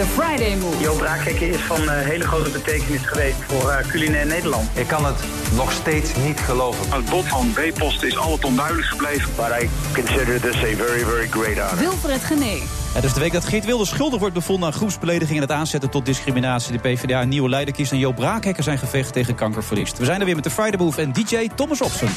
The 0.00 0.06
Friday 0.06 0.56
Move. 0.56 0.82
Jo 0.82 0.94
Braakhekken 0.94 1.48
is 1.48 1.56
van 1.56 1.82
uh, 1.82 1.90
hele 1.90 2.24
grote 2.24 2.50
betekenis 2.50 3.00
geweest 3.02 3.36
voor 3.46 3.70
uh, 3.70 3.76
culinair 3.88 4.26
Nederland. 4.26 4.68
Ik 4.74 4.86
kan 4.86 5.04
het 5.04 5.16
nog 5.54 5.72
steeds 5.72 6.10
niet 6.24 6.40
geloven. 6.40 6.92
Het 6.92 7.10
bod 7.10 7.24
van 7.28 7.52
B-post 7.52 8.02
is 8.02 8.16
altijd 8.16 8.44
onduidelijk 8.44 8.86
gebleven. 8.86 9.30
But 9.36 9.62
I 9.62 9.68
consider 9.94 10.40
this 10.40 10.56
a 10.56 10.76
very, 10.76 11.04
very 11.04 11.26
great 11.26 11.56
honor. 11.56 11.78
Wilfred 11.78 12.24
Gené. 12.24 12.58
Het 12.94 13.04
is 13.04 13.12
de 13.12 13.20
week 13.20 13.32
dat 13.32 13.44
Geert 13.44 13.64
Wilders 13.64 13.90
schuldig 13.90 14.18
wordt 14.18 14.34
bevonden 14.34 14.66
aan 14.66 14.74
groepsbelediging 14.74 15.36
en 15.36 15.42
het 15.42 15.52
aanzetten 15.52 15.90
tot 15.90 16.04
discriminatie. 16.04 16.72
De 16.72 16.78
PvdA 16.78 17.22
een 17.22 17.28
nieuwe 17.28 17.48
leider 17.48 17.74
kiest 17.74 17.92
en 17.92 17.98
Joop 17.98 18.16
Braakhekken 18.16 18.64
zijn 18.64 18.78
gevecht 18.78 19.12
tegen 19.12 19.34
kanker 19.34 19.64
verliest. 19.64 19.98
We 19.98 20.04
zijn 20.04 20.20
er 20.20 20.26
weer 20.26 20.34
met 20.34 20.44
de 20.44 20.50
Friday 20.50 20.78
Move 20.78 21.00
en 21.00 21.12
DJ 21.12 21.48
Thomas 21.54 21.80
Opsen. 21.80 22.08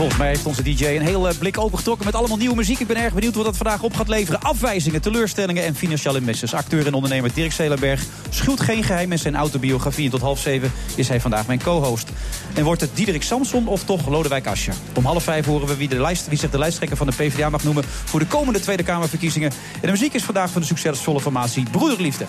Volgens 0.00 0.20
mij 0.20 0.30
heeft 0.30 0.46
onze 0.46 0.62
DJ 0.62 0.86
een 0.86 1.02
hele 1.02 1.34
blik 1.38 1.58
opengetrokken 1.58 2.04
met 2.04 2.14
allemaal 2.14 2.36
nieuwe 2.36 2.56
muziek. 2.56 2.78
Ik 2.78 2.86
ben 2.86 2.96
erg 2.96 3.14
benieuwd 3.14 3.34
wat 3.34 3.44
dat 3.44 3.56
vandaag 3.56 3.82
op 3.82 3.94
gaat 3.94 4.08
leveren. 4.08 4.40
Afwijzingen, 4.40 5.00
teleurstellingen 5.00 5.64
en 5.64 5.74
financiële 5.74 6.20
messes. 6.20 6.54
Acteur 6.54 6.86
en 6.86 6.94
ondernemer 6.94 7.30
Dirk 7.34 7.52
Zelenberg 7.52 8.04
schuwt 8.30 8.60
geen 8.60 8.82
geheim 8.82 9.12
in 9.12 9.18
zijn 9.18 9.36
autobiografie. 9.36 10.04
En 10.04 10.10
tot 10.10 10.20
half 10.20 10.38
zeven 10.38 10.72
is 10.94 11.08
hij 11.08 11.20
vandaag 11.20 11.46
mijn 11.46 11.62
co-host. 11.62 12.08
En 12.54 12.64
wordt 12.64 12.80
het 12.80 12.90
Diederik 12.94 13.22
Samson 13.22 13.66
of 13.66 13.84
toch 13.84 14.08
Lodewijk 14.08 14.46
Asscher? 14.46 14.74
Om 14.94 15.04
half 15.04 15.22
vijf 15.22 15.46
horen 15.46 15.66
we 15.66 15.76
wie, 15.76 15.88
de 15.88 16.00
lijst, 16.00 16.28
wie 16.28 16.38
zich 16.38 16.50
de 16.50 16.58
lijsttrekker 16.58 16.96
van 16.96 17.06
de 17.06 17.12
PvdA 17.12 17.48
mag 17.48 17.64
noemen... 17.64 17.84
voor 18.04 18.20
de 18.20 18.26
komende 18.26 18.60
Tweede 18.60 18.82
Kamerverkiezingen. 18.82 19.50
En 19.50 19.80
de 19.80 19.90
muziek 19.90 20.14
is 20.14 20.22
vandaag 20.22 20.50
van 20.50 20.60
de 20.60 20.66
succesvolle 20.66 21.20
formatie 21.20 21.70
Broederliefde. 21.70 22.24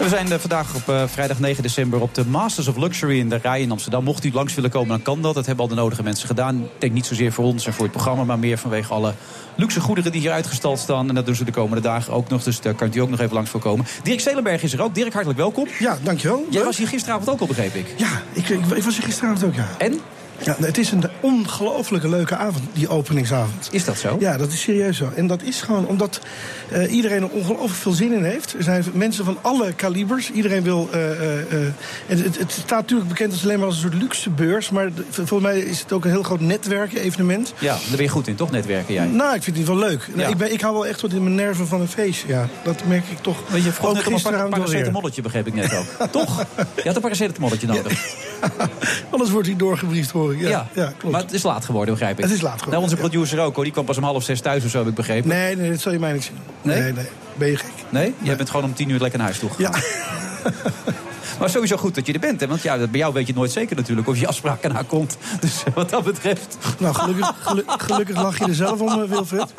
We 0.00 0.08
zijn 0.08 0.32
eh, 0.32 0.38
vandaag 0.38 0.74
op 0.74 0.88
uh, 0.88 1.02
vrijdag 1.06 1.38
9 1.38 1.62
december 1.62 2.00
op 2.00 2.14
de 2.14 2.26
Masters 2.26 2.68
of 2.68 2.76
Luxury 2.76 3.18
in 3.18 3.28
de 3.28 3.36
Rij 3.36 3.60
in 3.60 3.70
Amsterdam. 3.70 4.04
Mocht 4.04 4.24
u 4.24 4.32
langs 4.32 4.54
willen 4.54 4.70
komen, 4.70 4.88
dan 4.88 5.02
kan 5.02 5.22
dat. 5.22 5.34
Dat 5.34 5.46
hebben 5.46 5.64
al 5.64 5.70
de 5.70 5.76
nodige 5.76 6.02
mensen 6.02 6.26
gedaan. 6.26 6.62
Ik 6.62 6.70
denk 6.78 6.92
niet 6.92 7.06
zozeer 7.06 7.32
voor 7.32 7.44
ons 7.44 7.66
en 7.66 7.72
voor 7.72 7.82
het 7.82 7.92
programma, 7.92 8.24
maar 8.24 8.38
meer 8.38 8.58
vanwege 8.58 8.92
alle 8.92 9.14
luxe 9.54 9.80
goederen 9.80 10.12
die 10.12 10.20
hier 10.20 10.30
uitgestald 10.30 10.78
staan. 10.78 11.08
En 11.08 11.14
dat 11.14 11.26
doen 11.26 11.34
ze 11.34 11.44
de 11.44 11.52
komende 11.52 11.82
dagen 11.82 12.12
ook 12.12 12.28
nog. 12.28 12.42
Dus 12.42 12.60
daar 12.60 12.74
kan 12.74 12.90
u 12.94 12.98
ook 12.98 13.10
nog 13.10 13.20
even 13.20 13.34
langs 13.34 13.50
voor 13.50 13.60
komen. 13.60 13.86
Dirk 14.02 14.20
Zelenberg 14.20 14.62
is 14.62 14.72
er 14.72 14.82
ook. 14.82 14.94
Dirk, 14.94 15.12
hartelijk 15.12 15.38
welkom. 15.38 15.68
Ja, 15.78 15.98
dankjewel. 16.02 16.46
Jij 16.50 16.64
was 16.64 16.76
hier 16.76 16.88
gisteravond 16.88 17.28
ook 17.28 17.40
al, 17.40 17.46
begreep 17.46 17.74
ik. 17.74 17.94
Ja, 17.96 18.22
ik, 18.32 18.48
ik, 18.48 18.66
ik 18.66 18.82
was 18.82 18.96
hier 18.96 19.04
gisteravond 19.04 19.44
ook, 19.44 19.54
ja. 19.54 19.68
En? 19.78 20.00
Ja, 20.44 20.56
het 20.60 20.78
is 20.78 20.90
een 20.90 21.04
ongelooflijke 21.20 22.08
leuke 22.08 22.36
avond, 22.36 22.64
die 22.72 22.88
openingsavond. 22.88 23.68
Is 23.70 23.84
dat 23.84 23.98
zo? 23.98 24.16
Ja, 24.20 24.36
dat 24.36 24.52
is 24.52 24.60
serieus 24.60 24.96
zo. 24.96 25.10
En 25.14 25.26
dat 25.26 25.42
is 25.42 25.62
gewoon 25.62 25.86
omdat 25.86 26.20
uh, 26.72 26.92
iedereen 26.92 27.22
er 27.22 27.28
ongelooflijk 27.28 27.74
veel 27.74 27.92
zin 27.92 28.12
in 28.12 28.24
heeft. 28.24 28.54
Er 28.54 28.62
zijn 28.62 28.84
mensen 28.92 29.24
van 29.24 29.38
alle 29.40 29.72
kalibers. 29.72 30.30
Iedereen 30.30 30.62
wil... 30.62 30.88
Uh, 30.94 31.10
uh, 31.10 31.68
het, 32.06 32.38
het, 32.38 32.52
staat 32.52 32.80
natuurlijk 32.80 33.08
bekend 33.08 33.32
als 33.32 33.42
alleen 33.42 33.58
maar 33.58 33.66
als 33.66 33.74
een 33.74 33.90
soort 33.90 34.02
luxe 34.02 34.30
beurs. 34.30 34.70
Maar 34.70 34.90
volgens 35.10 35.42
mij 35.42 35.58
is 35.58 35.80
het 35.80 35.92
ook 35.92 36.04
een 36.04 36.10
heel 36.10 36.22
groot 36.22 36.40
netwerken-evenement. 36.40 37.54
Ja, 37.58 37.74
daar 37.74 37.96
ben 37.96 38.02
je 38.02 38.08
goed 38.08 38.26
in, 38.26 38.34
toch? 38.34 38.50
Netwerken 38.50 38.94
jij? 38.94 39.06
Nou, 39.06 39.34
ik 39.34 39.42
vind 39.42 39.56
het 39.56 39.66
wel 39.66 39.78
leuk. 39.78 40.08
Ja. 40.14 40.28
ik, 40.28 40.36
ben, 40.36 40.52
ik 40.52 40.60
hou 40.60 40.74
wel 40.74 40.86
echt 40.86 41.00
wat 41.00 41.12
in 41.12 41.22
mijn 41.22 41.34
nerven 41.34 41.66
van 41.66 41.80
een 41.80 41.88
feest. 41.88 42.24
Ja, 42.26 42.48
dat 42.62 42.84
merk 42.86 43.04
ik 43.10 43.18
toch. 43.18 43.42
Weet 43.48 43.64
je, 43.64 43.72
vroeg 43.72 43.94
net 43.94 44.06
een 44.06 44.48
paracetamolletje, 44.50 45.22
begreep 45.22 45.46
ik 45.46 45.54
net 45.54 45.74
ook. 45.74 46.08
toch? 46.10 46.44
Je 46.76 46.82
had 46.84 46.96
een 46.96 47.02
paracetamolletje 47.02 47.66
nodig. 47.66 48.16
Alles 49.10 49.30
wordt 49.34 49.46
hier 49.46 49.56
doorgebriefd, 49.56 50.10
hoor 50.10 50.29
Ja, 50.38 50.48
ja. 50.48 50.66
ja 50.74 50.92
klopt. 50.98 51.14
Maar 51.14 51.22
het 51.22 51.32
is 51.32 51.42
laat 51.42 51.64
geworden, 51.64 51.94
begrijp 51.94 52.18
ik. 52.18 52.24
Het 52.24 52.32
is 52.32 52.40
laat 52.40 52.52
geworden. 52.52 52.80
Nou, 52.80 52.82
onze 52.82 52.96
producer 52.96 53.40
ook, 53.40 53.54
hoor. 53.54 53.64
Die 53.64 53.72
kwam 53.72 53.84
pas 53.84 53.96
om 53.96 54.02
half 54.02 54.22
zes 54.22 54.40
thuis 54.40 54.64
of 54.64 54.70
zo, 54.70 54.78
heb 54.78 54.88
ik 54.88 54.94
begrepen. 54.94 55.28
Nee, 55.28 55.56
nee, 55.56 55.70
dat 55.70 55.80
zal 55.80 55.92
je 55.92 55.98
mij 55.98 56.12
niet 56.12 56.24
zien. 56.24 56.38
Nee? 56.62 56.80
Nee, 56.80 56.92
nee. 56.92 57.06
Ben 57.34 57.48
je 57.48 57.56
gek? 57.56 57.70
Nee? 57.88 58.14
Jij 58.22 58.36
bent 58.36 58.50
gewoon 58.50 58.64
om 58.64 58.74
tien 58.74 58.88
uur 58.88 59.00
lekker 59.00 59.18
naar 59.18 59.28
huis 59.28 59.38
toe 59.38 59.50
gegaan. 59.50 59.80
Ja. 60.44 60.50
Maar 61.40 61.50
sowieso 61.50 61.76
goed 61.76 61.94
dat 61.94 62.06
je 62.06 62.12
er 62.12 62.18
bent. 62.18 62.40
Hè? 62.40 62.46
Want 62.46 62.62
ja, 62.62 62.76
bij 62.76 63.00
jou 63.00 63.12
weet 63.12 63.26
je 63.26 63.32
nooit 63.34 63.52
zeker 63.52 63.76
natuurlijk 63.76 64.08
of 64.08 64.18
je 64.18 64.26
afspraak 64.26 64.62
ernaar 64.62 64.84
komt. 64.84 65.16
Dus 65.40 65.62
wat 65.74 65.90
dat 65.90 66.04
betreft. 66.04 66.56
Nou, 66.78 66.94
gelukkig, 66.94 67.34
gelu 67.40 67.62
gelukkig 67.66 68.16
lach 68.16 68.38
je 68.38 68.44
er 68.44 68.54
zelf 68.54 68.80
om, 68.80 69.06
Wilfred. 69.06 69.54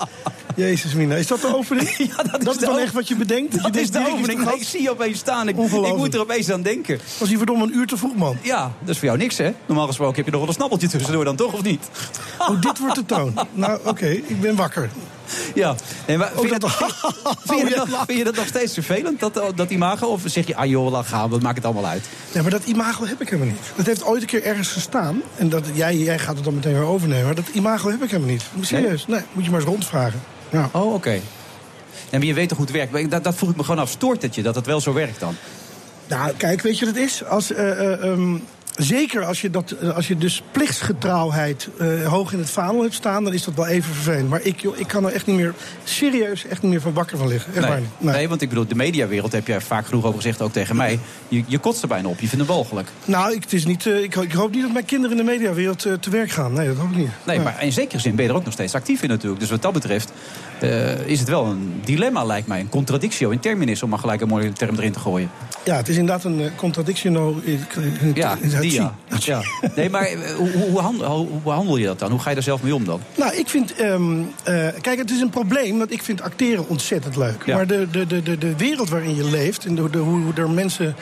Jezus, 0.56 0.94
Mina. 0.94 1.16
Is 1.16 1.28
dat 1.28 1.42
de 1.42 1.56
opening? 1.56 1.90
Ja, 2.12 2.24
dat 2.24 2.42
is, 2.42 2.48
is 2.48 2.58
dan 2.58 2.78
echt 2.78 2.94
wat 2.94 3.08
je 3.08 3.16
bedenkt? 3.16 3.52
Dat, 3.52 3.64
dat 3.64 3.74
je 3.74 3.82
is 3.82 3.92
de 3.92 4.08
opening. 4.12 4.46
Nee, 4.46 4.56
ik 4.56 4.64
zie 4.64 4.82
je 4.82 4.92
opeens 4.92 5.20
staan. 5.20 5.48
Ik, 5.48 5.58
ik 5.58 5.96
moet 5.96 6.14
er 6.14 6.20
opeens 6.20 6.52
aan 6.52 6.62
denken. 6.62 7.00
Was 7.20 7.28
hij 7.28 7.38
verdomme 7.38 7.64
een 7.64 7.76
uur 7.76 7.88
te 7.88 7.98
vroeg, 7.98 8.16
man? 8.16 8.38
Ja, 8.42 8.72
dat 8.80 8.90
is 8.90 8.98
voor 8.98 9.08
jou 9.08 9.18
niks, 9.20 9.38
hè? 9.38 9.52
Normaal 9.66 9.88
gesproken 9.88 10.16
heb 10.16 10.26
je 10.26 10.32
nog 10.32 10.40
wel 10.40 10.50
een 10.50 10.56
snabbeltje 10.56 10.88
tussendoor 10.88 11.26
dan 11.26 11.36
toch, 11.36 11.54
of 11.54 11.64
niet? 11.64 11.90
Oh, 12.38 12.62
dit 12.62 12.80
wordt 12.80 12.96
de 12.96 13.06
toon. 13.06 13.34
Nou, 13.54 13.80
oké. 13.80 13.90
Okay, 13.90 14.24
ik 14.28 14.42
ben 14.42 14.56
wakker. 14.56 14.90
Ja, 15.54 15.76
nee, 16.08 16.18
maar 16.18 16.32
vind, 16.36 16.50
je 16.54 16.60
dat, 16.60 16.72
vind, 17.46 17.68
je 17.70 17.76
dat, 17.76 17.88
vind, 18.06 18.18
je 18.18 18.24
dat, 18.24 18.36
nog 18.36 18.48
steeds 18.48 18.74
vervelend, 18.74 19.20
dat, 19.20 19.42
dat 19.56 19.70
imago? 19.70 20.08
Of 20.08 20.22
zeg 20.26 20.48
je, 20.48 20.56
ah 20.56 20.66
joh, 20.66 20.92
laat 20.92 21.06
gaan, 21.06 21.30
we 21.30 21.38
maken 21.38 21.56
het 21.56 21.66
allemaal 21.66 21.86
uit? 21.86 22.06
Nee, 22.34 22.42
maar 22.42 22.52
dat 22.52 22.64
imago 22.66 23.06
heb 23.06 23.22
ik 23.22 23.30
helemaal 23.30 23.54
niet. 23.54 23.62
Dat 23.76 23.86
heeft 23.86 24.04
ooit 24.04 24.22
een 24.22 24.28
keer 24.28 24.44
ergens 24.44 24.68
gestaan. 24.68 25.22
En 25.36 25.50
dat, 25.50 25.66
jij, 25.74 25.98
jij 25.98 26.20
gaat 26.20 26.36
het 26.36 26.44
dan 26.44 26.56
meteen 26.56 26.74
weer 26.74 26.86
overnemen. 26.86 27.26
Maar 27.26 27.36
dat 27.36 27.48
imago 27.54 27.90
heb 27.90 28.04
ik 28.04 28.12
helemaal 28.12 28.32
niet. 28.32 28.44
Serieus, 28.62 29.08
nee, 29.08 29.18
nee 29.18 29.26
moet 29.32 29.44
je 29.44 29.52
maar 29.52 29.60
eens 29.60 29.70
rondvragen. 29.70 30.22
Ja. 30.50 30.70
Oh, 30.72 30.86
oké. 30.86 30.96
Okay. 30.96 31.22
En 32.10 32.20
wie 32.20 32.30
je 32.30 32.36
weet 32.36 32.50
toch 32.50 32.58
hoe 32.58 32.68
het 32.68 32.76
werkt. 32.92 33.12
Dat, 33.12 33.24
dat 33.24 33.36
vroeg 33.36 33.50
ik 33.50 33.56
me 33.56 33.64
gewoon 33.64 33.82
af. 33.82 33.90
Stoort 33.90 34.22
het 34.22 34.36
je 34.36 34.42
dat 34.42 34.56
het 34.56 34.66
wel 34.66 34.82
zo 34.82 34.94
werkt 34.94 35.20
dan? 35.20 35.36
Nou, 36.08 36.32
kijk, 36.38 36.62
weet 36.62 36.80
je 36.80 36.86
wat 36.86 36.96
het 36.96 37.04
is? 37.04 37.26
Als... 37.26 37.52
Uh, 37.52 37.58
uh, 37.58 38.04
um, 38.04 38.44
Zeker 38.76 39.26
als 39.26 39.42
je, 39.42 39.50
dat, 39.50 39.94
als 39.94 40.08
je 40.08 40.18
dus 40.18 40.44
plichtsgetrouwheid 40.52 41.70
uh, 41.82 42.08
hoog 42.08 42.34
in 42.34 42.40
het 42.40 42.50
vaandel 42.50 42.82
hebt 42.82 42.94
staan, 42.94 43.24
dan 43.24 43.34
is 43.34 43.44
dat 43.44 43.54
wel 43.54 43.68
even 43.68 43.94
vervelend. 43.94 44.30
Maar 44.30 44.42
ik, 44.42 44.60
joh, 44.60 44.80
ik 44.80 44.88
kan 44.88 45.06
er 45.06 45.14
echt 45.14 45.26
niet 45.26 45.36
meer, 45.36 45.54
serieus, 45.84 46.46
echt 46.46 46.62
niet 46.62 46.72
meer 46.72 46.82
van 46.82 46.94
wakker 46.94 47.18
van 47.18 47.28
liggen. 47.28 47.54
Echt 47.56 47.68
nee, 47.68 47.80
niet. 47.80 47.90
Nee. 47.98 48.14
nee. 48.14 48.30
want 48.30 48.42
ik 48.42 48.50
bedoel, 48.50 48.68
de 48.68 48.76
mediawereld 48.76 49.32
heb 49.32 49.48
jij 49.48 49.62
vaak 49.62 49.86
genoeg 49.86 50.04
over 50.04 50.16
gezegd, 50.16 50.42
ook 50.42 50.52
tegen 50.52 50.76
mij. 50.76 51.00
Je, 51.28 51.44
je 51.48 51.58
kotst 51.58 51.82
er 51.82 51.88
bijna 51.88 52.08
op, 52.08 52.20
je 52.20 52.28
vindt 52.28 52.46
het 52.46 52.56
walgelijk. 52.56 52.88
Nou, 53.06 53.34
ik, 53.34 53.44
het 53.44 53.54
is 53.54 53.66
niet, 53.66 53.86
uh, 53.86 54.04
ik, 54.04 54.16
ik, 54.16 54.32
hoop 54.32 54.52
niet 54.52 54.62
dat 54.62 54.74
mijn 54.74 54.86
kinderen 54.86 55.18
in 55.18 55.26
de 55.26 55.32
mediawereld 55.32 55.86
uh, 55.86 55.94
te 55.94 56.10
werk 56.10 56.32
gaan. 56.32 56.54
Nee, 56.54 56.68
dat 56.68 56.78
hoop 56.78 56.90
ik 56.90 56.96
niet. 56.96 57.10
Nee, 57.26 57.36
nee, 57.36 57.46
maar 57.46 57.64
in 57.64 57.72
zekere 57.72 58.00
zin 58.02 58.16
ben 58.16 58.26
je 58.26 58.32
er 58.32 58.38
ook 58.38 58.44
nog 58.44 58.54
steeds 58.54 58.76
actief 58.76 59.02
in 59.02 59.10
natuurlijk. 59.10 59.40
Dus 59.40 59.50
wat 59.50 59.62
dat 59.62 59.74
betreft 59.74 60.12
is 61.06 61.20
het 61.20 61.30
wel 61.30 61.46
een 61.46 61.82
dilemma, 61.84 62.24
lijkt 62.24 62.48
mij. 62.48 62.60
Een 62.60 62.70
contradictio 62.70 63.30
in 63.30 63.40
terminis, 63.40 63.84
om 63.84 63.90
maar 63.90 64.00
gelijk 64.00 64.22
een 64.22 64.28
mooie 64.28 64.54
term 64.54 64.76
erin 64.76 64.92
te 64.92 65.00
gooien. 65.00 65.30
Ja, 65.64 65.76
het 65.76 65.88
is 65.88 65.98
inderdaad 65.98 66.24
een 66.24 66.52
contradictio 66.56 67.40
in, 67.44 67.66
in, 68.02 68.12
ja, 68.16 68.36
die 68.36 68.72
ja. 68.72 68.94
ja. 69.20 69.42
Nee, 69.76 69.90
maar 69.90 70.10
hoe, 70.38 70.52
hoe, 70.52 70.80
handel, 70.80 71.08
hoe, 71.08 71.42
behandel 71.44 71.78
je 71.78 71.86
dat 71.86 72.00
dan? 72.00 72.12
Hoe 72.12 72.20
ga 72.20 72.30
je 72.30 72.36
er 72.36 72.44
zelf 72.44 72.64
mee 72.64 72.76
om 72.76 72.86
dan? 72.86 73.02
Nou, 73.16 73.36
ik 73.36 73.50
vind... 73.50 73.80
Um, 73.80 74.20
uh, 74.20 74.68
kijk, 74.82 74.98
het 74.98 75.12
is 75.12 75.22
een 75.22 75.30
probleem, 75.30 75.78
want 75.78 75.92
ik 75.92 76.04
vind 76.04 76.22
acteren 76.22 76.68
ontzettend 76.68 77.16
leuk. 77.16 77.44
Ja. 77.46 77.56
Maar 77.56 77.68
de, 77.68 77.88
de, 77.92 78.06
de, 78.06 78.38
de, 78.38 78.56
wereld 78.58 78.90
waarin 78.90 79.16
je 79.16 79.24
leeft... 79.24 79.66
en 79.66 79.76
de, 79.76 79.90
de, 79.90 79.98
hoe 79.98 80.34
er 80.36 80.50
mensen... 80.50 80.96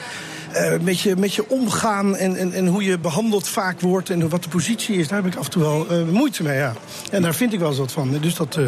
Uh, 0.54 0.72
met, 0.80 1.00
je, 1.00 1.16
met 1.16 1.34
je 1.34 1.48
omgaan 1.48 2.16
en, 2.16 2.36
en, 2.36 2.52
en 2.52 2.66
hoe 2.66 2.84
je 2.84 2.98
behandeld 2.98 3.48
vaak 3.48 3.80
wordt... 3.80 4.10
en 4.10 4.28
wat 4.28 4.42
de 4.42 4.48
positie 4.48 4.96
is, 4.96 5.08
daar 5.08 5.22
heb 5.22 5.32
ik 5.32 5.38
af 5.38 5.44
en 5.44 5.50
toe 5.50 5.62
wel 5.62 5.86
uh, 5.90 6.08
moeite 6.08 6.42
mee, 6.42 6.56
ja. 6.56 6.72
En 7.10 7.22
daar 7.22 7.34
vind 7.34 7.52
ik 7.52 7.58
wel 7.58 7.68
eens 7.68 7.78
wat 7.78 7.92
van. 7.92 8.18
Dus 8.20 8.34
dat... 8.34 8.58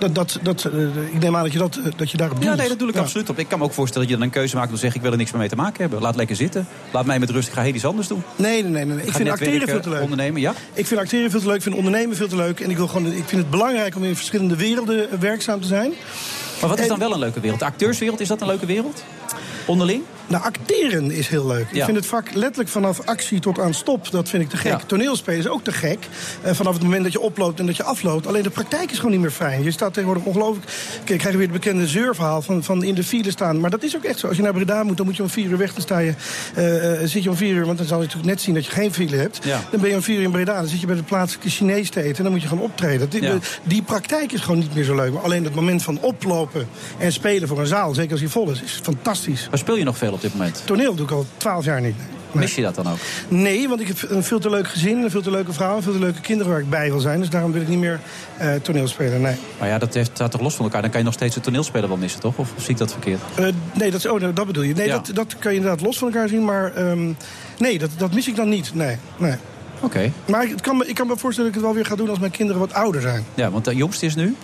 Dat, 0.00 0.14
dat, 0.14 0.38
dat, 0.42 0.70
uh, 0.74 0.96
ik 1.12 1.20
neem 1.20 1.36
aan 1.36 1.42
dat 1.42 1.52
je, 1.52 1.58
dat, 1.58 1.78
dat 1.96 2.10
je 2.10 2.16
daarop 2.16 2.36
doet. 2.36 2.46
Ja, 2.46 2.54
nee, 2.54 2.68
dat 2.68 2.78
doe 2.78 2.88
ik 2.88 2.94
ja. 2.94 3.00
absoluut 3.00 3.28
op. 3.28 3.38
Ik 3.38 3.48
kan 3.48 3.58
me 3.58 3.64
ook 3.64 3.72
voorstellen 3.72 4.08
dat 4.08 4.16
je 4.16 4.22
dan 4.22 4.32
een 4.32 4.40
keuze 4.40 4.56
maakt... 4.56 4.70
en 4.70 4.78
zegt, 4.78 4.94
ik 4.94 5.02
wil 5.02 5.10
er 5.10 5.16
niks 5.16 5.30
meer 5.30 5.40
mee 5.40 5.48
te 5.48 5.56
maken 5.56 5.80
hebben. 5.80 6.00
Laat 6.00 6.16
lekker 6.16 6.36
zitten. 6.36 6.66
Laat 6.92 7.06
mij 7.06 7.18
met 7.18 7.30
rust, 7.30 7.48
ik 7.48 7.54
ga 7.54 7.62
heel 7.62 7.74
iets 7.74 7.84
anders 7.84 8.08
doen. 8.08 8.22
Nee, 8.36 8.62
nee, 8.62 8.70
nee. 8.70 8.84
nee. 8.84 9.06
Ik 9.06 9.12
vind 9.12 9.28
acteren 9.28 9.68
veel 9.68 9.80
te 9.80 9.90
leuk. 9.90 10.02
Ondernemen, 10.02 10.40
ja? 10.40 10.54
Ik 10.72 10.86
vind 10.86 11.00
acteren 11.00 11.30
veel 11.30 11.40
te 11.40 11.46
leuk, 11.46 11.56
ik 11.56 11.62
vind 11.62 11.76
ondernemen 11.76 12.16
veel 12.16 12.28
te 12.28 12.36
leuk. 12.36 12.60
En 12.60 12.70
ik, 12.70 12.76
wil 12.76 12.88
gewoon, 12.88 13.06
ik 13.06 13.24
vind 13.26 13.42
het 13.42 13.50
belangrijk 13.50 13.96
om 13.96 14.04
in 14.04 14.16
verschillende 14.16 14.56
werelden 14.56 15.20
werkzaam 15.20 15.60
te 15.60 15.66
zijn. 15.66 15.92
Maar 16.60 16.68
wat 16.68 16.78
is 16.78 16.88
dan 16.88 16.98
wel 16.98 17.12
een 17.12 17.18
leuke 17.18 17.40
wereld? 17.40 17.58
De 17.58 17.64
acteurswereld, 17.64 18.20
is 18.20 18.28
dat 18.28 18.40
een 18.40 18.46
leuke 18.46 18.66
wereld? 18.66 19.04
Onderling? 19.66 20.02
Nou, 20.30 20.42
acteren 20.44 21.10
is 21.10 21.28
heel 21.28 21.46
leuk. 21.46 21.66
Ja. 21.72 21.78
Ik 21.78 21.84
vind 21.84 21.96
het 21.96 22.06
vak 22.06 22.34
letterlijk 22.34 22.68
vanaf 22.68 23.00
actie 23.04 23.40
tot 23.40 23.58
aan 23.58 23.74
stop, 23.74 24.10
dat 24.10 24.28
vind 24.28 24.42
ik 24.42 24.48
te 24.48 24.56
gek. 24.56 24.72
Ja. 24.72 24.80
Toneelspelen 24.86 25.38
is 25.38 25.48
ook 25.48 25.64
te 25.64 25.72
gek. 25.72 25.98
Eh, 26.42 26.54
vanaf 26.54 26.72
het 26.72 26.82
moment 26.82 27.02
dat 27.02 27.12
je 27.12 27.20
oploopt 27.20 27.60
en 27.60 27.66
dat 27.66 27.76
je 27.76 27.82
afloopt. 27.82 28.26
Alleen 28.26 28.42
de 28.42 28.50
praktijk 28.50 28.90
is 28.90 28.96
gewoon 28.96 29.10
niet 29.10 29.20
meer 29.20 29.30
fijn. 29.30 29.62
Je 29.62 29.70
staat 29.70 29.92
tegenwoordig 29.92 30.24
ongelooflijk... 30.24 30.66
Kijk, 30.96 31.10
ik 31.10 31.18
krijg 31.18 31.34
weer 31.34 31.44
het 31.44 31.52
bekende 31.52 31.86
zeurverhaal 31.86 32.42
van, 32.42 32.64
van 32.64 32.82
in 32.82 32.94
de 32.94 33.04
file 33.04 33.30
staan. 33.30 33.60
Maar 33.60 33.70
dat 33.70 33.82
is 33.82 33.96
ook 33.96 34.04
echt 34.04 34.18
zo. 34.18 34.26
Als 34.26 34.36
je 34.36 34.42
naar 34.42 34.52
Breda 34.52 34.82
moet, 34.82 34.96
dan 34.96 35.06
moet 35.06 35.16
je 35.16 35.22
om 35.22 35.30
vier 35.30 35.50
uur 35.50 35.58
weg. 35.58 35.72
Dan 35.72 35.82
sta 35.82 35.98
je, 35.98 36.14
eh, 36.54 37.02
eh, 37.02 37.08
zit 37.08 37.22
je 37.22 37.30
om 37.30 37.36
vier 37.36 37.54
uur, 37.54 37.66
want 37.66 37.78
dan 37.78 37.86
zal 37.86 37.96
je 37.96 38.02
natuurlijk 38.02 38.32
net 38.32 38.40
zien 38.40 38.54
dat 38.54 38.64
je 38.64 38.70
geen 38.70 38.92
file 38.92 39.16
hebt. 39.16 39.40
Ja. 39.44 39.60
Dan 39.70 39.80
ben 39.80 39.90
je 39.90 39.96
om 39.96 40.02
vier 40.02 40.16
uur 40.16 40.24
in 40.24 40.30
Breda. 40.30 40.54
Dan 40.54 40.68
zit 40.68 40.80
je 40.80 40.86
bij 40.86 40.96
de 40.96 41.02
plaatselijke 41.02 41.50
Chinees 41.50 41.90
te 41.90 42.02
eten. 42.02 42.16
En 42.16 42.22
dan 42.22 42.32
moet 42.32 42.42
je 42.42 42.48
gaan 42.48 42.60
optreden. 42.60 43.08
Die, 43.08 43.30
die 43.62 43.82
praktijk 43.82 44.32
is 44.32 44.40
gewoon 44.40 44.58
niet 44.58 44.74
meer 44.74 44.84
zo 44.84 44.94
leuk. 44.94 45.12
Maar 45.12 45.22
alleen 45.22 45.44
het 45.44 45.54
moment 45.54 45.82
van 45.82 46.00
oplopen 46.00 46.68
en 46.98 47.12
spelen 47.12 47.48
voor 47.48 47.60
een 47.60 47.66
zaal, 47.66 47.94
zeker 47.94 48.10
als 48.10 48.20
die 48.20 48.28
vol 48.28 48.50
is, 48.50 48.62
is 48.62 48.80
fantastisch. 48.82 49.46
Maar 49.50 49.58
speel 49.58 49.76
je 49.76 49.84
nog 49.84 49.98
veel 49.98 50.12
op 50.12 50.19
dit 50.20 50.32
moment? 50.32 50.62
Toneel 50.64 50.94
doe 50.94 51.06
ik 51.06 51.12
al 51.12 51.26
twaalf 51.36 51.64
jaar 51.64 51.80
niet. 51.80 51.96
Nee. 52.32 52.42
Mis 52.42 52.54
je 52.54 52.62
dat 52.62 52.74
dan 52.74 52.88
ook? 52.88 52.98
Nee, 53.28 53.68
want 53.68 53.80
ik 53.80 53.86
heb 53.88 53.96
een 54.10 54.22
veel 54.22 54.38
te 54.38 54.50
leuk 54.50 54.68
gezin, 54.68 54.98
een 55.02 55.10
veel 55.10 55.22
te 55.22 55.30
leuke 55.30 55.52
vrouw, 55.52 55.82
veel 55.82 55.92
te 55.92 55.98
leuke 55.98 56.20
kinderen 56.20 56.52
waar 56.52 56.60
ik 56.60 56.70
bij 56.70 56.90
wil 56.90 57.00
zijn. 57.00 57.20
Dus 57.20 57.30
daarom 57.30 57.52
wil 57.52 57.62
ik 57.62 57.68
niet 57.68 57.78
meer 57.78 58.00
eh 58.36 58.54
toneel 58.62 58.88
spelen. 58.88 59.20
Nee. 59.20 59.36
Maar 59.58 59.68
ja, 59.68 59.78
dat 59.78 59.94
heeft, 59.94 60.10
staat 60.14 60.30
toch 60.30 60.40
los 60.40 60.54
van 60.54 60.64
elkaar? 60.64 60.80
Dan 60.82 60.90
kan 60.90 60.98
je 61.00 61.04
nog 61.06 61.14
steeds 61.14 61.34
het 61.34 61.44
toneelspeler 61.44 61.88
wel 61.88 61.96
missen, 61.96 62.20
toch? 62.20 62.36
Of, 62.38 62.52
of 62.56 62.62
zie 62.62 62.70
ik 62.70 62.78
dat 62.78 62.92
verkeerd? 62.92 63.20
Eh, 63.34 63.46
nee, 63.74 63.90
dat, 63.90 64.06
oh, 64.10 64.20
dat 64.34 64.46
bedoel 64.46 64.62
je. 64.62 64.74
Nee, 64.74 64.86
Ja. 64.86 64.92
dat, 64.98 65.10
dat 65.14 65.36
kan 65.38 65.52
je 65.52 65.58
inderdaad 65.58 65.80
los 65.86 65.98
van 65.98 66.08
elkaar 66.12 66.28
zien. 66.28 66.44
Maar 66.44 66.74
ehm, 66.74 67.12
nee, 67.58 67.78
dat, 67.78 67.90
dat 67.96 68.14
mis 68.14 68.28
ik 68.28 68.36
dan 68.36 68.48
niet. 68.48 68.74
Nee, 68.74 68.96
nee. 69.16 69.34
Oké. 69.80 70.12
Maar 70.26 70.44
ik 70.44 70.62
kan, 70.62 70.76
me, 70.76 70.86
ik 70.86 70.94
kan 70.94 71.06
me 71.06 71.16
voorstellen 71.16 71.50
dat 71.52 71.60
ik 71.60 71.66
het 71.66 71.74
wel 71.74 71.74
weer 71.74 71.90
ga 71.90 71.96
doen 72.02 72.08
als 72.10 72.18
mijn 72.18 72.32
kinderen 72.32 72.60
wat 72.60 72.72
ouder 72.72 73.00
zijn. 73.00 73.24
Ja, 73.34 73.50
want 73.50 73.64
de 73.64 73.74
jongste 73.74 74.06
is 74.06 74.14
nu? 74.14 74.36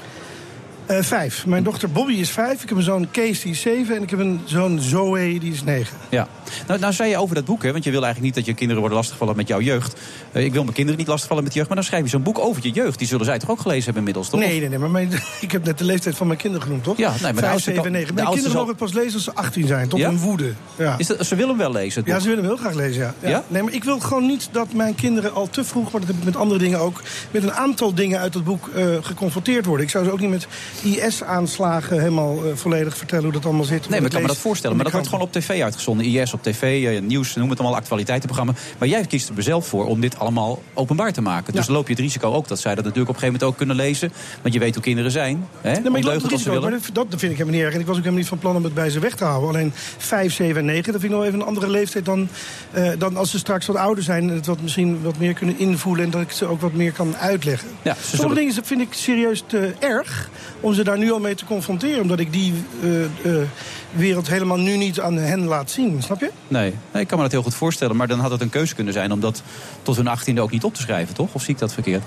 Eh, 0.87 0.99
vijf. 1.03 1.47
Mijn 1.47 1.63
dochter 1.63 1.91
Bobby 1.91 2.13
is 2.13 2.31
vijf. 2.31 2.63
Ik 2.63 2.69
heb 2.69 2.79
een 2.79 2.85
zoon 2.85 3.11
Kees, 3.11 3.41
die 3.41 3.53
is 3.53 3.61
zeven. 3.61 3.97
En 3.97 4.03
ik 4.03 4.11
heb 4.11 4.19
een 4.19 4.41
zoon 4.45 4.81
Zoe, 4.81 5.39
die 5.39 5.53
is 5.53 5.63
negen. 5.65 5.97
Ja. 6.09 6.29
Nou, 6.67 6.81
nou 6.81 6.93
zei 6.93 7.11
je 7.11 7.17
over 7.17 7.35
dat 7.35 7.45
boek, 7.45 7.63
hè, 7.63 7.73
want 7.73 7.85
je 7.85 7.91
wil 7.91 8.05
eigenlijk 8.05 8.35
niet 8.35 8.45
dat 8.45 8.47
je 8.47 8.59
kinderen 8.59 8.81
worden 8.81 8.97
lastiggevallen 8.99 9.37
met 9.37 9.49
jouw 9.49 9.61
jeugd. 9.61 10.01
Eh, 10.33 10.45
ik 10.45 10.53
wil 10.53 10.63
mijn 10.63 10.75
kinderen 10.75 10.99
niet 10.99 11.09
lastigvallen 11.09 11.45
met 11.45 11.55
jeugd, 11.55 11.67
maar 11.69 11.77
dan 11.77 11.87
schrijf 11.87 12.03
je 12.03 12.09
zo'n 12.11 12.23
boek 12.23 12.39
over 12.39 12.63
je 12.63 12.71
jeugd. 12.71 12.99
Die 12.99 13.09
zullen 13.09 13.25
zij 13.25 13.39
toch 13.39 13.51
ook 13.51 13.61
gelezen 13.61 13.85
hebben 13.85 13.99
inmiddels, 13.99 14.29
toch? 14.29 14.41
Nee, 14.41 14.61
nee, 14.61 14.69
nee. 14.69 14.79
Maar 14.79 14.91
mijn, 14.91 15.11
ik 15.41 15.53
heb 15.53 15.65
net 15.65 15.79
de 15.79 15.85
leeftijd 15.85 16.17
van 16.17 16.27
mijn 16.27 16.39
kinderen 16.39 16.67
genoemd, 16.67 16.85
toch? 16.85 16.97
Ja, 16.97 17.11
nee, 17.11 17.21
maar 17.21 17.35
Vijf, 17.35 17.51
oudste 17.53 17.73
zeven, 17.75 17.93
negen. 17.93 18.15
Mijn 18.15 18.27
kinderen 18.27 18.51
zal- 18.51 18.61
mogen 18.65 18.77
het 18.79 18.85
pas 18.85 18.93
lezen 18.93 19.15
als 19.15 19.25
ze 19.25 19.35
18 19.35 19.67
zijn. 19.67 19.89
Tot 19.89 19.99
Ja? 19.99 20.09
hun 20.09 20.19
woede. 20.19 20.53
Ja. 20.77 20.95
Is 20.99 21.07
dat, 21.07 21.27
ze 21.27 21.35
willen 21.35 21.51
hem 21.51 21.59
wel 21.59 21.73
lezen, 21.73 22.03
Ja, 22.07 22.19
ze 22.19 22.29
willen 22.29 22.45
hem 22.45 22.53
heel 22.53 22.63
graag 22.63 22.75
lezen, 22.75 23.03
ja. 23.21 23.29
Ja? 23.29 23.45
Nee, 23.49 23.63
maar 23.63 23.73
ik 23.73 23.85
wil 23.85 23.99
gewoon 23.99 24.27
niet 24.27 24.49
dat 24.53 24.73
mijn 24.73 24.95
kinderen 24.95 25.35
al 25.35 25.49
te 25.51 25.65
vroeg... 25.65 25.93
maar 25.93 26.01
dat 26.01 26.11
heb 26.11 26.19
ik 26.19 26.25
met 26.25 26.37
andere 26.37 26.59
dingen 26.61 26.79
ook... 26.79 27.03
met 27.31 27.43
een 27.43 27.53
aantal 27.53 27.95
dingen 27.95 28.19
uit 28.21 28.33
dat 28.33 28.45
boek 28.45 28.69
eh, 28.69 28.87
geconfronteerd 29.01 29.65
worden. 29.67 29.85
Ik 29.87 29.93
zou 29.93 30.05
ze 30.05 30.11
ook 30.13 30.21
niet 30.21 30.31
met 30.31 30.47
IS-aanslagen 30.83 31.99
helemaal 31.99 32.45
eh, 32.45 32.51
volledig 32.55 32.97
vertellen 32.97 33.25
hoe 33.25 33.33
dat 33.33 33.45
allemaal 33.45 33.65
zit. 33.65 33.81
Nee, 33.89 33.89
maar 34.01 34.09
ik 34.09 34.13
kan 34.13 34.23
me 34.23 34.29
dat 34.29 34.37
voorstellen. 34.37 34.77
Maar 34.77 34.85
dat 34.85 34.95
wordt 34.95 35.09
gewoon 35.09 35.25
op 35.25 35.33
tv 35.33 35.63
uitgezonden. 35.63 36.07
IS 36.07 36.33
op 36.33 36.43
tv, 36.43 36.87
eh, 36.97 37.01
nieuws, 37.03 37.35
noem 37.35 37.51
het 37.51 37.59
allemaal, 37.59 37.77
actualiteitenprogramma. 37.79 38.55
Maar 38.79 38.89
jij 38.89 39.05
kiest 39.07 39.29
er 39.37 39.43
zelf 39.43 39.67
voor 39.67 39.87
om 39.87 40.01
dit 40.01 40.19
allemaal 40.19 40.63
openbaar 40.75 41.13
te 41.13 41.21
maken. 41.21 41.53
Dus 41.53 41.67
Ja. 41.67 41.73
loop 41.73 41.87
je 41.87 41.93
het 41.93 42.03
risico 42.03 42.33
ook 42.33 42.49
dat 42.49 42.61
zij 42.61 42.75
dat 42.75 42.85
natuurlijk 42.85 43.11
op 43.11 43.15
een 43.15 43.21
gegeven 43.21 43.41
moment 43.41 43.51
ook 43.53 43.57
kunnen 43.67 43.77
lezen. 43.87 44.13
Want 44.43 44.55
je 44.55 44.61
weet 44.61 44.75
hoe 44.75 44.83
kinderen 44.83 45.11
zijn. 45.11 45.47
Hè? 45.61 45.73
Nee, 45.73 45.73
maar 45.73 45.83
ik 45.83 45.85
loop 45.85 45.95
Ondeugend 45.97 46.23
het 46.23 46.33
als 46.33 46.43
ze 46.43 46.49
risico, 46.49 46.51
willen. 46.67 46.71
maar 46.81 46.89
dat, 46.93 47.11
dat 47.11 47.21
vind 47.21 47.33
ik 47.33 47.39
helemaal 47.39 47.55
niet 47.59 47.65
erg. 47.67 47.75
En 47.75 47.81
ik 47.81 47.87
was 47.87 47.97
ook 47.97 48.03
helemaal 48.03 48.21
niet 48.21 48.29
van 48.29 48.39
plan 48.39 48.57
om 48.57 48.65
het 48.65 48.75
bij 48.75 48.91
ze 48.91 48.99
weg 48.99 49.15
te 49.15 49.25
houden. 49.25 49.49
Alleen 49.49 49.73
5, 49.99 50.33
7 50.35 50.57
en 50.57 50.65
9, 50.65 50.93
dat 50.93 51.01
vind 51.01 51.13
ik 51.13 51.19
nog 51.19 51.27
even 51.27 51.41
een 51.41 51.47
andere 51.47 51.69
leeftijd 51.71 52.05
dan, 52.05 52.29
eh, 52.71 52.91
dan 52.99 53.17
als 53.17 53.31
ze 53.31 53.39
straks 53.39 53.67
wat 53.67 53.77
ouder 53.77 54.05
zijn. 54.05 54.29
En 54.29 54.35
het 54.35 54.47
wat 54.47 54.61
misschien 54.61 55.03
wat 55.03 55.19
meer 55.19 55.33
kunnen 55.35 55.59
invoelen 55.59 56.05
en 56.05 56.11
dat 56.11 56.21
ik 56.21 56.31
ze 56.31 56.47
ook 56.47 56.61
wat 56.61 56.73
meer 56.73 56.93
kan 56.93 57.17
uitleggen. 57.17 57.69
Ja, 57.83 57.97
Sommige 58.15 58.35
dingen 58.41 58.55
vind 58.65 58.81
ik 58.81 58.89
serieus 58.93 59.43
te 59.47 59.75
erg 59.79 60.31
om 60.67 60.75
ze 60.75 60.85
daar 60.85 60.99
nu 60.99 61.13
al 61.13 61.21
mee 61.21 61.35
te 61.35 61.45
confronteren. 61.45 62.03
Omdat 62.03 62.19
ik 62.19 62.33
die 62.33 62.53
eh, 62.83 63.05
eh, 63.05 63.49
wereld 63.93 64.29
helemaal 64.29 64.57
nu 64.57 64.77
niet 64.77 65.01
aan 65.01 65.17
hen 65.17 65.45
laat 65.45 65.71
zien. 65.71 66.03
Snap 66.03 66.21
je? 66.21 66.31
Nee. 66.49 66.75
nee, 66.93 67.03
ik 67.03 67.09
kan 67.09 67.17
me 67.17 67.23
dat 67.23 67.33
heel 67.33 67.43
goed 67.43 67.55
voorstellen. 67.55 67.97
Maar 67.97 68.09
dan 68.09 68.19
had 68.19 68.31
het 68.31 68.41
een 68.41 68.51
keuze 68.51 68.75
kunnen 68.75 68.93
zijn 68.93 69.13
om 69.13 69.21
dat 69.21 69.43
tot 69.83 69.97
hun 69.97 70.07
achttiende 70.07 70.41
ook 70.41 70.51
niet 70.51 70.65
op 70.65 70.75
te 70.75 70.81
schrijven, 70.81 71.15
toch? 71.15 71.35
Of 71.35 71.43
zie 71.43 71.55
ik 71.55 71.61
dat 71.61 71.73
verkeerd? 71.73 72.03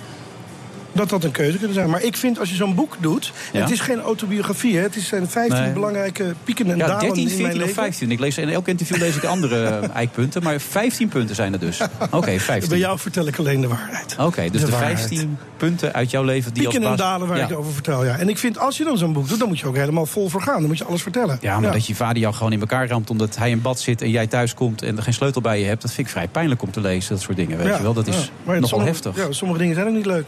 Dat 0.91 1.09
dat 1.09 1.23
een 1.23 1.31
keuze 1.31 1.57
kunnen 1.57 1.73
zijn. 1.75 1.89
Maar 1.89 2.03
ik 2.03 2.17
vind 2.17 2.39
als 2.39 2.49
je 2.49 2.55
zo'n 2.55 2.75
boek 2.75 2.97
doet. 2.99 3.31
Ja. 3.53 3.59
Het 3.61 3.71
is 3.71 3.79
geen 3.79 3.99
autobiografie. 4.01 4.75
Hè? 4.77 4.81
Het 4.83 4.95
is 4.95 5.07
zijn 5.07 5.27
15 5.27 5.61
Nee. 5.63 5.71
belangrijke 5.73 6.33
pieken 6.43 6.71
en 6.71 6.77
Ja, 6.77 6.87
dalen 6.87 6.99
13, 7.01 7.17
in 7.17 7.23
mijn 7.27 7.37
14 7.37 7.55
of 7.61 7.67
leven. 7.67 7.83
15. 7.83 8.11
Ik 8.11 8.19
lees, 8.19 8.37
in 8.37 8.49
elk 8.49 8.67
interview 8.67 8.97
lees 8.97 9.15
ik 9.15 9.23
andere 9.23 9.65
eh, 9.67 9.95
eikpunten. 9.95 10.43
Maar 10.43 10.59
15 10.59 11.07
punten 11.07 11.35
zijn 11.35 11.53
er 11.53 11.59
dus. 11.59 11.81
Oké, 12.11 12.39
15. 12.39 12.69
Bij 12.69 12.77
jou 12.77 12.99
vertel 12.99 13.27
ik 13.27 13.37
alleen 13.37 13.61
de 13.61 13.67
waarheid. 13.67 14.15
Oké, 14.19 14.49
dus 14.49 14.59
de, 14.61 14.65
De 14.65 14.71
waarheid. 14.71 14.97
15 14.99 15.37
punten 15.57 15.93
uit 15.93 16.11
jouw 16.11 16.23
leven 16.23 16.53
die 16.53 16.63
Pieken 16.63 16.81
als 16.81 16.91
en 16.91 16.97
dalen 16.97 17.27
waar 17.27 17.37
Ja. 17.37 17.47
ik 17.49 17.57
over 17.57 17.73
vertel, 17.73 18.05
ja. 18.05 18.17
En 18.17 18.29
ik 18.29 18.37
vind, 18.37 18.57
als 18.59 18.77
je 18.77 18.83
dan 18.83 18.97
zo'n 18.97 19.13
boek 19.13 19.27
doet, 19.27 19.39
dan 19.39 19.47
moet 19.47 19.59
je 19.59 19.65
ook 19.67 19.75
helemaal 19.75 20.05
vol 20.05 20.29
voor 20.29 20.41
gaan. 20.41 20.57
Dan 20.59 20.67
moet 20.67 20.77
je 20.77 20.83
alles 20.85 21.01
vertellen. 21.01 21.37
Ja, 21.41 21.59
maar 21.59 21.71
dat 21.71 21.85
je 21.87 21.95
vader 21.95 22.17
jou 22.17 22.33
gewoon 22.33 22.51
in 22.51 22.59
elkaar 22.59 22.87
ramt 22.87 23.09
omdat 23.09 23.37
hij 23.37 23.49
in 23.49 23.61
bad 23.61 23.79
zit 23.79 24.01
en 24.01 24.09
jij 24.09 24.27
thuis 24.27 24.53
komt 24.53 24.81
en 24.81 24.97
er 24.97 25.03
geen 25.03 25.13
sleutel 25.13 25.41
bij 25.41 25.59
je 25.59 25.65
hebt, 25.65 25.81
dat 25.81 25.91
vind 25.93 26.07
ik 26.07 26.13
vrij 26.13 26.27
pijnlijk 26.27 26.61
om 26.61 26.71
te 26.71 26.81
lezen. 26.81 27.13
Dat 27.13 27.23
soort 27.23 27.37
dingen, 27.37 27.57
weet 27.57 27.77
je 27.77 27.81
wel. 27.83 27.93
Dat 27.93 28.07
is 28.07 28.31
nogal 28.45 28.81
heftig. 28.81 29.15
Ja, 29.15 29.31
sommige 29.31 29.59
dingen 29.59 29.75
zijn 29.75 29.87
ook 29.87 29.93
niet 29.93 30.05
leuk 30.05 30.27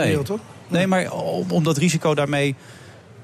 Nee. 0.00 0.08
wereld, 0.08 0.26
toch? 0.26 0.40
Nee, 0.68 0.86
maar 0.86 1.12
om, 1.12 1.50
om 1.50 1.64
dat 1.64 1.76
risico 1.76 2.14
daarmee 2.14 2.54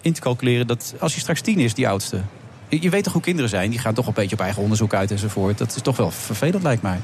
in 0.01 0.13
te 0.13 0.21
calculeren, 0.21 0.67
dat 0.67 0.95
als 0.99 1.13
hij 1.13 1.21
straks 1.21 1.41
tien 1.41 1.59
is, 1.59 1.75
die 1.75 1.89
oudste. 1.89 2.21
Je 2.69 2.83
je 2.83 2.91
weet 2.91 3.05
toch 3.05 3.13
hoe 3.13 3.23
kinderen 3.23 3.51
zijn, 3.51 3.71
die 3.71 3.79
gaan 3.79 3.95
toch 3.95 4.07
een 4.07 4.13
beetje 4.13 4.37
op 4.37 4.43
eigen 4.43 4.63
onderzoek 4.63 4.95
uit 4.95 5.11
enzovoort. 5.11 5.59
Dat 5.59 5.77
is 5.77 5.83
toch 5.83 5.97
wel 5.97 6.11
vervelend, 6.11 6.63
lijkt 6.63 6.83
mij. 6.83 6.99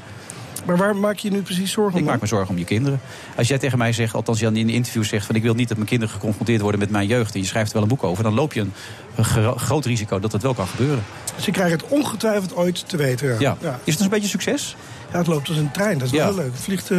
Maar 0.65 0.77
waar 0.77 0.95
maak 0.95 1.17
je 1.17 1.29
je 1.29 1.35
nu 1.35 1.41
precies 1.41 1.71
zorgen 1.71 1.93
Ik 1.99 2.05
om? 2.05 2.11
maak 2.11 2.21
me 2.21 2.27
zorgen 2.27 2.49
om 2.49 2.57
je 2.57 2.65
kinderen. 2.65 3.01
Als 3.37 3.47
jij 3.47 3.57
tegen 3.57 3.77
mij 3.77 3.93
zegt, 3.93 4.13
althans 4.13 4.39
Jan 4.39 4.55
in 4.55 4.67
de 4.67 4.73
interview 4.73 5.03
zegt... 5.03 5.25
van 5.25 5.35
ik 5.35 5.41
wil 5.41 5.53
niet 5.53 5.67
dat 5.67 5.77
mijn 5.77 5.89
kinderen 5.89 6.13
geconfronteerd 6.13 6.61
worden 6.61 6.79
met 6.79 6.89
mijn 6.89 7.07
jeugd... 7.07 7.33
en 7.33 7.39
je 7.39 7.45
schrijft 7.45 7.67
er 7.67 7.73
wel 7.73 7.83
een 7.83 7.89
boek 7.89 8.03
over... 8.03 8.23
dan 8.23 8.33
loop 8.33 8.53
je 8.53 8.59
een, 8.59 8.73
een 9.15 9.25
gro- 9.25 9.55
groot 9.57 9.85
risico 9.85 10.19
dat 10.19 10.31
dat 10.31 10.41
wel 10.41 10.53
kan 10.53 10.67
gebeuren. 10.67 11.03
Ze 11.39 11.51
krijgen 11.51 11.77
het 11.77 11.87
ongetwijfeld 11.87 12.55
ooit 12.55 12.89
te 12.89 12.97
weten. 12.97 13.39
Ja. 13.39 13.57
Is 13.83 13.93
het 13.93 14.03
een 14.03 14.09
beetje 14.09 14.27
succes? 14.27 14.75
Ja, 15.13 15.17
het 15.19 15.27
loopt 15.27 15.47
als 15.49 15.57
een 15.57 15.71
trein. 15.71 15.97
Dat 15.97 16.07
is 16.07 16.11
wel 16.13 16.19
Ja. 16.21 16.25
heel 16.27 16.35
leuk. 16.35 16.51
Het 16.53 16.61
vliegt 16.61 16.91
eh, 16.91 16.97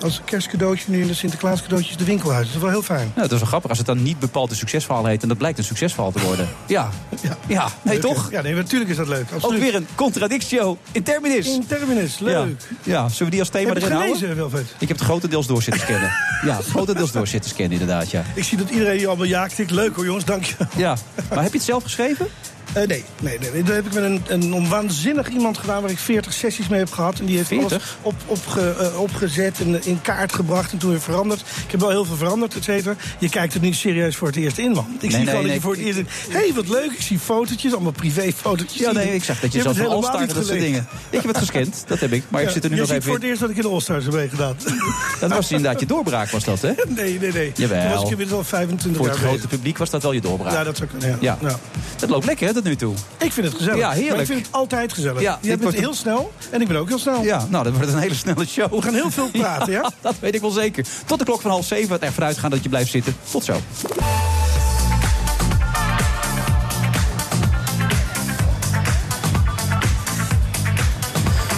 als 0.00 0.20
kerstcadeautje 0.24 0.90
nu 0.90 1.00
in 1.00 1.06
de 1.06 1.14
Sinterklaas 1.14 1.62
cadeautjes 1.62 1.96
de 1.96 2.04
winkel 2.04 2.32
uit. 2.32 2.46
Dat 2.46 2.54
is 2.54 2.60
wel 2.60 2.70
heel 2.70 2.82
fijn. 2.82 3.06
Nou, 3.14 3.20
dat 3.28 3.32
is 3.32 3.38
wel 3.38 3.48
grappig 3.48 3.68
als 3.70 3.78
het 3.78 3.86
dan 3.86 4.02
niet 4.02 4.18
bepaald 4.18 4.50
een 4.50 4.56
succesverhaal 4.56 5.04
heet... 5.06 5.22
en 5.22 5.28
dat 5.28 5.38
blijkt 5.38 5.58
een 5.58 5.64
succesverhaal 5.64 6.12
te 6.12 6.20
worden. 6.20 6.48
Ja, 6.66 6.88
Ja, 7.22 7.36
ja 7.48 7.68
nee 7.82 7.98
toch? 7.98 8.30
Ja, 8.30 8.42
nee, 8.42 8.54
natuurlijk 8.54 8.90
is 8.90 8.96
dat 8.96 9.08
leuk. 9.08 9.24
Ook 9.26 9.30
Absoluut. 9.34 9.60
weer 9.60 9.74
een 9.74 9.86
contradictio 9.94 10.78
in 10.92 11.02
terminis. 11.02 11.46
In 11.46 11.66
terminus, 11.66 12.18
leuk. 12.18 12.34
Ja. 12.82 12.92
ja, 12.92 13.08
zullen 13.08 13.24
we 13.24 13.30
die 13.30 13.40
als 13.40 13.48
thema 13.48 13.68
Heb 13.68 13.76
erin 13.76 13.90
houden? 13.92 14.14
gelezen, 14.16 14.36
Wilfred? 14.36 14.66
Ik 14.78 14.88
heb 14.88 14.96
het 14.96 15.06
grotendeels 15.06 15.46
door 15.46 15.62
zitten 15.62 15.82
scannen. 15.82 16.10
Ja, 16.44 16.58
grotendeels 16.70 17.12
door 17.12 17.26
zitten 17.26 17.50
scannen 17.50 17.72
inderdaad, 17.80 18.10
ja. 18.10 18.22
Ik 18.34 18.44
zie 18.44 18.58
dat 18.58 18.70
iedereen 18.70 18.98
hier 18.98 19.06
allemaal 19.08 19.26
ja 19.26 19.46
tikt. 19.46 19.70
Leuk 19.70 19.94
hoor, 19.96 20.04
jongens, 20.04 20.24
dank 20.24 20.44
je. 20.44 20.54
ja. 20.76 20.96
Maar 21.28 21.42
heb 21.42 21.52
je 21.52 21.56
het 21.58 21.66
zelf 21.66 21.82
geschreven? 21.82 22.26
Eh, 22.74 22.86
nee, 22.86 23.04
nee, 23.20 23.38
nee. 23.38 23.62
Dat 23.62 23.74
heb 23.74 23.86
ik 23.86 23.92
met 23.92 24.04
een, 24.04 24.52
een 24.52 24.68
waanzinnig 24.68 25.28
iemand 25.28 25.58
gedaan 25.58 25.82
waar 25.82 25.90
ik 25.90 25.98
40 25.98 26.32
sessies 26.32 26.68
mee 26.68 26.78
heb 26.78 26.92
gehad. 26.92 27.18
En 27.18 27.26
die 27.26 27.36
heeft 27.36 27.48
40? 27.48 27.70
alles 27.70 27.82
op, 28.02 28.14
opge, 28.26 28.74
eh, 28.78 29.00
opgezet 29.00 29.60
en 29.60 29.84
in 29.84 30.00
kaart 30.00 30.32
gebracht 30.32 30.72
en 30.72 30.78
toen 30.78 30.90
weer 30.90 31.00
veranderd. 31.00 31.40
Ik 31.40 31.70
heb 31.70 31.80
wel 31.80 31.90
heel 31.90 32.04
veel 32.04 32.16
veranderd, 32.16 32.54
et 32.54 32.64
cetera. 32.64 32.96
Je 33.18 33.28
kijkt 33.28 33.54
er 33.54 33.60
niet 33.60 33.74
serieus 33.74 34.16
voor 34.16 34.28
het 34.28 34.36
eerst 34.36 34.58
in, 34.58 34.72
man. 34.72 34.96
Ik 35.00 35.10
zie 35.10 35.18
nee, 35.18 35.28
gewoon 35.28 35.46
dat 35.46 35.54
je 35.54 35.60
voor 35.60 35.72
het 35.72 35.80
eerst 35.80 35.98
in... 35.98 36.06
Hé, 36.28 36.38
hey, 36.38 36.52
wat 36.54 36.68
leuk. 36.68 36.90
Ik 36.92 37.00
zie 37.00 37.18
fotootjes, 37.18 37.72
allemaal 37.72 37.92
privéfotootjes. 37.92 38.80
Ja, 38.80 38.92
nee, 38.92 39.14
ik 39.14 39.24
zag 39.24 39.40
dat 39.40 39.52
je, 39.52 39.62
hebt 39.62 39.76
zelf 39.76 40.14
een 40.14 40.20
niet 40.20 40.34
dat 40.34 40.46
soort 40.46 40.58
dingen. 40.58 40.86
Ik 41.10 41.18
heb 41.20 41.26
het 41.26 41.38
gescand, 41.38 41.84
dat 41.86 42.00
heb 42.00 42.12
ik. 42.12 42.24
Maar 42.28 42.42
ik 42.42 42.48
zit 42.48 42.64
er 42.64 42.70
nu 42.70 42.76
je 42.76 42.80
nog 42.80 42.90
even 42.90 43.02
voor 43.02 43.14
het 43.14 43.22
eerst 43.22 43.40
dat 43.40 43.50
ik 43.50 43.56
in 43.56 43.62
de 43.62 43.68
All-Stars 43.68 44.04
heb 44.04 44.14
meegedaan. 44.14 44.56
Dat 45.20 45.30
was 45.30 45.50
inderdaad 45.50 45.80
je 45.80 45.86
doorbraak, 45.86 46.30
was 46.30 46.44
dat, 46.44 46.60
hè? 46.60 46.72
nee, 46.88 47.18
nee, 47.18 47.32
nee. 47.32 47.52
Jawel. 47.54 47.80
Toen 47.80 47.90
was 47.90 48.02
ik 48.02 48.10
inmiddels 48.10 48.38
al 48.38 48.44
25 48.44 49.02
Voor 49.02 49.10
het 49.10 49.20
jaar 49.20 49.28
grote 49.28 49.48
publiek 49.48 49.78
was 49.78 49.90
dat 49.90 50.02
wel 50.02 50.12
je 50.12 50.20
doorbraak. 50.20 50.52
Ja, 50.52 50.64
dat 50.64 50.76
zou 50.76 50.88
kunnen, 50.88 51.08
ja. 51.08 51.16
Ja. 51.20 51.48
Ja. 51.48 51.58
Dat 51.96 52.08
loopt 52.08 52.24
lekker, 52.24 52.46
hè, 52.46 52.52
tot 52.64 52.72
nu 52.72 52.76
toe. 52.88 52.94
Ik 53.18 53.32
vind 53.32 53.46
het 53.46 53.56
gezellig. 53.56 53.78
Ja, 53.78 53.90
heerlijk. 53.90 54.10
Maar 54.10 54.20
ik 54.20 54.26
vind 54.26 54.46
het 54.46 54.54
altijd 54.54 54.92
gezellig. 54.92 55.20
Ja, 55.20 55.38
je 55.40 55.56
bent 55.56 55.74
heel 55.74 55.94
snel 55.94 56.32
en 56.50 56.60
ik 56.60 56.68
ben 56.68 56.76
ook 56.76 56.88
heel 56.88 56.98
snel. 56.98 57.22
Ja, 57.22 57.46
nou, 57.50 57.64
dat 57.64 57.72
wordt 57.72 57.92
een 57.92 57.98
hele 57.98 58.14
snelle 58.14 58.46
show. 58.46 58.74
We 58.74 58.82
gaan 58.82 58.94
heel 58.94 59.10
veel 59.10 59.28
praten, 59.28 59.72
ja? 59.72 59.92
Dat 60.00 60.14
weet 60.20 60.34
ik 60.34 60.40
wel 60.40 60.50
zeker. 60.50 60.86
Tot 61.06 61.18
de 61.18 61.24
klok 61.24 61.40
van 61.40 61.50
half 61.50 61.66
zeven. 61.66 61.92
Het 61.92 62.02
er 62.02 62.12
vanuit 62.12 62.38
gaan 62.38 62.50
dat 62.50 62.62
je 62.62 62.68
blijft 62.68 62.90
zitten. 62.90 63.16
Tot 63.30 63.44
zo. 63.44 63.60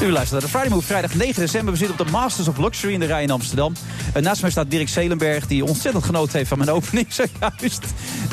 U 0.06 0.12
luistert 0.12 0.32
naar 0.32 0.50
de 0.50 0.56
Friday 0.56 0.68
Move, 0.74 0.86
vrijdag 0.86 1.14
9 1.14 1.40
december. 1.40 1.72
We 1.72 1.78
zitten 1.78 1.98
op 2.00 2.06
de 2.06 2.12
Masters 2.12 2.48
of 2.48 2.56
Luxury 2.58 2.92
in 2.92 3.00
de 3.00 3.06
Rij 3.06 3.22
in 3.22 3.30
Amsterdam. 3.30 3.72
En 4.12 4.22
naast 4.22 4.40
mij 4.42 4.50
staat 4.50 4.70
Dirk 4.70 4.88
Zelenberg, 4.88 5.46
die 5.46 5.64
ontzettend 5.64 6.04
genoten 6.04 6.36
heeft 6.36 6.48
van 6.48 6.58
mijn 6.58 6.70
opening 6.70 7.06
zojuist. 7.40 7.84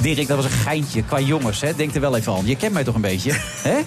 Dirk, 0.02 0.28
dat 0.28 0.36
was 0.36 0.46
een 0.46 0.52
geintje 0.52 1.04
qua 1.04 1.20
jongens, 1.20 1.62
hè? 1.62 1.76
Denk 1.76 1.96
er 1.96 2.02
wel 2.02 2.16
even 2.16 2.34
aan. 2.34 2.46
Je 2.46 2.56
kent 2.56 2.74
mij 2.74 2.84
toch 2.84 2.96
een 2.96 3.02
beetje, 3.02 3.32
hè? 3.70 3.78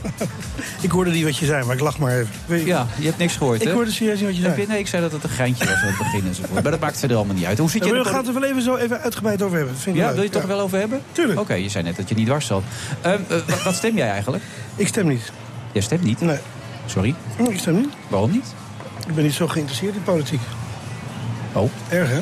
Ik 0.80 0.90
hoorde 0.90 1.10
niet 1.10 1.24
wat 1.24 1.36
je 1.36 1.46
zei, 1.46 1.64
maar 1.64 1.74
ik 1.74 1.80
lach 1.80 1.98
maar 1.98 2.18
even. 2.18 2.66
Ja, 2.66 2.86
je 2.98 3.06
hebt 3.06 3.18
niks 3.18 3.36
gehoord, 3.36 3.60
Ik 3.60 3.66
hè? 3.68 3.72
hoorde 3.74 3.90
serieus 3.90 4.18
niet 4.18 4.26
wat 4.26 4.36
je 4.36 4.42
zei. 4.42 4.66
Nee, 4.68 4.78
ik 4.78 4.86
zei 4.86 5.02
dat 5.02 5.12
het 5.12 5.22
een 5.22 5.30
geintje 5.30 5.64
was 5.64 5.74
aan 5.74 5.86
het 5.86 5.98
begin 5.98 6.26
enzovoort. 6.26 6.62
Maar 6.62 6.70
dat 6.70 6.80
maakt 6.80 6.98
verder 6.98 7.16
allemaal 7.16 7.34
niet 7.36 7.44
uit. 7.44 7.58
Hoe 7.58 7.70
zit 7.70 7.84
je 7.84 7.92
we 7.92 8.04
gaan 8.04 8.16
het 8.16 8.26
er 8.26 8.32
wel 8.40 8.44
even 8.44 8.62
zo 8.62 8.76
even 8.76 9.00
uitgebreid 9.00 9.42
over 9.42 9.56
hebben. 9.56 9.76
Vind 9.76 9.96
ik 9.96 10.02
Ja, 10.02 10.06
leuk. 10.06 10.14
wil 10.14 10.24
je 10.24 10.30
het 10.30 10.38
toch 10.40 10.48
Ja. 10.50 10.56
wel 10.56 10.64
over 10.64 10.78
hebben? 10.78 11.00
Tuurlijk. 11.12 11.40
Oké, 11.40 11.54
je 11.54 11.68
zei 11.68 11.84
net 11.84 11.96
dat 11.96 12.08
je 12.08 12.14
niet 12.14 12.26
dwars 12.26 12.46
zat. 12.46 12.62
Ehm, 13.00 13.12
eh, 13.28 13.36
wat, 13.46 13.62
wat 13.62 13.74
stem 13.74 13.96
jij 13.96 14.10
eigenlijk? 14.10 14.42
Ik 14.76 14.86
stem 14.88 15.06
niet. 15.08 15.32
Jij 15.72 15.82
stemt 15.82 16.02
niet? 16.02 16.20
Nee, 16.20 16.38
Sorry, 16.86 17.14
ik 17.50 17.58
stem 17.58 17.74
niet. 17.74 17.88
waarom 18.08 18.30
niet? 18.30 18.54
Ik 19.08 19.14
ben 19.14 19.24
niet 19.24 19.32
zo 19.32 19.46
geïnteresseerd 19.48 19.94
in 19.94 20.02
politiek. 20.02 20.40
Oh, 21.52 21.70
Erg, 21.88 22.08
hè? 22.10 22.18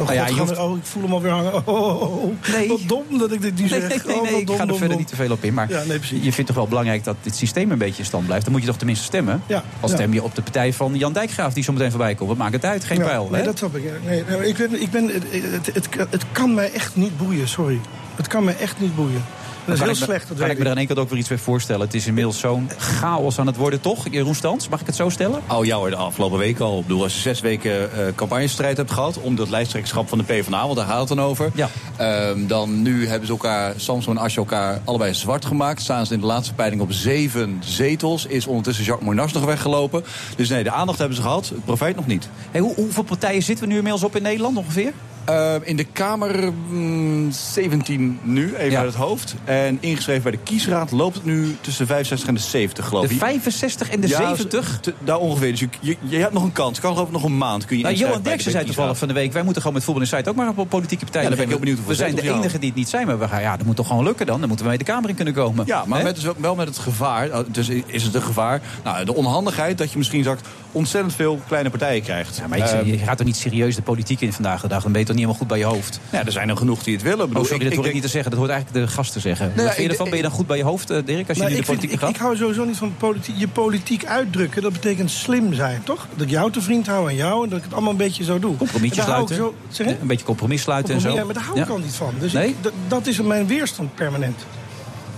Oh, 0.00 0.06
Nou 0.06 0.12
ja, 0.18 0.26
God, 0.26 0.38
hoeft- 0.38 0.58
oh, 0.58 0.76
ik 0.76 0.84
voel 0.84 1.02
hem 1.02 1.12
alweer 1.12 1.30
hangen. 1.30 1.52
Oh, 1.54 1.68
oh, 1.68 2.02
oh, 2.02 2.24
oh. 2.24 2.32
Nee. 2.52 2.68
Wat 2.68 2.80
dom 2.86 3.18
dat 3.18 3.32
ik 3.32 3.40
dit 3.40 3.54
nu 3.54 3.60
Nee, 3.60 3.68
zeg. 3.68 3.88
nee, 3.88 3.98
nee, 4.06 4.16
Oh, 4.16 4.22
nee, 4.22 4.30
wat 4.32 4.40
ik 4.40 4.46
dom, 4.46 4.56
ga 4.56 4.62
er 4.62 4.68
dom, 4.68 4.78
verder 4.78 4.88
dom. 4.96 4.98
niet 4.98 5.08
te 5.08 5.16
veel 5.16 5.30
op 5.30 5.44
in. 5.44 5.54
Maar 5.54 5.68
Ja, 5.70 5.82
nee, 5.88 5.98
precies. 5.98 6.24
je 6.24 6.32
vindt 6.32 6.46
toch 6.46 6.56
wel 6.56 6.68
belangrijk 6.68 7.04
dat 7.04 7.16
dit 7.22 7.36
systeem 7.36 7.70
een 7.70 7.78
beetje 7.78 7.98
in 7.98 8.04
stand 8.04 8.26
blijft. 8.26 8.44
Dan 8.44 8.52
moet 8.52 8.62
je 8.62 8.68
toch 8.68 8.76
tenminste 8.76 9.04
stemmen. 9.04 9.42
Ja, 9.46 9.62
Al 9.80 9.88
ja. 9.88 9.94
stem 9.94 10.12
je 10.12 10.22
op 10.22 10.34
de 10.34 10.42
partij 10.42 10.72
van 10.72 10.94
Jan 10.94 11.12
Dijkgraaf 11.12 11.52
die 11.52 11.64
zo 11.64 11.72
meteen 11.72 11.90
voorbij 11.90 12.14
komt. 12.14 12.28
Wat 12.28 12.38
maakt 12.38 12.52
het 12.52 12.64
uit? 12.64 12.84
Geen 12.84 12.98
Ja, 12.98 13.04
pijl. 13.04 13.28
Nee, 13.30 13.40
hè? 13.40 13.46
dat 13.46 13.58
snap 13.58 13.76
ik. 13.76 13.82
Nee, 14.06 14.24
nee, 14.28 14.48
ik 14.48 14.56
ben, 14.56 14.82
ik 14.82 14.90
ben, 14.90 15.06
het, 15.08 15.24
het, 15.32 15.74
het, 15.74 15.88
het 16.10 16.24
kan 16.32 16.54
mij 16.54 16.72
echt 16.72 16.96
niet 16.96 17.16
boeien, 17.18 17.48
sorry. 17.48 17.80
Het 18.16 18.26
kan 18.28 18.44
mij 18.44 18.56
echt 18.56 18.80
niet 18.80 18.94
boeien. 18.96 19.24
Dat 19.64 19.74
is 19.74 19.80
heel 19.80 19.90
ik 19.90 19.98
me- 19.98 20.04
slecht, 20.04 20.28
dat 20.28 20.36
kan 20.38 20.46
weet 20.46 20.50
ik 20.56 20.58
me 20.58 20.64
er 20.64 20.70
aan 20.70 20.76
één 20.76 20.86
kant 20.86 20.98
ook 20.98 21.08
weer 21.08 21.18
iets 21.18 21.28
bij 21.28 21.38
voorstellen. 21.38 21.86
Het 21.86 21.94
is 21.94 22.06
inmiddels 22.06 22.38
zo'n 22.38 22.70
chaos 22.78 23.38
aan 23.38 23.46
het 23.46 23.56
worden, 23.56 23.80
toch? 23.80 24.06
Jeroen 24.10 24.34
Stans, 24.34 24.68
mag 24.68 24.80
ik 24.80 24.86
het 24.86 24.96
zo 24.96 25.08
stellen? 25.08 25.40
Oh 25.48 25.64
ja 25.64 25.76
hoor, 25.76 25.90
de 25.90 25.96
afgelopen 25.96 26.38
weken 26.38 26.64
al. 26.64 26.78
Ik 26.78 26.86
bedoel, 26.86 27.02
als 27.02 27.14
je 27.14 27.20
zes 27.20 27.40
weken 27.40 27.92
eh 27.92 28.14
campagnestrijd 28.14 28.76
hebt 28.76 28.90
gehad... 28.90 29.18
om 29.20 29.36
dat 29.36 29.48
lijsttrekkerschap 29.48 30.08
van 30.08 30.18
de 30.18 30.24
PvdA, 30.24 30.62
want 30.64 30.76
daar 30.76 30.86
gaat 30.86 30.98
het 30.98 31.08
dan 31.08 31.20
over... 31.20 31.50
Ja. 31.54 31.68
ehm, 31.96 32.46
dan 32.46 32.82
nu 32.82 33.06
hebben 33.08 33.26
ze 33.26 33.32
elkaar, 33.32 33.72
Samson 33.76 34.16
en 34.16 34.22
Asje 34.22 34.38
elkaar 34.38 34.80
allebei 34.84 35.14
zwart 35.14 35.44
gemaakt. 35.44 35.82
Staan 35.82 36.06
ze 36.06 36.14
in 36.14 36.20
de 36.20 36.26
laatste 36.26 36.54
peiling 36.54 36.82
op 36.82 36.92
zeven 36.92 37.62
zetels. 37.64 38.26
Is 38.26 38.46
ondertussen 38.46 38.84
Jacques 38.84 39.08
Monas 39.08 39.32
nog 39.32 39.44
weggelopen. 39.44 40.04
Dus 40.36 40.48
nee, 40.48 40.62
de 40.62 40.70
aandacht 40.70 40.98
hebben 40.98 41.16
ze 41.16 41.22
gehad, 41.22 41.48
het 41.48 41.64
profijt 41.64 41.96
nog 41.96 42.06
niet. 42.06 42.28
Hey, 42.50 42.60
hoe, 42.60 42.74
hoeveel 42.74 43.02
partijen 43.02 43.42
zitten 43.42 43.64
we 43.64 43.70
nu 43.70 43.76
inmiddels 43.76 44.04
op 44.04 44.16
in 44.16 44.22
Nederland 44.22 44.56
ongeveer? 44.56 44.92
Eh, 45.24 45.54
in 45.62 45.76
de 45.76 45.84
Kamer 45.84 46.52
mm, 46.68 47.30
17 47.32 48.18
nu, 48.22 48.54
even 48.54 48.70
Ja. 48.70 48.78
uit 48.78 48.86
het 48.86 48.96
hoofd. 48.96 49.34
En 49.44 49.78
ingeschreven 49.80 50.22
bij 50.22 50.32
de 50.32 50.38
kiesraad 50.38 50.90
loopt 50.90 51.14
het 51.14 51.24
nu 51.24 51.56
tussen 51.60 51.86
de 51.86 51.92
65 51.92 52.28
en 52.28 52.34
de 52.34 52.40
70, 52.40 52.86
geloof 52.88 53.06
De 53.06 53.12
ik. 53.14 53.18
65 53.18 53.90
en 53.90 54.00
de 54.00 54.08
Ja, 54.08 54.16
70? 54.16 54.78
te- 54.80 54.94
Daar 55.04 55.18
ongeveer. 55.18 55.50
Dus 55.50 55.60
je, 55.60 55.68
je, 55.80 55.96
je 56.02 56.16
hebt 56.16 56.32
nog 56.32 56.42
een 56.42 56.52
kans. 56.52 56.80
Kan 56.80 56.92
geloof 56.92 57.06
ik 57.06 57.12
nog 57.12 57.24
een 57.24 57.36
maand. 57.38 57.64
Kun 57.64 57.76
je 57.76 57.82
Nou, 57.82 57.94
Johan 57.94 58.16
de 58.16 58.22
Derksen 58.22 58.50
zei 58.50 58.64
toevallig 58.64 58.98
van 58.98 59.08
de 59.08 59.14
week... 59.14 59.32
wij 59.32 59.42
moeten 59.42 59.60
gewoon 59.62 59.76
met 59.76 59.84
Voetbal 59.86 60.02
Insight 60.04 60.28
ook 60.28 60.36
maar 60.36 60.52
op 60.56 60.68
politieke 60.68 61.04
partijen. 61.04 61.30
Ja, 61.30 61.36
dan 61.36 61.46
ben 61.46 61.56
ik 61.56 61.62
heel 61.62 61.72
benieuwd 61.74 61.86
we 61.88 61.94
zijn 61.94 62.14
de 62.14 62.22
enige 62.32 62.58
die 62.58 62.68
het 62.68 62.78
niet 62.78 62.88
zijn, 62.88 63.06
maar 63.06 63.18
we 63.18 63.28
gaan, 63.28 63.40
ja, 63.40 63.56
dat 63.56 63.66
moet 63.66 63.76
toch 63.76 63.86
gewoon 63.86 64.04
lukken 64.04 64.26
dan? 64.26 64.38
Dan 64.38 64.48
moeten 64.48 64.64
we 64.66 64.70
mee 64.72 64.80
de 64.80 64.90
Kamer 64.92 65.08
in 65.08 65.14
kunnen 65.14 65.34
komen. 65.34 65.66
Ja, 65.66 65.84
maar 65.86 66.02
met, 66.02 66.40
wel- 66.40 66.54
met 66.54 66.68
het 66.68 66.78
gevaar. 66.78 67.28
uh, 67.28 67.38
Dus 67.48 67.68
is 67.86 68.02
het 68.02 68.14
een 68.14 68.22
gevaar? 68.22 68.60
Nou, 68.84 69.04
de 69.04 69.14
onhandigheid 69.14 69.78
dat 69.78 69.92
je 69.92 69.98
misschien 69.98 70.22
zakt 70.22 70.48
ontzettend 70.72 71.14
veel 71.14 71.40
kleine 71.46 71.70
partijen 71.70 72.02
krijgt. 72.02 72.36
Ja, 72.36 72.46
maar 72.46 72.58
ik, 72.58 72.64
Ehm, 72.64 72.86
je 72.86 72.98
gaat 72.98 73.16
toch 73.16 73.26
niet 73.26 73.36
serieus 73.36 73.74
de 73.74 73.82
politiek 73.82 74.20
in 74.20 74.32
vandaag 74.32 74.60
de 74.60 74.68
dag? 74.68 74.82
Dan 74.82 74.92
ben 74.92 75.00
je 75.00 75.06
toch 75.06 75.16
niet 75.16 75.24
helemaal 75.24 75.46
goed 75.46 75.48
bij 75.48 75.58
je 75.58 75.64
hoofd? 75.76 76.00
ja, 76.10 76.24
er 76.26 76.32
zijn 76.32 76.48
er 76.48 76.56
genoeg 76.56 76.82
die 76.82 76.94
het 76.94 77.02
willen. 77.02 77.18
Ik 77.20 77.26
bedoel, 77.26 77.42
Oh, 77.42 77.48
sorry, 77.48 77.62
ik- 77.62 77.68
dat 77.68 77.76
hoor 77.78 77.86
ik 77.86 77.92
niet 77.92 78.02
te 78.02 78.08
zeggen. 78.08 78.30
Dat 78.30 78.40
hoort 78.40 78.50
eigenlijk 78.52 78.86
de 78.86 78.92
gast 78.92 79.12
te 79.12 79.20
zeggen. 79.20 79.46
Ja, 79.56 79.62
vind 79.62 79.76
je 79.76 79.82
ik- 79.82 79.90
ervan? 79.90 80.06
Ben 80.08 80.16
je 80.16 80.22
dan 80.22 80.32
goed 80.32 80.46
bij 80.46 80.56
je 80.56 80.62
hoofd, 80.64 80.90
eh, 80.90 80.98
Dirk, 81.04 81.28
als 81.28 81.36
je 81.36 81.42
Nou, 81.42 81.48
nu 81.54 81.54
de 81.54 81.60
ik, 81.60 81.66
politiek 81.66 81.90
ik, 81.92 81.98
gaat? 81.98 82.08
ik 82.10 82.16
hou 82.16 82.36
sowieso 82.36 82.64
niet 82.64 82.76
van 82.76 82.94
politiek, 82.98 83.34
je 83.38 83.48
politiek 83.48 84.04
uitdrukken. 84.06 84.62
Dat 84.62 84.72
betekent 84.72 85.10
slim 85.10 85.54
zijn, 85.54 85.80
toch? 85.84 86.06
Dat 86.14 86.24
ik 86.26 86.30
jou 86.30 86.50
te 86.52 86.60
vriend 86.62 86.86
hou 86.86 87.08
en 87.10 87.16
jou 87.16 87.44
en 87.44 87.48
dat 87.48 87.58
ik 87.58 87.64
het 87.64 87.72
allemaal 87.72 87.90
een 87.90 87.96
beetje 87.96 88.24
zo 88.24 88.38
doe. 88.38 88.56
Compromisjes 88.56 88.98
ik 88.98 89.04
sluiten. 89.04 89.36
Zo, 89.36 89.54
zeg? 89.68 89.86
Een 89.86 90.06
beetje 90.06 90.24
compromis 90.24 90.62
sluiten 90.62 90.94
en 90.94 91.00
zo. 91.00 91.14
Ja, 91.14 91.24
maar 91.24 91.34
daar 91.34 91.42
hou 91.44 91.60
ik 91.60 91.68
al 91.68 91.78
niet 91.78 91.94
van. 91.94 92.14
Dus 92.18 92.32
Nee? 92.32 92.48
ik, 92.48 92.54
dat 92.88 93.06
is 93.06 93.20
mijn 93.20 93.46
weerstand 93.46 93.94
permanent. 93.94 94.44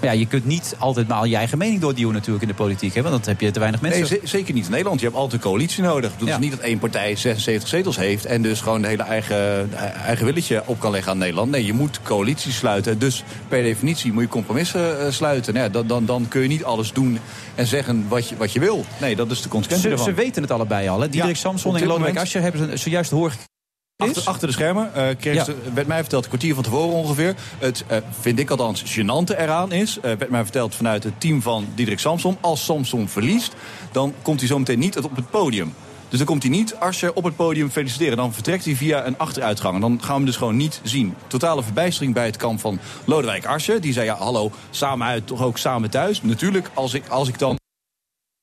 Maar 0.03 0.13
ja, 0.15 0.19
je 0.21 0.27
kunt 0.27 0.45
niet 0.47 0.75
altijd 0.79 1.09
maar 1.09 1.17
al 1.19 1.25
je 1.25 1.37
eigen 1.37 1.59
mening 1.59 1.81
doorduwen 1.81 2.13
natuurlijk 2.15 2.43
in 2.43 2.49
de 2.49 2.55
politiek. 2.55 2.95
Hè? 2.95 3.03
Want 3.03 3.15
dan 3.15 3.33
heb 3.33 3.41
je 3.41 3.51
te 3.51 3.59
weinig 3.59 3.81
mensen. 3.81 4.01
Nee, 4.01 4.09
ze- 4.09 4.21
zeker 4.27 4.55
niet 4.55 4.65
in 4.65 4.71
Nederland. 4.71 5.01
Je 5.01 5.07
hebt 5.07 5.19
altijd 5.19 5.43
een 5.43 5.49
coalitie 5.51 5.83
nodig. 5.83 6.11
Het 6.13 6.21
is 6.23 6.29
Ja. 6.29 6.39
niet 6.39 6.51
dat 6.51 6.61
één 6.61 6.79
partij 6.79 7.17
76 7.17 7.69
zetels 7.69 7.97
heeft... 7.97 8.25
en 8.25 8.43
dus 8.43 8.61
gewoon 8.61 8.83
de 8.83 8.89
hele 8.89 9.03
eigen, 9.03 9.71
eigen 10.05 10.25
willetje 10.25 10.63
op 10.67 10.81
kan 10.81 10.91
leggen 10.91 11.13
aan 11.13 11.19
Nederland. 11.19 11.51
Nee, 11.51 11.65
je 11.67 11.73
moet 11.73 12.01
coalities 12.03 12.57
sluiten. 12.57 12.99
Dus 12.99 13.25
per 13.49 13.63
definitie 13.63 14.13
moet 14.13 14.23
je 14.23 14.29
compromissen 14.29 15.01
eh, 15.07 15.11
sluiten. 15.13 15.55
Nou 15.55 15.67
ja, 15.67 15.73
dan, 15.73 15.87
dan, 15.87 16.05
dan 16.07 16.29
kun 16.29 16.43
je 16.43 16.49
niet 16.49 16.65
alles 16.65 16.93
doen 16.93 17.19
en 17.55 17.67
zeggen 17.67 18.05
wat 18.09 18.29
je, 18.29 18.37
wat 18.37 18.53
je 18.53 18.61
wil. 18.61 18.85
Nee, 19.01 19.17
dat 19.17 19.31
is 19.31 19.43
de 19.43 19.49
consequentie 19.49 19.89
ze, 19.89 19.95
ervan. 19.95 20.09
ze 20.15 20.15
weten 20.21 20.43
het 20.43 20.51
allebei 20.51 20.89
al. 20.89 21.01
Hè? 21.01 21.09
Diederik 21.09 21.35
Ja, 21.37 21.41
Samson 21.41 21.77
en 21.77 21.87
Lodewijk 21.87 22.19
Asscher 22.19 22.43
hebben 22.43 22.71
ze 22.71 22.77
zojuist 22.77 23.11
horen. 23.11 23.37
Achter, 24.09 24.23
achter 24.25 24.47
de 24.47 24.53
schermen 24.53 24.91
Ja. 25.21 25.45
ze, 25.45 25.55
werd 25.75 25.87
mij 25.87 26.01
verteld, 26.01 26.23
een 26.23 26.29
kwartier 26.29 26.55
van 26.55 26.63
tevoren 26.63 26.95
ongeveer. 26.95 27.35
Het, 27.59 27.85
eh, 27.87 27.99
vind 28.21 28.39
ik 28.39 28.51
althans, 28.51 28.83
gênante 28.85 29.39
eraan 29.39 29.73
is... 29.73 29.99
werd 30.03 30.31
mij 30.31 30.43
verteld 30.43 30.75
vanuit 30.75 31.05
het 31.05 31.21
team 31.21 31.43
van 31.43 31.67
Diederik 31.75 32.01
Samson... 32.01 32.37
als 32.41 32.65
Samson 32.65 33.09
verliest, 33.09 33.55
dan 33.93 34.15
komt 34.23 34.39
hij 34.39 34.49
zometeen 34.49 34.79
niet 34.79 34.99
op 34.99 35.17
het 35.17 35.31
podium. 35.31 35.75
Dus 36.13 36.21
dan 36.21 36.31
komt 36.31 36.43
hij 36.43 36.53
niet 36.53 36.75
als 36.81 37.01
je 37.01 37.15
op 37.15 37.25
het 37.25 37.37
podium 37.37 37.71
feliciteren. 37.71 38.17
Dan 38.17 38.33
vertrekt 38.33 38.65
hij 38.65 38.75
via 38.75 39.07
een 39.07 39.19
achteruitgang. 39.19 39.75
En 39.75 39.81
dan 39.81 39.99
gaan 39.99 40.09
we 40.09 40.15
hem 40.15 40.25
dus 40.25 40.37
gewoon 40.37 40.57
niet 40.57 40.81
zien. 40.83 41.15
Totale 41.27 41.63
verbijstering 41.63 42.15
bij 42.15 42.25
het 42.25 42.37
kamp 42.37 42.61
van 42.61 42.79
Lodewijk 43.05 43.47
Asscher. 43.47 43.81
Die 43.81 43.93
zei, 43.93 44.07
ja, 44.07 44.17
hallo, 44.17 44.51
samen 44.71 45.07
uit, 45.07 45.27
toch 45.27 45.43
ook 45.43 45.59
samen 45.59 45.91
thuis. 45.91 46.23
Natuurlijk, 46.23 46.71
als 46.75 46.95
ik, 46.95 47.09
als 47.09 47.29
ik 47.29 47.39
dan 47.39 47.61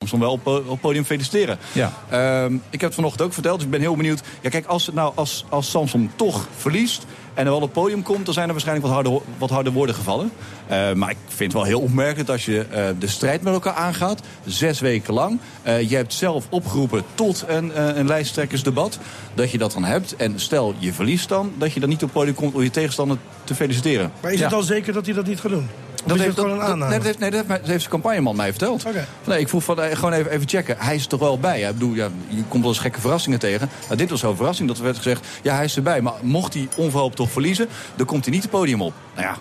soms 0.08 0.22
wel 0.24 0.32
op, 0.32 0.48
op 0.48 0.70
het 0.70 0.80
podium 0.82 1.04
feliciteren. 1.06 1.58
Ja. 1.72 1.94
Ehm, 2.10 2.54
ik 2.54 2.62
heb 2.72 2.82
het 2.82 2.94
vanochtend 2.94 3.22
ook 3.22 3.34
verteld, 3.34 3.56
dus 3.56 3.66
ik 3.66 3.72
ben 3.72 3.80
heel 3.82 3.96
benieuwd. 3.96 4.22
Ja, 4.42 4.50
kijk, 4.50 4.66
als, 4.66 4.86
het 4.86 4.96
nou, 4.96 5.12
als, 5.16 5.46
als 5.50 5.70
Samson 5.70 6.12
toch 6.16 6.48
verliest 6.58 7.06
en 7.34 7.46
er 7.46 7.52
wel 7.52 7.56
op 7.56 7.62
het 7.62 7.72
podium 7.72 8.04
komt... 8.04 8.26
dan 8.26 8.34
zijn 8.34 8.46
er 8.48 8.52
waarschijnlijk 8.52 8.88
wat 8.88 8.96
harde, 8.96 9.22
wat 9.38 9.50
harde 9.50 9.72
woorden 9.72 9.96
gevallen. 9.96 10.32
Eh, 10.68 10.94
maar 10.94 11.10
ik 11.10 11.18
vind 11.28 11.40
het 11.40 11.54
wel 11.54 11.64
heel 11.64 11.80
opmerkelijk 11.80 12.30
als 12.30 12.46
je 12.46 12.62
eh, 12.66 12.86
de 13.00 13.08
strijd 13.08 13.42
met 13.42 13.54
elkaar 13.54 13.74
aangaat. 13.74 14.22
Zes 14.46 14.80
weken 14.80 15.14
lang. 15.14 15.40
Eh, 15.62 15.90
je 15.90 15.96
hebt 15.96 16.14
zelf 16.14 16.46
opgeroepen 16.50 17.04
tot 17.16 17.44
een, 17.48 17.72
eh, 17.74 17.96
een 17.98 18.08
lijsttrekkersdebat. 18.08 19.00
Dat 19.34 19.52
je 19.52 19.58
dat 19.58 19.72
dan 19.74 19.84
hebt. 19.84 20.16
En 20.16 20.40
stel, 20.40 20.74
je 20.78 20.94
verliest 20.94 21.30
dan, 21.30 21.52
dat 21.58 21.74
je 21.74 21.80
dan 21.80 21.90
niet 21.90 22.04
op 22.04 22.10
het 22.10 22.18
podium 22.18 22.36
komt... 22.36 22.54
om 22.54 22.62
je 22.64 22.70
tegenstander 22.72 23.18
te 23.44 23.56
feliciteren. 23.56 24.12
Maar 24.22 24.32
is 24.32 24.40
Ja. 24.40 24.46
het 24.46 24.54
al 24.54 24.62
zeker 24.64 24.94
dat 24.94 25.06
hij 25.06 25.16
dat 25.16 25.26
niet 25.26 25.40
gaat 25.40 25.52
doen? 25.52 25.70
Dat 26.06 26.18
heeft, 26.18 26.30
het 26.30 26.40
gewoon 26.40 26.62
een 26.62 26.80
dat- 26.80 26.90
nee, 26.90 26.98
dat 26.98 27.04
heeft, 27.06 27.20
nee, 27.20 27.32
dat 27.32 27.46
heeft, 27.48 27.68
heeft 27.68 27.84
de 27.84 27.90
campagneman 27.90 28.36
mij 28.36 28.50
verteld. 28.50 28.86
Oké. 28.86 29.08
Nee, 29.26 29.40
ik 29.40 29.50
vroeg 29.50 29.64
van, 29.64 29.82
eh, 29.82 29.96
gewoon 29.96 30.14
even, 30.14 30.32
even 30.32 30.48
checken. 30.50 30.76
Hij 30.80 30.96
is 30.96 31.04
er 31.04 31.10
toch 31.10 31.20
wel 31.20 31.40
bij. 31.40 31.62
hè? 31.62 31.68
Ik 31.68 31.74
bedoel, 31.74 31.94
ja, 31.94 32.10
je 32.28 32.44
komt 32.48 32.62
wel 32.64 32.72
eens 32.72 32.82
gekke 32.82 33.02
verrassingen 33.02 33.40
tegen. 33.40 33.70
Nou, 33.86 33.96
dit 33.98 34.10
was 34.10 34.20
zo'n 34.20 34.36
verrassing 34.36 34.68
dat 34.68 34.78
er 34.78 34.84
werd 34.84 34.98
gezegd... 34.98 35.28
ja, 35.42 35.56
hij 35.56 35.66
is 35.66 35.76
erbij. 35.76 36.02
Maar 36.02 36.14
mocht 36.22 36.54
hij 36.54 36.68
onverhoopt 36.76 37.16
toch 37.16 37.32
verliezen... 37.32 37.68
dan 37.96 38.06
komt 38.06 38.24
hij 38.26 38.34
niet 38.34 38.42
het 38.44 38.52
podium 38.52 38.82
op. 38.82 38.94
Nou 39.16 39.28
ja, 39.28 39.38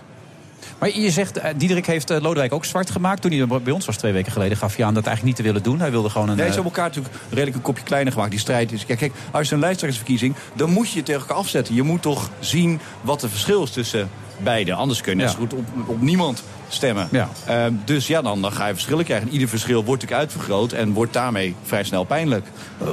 Maar 0.79 0.99
je 0.99 1.11
zegt, 1.11 1.37
eh, 1.39 1.51
Diederik 1.57 1.87
heeft 1.87 2.11
eh, 2.11 2.21
Lodewijk 2.21 2.53
ook 2.53 2.65
zwart 2.65 2.91
gemaakt. 2.91 3.23
Toen 3.23 3.33
hij 3.33 3.47
bij 3.63 3.73
ons 3.73 3.87
was 3.87 3.97
twee 3.97 4.13
weken 4.13 4.33
geleden, 4.33 4.57
gaf 4.57 4.77
hij 4.77 4.85
aan 4.85 4.95
dat 4.95 5.07
eigenlijk 5.07 5.37
niet 5.37 5.47
te 5.47 5.53
willen 5.53 5.63
doen. 5.69 5.81
Hij 5.81 5.91
wilde 5.91 6.11
gewoon 6.11 6.29
een... 6.29 6.37
Nee, 6.37 6.47
ze 6.47 6.53
hebben 6.55 6.73
elkaar 6.73 6.87
natuurlijk 6.89 7.15
redelijk 7.29 7.57
een 7.57 7.63
kopje 7.63 7.85
kleiner 7.85 8.13
gemaakt. 8.13 8.31
Die 8.31 8.41
strijd 8.41 8.73
is. 8.73 8.87
Kijk, 8.87 8.99
kijk, 8.99 9.13
als 9.31 9.49
je 9.49 9.55
een 9.55 9.61
lijsttrekkersverkiezing. 9.61 10.35
dan 10.55 10.71
moet 10.71 10.91
je 10.91 10.97
je 10.97 11.03
tegen 11.03 11.21
elkaar 11.21 11.37
afzetten. 11.37 11.75
Je 11.75 11.83
moet 11.83 12.03
toch 12.03 12.31
zien 12.41 12.81
wat 13.01 13.21
het 13.23 13.31
verschil 13.31 13.63
is 13.63 13.71
tussen 13.71 14.09
beide. 14.39 14.75
Anders 14.75 15.01
kun 15.01 15.13
je 15.13 15.19
net 15.19 15.27
Ja. 15.27 15.33
zo 15.33 15.39
goed 15.39 15.55
op, 15.55 15.65
op 15.87 16.01
niemand 16.01 16.43
stemmen. 16.69 17.09
Ja. 17.11 17.29
Ehm, 17.47 17.73
dus 17.85 18.07
ja, 18.07 18.23
dan, 18.23 18.43
dan 18.43 18.53
ga 18.53 18.67
je 18.67 18.73
verschillen 18.73 19.05
krijgen. 19.05 19.27
En 19.27 19.33
ieder 19.33 19.49
verschil 19.49 19.85
wordt 19.85 20.03
natuurlijk 20.03 20.21
uitvergroot. 20.21 20.73
en 20.73 20.93
wordt 20.93 21.13
daarmee 21.13 21.55
vrij 21.65 21.85
snel 21.85 22.05
pijnlijk. 22.05 22.47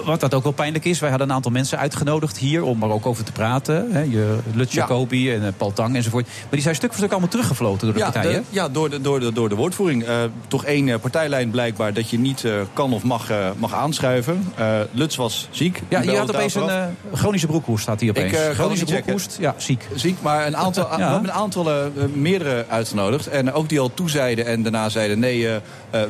Wat 0.06 0.20
dat 0.20 0.34
ook 0.34 0.44
wel 0.44 0.52
pijnlijk 0.52 0.86
is, 0.86 1.00
wij 1.00 1.10
hadden 1.10 1.30
een 1.30 1.36
aantal 1.36 1.52
mensen 1.52 1.78
uitgenodigd 1.80 2.38
hier 2.38 2.64
om 2.64 2.84
er 2.84 2.90
ook 2.90 3.06
over 3.06 3.24
te 3.24 3.32
praten. 3.32 3.92
Hè, 3.92 4.02
je, 4.02 4.38
Lut 4.54 4.72
Ja. 4.72 4.82
Jacobi 4.82 5.32
en 5.34 5.46
eh, 5.46 5.52
Paul 5.58 5.74
Tang 5.74 5.96
enzovoort. 5.96 6.26
Maar 6.26 6.34
die 6.52 6.62
zijn 6.62 6.76
stuk 6.76 6.90
voor 6.90 6.98
stuk 7.00 7.12
allemaal 7.12 7.30
teruggefloten 7.30 7.86
door 7.86 7.94
de 7.94 8.00
Ja, 8.00 8.12
partijen. 8.12 8.42
de- 8.42 8.46
ja 8.50 8.70
door, 8.70 8.90
de, 8.90 9.02
door, 9.02 9.20
de, 9.20 9.34
door 9.34 9.50
de 9.50 9.56
woordvoering. 9.56 10.04
Eh, 10.04 10.16
toch 10.48 10.66
één 10.66 10.90
eh, 10.90 11.00
partijlijn 11.00 11.50
blijkbaar 11.50 11.94
dat 11.94 12.10
je 12.10 12.20
niet 12.20 12.44
eh, 12.44 12.54
kan 12.74 12.94
of 12.94 13.04
mag, 13.04 13.30
eh, 13.30 13.48
mag 13.58 13.74
aanschuiven. 13.74 14.44
Eh 14.56 14.80
Luts 14.92 15.16
was 15.16 15.48
ziek. 15.52 15.82
Ja, 15.90 16.02
je 16.02 16.18
had 16.18 16.36
opeens 16.36 16.56
een 16.56 16.70
eh, 16.70 16.84
chronische 17.14 17.48
broekhoest, 17.48 17.82
staat 17.84 18.00
hier 18.00 18.10
opeens. 18.10 18.32
Ik, 18.32 18.38
eh, 18.40 18.50
chronische 18.50 18.86
broekhoest, 18.86 19.38
ja, 19.40 19.54
ziek. 19.58 19.88
ziek, 19.96 20.18
maar 20.22 20.48
een 20.48 20.58
aantal, 20.58 20.84
we 20.98 21.04
hebben 21.04 21.24
een 21.24 21.32
aantal 21.32 21.72
eh, 21.72 21.78
meerdere 22.14 22.66
uitgenodigd. 22.70 23.28
En 23.28 23.54
ook 23.54 23.65
die 23.70 23.80
al 23.80 23.94
toezeiden 23.94 24.46
en 24.46 24.64
daarna 24.64 24.90
zeiden... 24.90 25.20
nee, 25.20 25.48
eh, 25.48 25.56
eh, 25.56 25.62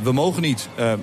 we 0.04 0.12
mogen 0.12 0.42
niet. 0.42 0.68
Eh 0.76 0.94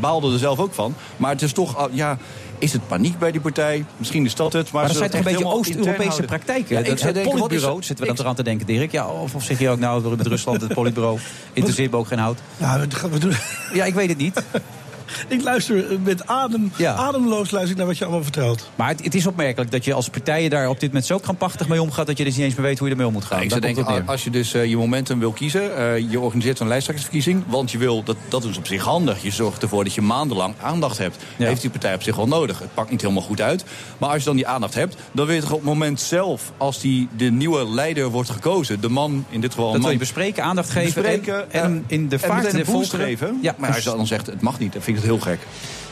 baalden 0.00 0.32
er 0.32 0.38
zelf 0.38 0.58
ook 0.58 0.74
van. 0.74 0.94
Maar 1.16 1.30
het 1.30 1.42
is 1.42 1.52
toch... 1.52 1.88
ja, 1.92 2.18
is 2.58 2.72
het 2.72 2.88
paniek 2.88 3.18
bij 3.18 3.30
die 3.30 3.40
partij? 3.40 3.84
Misschien 3.96 4.24
is 4.24 4.34
dat 4.34 4.52
het. 4.52 4.62
Maar, 4.64 4.72
Maar 4.72 4.82
dat 4.82 4.92
ze 4.92 4.98
zijn 4.98 5.10
toch 5.10 5.18
een 5.18 5.36
beetje 5.36 5.54
Oost-Europese 5.54 6.22
praktijken? 6.22 6.76
Ja, 6.76 6.82
dat, 6.82 6.92
ik 6.92 6.98
zou 6.98 7.12
het 7.12 7.14
denken, 7.14 7.24
wat 7.24 7.34
is 7.34 7.40
politbureau, 7.40 7.76
het? 7.76 7.86
zitten 7.86 8.04
we 8.04 8.10
Ik- 8.10 8.16
dan 8.16 8.24
eraan 8.24 8.36
te 8.36 8.42
denken, 8.42 8.66
Dirk? 8.66 8.92
Ja, 8.92 9.06
of, 9.06 9.34
of 9.34 9.44
zeg 9.44 9.58
je 9.58 9.68
ook 9.68 9.78
nou, 9.78 10.16
met 10.16 10.26
Rusland, 10.26 10.60
het 10.60 10.74
politbureau, 10.74 11.18
interesseert 11.52 11.90
me 11.90 11.96
ook 11.96 12.06
geen 12.06 12.18
hout? 12.18 12.38
Ja, 12.56 12.78
we, 12.80 13.08
we 13.10 13.18
doen, 13.18 13.32
Ja, 13.72 13.84
ik 13.84 13.94
weet 13.94 14.08
het 14.08 14.18
niet. 14.18 14.42
ik 15.28 15.42
luister 15.42 15.84
met 16.04 16.26
adem, 16.26 16.72
Ja. 16.76 16.94
ademloos 16.94 17.50
luister 17.50 17.70
ik 17.72 17.76
naar 17.76 17.86
wat 17.86 17.98
je 17.98 18.04
allemaal 18.04 18.22
vertelt. 18.22 18.70
Maar 18.74 18.88
het, 18.88 19.04
het 19.04 19.14
is 19.14 19.26
opmerkelijk 19.26 19.70
dat 19.70 19.84
je 19.84 19.92
als 19.92 20.08
partijen 20.08 20.50
daar 20.50 20.68
op 20.68 20.80
dit 20.80 20.88
moment 20.88 21.06
zo 21.06 21.18
krampachtig 21.18 21.68
mee 21.68 21.82
omgaat... 21.82 22.06
dat 22.06 22.18
je 22.18 22.24
dus 22.24 22.36
niet 22.36 22.44
eens 22.44 22.54
meer 22.54 22.66
weet 22.66 22.78
hoe 22.78 22.86
je 22.86 22.92
ermee 22.92 23.06
om 23.06 23.12
moet 23.12 23.24
gaan. 23.24 23.38
Ja, 23.38 23.44
ik 23.44 23.50
zou 23.50 23.60
denken, 23.60 24.06
als 24.06 24.24
je 24.24 24.30
dus 24.30 24.54
eh, 24.54 24.64
je 24.64 24.76
momentum 24.76 25.18
wil 25.18 25.32
kiezen, 25.32 25.76
eh, 25.76 26.10
je 26.10 26.20
organiseert 26.20 26.60
een 26.60 26.68
lijsttrekkersverkiezing, 26.68 27.44
want 27.46 27.70
je 27.70 27.78
wil, 27.78 28.02
dat, 28.02 28.16
dat 28.28 28.44
is 28.44 28.56
op 28.56 28.66
zich 28.66 28.82
handig. 28.82 29.22
Je 29.22 29.30
zorgt 29.30 29.62
ervoor 29.62 29.84
dat 29.84 29.94
je 29.94 30.00
maandenlang 30.00 30.54
aandacht 30.62 30.98
hebt. 30.98 31.16
Ja. 31.36 31.46
Heeft 31.46 31.60
die 31.60 31.70
partij 31.70 31.94
op 31.94 32.02
zich 32.02 32.16
wel 32.16 32.28
nodig. 32.28 32.58
Het 32.58 32.74
pakt 32.74 32.90
niet 32.90 33.00
helemaal 33.00 33.22
goed 33.22 33.40
uit. 33.40 33.64
Maar 33.98 34.08
als 34.08 34.18
je 34.18 34.24
dan 34.24 34.36
die 34.36 34.46
aandacht 34.46 34.74
hebt, 34.74 34.96
dan 35.12 35.26
wil 35.26 35.34
je 35.34 35.40
toch 35.40 35.50
op 35.50 35.56
het 35.56 35.66
moment 35.66 36.00
zelf, 36.00 36.52
als 36.56 36.80
die 36.80 37.08
de 37.16 37.30
nieuwe 37.30 37.68
leider 37.68 38.08
wordt 38.08 38.30
gekozen, 38.30 38.80
de 38.80 38.88
man, 38.88 39.24
in 39.28 39.40
dit 39.40 39.50
geval 39.50 39.66
een 39.66 39.72
Dat 39.72 39.82
wil 39.82 39.90
je 39.90 39.98
bespreken, 39.98 40.44
aandacht 40.44 40.70
geven 40.70 41.02
bespreken 41.02 41.52
en, 41.52 41.62
en 41.62 41.72
hem 41.72 41.84
in 41.86 42.08
de 42.08 42.14
en 42.14 42.20
vaart 42.20 42.52
een 42.52 42.64
de 42.64 42.86
geven. 42.88 43.38
Ja, 43.42 43.54
maar 43.58 43.68
als 43.74 43.84
je 43.84 43.90
dan 43.90 44.06
zegt, 44.06 44.26
het 44.26 44.40
mag 44.40 44.58
niet, 44.58 44.72
dan 44.72 44.82
vind 44.82 44.96
ik 44.96 44.99
het 45.00 45.08
heel 45.10 45.20
gek. 45.20 45.38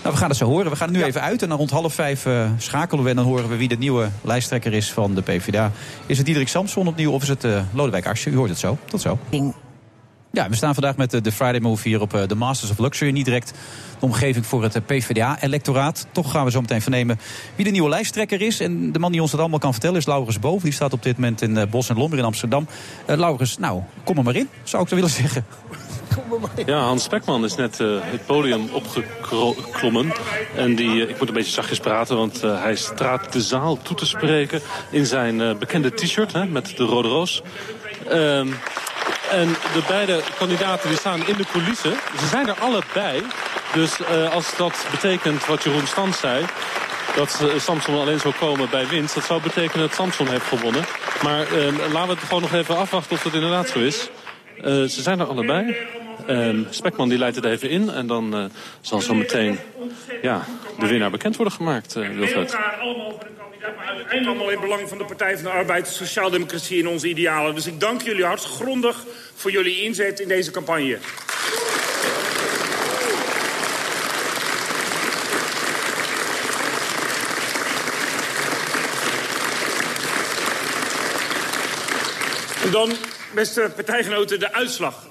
Nou, 0.03 0.12
we 0.15 0.19
gaan 0.21 0.29
het 0.29 0.38
zo 0.38 0.47
horen. 0.47 0.71
We 0.71 0.77
gaan 0.77 0.88
er 0.88 0.95
nu 0.95 1.03
even 1.03 1.21
uit 1.21 1.43
en 1.43 1.49
dan 1.49 1.59
rond 1.59 1.71
half 1.71 1.95
vijf 1.95 2.27
eh, 2.27 2.50
schakelen 2.59 3.05
we... 3.05 3.11
en 3.11 3.17
dan 3.17 3.25
horen 3.25 3.49
we 3.49 3.57
wie 3.57 3.69
de 3.69 3.77
nieuwe 3.77 4.09
lijsttrekker 4.23 4.73
is 4.73 4.93
van 4.93 5.15
de 5.15 5.23
PvdA. 5.23 5.73
Is 6.07 6.17
het 6.17 6.27
Diederik 6.27 6.49
Samson 6.49 6.87
opnieuw 6.87 7.12
of 7.12 7.23
is 7.23 7.29
het 7.29 7.45
eh, 7.45 7.61
Lodewijk 7.73 8.07
Asscher? 8.07 8.33
U 8.33 8.37
hoort 8.37 8.49
het 8.49 8.59
zo. 8.59 8.79
Tot 8.85 9.00
zo. 9.00 9.19
Ja, 9.31 9.53
Ja, 10.33 10.49
we 10.49 10.57
staan 10.57 10.75
vandaag 10.75 10.97
met 10.97 11.11
de 11.11 11.33
Friday 11.33 11.61
Move 11.61 11.88
hier 11.88 12.00
op 12.00 12.25
de 12.27 12.35
Masters 12.35 12.71
of 12.71 12.79
Luxury. 12.79 13.11
Niet 13.11 13.25
direct 13.25 13.53
de 13.99 14.07
omgeving 14.07 14.47
voor 14.47 14.62
het 14.62 14.87
PvdA-electoraat. 14.87 16.07
Toch 16.12 16.31
gaan 16.31 16.45
we 16.45 16.50
zo 16.50 16.61
meteen 16.61 16.83
vernemen 16.83 17.21
wie 17.55 17.65
de 17.65 17.71
nieuwe 17.71 17.88
lijsttrekker 17.88 18.41
is. 18.41 18.61
En 18.61 18.93
de 18.93 18.99
man 18.99 19.12
die 19.12 19.21
ons 19.23 19.31
dat 19.31 19.41
allemaal 19.41 19.59
kan 19.59 19.73
vertellen 19.73 19.97
is 19.97 20.07
Laurens 20.07 20.38
Boven. 20.38 20.65
Die 20.65 20.73
staat 20.73 20.93
op 20.93 21.03
dit 21.03 21.15
moment 21.15 21.43
in 21.43 21.67
Bos 21.71 21.88
en 21.88 21.97
Lommer 21.97 22.19
in 22.19 22.25
Amsterdam. 22.25 22.67
Uh, 23.11 23.17
Laurens, 23.17 23.59
nou, 23.59 23.83
kom 24.05 24.17
er 24.17 24.25
maar 24.25 24.37
in, 24.37 24.49
zou 24.62 24.83
ik 24.83 24.88
willen 24.88 25.11
zeggen. 25.11 25.45
Ja, 26.66 26.78
Hans 26.78 27.02
Spekman 27.02 27.44
is 27.44 27.54
net 27.54 27.80
uh, 27.80 27.98
het 28.00 28.26
podium 28.26 28.68
opgeklommen. 28.72 30.12
En 30.56 30.75
die, 30.75 30.90
uh, 30.90 31.08
ik 31.08 31.18
moet 31.18 31.28
een 31.28 31.34
beetje 31.34 31.52
zachtjes 31.52 31.78
praten, 31.78 32.16
want 32.16 32.44
uh, 32.44 32.62
hij 32.62 32.76
straat 32.76 33.32
de 33.32 33.40
zaal 33.40 33.78
toe 33.82 33.96
te 33.96 34.06
spreken 34.06 34.60
in 34.90 35.06
zijn 35.06 35.58
bekende 35.58 35.94
t-shirt 35.94 36.50
met 36.50 36.76
de 36.76 36.84
rode 36.84 37.08
roos. 37.08 37.42
Ehm, 38.08 38.48
en 39.30 39.48
de 39.48 39.82
beide 39.88 40.20
kandidaten 40.38 40.88
die 40.88 40.98
staan 40.98 41.26
in 41.26 41.37
de 41.37 41.44
coulissen. 41.52 41.92
Ze 42.18 42.26
zijn 42.26 42.48
er 42.48 42.58
allebei. 42.60 43.22
Dus 43.75 43.98
als 44.32 44.56
dat 44.56 44.87
betekent 44.90 45.46
wat 45.46 45.62
Jeroen 45.62 45.87
Stans 45.87 46.18
zei... 46.18 46.44
dat 47.16 47.44
Samson 47.56 48.00
alleen 48.00 48.20
zou 48.20 48.34
komen 48.40 48.70
bij 48.70 48.87
winst... 48.87 49.14
dat 49.14 49.25
zou 49.25 49.42
betekenen 49.42 49.87
dat 49.87 49.96
Samson 49.96 50.28
heeft 50.28 50.44
gewonnen. 50.44 50.84
Maar 51.22 51.40
ehm, 51.40 51.92
laten 51.92 52.08
we 52.08 52.14
het 52.14 52.22
gewoon 52.22 52.42
nog 52.42 52.52
even 52.52 52.76
afwachten 52.76 53.16
of 53.16 53.22
dat 53.22 53.34
inderdaad 53.34 53.68
zo 53.68 53.78
is. 53.78 54.08
ze 54.62 55.02
zijn 55.02 55.20
er 55.20 55.26
allebei. 55.26 55.76
Um, 56.28 56.66
Spekman 56.70 57.08
die 57.08 57.18
leidt 57.18 57.37
het 57.37 57.44
even 57.44 57.70
in 57.70 57.90
en 57.90 58.06
dan 58.06 58.37
uh, 58.37 58.44
zal 58.80 59.00
zo 59.00 59.14
meteen 59.14 59.58
ja, 60.23 60.44
de 60.78 60.87
winnaar 60.87 61.11
bekend 61.11 61.37
worden 61.37 61.54
gemaakt, 61.54 61.97
uh, 61.97 62.08
Wilfred. 62.08 62.56
uiteindelijk 63.97 64.26
allemaal 64.26 64.50
in 64.50 64.61
belang 64.61 64.88
van 64.88 64.99
de 64.99 65.04
Partij 65.04 65.35
van 65.35 65.44
de 65.44 65.50
Arbeid, 65.50 65.85
de 65.85 65.90
sociaaldemocratie 65.90 66.80
en 66.80 66.88
onze 66.88 67.08
idealen. 67.08 67.54
Dus 67.54 67.66
ik 67.66 67.80
dank 67.80 68.02
jullie 68.02 68.25
hartstikke 68.25 68.64
grondig 68.64 69.04
voor 69.35 69.50
jullie 69.50 69.82
inzet 69.82 70.20
in 70.20 70.28
deze 70.28 70.50
campagne. 70.50 70.99
En 82.64 82.70
dan, 82.70 82.92
beste 83.35 83.70
partijgenoten, 83.75 84.40
de 84.40 84.52
uitslag. 84.52 85.06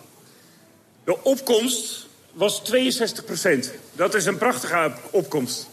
De 1.07 1.23
opkomst 1.23 2.07
was 2.31 2.63
62 2.63 3.25
procent. 3.25 3.73
Dat 3.91 4.13
is 4.13 4.25
een 4.25 4.37
prachtige 4.37 4.93
opkomst. 5.11 5.67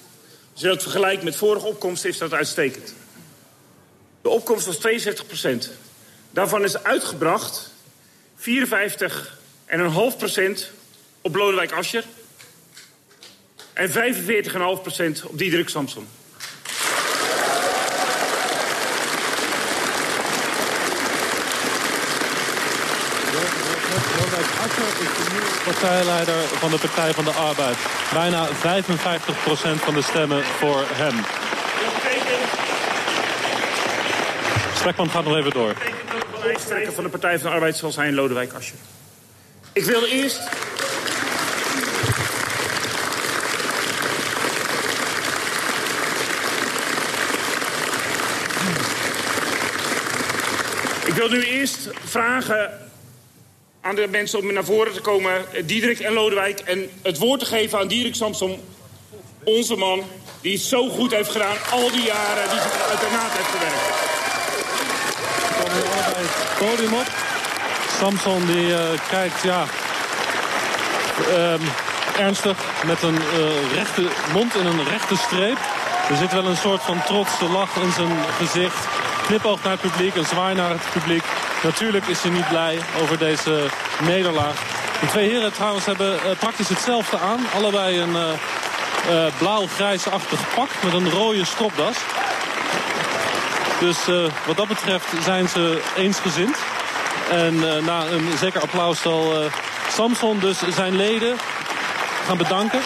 Als 0.52 0.60
je 0.60 0.66
dat 0.66 0.82
vergelijkt 0.82 1.22
met 1.22 1.36
vorige 1.36 1.66
opkomsten 1.66 2.10
is 2.10 2.18
dat 2.18 2.32
uitstekend. 2.32 2.94
De 4.22 4.28
opkomst 4.28 4.66
was 4.66 4.76
62 4.76 5.26
procent. 5.26 5.70
Daarvan 6.30 6.64
is 6.64 6.82
uitgebracht 6.82 7.70
54,5 8.36 8.46
procent 10.16 10.70
op 11.20 11.34
Lodewijk 11.34 11.72
Asscher... 11.72 12.04
en 13.72 13.90
45,5 13.90 13.94
procent 14.82 15.24
op 15.24 15.38
Diederik 15.38 15.68
Samson. 15.68 16.06
Partijleider 25.84 26.34
van 26.34 26.70
de 26.70 26.78
Partij 26.78 27.12
van 27.12 27.24
de 27.24 27.30
Arbeid. 27.30 27.76
Bijna 28.12 28.48
55% 28.48 28.52
van 29.76 29.94
de 29.94 30.02
stemmen 30.02 30.44
voor 30.44 30.84
hem. 30.92 31.14
Spekman 34.74 35.10
gaat 35.10 35.24
nog 35.24 35.36
even 35.36 35.50
door. 35.50 35.74
De 36.42 36.92
van 36.94 37.04
de 37.04 37.10
Partij 37.10 37.38
van 37.38 37.48
de 37.48 37.54
Arbeid 37.54 37.76
zal 37.76 37.92
zijn 37.92 38.14
Lodewijk 38.14 38.52
Asscher. 38.52 38.76
Ik 39.72 39.84
wil 39.84 40.04
eerst... 40.04 40.40
Ik 51.04 51.14
wil 51.14 51.28
nu 51.28 51.44
eerst 51.44 51.88
vragen 52.04 52.83
aan 53.84 53.94
de 53.94 54.08
mensen 54.10 54.38
om 54.38 54.52
naar 54.52 54.64
voren 54.64 54.92
te 54.92 55.00
komen. 55.00 55.44
Diederik 55.64 55.98
en 56.00 56.12
Lodewijk. 56.12 56.60
En 56.60 56.90
het 57.02 57.18
woord 57.18 57.40
te 57.40 57.46
geven 57.46 57.78
aan 57.78 57.88
Diederik 57.88 58.14
Samson. 58.14 58.60
Onze 59.44 59.76
man. 59.76 60.02
Die 60.40 60.52
het 60.52 60.62
zo 60.62 60.88
goed 60.88 61.10
heeft 61.10 61.30
gedaan. 61.30 61.56
Al 61.70 61.90
die 61.90 62.02
jaren 62.02 62.48
die 62.50 62.58
uit 62.90 63.00
de 63.00 63.08
naad 63.12 63.32
heeft 63.32 63.50
gewerkt. 63.54 63.84
We 65.48 65.62
komen 65.62 65.92
allebei 65.92 66.26
het 66.26 66.58
podium 66.58 66.94
op. 66.94 67.06
Samson 67.98 68.46
die 68.46 68.66
uh, 68.66 68.78
kijkt, 69.08 69.42
ja... 69.42 69.64
Um, 71.30 71.60
ernstig 72.18 72.58
met 72.86 73.02
een 73.02 73.14
uh, 73.14 73.72
rechte 73.72 74.08
mond 74.32 74.54
en 74.54 74.66
een 74.66 74.84
rechte 74.84 75.16
streep. 75.16 75.58
Er 76.10 76.16
zit 76.16 76.32
wel 76.32 76.44
een 76.44 76.56
soort 76.56 76.82
van 76.82 77.02
trotse 77.02 77.48
lach 77.48 77.76
in 77.76 77.92
zijn 77.92 78.18
gezicht. 78.38 78.86
Knipoog 79.26 79.62
naar 79.62 79.72
het 79.72 79.80
publiek, 79.80 80.14
een 80.14 80.24
zwaai 80.24 80.54
naar 80.54 80.70
het 80.70 80.90
publiek. 80.92 81.24
Natuurlijk 81.64 82.06
is 82.06 82.22
hij 82.22 82.30
niet 82.30 82.48
blij 82.48 82.78
over 83.02 83.18
deze 83.18 83.66
nederlaag. 84.00 84.54
De 85.00 85.06
twee 85.06 85.28
heren 85.28 85.52
trouwens 85.52 85.84
hebben 85.84 86.14
uh, 86.14 86.38
praktisch 86.38 86.68
hetzelfde 86.68 87.18
aan. 87.18 87.40
Allebei 87.54 88.00
een 88.00 88.14
uh, 88.14 88.22
uh, 89.10 89.32
blauw-grijsachtig 89.38 90.54
pak 90.54 90.68
met 90.82 90.92
een 90.92 91.10
rode 91.10 91.44
stropdas. 91.44 91.96
Dus 93.80 93.98
wat 94.46 94.56
dat 94.56 94.68
betreft 94.68 95.06
zijn 95.22 95.48
ze 95.48 95.82
eensgezind. 95.96 96.56
En 97.30 97.58
na 97.84 98.06
een 98.06 98.28
zeker 98.38 98.60
applaus 98.60 99.00
zal 99.00 99.32
Samson 99.88 100.38
dus 100.38 100.58
zijn 100.74 100.96
leden 100.96 101.36
gaan 102.26 102.36
bedanken. 102.36 102.80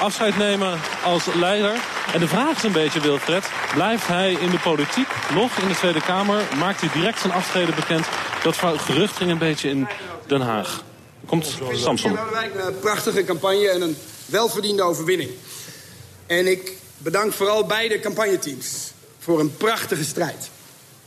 Afscheid 0.00 0.36
nemen 0.36 0.80
als 1.04 1.24
leider. 1.34 1.72
En 2.12 2.20
de 2.20 2.28
vraag 2.28 2.56
is 2.56 2.62
een 2.62 2.72
beetje, 2.72 3.00
Wilfred, 3.00 3.44
blijft 3.74 4.06
hij 4.06 4.32
in 4.32 4.50
de 4.50 4.58
politiek, 4.58 5.08
nog 5.34 5.56
in 5.58 5.68
de 5.68 5.74
Tweede 5.74 6.02
Kamer? 6.02 6.42
Maakt 6.58 6.80
hij 6.80 6.90
direct 6.92 7.20
zijn 7.20 7.32
aftreden 7.32 7.74
bekend? 7.74 8.06
Dat 8.42 8.56
gerucht 8.56 9.16
ging 9.16 9.30
een 9.30 9.38
beetje 9.38 9.68
in 9.68 9.88
Den 10.26 10.40
Haag. 10.40 10.82
Komt 11.26 11.58
Samson. 11.72 12.18
Een 12.56 12.78
prachtige 12.80 13.24
campagne 13.24 13.68
en 13.68 13.80
een 13.80 13.96
welverdiende 14.26 14.82
overwinning. 14.82 15.30
En 16.26 16.46
ik 16.46 16.72
bedank 16.98 17.32
vooral 17.32 17.66
beide 17.66 18.00
campagneteams 18.00 18.92
voor 19.18 19.40
een 19.40 19.56
prachtige 19.56 20.04
strijd. 20.04 20.50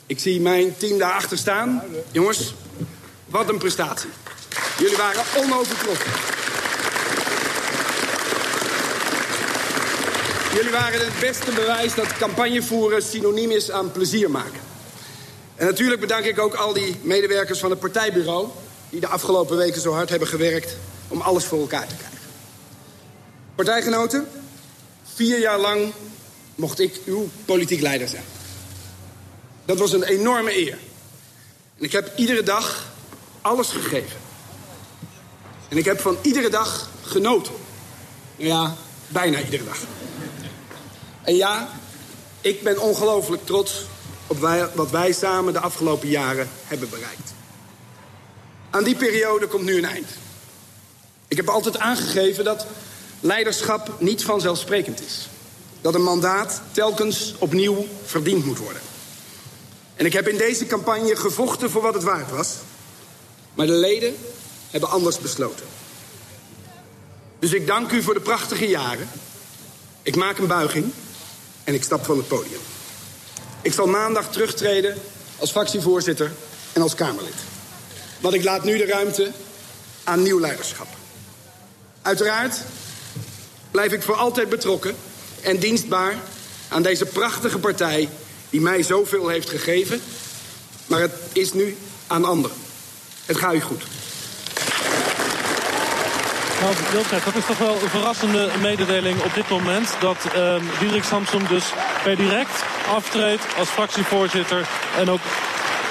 Ik 0.05 0.19
zie 0.19 0.41
mijn 0.41 0.77
team 0.77 0.97
daarachter 0.97 1.37
staan. 1.37 1.83
Jongens, 2.11 2.53
wat 3.25 3.49
een 3.49 3.57
prestatie. 3.57 4.09
Jullie 4.77 4.97
waren 4.97 5.23
onovertroffen. 5.35 6.36
Jullie 10.57 10.71
waren 10.71 11.05
het 11.05 11.19
beste 11.19 11.51
bewijs 11.51 11.95
dat 11.95 12.17
campagnevoeren 12.17 13.01
synoniem 13.01 13.51
is 13.51 13.71
aan 13.71 13.91
plezier 13.91 14.31
maken. 14.31 14.59
En 15.55 15.65
natuurlijk 15.65 16.01
bedank 16.01 16.25
ik 16.25 16.39
ook 16.39 16.53
al 16.53 16.73
die 16.73 16.95
medewerkers 17.01 17.59
van 17.59 17.69
het 17.69 17.79
partijbureau... 17.79 18.47
die 18.89 18.99
de 18.99 19.07
afgelopen 19.07 19.57
weken 19.57 19.81
zo 19.81 19.93
hard 19.93 20.09
hebben 20.09 20.27
gewerkt 20.27 20.77
om 21.07 21.21
alles 21.21 21.43
voor 21.43 21.59
elkaar 21.59 21.87
te 21.87 21.95
krijgen. 21.95 22.17
Partijgenoten, 23.55 24.27
vier 25.13 25.39
jaar 25.39 25.59
lang 25.59 25.93
mocht 26.55 26.79
ik 26.79 26.99
uw 27.05 27.29
politiek 27.45 27.81
leider 27.81 28.07
zijn. 28.07 28.25
Dat 29.65 29.77
was 29.77 29.93
een 29.93 30.03
enorme 30.03 30.57
eer. 30.57 30.77
En 31.77 31.83
ik 31.83 31.91
heb 31.91 32.11
iedere 32.15 32.43
dag 32.43 32.85
alles 33.41 33.67
gegeven. 33.67 34.19
En 35.69 35.77
ik 35.77 35.85
heb 35.85 35.99
van 35.99 36.17
iedere 36.21 36.49
dag 36.49 36.89
genoten. 37.01 37.53
Ja, 38.35 38.75
bijna 39.07 39.39
iedere 39.39 39.63
dag. 39.63 39.77
En 41.27 41.35
ja, 41.35 41.69
ik 42.41 42.63
ben 42.63 42.79
ongelooflijk 42.79 43.45
trots 43.45 43.85
op 44.27 44.39
wat 44.73 44.91
wij 44.91 45.11
samen 45.11 45.53
de 45.53 45.59
afgelopen 45.59 46.07
jaren 46.09 46.49
hebben 46.63 46.89
bereikt. 46.89 47.33
Aan 48.69 48.83
die 48.83 48.95
periode 48.95 49.47
komt 49.47 49.63
nu 49.63 49.77
een 49.77 49.85
eind. 49.85 50.09
Ik 51.27 51.37
heb 51.37 51.49
altijd 51.49 51.77
aangegeven 51.77 52.43
dat 52.43 52.65
leiderschap 53.19 53.95
niet 53.99 54.23
vanzelfsprekend 54.23 55.01
is. 55.01 55.27
Dat 55.81 55.95
een 55.95 56.03
mandaat 56.03 56.61
telkens 56.71 57.35
opnieuw 57.37 57.85
verdiend 58.05 58.45
moet 58.45 58.57
worden. 58.57 58.81
En 59.95 60.05
ik 60.05 60.13
heb 60.13 60.27
in 60.27 60.37
deze 60.37 60.65
campagne 60.65 61.15
gevochten 61.15 61.69
voor 61.69 61.81
wat 61.81 61.93
het 61.93 62.03
waard 62.03 62.31
was. 62.31 62.53
Maar 63.53 63.65
de 63.65 63.71
leden 63.71 64.15
hebben 64.69 64.89
anders 64.89 65.19
besloten. 65.19 65.65
Dus 67.39 67.53
ik 67.53 67.67
dank 67.67 67.91
u 67.91 68.01
voor 68.01 68.13
de 68.13 68.19
prachtige 68.19 68.67
jaren. 68.67 69.09
Ik 70.01 70.15
maak 70.15 70.37
een 70.37 70.47
buiging 70.47 70.91
en 71.67 71.73
ik 71.73 71.83
stap 71.83 72.05
van 72.05 72.17
het 72.17 72.27
podium. 72.27 72.59
Ik 73.61 73.73
zal 73.73 73.87
maandag 73.87 74.31
terugtreden 74.31 74.97
als 75.37 75.51
fractievoorzitter 75.51 76.31
en 76.73 76.81
als 76.81 76.95
Kamerlid. 76.95 77.33
Want 78.19 78.33
ik 78.33 78.43
laat 78.43 78.63
nu 78.63 78.77
de 78.77 78.85
ruimte 78.85 79.31
aan 80.03 80.21
nieuw 80.21 80.39
leiderschap. 80.39 80.87
Uiteraard 82.01 82.61
blijf 83.71 83.91
ik 83.91 84.01
voor 84.01 84.15
altijd 84.15 84.49
betrokken 84.49 84.95
en 85.41 85.57
dienstbaar 85.57 86.15
aan 86.69 86.81
deze 86.81 87.05
prachtige 87.05 87.59
partij 87.59 88.09
die 88.49 88.61
mij 88.61 88.83
zoveel 88.83 89.27
heeft 89.27 89.49
gegeven. 89.49 90.01
Maar 90.85 91.01
het 91.01 91.15
is 91.33 91.53
nu 91.53 91.77
aan 92.07 92.25
anderen. 92.25 92.57
Het 93.25 93.37
gaat 93.37 93.53
u 93.53 93.61
goed. 93.61 93.83
Dat 96.61 97.35
is 97.35 97.45
toch 97.45 97.57
wel 97.57 97.81
een 97.81 97.89
verrassende 97.89 98.49
mededeling 98.61 99.23
op 99.23 99.33
dit 99.33 99.49
moment. 99.49 99.95
Dat 99.99 100.17
uh, 100.35 100.55
Diederik 100.79 101.03
Samsom 101.03 101.47
dus 101.47 101.63
per 102.03 102.15
direct 102.15 102.63
aftreedt 102.95 103.43
als 103.57 103.69
fractievoorzitter. 103.69 104.67
En 104.97 105.09
ook 105.09 105.19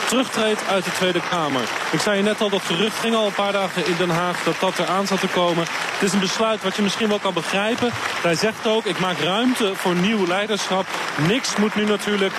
terugtreedt 0.07 0.69
uit 0.69 0.85
de 0.85 0.93
Tweede 0.93 1.21
Kamer. 1.31 1.63
Ik 1.91 2.01
zei 2.01 2.17
je 2.17 2.23
net 2.23 2.41
al, 2.41 2.49
dat 2.49 2.63
gerucht 2.63 2.99
ging 2.99 3.15
al 3.15 3.27
een 3.27 3.33
paar 3.33 3.53
dagen 3.53 3.87
in 3.87 3.95
Den 3.99 4.11
Haag 4.11 4.43
dat 4.43 4.61
dat 4.61 4.79
eraan 4.79 5.07
zat 5.07 5.21
te 5.21 5.27
komen. 5.27 5.65
Het 5.69 6.03
is 6.03 6.13
een 6.13 6.21
besluit 6.21 6.63
wat 6.63 6.77
je 6.77 6.83
misschien 6.83 7.09
wel 7.09 7.19
kan 7.19 7.35
begrijpen. 7.35 7.91
Hij 8.23 8.35
zegt 8.35 8.67
ook, 8.67 8.85
ik 8.85 8.99
maak 8.99 9.19
ruimte 9.19 9.73
voor 9.75 9.95
nieuw 9.95 10.27
leiderschap. 10.27 10.87
Niks 11.29 11.57
moet 11.57 11.75
nu 11.75 11.85
natuurlijk 11.85 12.33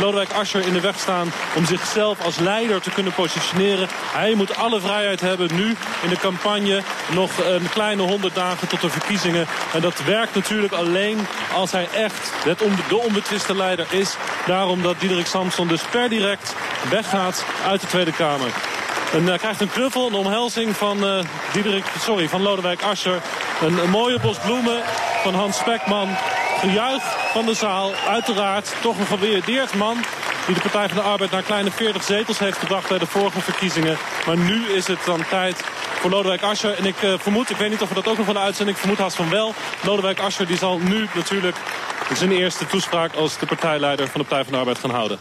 Lodewijk 0.00 0.32
Asscher 0.32 0.66
in 0.66 0.72
de 0.72 0.80
weg 0.80 0.98
staan 0.98 1.32
om 1.54 1.66
zichzelf 1.66 2.24
als 2.24 2.38
leider 2.38 2.80
te 2.80 2.90
kunnen 2.90 3.12
positioneren. 3.12 3.88
Hij 4.12 4.34
moet 4.34 4.56
alle 4.56 4.80
vrijheid 4.80 5.20
hebben 5.20 5.54
nu 5.54 5.76
in 6.02 6.08
de 6.08 6.16
campagne. 6.16 6.82
Nog 7.10 7.30
een 7.38 7.68
kleine 7.70 8.02
honderd 8.02 8.34
dagen 8.34 8.68
tot 8.68 8.80
de 8.80 8.90
verkiezingen. 8.90 9.46
En 9.72 9.80
dat 9.80 10.04
werkt 10.04 10.34
natuurlijk 10.34 10.72
alleen 10.72 11.26
als 11.54 11.72
hij 11.72 11.88
echt 11.94 12.32
de 12.88 12.96
onbetwiste 12.96 13.56
leider 13.56 13.86
is. 13.90 14.16
Daarom 14.46 14.82
dat 14.82 15.00
Diederik 15.00 15.26
Samson 15.26 15.68
dus 15.68 15.82
per 15.82 16.08
direct 16.08 16.54
weggaat 17.12 17.44
uit 17.66 17.80
de 17.80 17.86
Tweede 17.86 18.12
Kamer. 18.12 18.50
En 19.12 19.22
uh, 19.22 19.34
krijgt 19.38 19.60
een 19.60 19.70
knuffel, 19.70 20.06
een 20.06 20.14
omhelzing 20.14 20.76
van, 20.76 21.04
uh, 21.04 21.18
Diederik, 21.52 21.84
sorry, 21.98 22.28
van 22.28 22.42
Lodewijk 22.42 22.82
Asscher. 22.82 23.22
Een, 23.60 23.90
mooie 23.90 24.20
bos 24.20 24.38
bloemen 24.38 24.82
van 25.22 25.34
Hans 25.34 25.56
Spekman. 25.56 26.08
Gejuich 26.60 27.02
van 27.32 27.46
de 27.46 27.54
zaal. 27.54 27.92
Uiteraard 28.08 28.74
toch 28.80 28.98
een 28.98 29.06
gewaardeerd 29.06 29.74
man 29.74 29.96
die 30.46 30.54
de 30.54 30.60
Partij 30.60 30.88
van 30.88 30.96
de 30.96 31.02
Arbeid 31.02 31.30
naar 31.30 31.42
kleine 31.42 31.70
40 31.70 32.02
zetels 32.02 32.38
heeft 32.38 32.58
gebracht 32.58 32.88
bij 32.88 32.98
de 32.98 33.06
vorige 33.06 33.40
verkiezingen. 33.40 33.96
Maar 34.26 34.36
nu 34.36 34.66
is 34.66 34.86
het 34.86 34.98
dan 35.04 35.24
tijd 35.28 35.64
voor 36.00 36.10
Lodewijk 36.10 36.42
Asscher. 36.42 36.78
En 36.78 36.84
ik 36.84 37.02
uh, 37.02 37.14
vermoed, 37.18 37.50
ik 37.50 37.56
weet 37.56 37.70
niet 37.70 37.82
of 37.82 37.88
we 37.88 37.94
dat 37.94 38.08
ook 38.08 38.16
nog 38.16 38.26
van 38.26 38.34
de 38.34 38.40
uitzending, 38.40 38.76
ik 38.76 38.82
vermoed 38.82 39.00
haast 39.02 39.16
van 39.16 39.30
wel. 39.30 39.54
Lodewijk 39.82 40.20
Asscher 40.20 40.46
die 40.46 40.58
zal 40.58 40.78
nu 40.78 41.08
natuurlijk 41.14 41.56
zijn 42.14 42.32
eerste 42.32 42.66
toespraak 42.66 43.14
als 43.14 43.38
de 43.38 43.46
partijleider 43.46 44.08
van 44.08 44.20
de 44.20 44.26
Partij 44.26 44.44
van 44.44 44.52
de 44.52 44.58
Arbeid 44.58 44.78
gaan 44.78 44.90
houden. 44.90 45.18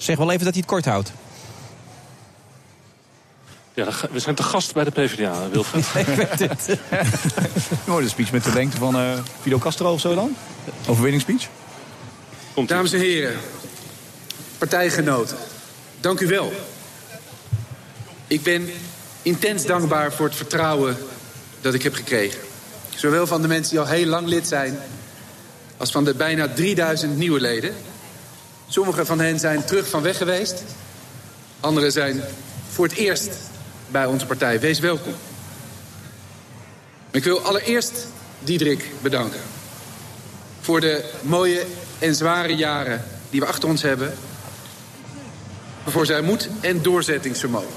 Zeg 0.00 0.16
wel 0.16 0.30
even 0.30 0.44
dat 0.44 0.52
hij 0.52 0.62
het 0.62 0.70
kort 0.70 0.84
houdt. 0.84 1.12
Ja, 3.74 3.88
we 4.10 4.18
zijn 4.18 4.34
te 4.34 4.42
gast 4.42 4.74
bij 4.74 4.84
de 4.84 4.90
PvdA, 4.90 5.48
Wilfred. 5.48 5.86
ik 6.06 6.14
weet 6.14 6.38
het. 6.38 6.78
Mooi, 7.86 8.04
de 8.04 8.10
speech 8.10 8.32
met 8.32 8.44
de 8.44 8.52
lengte 8.52 8.76
van 8.76 8.96
uh, 8.96 9.12
Fidel 9.40 9.58
Castro 9.58 9.92
of 9.92 10.00
zo 10.00 10.14
dan? 10.14 10.36
Overwinningsspeech? 10.86 11.48
Komt 12.54 12.68
Dames 12.68 12.92
en 12.92 12.98
heren, 12.98 13.36
partijgenoten, 14.58 15.36
dank 16.00 16.20
u 16.20 16.26
wel. 16.26 16.52
Ik 18.26 18.42
ben 18.42 18.70
intens 19.22 19.66
dankbaar 19.66 20.12
voor 20.12 20.26
het 20.26 20.36
vertrouwen 20.36 20.96
dat 21.60 21.74
ik 21.74 21.82
heb 21.82 21.94
gekregen. 21.94 22.40
Zowel 22.94 23.26
van 23.26 23.42
de 23.42 23.48
mensen 23.48 23.70
die 23.70 23.80
al 23.80 23.86
heel 23.86 24.06
lang 24.06 24.26
lid 24.26 24.48
zijn... 24.48 24.78
als 25.76 25.90
van 25.90 26.04
de 26.04 26.14
bijna 26.14 26.48
3000 26.48 27.16
nieuwe 27.16 27.40
leden. 27.40 27.74
Sommige 28.70 29.06
van 29.06 29.20
hen 29.20 29.38
zijn 29.38 29.64
terug 29.64 29.88
van 29.88 30.02
weg 30.02 30.16
geweest. 30.16 30.62
Anderen 31.60 31.92
zijn 31.92 32.22
voor 32.70 32.84
het 32.86 32.96
eerst 32.96 33.30
bij 33.88 34.06
onze 34.06 34.26
partij. 34.26 34.60
Wees 34.60 34.78
welkom. 34.78 35.14
Ik 37.10 37.24
wil 37.24 37.40
allereerst 37.40 38.06
Diederik 38.38 38.90
bedanken. 39.02 39.40
Voor 40.60 40.80
de 40.80 41.10
mooie 41.22 41.64
en 41.98 42.14
zware 42.14 42.54
jaren 42.54 43.04
die 43.30 43.40
we 43.40 43.46
achter 43.46 43.68
ons 43.68 43.82
hebben. 43.82 44.14
Voor 45.86 46.06
zijn 46.06 46.24
moed 46.24 46.48
en 46.60 46.82
doorzettingsvermogen. 46.82 47.74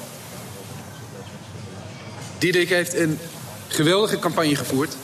Diederik 2.37 2.69
heeft 2.69 2.93
een 2.93 3.19
geweldige 3.67 4.19
campagne 4.19 4.55
gevoerd. 4.55 4.95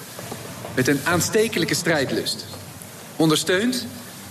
Met 0.76 0.88
een 0.88 1.00
aanstekelijke 1.04 1.76
strijdlust. 1.76 2.46
Ondersteund 3.16 3.86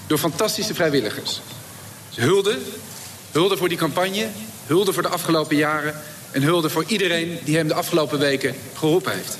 door 0.09 0.19
fantastische 0.19 0.75
vrijwilligers. 0.75 1.41
Dus 2.15 2.25
hulde, 2.25 2.59
hulde 3.31 3.57
voor 3.57 3.69
die 3.69 3.79
campagne, 3.79 4.29
hulde 4.67 4.93
voor 4.93 5.03
de 5.03 5.09
afgelopen 5.09 5.57
jaren... 5.57 5.95
en 6.31 6.43
hulde 6.43 6.71
voor 6.71 6.85
iedereen 6.87 7.39
die 7.45 7.57
hem 7.57 7.69
de 7.69 7.75
afgelopen 7.75 8.19
weken 8.19 8.55
geholpen 8.75 9.13
heeft. 9.13 9.39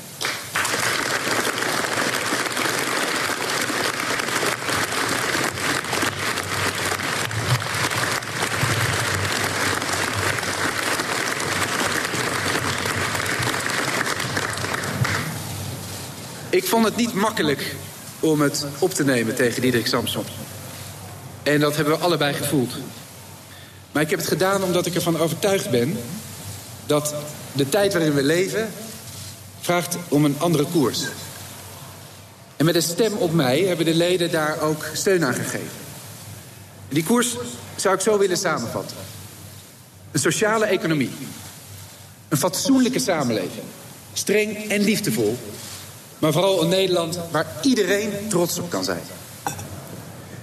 Ik 16.49 16.65
vond 16.65 16.85
het 16.85 16.95
niet 16.95 17.13
makkelijk 17.13 17.75
om 18.19 18.41
het 18.41 18.65
op 18.79 18.93
te 18.93 19.03
nemen 19.03 19.35
tegen 19.35 19.61
Diederik 19.61 19.87
Samson. 19.87 20.23
En 21.49 21.59
dat 21.59 21.75
hebben 21.75 21.97
we 21.97 22.03
allebei 22.03 22.33
gevoeld. 22.33 22.73
Maar 23.91 24.03
ik 24.03 24.09
heb 24.09 24.19
het 24.19 24.27
gedaan 24.27 24.63
omdat 24.63 24.85
ik 24.85 24.95
ervan 24.95 25.17
overtuigd 25.17 25.69
ben... 25.69 25.97
dat 26.85 27.13
de 27.51 27.69
tijd 27.69 27.93
waarin 27.93 28.13
we 28.13 28.23
leven 28.23 28.71
vraagt 29.59 29.97
om 30.07 30.25
een 30.25 30.35
andere 30.39 30.65
koers. 30.65 30.99
En 32.55 32.65
met 32.65 32.75
een 32.75 32.81
stem 32.81 33.13
op 33.13 33.33
mij 33.33 33.59
hebben 33.59 33.85
de 33.85 33.93
leden 33.93 34.31
daar 34.31 34.61
ook 34.61 34.85
steun 34.93 35.25
aan 35.25 35.33
gegeven. 35.33 35.77
Die 36.89 37.03
koers 37.03 37.35
zou 37.75 37.95
ik 37.95 38.01
zo 38.01 38.17
willen 38.17 38.37
samenvatten. 38.37 38.97
Een 40.11 40.19
sociale 40.19 40.65
economie. 40.65 41.11
Een 42.27 42.37
fatsoenlijke 42.37 42.99
samenleving. 42.99 43.65
Streng 44.13 44.69
en 44.69 44.81
liefdevol. 44.81 45.37
Maar 46.19 46.31
vooral 46.31 46.61
een 46.61 46.69
Nederland 46.69 47.19
waar 47.31 47.47
iedereen 47.61 48.11
trots 48.27 48.59
op 48.59 48.69
kan 48.69 48.83
zijn. 48.83 49.03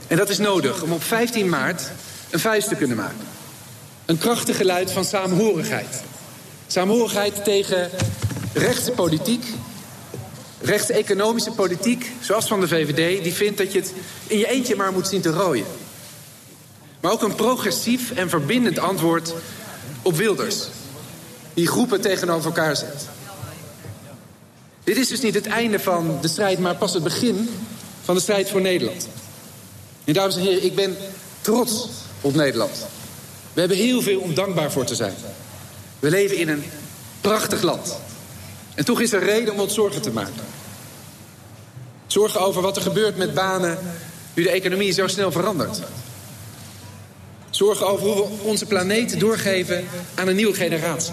En 0.06 0.16
dat 0.16 0.28
is 0.28 0.38
nodig 0.38 0.82
om 0.82 0.92
op 0.92 1.02
15 1.02 1.48
maart 1.48 1.90
een 2.30 2.40
vuist 2.40 2.68
te 2.68 2.74
kunnen 2.74 2.96
maken. 2.96 3.26
Een 4.04 4.18
krachtig 4.18 4.56
geluid 4.56 4.90
van 4.90 5.04
saamhorigheid. 5.04 6.02
Saamhorigheid 6.66 7.44
tegen 7.44 7.90
rechtse 8.52 8.90
politiek, 8.90 9.44
rechtseconomische 10.60 11.50
politiek, 11.50 12.10
zoals 12.20 12.46
van 12.46 12.60
de 12.60 12.68
VVD, 12.68 13.22
die 13.22 13.32
vindt 13.32 13.58
dat 13.58 13.72
je 13.72 13.78
het 13.78 13.92
in 14.26 14.38
je 14.38 14.48
eentje 14.48 14.76
maar 14.76 14.92
moet 14.92 15.08
zien 15.08 15.20
te 15.20 15.30
rooien. 15.30 15.66
Maar 17.00 17.12
ook 17.12 17.22
een 17.22 17.34
progressief 17.34 18.10
en 18.10 18.28
verbindend 18.28 18.78
antwoord 18.78 19.34
op 20.02 20.16
Wilders, 20.16 20.68
die 21.54 21.66
groepen 21.66 22.00
tegenover 22.00 22.46
elkaar 22.46 22.76
zet. 22.76 23.08
Dit 24.84 24.96
is 24.96 25.08
dus 25.08 25.20
niet 25.20 25.34
het 25.34 25.46
einde 25.46 25.78
van 25.78 26.18
de 26.20 26.28
strijd, 26.28 26.58
maar 26.58 26.76
pas 26.76 26.94
het 26.94 27.02
begin 27.02 27.48
van 28.02 28.14
de 28.14 28.20
strijd 28.20 28.50
voor 28.50 28.60
Nederland. 28.60 29.08
En 30.06 30.12
dames 30.12 30.36
en 30.36 30.42
heren, 30.42 30.64
ik 30.64 30.74
ben 30.74 30.96
trots 31.40 31.88
op 32.20 32.34
Nederland. 32.34 32.86
We 33.52 33.60
hebben 33.60 33.78
heel 33.78 34.02
veel 34.02 34.20
om 34.20 34.34
dankbaar 34.34 34.72
voor 34.72 34.84
te 34.84 34.94
zijn. 34.94 35.14
We 35.98 36.10
leven 36.10 36.36
in 36.36 36.48
een 36.48 36.64
prachtig 37.20 37.62
land. 37.62 37.96
En 38.74 38.84
toch 38.84 39.00
is 39.00 39.12
er 39.12 39.24
reden 39.24 39.54
om 39.54 39.60
ons 39.60 39.74
zorgen 39.74 40.02
te 40.02 40.10
maken. 40.10 40.44
Zorgen 42.06 42.40
over 42.40 42.62
wat 42.62 42.76
er 42.76 42.82
gebeurt 42.82 43.16
met 43.16 43.34
banen 43.34 43.78
nu 44.34 44.42
de 44.42 44.50
economie 44.50 44.92
zo 44.92 45.06
snel 45.06 45.32
verandert. 45.32 45.80
Zorgen 47.50 47.86
over 47.86 48.06
hoe 48.06 48.14
we 48.16 48.42
onze 48.42 48.66
planeet 48.66 49.20
doorgeven 49.20 49.84
aan 50.14 50.28
een 50.28 50.36
nieuwe 50.36 50.54
generatie. 50.54 51.12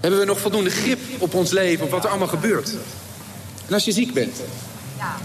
Hebben 0.00 0.20
we 0.20 0.26
nog 0.26 0.40
voldoende 0.40 0.70
grip 0.70 0.98
op 1.18 1.34
ons 1.34 1.50
leven, 1.50 1.84
op 1.84 1.90
wat 1.90 2.04
er 2.04 2.10
allemaal 2.10 2.28
gebeurt? 2.28 2.70
En 3.66 3.74
als 3.74 3.84
je 3.84 3.92
ziek 3.92 4.12
bent 4.12 4.36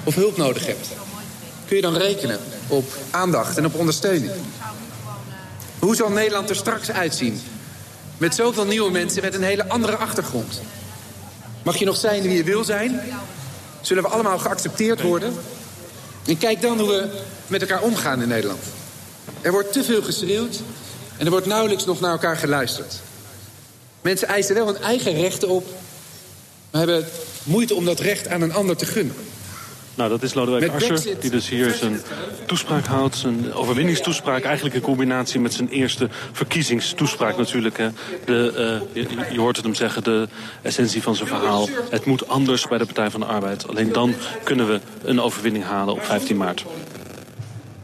of 0.04 0.16
hulp 0.16 0.38
nodig 0.38 0.66
hebt, 0.66 0.88
kun 1.72 1.80
je 1.80 1.86
dan 1.86 2.02
rekenen 2.02 2.40
op 2.68 2.86
aandacht 3.12 3.58
en 3.58 3.66
op 3.66 3.76
ondersteuning. 3.76 4.32
Hoe 5.80 5.96
zal 5.96 6.10
Nederland 6.10 6.50
er 6.50 6.56
straks 6.56 6.92
uitzien? 6.92 7.42
Met 8.18 8.36
zoveel 8.36 8.66
nieuwe 8.66 8.92
mensen 8.92 9.22
met 9.22 9.34
een 9.34 9.44
hele 9.44 9.70
andere 9.70 9.96
achtergrond. 9.96 10.62
Mag 11.64 11.78
je 11.78 11.86
nog 11.86 11.98
zijn 11.98 12.22
wie 12.22 12.34
je 12.34 12.44
wil 12.44 12.64
zijn? 12.64 13.00
Zullen 13.82 14.04
we 14.04 14.10
allemaal 14.10 14.40
geaccepteerd 14.40 15.02
worden? 15.02 15.34
En 16.26 16.38
kijk 16.38 16.62
dan 16.62 16.80
hoe 16.80 16.90
we 16.90 17.22
met 17.48 17.62
elkaar 17.62 17.82
omgaan 17.82 18.22
in 18.22 18.28
Nederland. 18.28 18.64
Er 19.42 19.52
wordt 19.52 19.74
te 19.74 19.84
veel 19.84 20.04
geschreeuwd 20.04 20.60
en 21.18 21.26
er 21.26 21.32
wordt 21.32 21.46
nauwelijks 21.46 21.86
nog 21.86 22.00
naar 22.00 22.12
elkaar 22.12 22.38
geluisterd. 22.38 22.96
Mensen 24.02 24.28
eisen 24.28 24.56
wel 24.56 24.66
hun 24.66 24.82
eigen 24.82 25.14
rechten 25.14 25.50
op, 25.50 25.68
maar 26.72 26.82
hebben 26.82 27.08
moeite 27.44 27.76
om 27.76 27.86
dat 27.86 28.00
recht 28.00 28.28
aan 28.28 28.42
een 28.42 28.54
ander 28.54 28.78
te 28.78 28.86
gunnen. 28.86 29.16
Nou, 30.02 30.14
dat 30.14 30.24
is 30.24 30.34
Lodewijk 30.34 30.72
Asscher, 30.74 31.20
die 31.20 31.30
dus 31.30 31.50
hier 31.50 31.74
zijn 31.74 32.02
toespraak 32.46 32.86
houdt. 32.86 33.16
Zijn 33.16 33.54
overwinningstoespraak, 33.54 34.44
eigenlijk 34.44 34.76
in 34.76 34.82
combinatie 34.82 35.40
met 35.40 35.54
zijn 35.54 35.70
eerste 35.70 36.08
verkiezingstoespraak 36.32 37.38
natuurlijk. 37.38 37.78
Hè. 37.78 37.90
De, 38.26 38.82
uh, 38.94 39.04
je, 39.04 39.32
je, 39.32 39.40
hoort 39.40 39.56
het 39.56 39.66
hem 39.66 39.76
zeggen, 39.76 40.04
de 40.04 40.28
essentie 40.62 41.02
van 41.02 41.16
zijn 41.16 41.28
verhaal. 41.28 41.70
Het 41.90 42.06
moet 42.06 42.28
anders 42.28 42.68
bij 42.68 42.78
de 42.78 42.86
Partij 42.86 43.10
van 43.10 43.20
de 43.20 43.26
Arbeid. 43.26 43.68
Alleen 43.68 43.92
dan 43.92 44.14
kunnen 44.44 44.68
we 44.68 44.80
een 45.04 45.22
overwinning 45.22 45.66
halen 45.66 45.94
op 45.94 46.04
15 46.04 46.38
maart. 46.38 46.66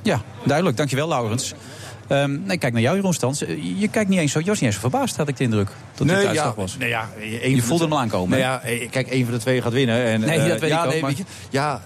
Ja, 0.01 0.21
duidelijk. 0.43 0.77
Dankjewel, 0.77 1.07
Laurens. 1.07 1.53
Ehm, 2.07 2.37
nee, 2.45 2.57
kijk 2.57 2.73
naar 2.73 2.81
jou, 2.81 2.95
Jeroen 2.95 3.13
Stans. 3.13 3.43
Eh, 3.43 3.79
Je 3.79 3.87
kijkt 3.87 4.09
niet 4.09 4.19
eens 4.19 4.31
zo, 4.31 4.39
je 4.39 4.45
was 4.45 4.55
niet 4.55 4.63
eens 4.65 4.73
zo 4.81 4.89
verbaasd, 4.89 5.15
had 5.17 5.27
ik 5.27 5.37
de 5.37 5.43
indruk. 5.43 5.67
Dat 5.95 6.07
dit 6.07 6.19
de 6.21 6.27
uitslag 6.27 6.55
ja, 6.55 6.61
was. 6.61 6.77
Nee, 6.77 6.89
ja, 6.89 7.09
een 7.41 7.55
je 7.55 7.61
voelde 7.61 7.83
de- 7.87 7.89
hem 7.89 7.99
aankomen. 7.99 8.29
Nee, 8.29 8.39
hè? 8.41 8.45
ja, 8.47 8.61
eh, 8.61 8.89
kijk, 8.89 9.11
een 9.11 9.23
van 9.23 9.33
de 9.33 9.39
twee 9.39 9.61
gaat 9.61 9.73
winnen. 9.73 10.03
En, 10.05 10.19
Nee, 10.19 10.39
eh, 10.39 10.47
dat 10.47 10.59
weet 10.59 10.69
ja, 10.69 10.79
ik 10.79 10.85
ook, 10.85 10.91
nee, 10.91 11.01
maar- 11.01 11.09
weet 11.09 11.17
je, 11.17 11.23
ja, 11.49 11.81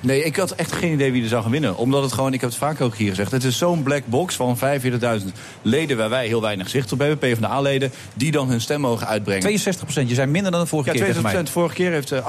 nee, 0.00 0.24
ik 0.24 0.36
had 0.36 0.50
echt 0.50 0.72
geen 0.72 0.92
idee 0.92 1.12
wie 1.12 1.22
er 1.22 1.28
zou 1.28 1.42
gaan 1.42 1.50
winnen. 1.50 1.76
Omdat 1.76 2.02
het 2.02 2.12
gewoon, 2.12 2.32
ik 2.32 2.40
heb 2.40 2.50
het 2.50 2.58
vaak 2.58 2.80
ook 2.80 2.96
hier 2.96 3.08
gezegd... 3.08 3.30
het 3.30 3.44
is 3.44 3.58
zo'n 3.58 3.82
black 3.82 4.02
box 4.06 4.34
van 4.34 4.58
45.000 4.58 5.32
leden... 5.62 5.96
waar 5.96 6.08
wij 6.10 6.26
heel 6.26 6.40
weinig 6.40 6.68
zicht 6.68 6.92
op 6.92 6.98
hebben, 6.98 7.18
PvdA-leden... 7.18 7.90
die 8.14 8.30
dan 8.30 8.48
hun 8.48 8.60
stem 8.60 8.80
mogen 8.80 9.06
uitbrengen. 9.06 9.42
62 9.42 9.82
procent, 9.84 10.08
je 10.08 10.14
zei 10.14 10.30
minder 10.30 10.52
dan 10.52 10.60
de 10.60 10.66
vorige 10.66 10.88
Ja, 10.88 10.94
keer 10.94 11.04
tegen 11.06 11.20
62 11.20 11.54
mij. 11.54 11.62
Vorige 11.62 11.82
keer 11.82 11.92
heeft 11.92 12.12
eh, 12.12 12.26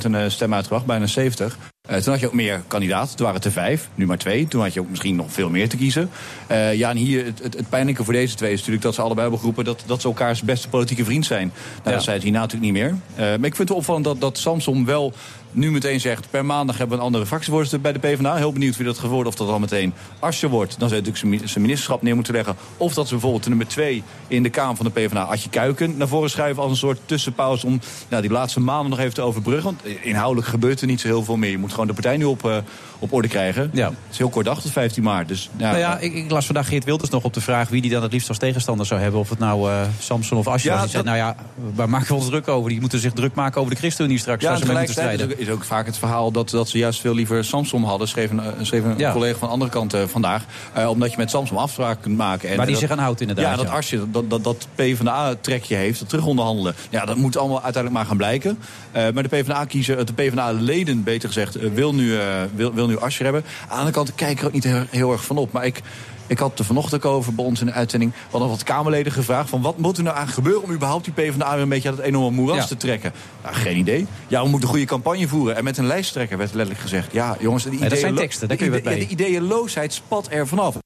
68% 0.00 0.04
een 0.04 0.14
eh, 0.14 0.28
stem 0.28 0.54
uitgebracht, 0.54 0.84
bijna 0.86 1.06
70. 1.06 1.58
Eh, 1.88 1.96
toen 1.96 2.12
had 2.12 2.20
je 2.20 2.26
ook 2.26 2.32
meer 2.32 2.62
kandidaten. 2.66 3.16
Toen 3.16 3.26
waren 3.26 3.40
het 3.40 3.44
er 3.44 3.62
vijf, 3.62 3.88
nu 3.94 4.06
maar 4.06 4.18
twee. 4.18 4.48
Toen 4.48 4.60
had 4.60 4.74
je 4.74 4.80
ook 4.80 4.88
misschien 4.88 5.16
nog 5.16 5.32
veel 5.32 5.50
meer 5.50 5.68
te 5.68 5.76
kiezen. 5.76 6.10
Eh, 6.46 6.74
ja, 6.74 6.90
en 6.90 6.96
hier, 6.96 7.24
het, 7.24 7.42
het, 7.42 7.54
het 7.54 7.68
pijnlijke 7.68 8.04
voor 8.04 8.12
deze 8.12 8.34
twee 8.34 8.52
is 8.52 8.58
natuurlijk 8.58 8.84
dat 8.84 8.94
ze 8.94 9.00
allebei 9.00 9.20
hebben 9.20 9.38
geroepen 9.38 9.64
dat, 9.64 9.82
dat 9.86 10.00
ze 10.00 10.08
elkaars 10.08 10.42
beste 10.42 10.68
politieke 10.68 11.04
vriend 11.04 11.26
zijn. 11.26 11.52
Nou, 11.82 11.94
dat 11.94 12.02
zei 12.02 12.14
het 12.14 12.24
hierna 12.24 12.40
natuurlijk 12.40 12.72
niet 12.72 12.82
meer. 12.82 12.96
Eh, 13.14 13.24
maar 13.24 13.48
ik 13.48 13.56
vind 13.56 13.68
het 13.68 13.78
opvallend 13.78 14.04
dat, 14.04 14.20
dat 14.20 14.38
Samson 14.38 14.84
wel 14.84 15.12
nu 15.52 15.70
meteen 15.70 16.00
zegt... 16.00 16.30
per 16.30 16.44
maandag 16.44 16.78
hebben 16.78 16.96
we 16.96 17.00
een 17.02 17.06
andere 17.06 17.26
fractievoorzitter 17.26 17.80
bij 17.80 17.92
de 17.92 17.98
PvdA. 17.98 18.36
Heel 18.36 18.52
benieuwd 18.52 18.76
wie 18.76 18.86
dat 18.86 18.98
gaat 18.98 19.10
worden. 19.10 19.26
Of 19.32 19.34
dat 19.38 19.48
dan 19.48 19.60
meteen 19.60 19.94
Asje 20.18 20.48
wordt. 20.48 20.78
Dan 20.78 20.88
zou 20.88 21.00
je 21.00 21.06
natuurlijk 21.06 21.18
zijn 21.18 21.30
mi- 21.30 21.48
zijn 21.48 21.60
ministerschap 21.64 22.02
neer 22.02 22.14
moeten 22.14 22.34
leggen. 22.34 22.56
Of 22.76 22.94
dat 22.94 23.06
ze 23.06 23.12
bijvoorbeeld 23.12 23.42
de 23.42 23.48
nummer 23.48 23.66
twee 23.66 24.02
in 24.28 24.42
de 24.42 24.50
Kamer 24.50 24.76
van 24.76 24.84
de 24.86 24.92
PvdA... 24.92 25.22
Adje 25.22 25.48
Kuiken 25.50 25.96
naar 25.96 26.08
voren 26.08 26.30
schuiven 26.30 26.62
als 26.62 26.70
een 26.70 26.76
soort 26.78 26.98
tussenpauze... 27.04 27.66
om 27.66 27.80
nou, 28.08 28.22
die 28.22 28.30
laatste 28.30 28.60
maanden 28.60 28.90
nog 28.90 28.98
even 28.98 29.14
te 29.14 29.22
overbruggen. 29.22 29.64
Want 29.64 29.96
inhoudelijk 30.02 30.46
gebeurt 30.48 30.80
er 30.80 30.86
niet 30.86 31.00
zo 31.00 31.06
heel 31.08 31.24
veel 31.24 31.36
meer. 31.36 31.50
Je 31.50 31.58
moet 31.58 31.70
gewoon 31.70 31.86
de 31.86 31.92
partij 31.92 32.16
nu 32.16 32.24
op, 32.24 32.44
eh, 32.44 32.56
op 32.98 33.12
orde 33.12 33.28
krijgen. 33.28 33.70
Ja. 33.72 33.86
Het 33.88 33.96
is 34.10 34.18
heel 34.18 34.28
kort 34.28 34.44
dag 34.44 34.60
tot 34.62 34.72
15 34.72 35.02
maart. 35.02 35.28
Dus, 35.28 35.50
ja, 35.56 35.66
nou 35.66 35.78
ja, 35.78 35.98
ik, 35.98 36.14
ik 36.14 36.30
las 36.30 36.46
vandaag 36.46 36.68
Geert 36.68 36.84
Wilders 36.84 37.10
nog 37.10 37.24
op 37.24 37.34
de 37.34 37.40
vraag... 37.40 37.68
wie 37.68 37.82
die 37.82 37.90
dan 37.90 38.02
het 38.02 38.12
liefst 38.12 38.28
als 38.28 38.38
tegenstander 38.38 38.86
zou 38.86 39.00
hebben. 39.00 39.20
Of 39.20 39.28
het 39.28 39.38
nou 39.38 39.70
eh, 39.70 39.80
Samson 39.98 40.38
of 40.38 40.46
Asje 40.46 40.68
Ja, 40.68 40.72
was. 40.74 40.82
Die 40.82 40.90
zei, 40.90 41.02
nou 41.02 41.16
ja, 41.16 41.36
waar 41.74 41.88
maken 41.88 42.08
we 42.08 42.14
ons 42.14 42.26
druk 42.26 42.48
over? 42.48 42.70
Die 42.70 42.80
moeten 42.80 42.98
zich 42.98 43.12
druk 43.12 43.34
maken 43.34 43.60
over 43.60 43.72
de 43.72 43.78
ChristenUnie 43.80 44.18
straks. 44.18 44.42
Ja, 44.42 44.52
en 44.52 44.58
ze 44.58 44.66
mee 44.66 44.76
moeten 44.76 44.94
strijden. 44.94 45.37
Is 45.38 45.48
ook 45.50 45.64
vaak 45.64 45.86
het 45.86 45.98
verhaal 45.98 46.30
dat, 46.30 46.50
dat 46.50 46.68
ze 46.68 46.78
juist 46.78 47.00
veel 47.00 47.14
liever 47.14 47.44
Samsung 47.44 47.84
hadden. 47.84 48.08
Schreef 48.08 48.30
een, 48.30 48.40
eh, 48.40 48.46
schreef 48.62 48.84
een 48.84 48.98
Ja. 48.98 49.12
collega 49.12 49.38
van 49.38 49.48
de 49.48 49.52
andere 49.52 49.70
kant 49.70 49.94
eh, 49.94 50.02
vandaag. 50.06 50.44
Eh, 50.72 50.88
omdat 50.88 51.10
je 51.10 51.16
met 51.16 51.30
Samsung 51.30 51.60
afspraken 51.60 52.02
kunt 52.02 52.16
maken. 52.16 52.48
En, 52.48 52.56
Waar 52.56 52.64
die 52.66 52.74
dat- 52.74 52.82
zich 52.84 52.90
aan 52.92 52.98
houdt 52.98 53.20
inderdaad, 53.20 53.44
Ja, 53.44 53.56
dat 53.56 53.66
ja. 53.66 53.72
als 53.76 53.90
je 53.90 54.10
dat, 54.10 54.30
dat, 54.30 54.44
dat 54.44 54.66
PvdA-trekje 54.74 55.74
heeft, 55.76 55.98
dat 55.98 56.08
terug 56.08 56.24
onderhandelen. 56.24 56.74
Ja, 56.90 57.04
dat 57.04 57.16
moet 57.16 57.36
allemaal 57.36 57.62
uiteindelijk 57.62 57.94
maar 57.94 58.06
gaan 58.06 58.16
blijken. 58.16 58.58
Maar 58.92 59.22
de 59.22 59.28
PvdA-kiezer, 59.28 60.06
de 60.06 60.12
PvdA-leden 60.12 61.02
beter 61.02 61.28
gezegd, 61.28 61.72
wil 61.74 61.94
nu, 61.94 62.18
wil, 62.54 62.74
wil 62.74 62.86
nu 62.86 62.98
Asscher 62.98 63.24
hebben. 63.24 63.44
Aan 63.62 63.68
de 63.68 63.74
andere 63.74 63.92
kant 63.92 64.14
kijk 64.14 64.30
ik 64.30 64.40
er 64.40 64.46
ook 64.46 64.52
niet 64.52 64.64
heel, 64.64 64.82
heel 64.90 65.12
erg 65.12 65.24
van 65.24 65.36
op. 65.36 65.52
Maar 65.52 65.64
ik... 65.66 65.82
Ik 66.28 66.38
had 66.38 66.58
er 66.58 66.64
vanochtend 66.64 67.04
ook 67.04 67.12
over 67.12 67.34
bij 67.34 67.44
ons 67.44 67.60
in 67.60 67.66
de 67.66 67.72
uitzending. 67.72 68.12
We 68.12 68.18
hadden 68.30 68.48
wat 68.48 68.62
Kamerleden 68.62 69.12
gevraagd 69.12 69.48
van 69.48 69.62
wat 69.62 69.78
moet 69.78 69.96
er 69.96 70.02
nou 70.02 70.16
aan 70.16 70.28
gebeuren 70.28 70.62
om 70.62 70.72
überhaupt 70.72 71.04
die 71.04 71.12
PvdA 71.14 71.52
weer 71.52 71.62
een 71.62 71.68
beetje 71.68 71.88
uit 71.88 71.96
het 71.96 72.06
enorme 72.06 72.36
moeras 72.36 72.56
Ja. 72.56 72.64
te 72.64 72.76
trekken. 72.76 73.12
Nou, 73.42 73.54
geen 73.54 73.76
idee. 73.76 74.06
Ja, 74.28 74.42
we 74.42 74.48
moeten 74.48 74.68
een 74.68 74.74
goede 74.74 74.90
campagne 74.90 75.28
voeren. 75.28 75.56
En 75.56 75.64
met 75.64 75.78
een 75.78 75.86
lijsttrekker 75.86 76.38
werd 76.38 76.50
letterlijk 76.54 76.80
gezegd. 76.80 77.12
Ja, 77.12 77.36
jongens, 77.40 77.64
de 77.64 77.88
dat 77.88 77.98
zijn 77.98 78.14
teksten, 78.14 78.48
daar 78.48 78.56
kun 78.56 78.66
je 78.66 78.72
wat. 78.72 78.84
De 78.84 79.06
ideeënloosheid 79.08 79.92
spat 79.92 80.26
er 80.30 80.46
vanaf. 80.46 80.76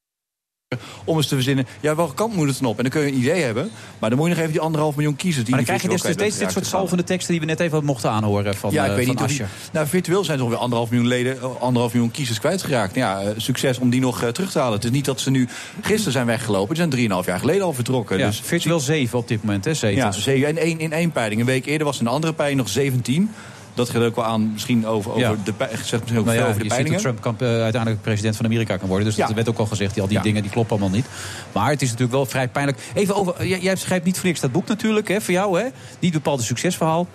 Om 1.04 1.16
eens 1.16 1.26
te 1.26 1.34
verzinnen, 1.34 1.66
ja, 1.80 1.94
welke 1.94 2.14
kant 2.14 2.34
moet 2.34 2.48
het 2.48 2.58
dan 2.60 2.68
op? 2.68 2.76
En 2.76 2.82
dan 2.82 2.92
kun 2.92 3.02
je 3.02 3.06
een 3.12 3.18
idee 3.18 3.42
hebben. 3.42 3.70
Maar 3.98 4.10
dan 4.10 4.18
moet 4.18 4.28
je 4.28 4.34
nog 4.34 4.42
even 4.42 4.52
die 4.52 4.62
anderhalf 4.62 4.94
miljoen 4.94 5.16
kiezers. 5.16 5.44
Die 5.44 5.54
Maar 5.54 5.64
dan 5.64 5.74
die 5.74 5.78
krijg 5.88 6.00
je 6.00 6.06
dus 6.06 6.14
steeds 6.14 6.38
dit 6.38 6.52
soort 6.52 6.66
salvende 6.66 7.04
teksten... 7.04 7.32
die 7.32 7.40
we 7.40 7.46
net 7.46 7.60
even 7.60 7.84
mochten 7.84 8.10
aanhoren 8.10 8.54
van, 8.54 8.72
ja, 8.72 8.84
ik 8.84 8.90
eh, 8.90 8.96
weet 8.96 9.06
van 9.06 9.14
niet 9.14 9.24
of 9.24 9.28
Asscher. 9.28 9.48
die, 9.62 9.70
nou, 9.72 9.86
virtueel 9.86 10.24
zijn 10.24 10.38
ze 10.38 10.44
ongeveer 10.44 10.62
anderhalf 10.62 10.90
miljoen 10.90 11.08
leden, 11.08 11.40
eh, 11.40 11.60
anderhalf 11.60 11.92
miljoen 11.92 12.10
kiezers 12.10 12.38
kwijtgeraakt. 12.38 12.94
Nou 12.94 13.24
ja, 13.24 13.30
eh, 13.30 13.34
succes 13.36 13.78
om 13.78 13.90
die 13.90 14.00
nog 14.00 14.22
eh, 14.22 14.28
terug 14.28 14.50
te 14.50 14.58
halen. 14.58 14.74
Het 14.74 14.84
is 14.84 14.90
niet 14.90 15.04
dat 15.04 15.20
ze 15.20 15.30
nu 15.30 15.48
gisteren 15.80 16.12
zijn 16.12 16.26
weggelopen. 16.26 16.68
Die 16.68 16.76
zijn 16.76 16.90
drieënhalf 16.90 17.26
jaar 17.26 17.38
geleden 17.38 17.62
al 17.62 17.72
vertrokken. 17.72 18.18
Ja, 18.18 18.26
dus 18.26 18.40
virtueel 18.44 18.80
zeven 18.80 19.18
op 19.18 19.28
dit 19.28 19.42
moment, 19.42 19.64
hè, 19.64 19.70
ja, 19.70 19.76
zetels. 19.76 20.22
zeven. 20.22 20.48
En 20.48 20.56
één, 20.58 20.78
in 20.78 20.92
één 20.92 21.12
peiling. 21.12 21.40
Een 21.40 21.46
week 21.46 21.66
eerder 21.66 21.86
was 21.86 22.00
in 22.00 22.06
een 22.06 22.12
andere 22.12 22.32
peiling 22.32 22.60
nog 22.60 22.68
17. 22.68 23.30
Dat 23.74 23.88
gaat 23.88 24.02
ook 24.02 24.16
wel 24.16 24.24
aan, 24.24 24.52
misschien 24.52 24.86
over, 24.86 25.10
over 25.10 25.22
Ja. 25.22 25.34
de, 25.44 25.52
zegt 25.58 25.90
misschien 25.90 26.00
ook 26.18 26.24
Nou 26.24 26.24
veel 26.24 26.34
ja, 26.34 26.42
over 26.42 26.48
de 26.48 26.48
je 26.52 26.58
ziet 26.58 26.68
dat 26.68 26.68
peilingen. 26.68 27.00
Trump 27.00 27.20
kan, 27.20 27.36
eh, 27.38 27.62
uiteindelijk 27.62 28.02
president 28.02 28.36
van 28.36 28.44
Amerika 28.44 28.76
kan 28.76 28.88
worden. 28.88 29.06
Dus 29.06 29.16
Ja. 29.16 29.26
dat 29.26 29.34
werd 29.34 29.48
ook 29.48 29.58
al 29.58 29.66
gezegd. 29.66 29.92
Die, 29.94 30.02
al 30.02 30.08
die 30.08 30.20
dingen 30.20 30.42
die 30.42 30.50
kloppen 30.50 30.76
allemaal 30.78 30.96
niet. 30.96 31.06
Maar 31.52 31.70
het 31.70 31.82
is 31.82 31.88
natuurlijk 31.88 32.16
wel 32.16 32.26
vrij 32.26 32.48
pijnlijk. 32.48 32.78
Even 32.94 33.14
over, 33.16 33.46
jij, 33.46 33.60
jij 33.60 33.76
schrijft 33.76 34.04
niet 34.04 34.16
voor 34.18 34.26
niks 34.26 34.40
dat 34.40 34.52
boek 34.52 34.68
natuurlijk. 34.68 35.08
Hè, 35.08 35.20
voor 35.20 35.34
jou, 35.34 35.60
hè? 35.60 35.66
Niet 35.98 36.12
bepaald 36.12 36.38
een 36.38 36.44
succesverhaal. 36.44 37.06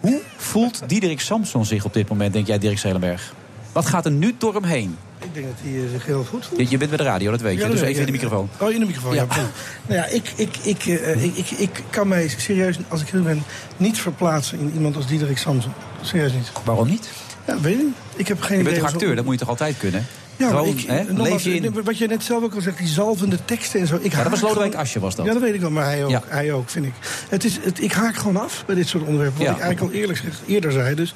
Hoe 0.00 0.20
voelt 0.36 0.82
Diederik 0.86 1.20
Samson 1.20 1.64
zich 1.64 1.84
op 1.84 1.94
dit 1.94 2.08
moment, 2.08 2.32
denk 2.32 2.46
jij, 2.46 2.58
Dirk 2.58 2.78
Zelenberg? 2.78 3.34
Wat 3.72 3.86
gaat 3.86 4.04
er 4.04 4.10
nu 4.12 4.34
door 4.38 4.54
hem 4.54 4.64
heen? 4.64 4.96
Ik 5.24 5.34
denk 5.34 5.46
dat 5.46 5.54
hij 5.62 5.84
eh, 5.84 5.90
zich 5.92 6.06
heel 6.06 6.24
goed 6.24 6.46
voelt. 6.46 6.60
Je, 6.60 6.66
je 6.70 6.76
bent 6.78 6.90
bij 6.90 6.98
de 6.98 7.04
radio, 7.04 7.30
dat 7.30 7.40
weet 7.40 7.54
je. 7.58 7.60
Ja, 7.60 7.68
dus 7.68 7.80
even 7.80 8.00
in 8.00 8.06
de 8.06 8.12
microfoon. 8.12 8.48
Oh, 8.60 8.70
in 8.72 8.80
de 8.80 8.86
microfoon, 8.86 9.14
ja. 9.14 9.20
Ja. 9.20 9.26
prima. 9.26 9.48
nou 9.86 10.00
ja, 10.00 10.06
ik, 10.06 10.32
ik, 10.36 10.56
ik, 10.62 10.86
eh, 10.86 11.24
ik, 11.24 11.36
ik, 11.36 11.50
ik 11.50 11.82
kan 11.90 12.08
mij 12.08 12.28
serieus, 12.36 12.76
als 12.88 13.00
ik 13.00 13.08
heel 13.08 13.22
ben, 13.22 13.42
niet 13.76 13.98
verplaatsen 14.00 14.58
in 14.58 14.70
iemand 14.74 14.96
als 14.96 15.06
Diederik 15.06 15.38
Samson. 15.38 15.72
Serieus 16.00 16.32
niet. 16.32 16.52
Waarom 16.64 16.88
niet? 16.88 17.08
Ja, 17.46 17.60
weet 17.60 17.78
ik. 17.78 17.86
Ik 18.16 18.28
heb 18.28 18.40
geen 18.40 18.56
Je 18.56 18.62
idee. 18.62 18.72
bent 18.74 18.84
toch 18.84 18.94
acteur, 18.94 19.16
dat 19.16 19.24
moet 19.24 19.32
je 19.34 19.40
toch 19.40 19.48
altijd 19.48 19.76
kunnen? 19.78 20.06
Ja, 20.36 20.48
Gewoon, 20.48 20.66
ik, 20.66 20.80
hè, 20.86 21.12
nogmaals, 21.12 21.42
je 21.42 21.54
in... 21.54 21.82
Wat 21.84 21.98
je 21.98 22.06
net 22.06 22.22
zelf 22.24 22.42
ook 22.42 22.54
al 22.54 22.60
zegt, 22.60 22.78
die 22.78 22.86
zalvende 22.86 23.38
teksten 23.44 23.80
en 23.80 23.86
zo. 23.86 23.98
Ik 24.02 24.12
Ja, 24.12 24.22
dat 24.22 24.30
was 24.30 24.40
Lodewijk 24.40 24.64
gewoon- 24.70 24.84
Asscher, 24.84 25.00
was 25.00 25.14
dat. 25.14 25.26
Ja, 25.26 25.32
dat 25.32 25.42
weet 25.42 25.54
ik 25.54 25.60
wel, 25.60 25.70
maar 25.70 25.84
hij 25.84 26.04
ook, 26.04 26.10
Ja. 26.10 26.22
hij 26.26 26.52
ook 26.52 26.68
vind 26.70 26.84
ik. 26.84 26.92
Het 27.28 27.44
is, 27.44 27.58
het, 27.62 27.82
ik 27.82 27.92
haak 27.92 28.16
gewoon 28.16 28.36
af 28.36 28.62
bij 28.66 28.74
dit 28.74 28.88
soort 28.88 29.04
onderwerpen. 29.04 29.38
Wat 29.44 29.54
ik 29.54 29.60
eigenlijk 29.60 29.92
al 29.92 30.00
eerlijk 30.00 30.18
gezegd 30.18 30.40
eerder 30.46 30.72
zei. 30.72 30.94
Dus 30.94 31.14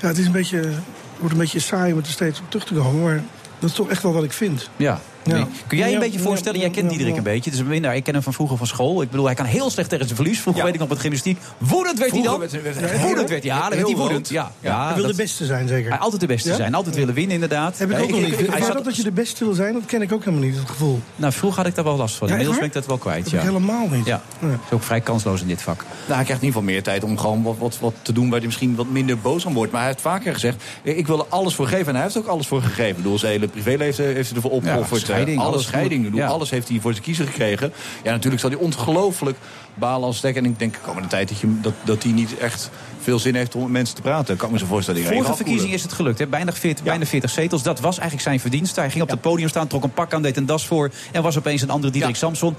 ja, 0.00 0.06
het 0.08 0.18
is 0.18 0.26
een 0.26 0.32
beetje, 0.32 0.70
wordt 1.18 1.32
een 1.32 1.40
beetje 1.40 1.60
saai 1.60 1.92
om 1.92 1.98
er 1.98 2.06
steeds 2.06 2.40
op 2.40 2.50
terug 2.50 2.66
te 2.66 2.74
komen. 2.74 3.02
Maar 3.02 3.22
dat 3.58 3.70
is 3.70 3.76
toch 3.76 3.88
echt 3.88 4.02
wel 4.02 4.12
wat 4.12 4.24
ik 4.24 4.32
vind. 4.32 4.70
Ja. 4.76 5.00
Ja. 5.26 5.46
Kun 5.66 5.78
jij 5.78 5.88
je 5.88 5.94
een 5.94 6.00
beetje 6.00 6.18
voorstellen? 6.18 6.60
Jij 6.60 6.70
kent 6.70 6.88
Diederik 6.90 7.16
een 7.16 7.22
beetje. 7.22 7.44
Het 7.50 7.52
is 7.52 7.58
een 7.58 7.68
winnaar. 7.68 7.96
Ik 7.96 8.04
ken 8.04 8.14
hem 8.14 8.22
van 8.22 8.32
vroeger 8.32 8.56
van 8.56 8.66
school. 8.66 9.02
Ik 9.02 9.10
bedoel, 9.10 9.26
hij 9.26 9.34
kan 9.34 9.44
heel 9.46 9.70
slecht 9.70 9.88
tegen 9.88 10.04
zijn 10.04 10.16
verlies. 10.16 10.40
Vroeger 10.40 10.60
Ja. 10.60 10.66
weet 10.66 10.74
ik 10.74 10.80
nog 10.80 10.88
met 10.88 10.98
gymnastiek. 10.98 11.38
Woedend 11.58 11.98
werd 11.98 12.10
hij 12.12 12.22
dan. 12.22 12.38
werd 12.38 12.52
hij- 12.52 12.62
werd 12.62 12.74
hij 12.80 12.84
woedend 12.88 13.08
heel- 13.18 13.28
werd 13.28 13.42
hij. 13.42 13.52
Ja, 13.52 13.58
dan 13.60 13.72
heel 13.72 13.76
werd 13.76 13.86
hij 13.88 13.96
woedend. 13.96 14.28
Ja, 14.28 14.52
ja, 14.60 14.84
hij 14.84 14.94
wil 14.94 15.02
dat- 15.06 15.16
de 15.16 15.22
beste 15.22 15.44
zijn, 15.44 15.68
zeker. 15.68 15.90
Hij 15.90 15.98
altijd 15.98 16.20
de 16.20 16.26
beste 16.26 16.48
Ja? 16.48 16.54
zijn. 16.56 16.74
Altijd 16.74 16.94
willen 16.94 17.14
winnen, 17.14 17.34
inderdaad. 17.34 17.78
Heb 17.78 17.90
ik 17.90 17.98
ook 18.02 18.10
nog 18.10 18.20
niet. 18.20 18.36
hij 18.50 18.60
zat- 18.62 18.72
dat 18.72 18.84
dat 18.84 18.96
je 18.96 19.02
de 19.02 19.10
beste 19.12 19.44
wil 19.44 19.54
zijn, 19.54 19.72
dat 19.72 19.84
ken 19.86 20.02
ik 20.02 20.12
ook 20.12 20.24
helemaal 20.24 20.44
niet, 20.46 20.56
dat 20.56 20.70
gevoel. 20.70 21.00
Nou, 21.16 21.32
vroeger 21.32 21.58
had 21.58 21.68
ik 21.68 21.74
daar 21.74 21.84
wel 21.84 21.96
last 21.96 22.14
van. 22.14 22.26
Ja, 22.26 22.32
Inmiddels 22.32 22.58
ben 22.58 22.68
ik 22.68 22.74
dat 22.74 22.86
wel 22.86 22.98
kwijt. 22.98 23.30
Ja. 23.30 23.40
helemaal 23.42 23.88
niet. 23.90 24.06
Ja, 24.06 24.22
Ja. 24.40 24.46
is 24.48 24.70
ook 24.70 24.82
vrij 24.82 25.00
kansloos 25.00 25.40
in 25.40 25.46
dit 25.46 25.62
vak. 25.62 25.76
Nou, 25.78 25.88
hij 25.96 26.06
krijgt 26.06 26.28
in 26.28 26.34
ieder 26.46 26.46
geval 26.46 26.62
meer 26.62 26.82
tijd 26.82 27.04
om 27.04 27.18
gewoon 27.18 27.42
wat, 27.42 27.56
wat, 27.58 27.78
wat 27.80 27.94
te 28.02 28.12
doen... 28.12 28.24
waar 28.28 28.36
hij 28.38 28.46
misschien 28.46 28.74
wat 28.74 28.88
minder 28.90 29.18
boos 29.18 29.46
aan 29.46 29.52
wordt. 29.54 29.72
Maar 29.72 29.80
hij 29.80 29.90
heeft 29.90 30.02
vaker 30.02 30.32
gezegd, 30.32 30.62
ik 30.82 31.06
wil 31.06 31.18
er 31.18 31.26
alles 31.28 31.54
voor 31.54 31.66
geven. 31.66 31.86
En 31.86 31.94
hij 31.94 32.02
heeft 32.02 32.16
ook 32.18 32.26
alles 32.26 32.46
voor 32.46 32.62
gegeven. 32.62 32.88
Ik 32.90 32.96
bedoel, 32.96 33.18
zijn 33.18 33.32
hele 33.32 33.48
privéleven 33.48 34.04
heeft 34.04 34.26
hij 34.28 34.36
ervoor 34.36 34.50
opgeofferd. 34.50 35.04
Scheiding, 35.16 35.38
Eh, 35.38 35.44
alles. 35.44 35.54
alles 35.54 35.66
scheiding. 35.66 36.04
Ik 36.04 36.10
bedoel, 36.10 36.26
Ja. 36.26 36.32
Alles 36.32 36.50
heeft 36.50 36.68
hij 36.68 36.80
voor 36.80 36.92
zijn 36.92 37.04
kiezer 37.04 37.26
gekregen. 37.26 37.72
Ja, 38.04 38.10
natuurlijk 38.10 38.40
zal 38.42 38.50
hij 38.50 38.58
ongelooflijk 38.58 39.36
balen 39.74 40.06
als 40.06 40.16
stek. 40.16 40.36
En 40.36 40.44
ik 40.44 40.58
denk 40.58 40.72
de 40.72 40.78
komende 40.80 41.08
tijd 41.08 41.28
dat, 41.28 41.38
je, 41.38 41.60
dat, 41.60 41.72
dat 41.84 42.02
hij 42.02 42.12
niet 42.12 42.36
echt 42.38 42.70
veel 43.00 43.18
zin 43.18 43.34
heeft 43.34 43.54
om 43.54 43.62
met 43.62 43.70
mensen 43.70 43.94
te 43.94 44.02
praten. 44.02 44.36
Kan 44.36 44.46
ik 44.46 44.52
me 44.52 44.58
zo 44.58 44.66
voorstellen. 44.66 45.00
Vorige 45.02 45.22
verkiezing 45.24 45.48
afkoelen. 45.54 45.74
is 45.74 45.82
het 45.82 45.92
gelukt. 45.92 46.18
Hè? 46.18 46.26
Bijna, 46.26 46.52
40, 46.52 46.84
Ja. 46.84 46.90
bijna 46.90 47.06
40 47.06 47.30
zetels. 47.30 47.62
Dat 47.62 47.80
was 47.80 47.94
eigenlijk 47.94 48.22
zijn 48.28 48.40
verdienste. 48.40 48.80
Hij 48.80 48.90
ging 48.90 49.02
op 49.02 49.10
het 49.10 49.20
podium 49.20 49.48
staan, 49.48 49.66
trok 49.66 49.82
een 49.84 49.92
pak 49.92 50.14
aan, 50.14 50.22
deed 50.22 50.36
een 50.36 50.46
das 50.46 50.66
voor... 50.66 50.90
en 51.12 51.22
was 51.22 51.38
opeens 51.38 51.62
een 51.62 51.70
andere 51.70 51.92
Diederik. 51.92 52.16
Samson. 52.16 52.56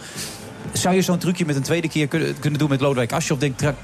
Zou 0.72 0.96
je 0.96 1.02
zo'n 1.02 1.18
trucje 1.18 1.46
met 1.46 1.56
een 1.56 1.62
tweede 1.62 1.90
keer 1.90 2.08
kunnen, 2.08 2.40
kunnen 2.40 2.60
doen 2.60 2.70
met 2.70 2.82
Lodewijk 2.82 3.12
Asscher? 3.14 3.34
Of 3.36 3.40
denk, 3.42 3.58
tra- 3.58 3.76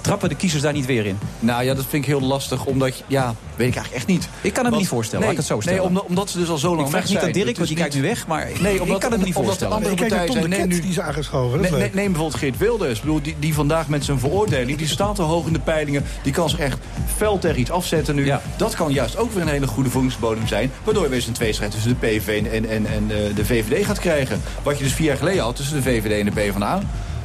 trappen 0.00 0.28
de 0.28 0.34
kiezers 0.34 0.62
daar 0.62 0.72
niet 0.72 0.86
weer 0.86 1.06
in? 1.06 1.18
Nou 1.40 1.64
ja, 1.64 1.74
dat 1.74 1.84
vind 1.88 2.02
ik 2.04 2.08
heel 2.10 2.20
lastig, 2.20 2.64
omdat, 2.64 3.02
ja, 3.06 3.34
weet 3.56 3.68
ik 3.68 3.74
eigenlijk 3.74 3.94
echt 3.94 4.06
niet. 4.06 4.28
Ik 4.40 4.52
kan 4.52 4.64
hem 4.64 4.74
niet 4.76 4.88
voorstellen, 4.88 5.20
laat 5.24 5.30
ik 5.32 5.38
het 5.38 5.46
zo 5.46 5.60
stellen. 5.60 5.78
Nee, 5.78 5.88
omdat, 5.88 6.04
omdat 6.04 6.30
ze 6.30 6.38
dus 6.38 6.48
al 6.48 6.58
zo 6.58 6.68
lang 6.68 6.80
Ik 6.82 6.86
vraag 6.90 7.00
weg 7.00 7.08
niet 7.10 7.18
aan 7.18 7.22
zijn. 7.22 7.34
Dirk, 7.34 7.48
Het 7.48 7.56
want 7.56 7.68
die 7.68 7.78
kijkt 7.78 7.94
nu 7.94 8.02
weg. 8.02 8.26
Maar 8.26 8.48
Nee, 8.60 8.74
ik 8.74 8.80
omdat, 8.82 9.00
kan 9.00 9.10
het 9.10 9.20
me 9.20 9.26
niet 9.26 9.36
omdat 9.36 9.58
voorstellen. 9.58 9.80
de 9.82 9.88
andere 9.88 10.08
partijen 10.08 10.32
zijn. 10.32 10.48
Neem 10.50 10.68
nu, 10.68 10.80
die 10.80 10.90
is 10.90 11.00
aangeschoven. 11.00 11.56
Dat 11.56 11.64
is 11.66 11.70
Ne- 11.70 11.76
ne- 11.76 11.82
leuk. 11.82 11.94
neem 11.94 12.06
bijvoorbeeld 12.12 12.40
Geert 12.40 12.58
Wilders. 12.58 12.96
Ik 12.98 13.00
bedoel, 13.04 13.22
die, 13.22 13.36
die 13.38 13.54
vandaag 13.54 13.88
met 13.88 14.04
zijn 14.04 14.18
veroordeling, 14.18 14.78
die 14.78 14.86
staat 14.88 15.18
al 15.18 15.26
hoog 15.26 15.46
in 15.46 15.52
de 15.52 15.58
peilingen. 15.58 16.04
Die 16.22 16.32
kan 16.32 16.50
zich 16.50 16.58
echt 16.58 16.78
fel 17.16 17.38
tegen 17.38 17.60
iets 17.60 17.70
afzetten 17.70 18.14
nu. 18.14 18.24
Ja. 18.24 18.42
Dat 18.56 18.74
kan 18.74 18.92
juist 18.92 19.16
ook 19.16 19.32
weer 19.32 19.42
een 19.42 19.48
hele 19.48 19.66
goede 19.66 19.90
voedingsbodem 19.90 20.46
zijn. 20.46 20.70
Waardoor 20.84 21.02
je 21.02 21.08
weer 21.08 21.18
eens 21.18 21.26
een 21.26 21.32
tweestrijd 21.32 21.70
tussen 21.72 21.90
de 22.00 22.06
PVV 22.06 22.44
en, 22.44 22.50
en, 22.52 22.68
en, 22.70 22.86
en 22.86 23.04
eh, 23.10 23.34
de 23.36 23.44
VVD 23.44 23.86
gaat 23.86 23.98
krijgen. 23.98 24.40
Wat 24.62 24.78
je 24.78 24.84
dus 24.84 24.92
vier 24.92 25.06
jaar 25.06 25.16
geleden 25.16 25.42
had 25.42 25.56
tussen 25.56 25.76
de 25.76 25.82
VVD 25.82 26.21
en 26.22 26.34
de 26.34 26.82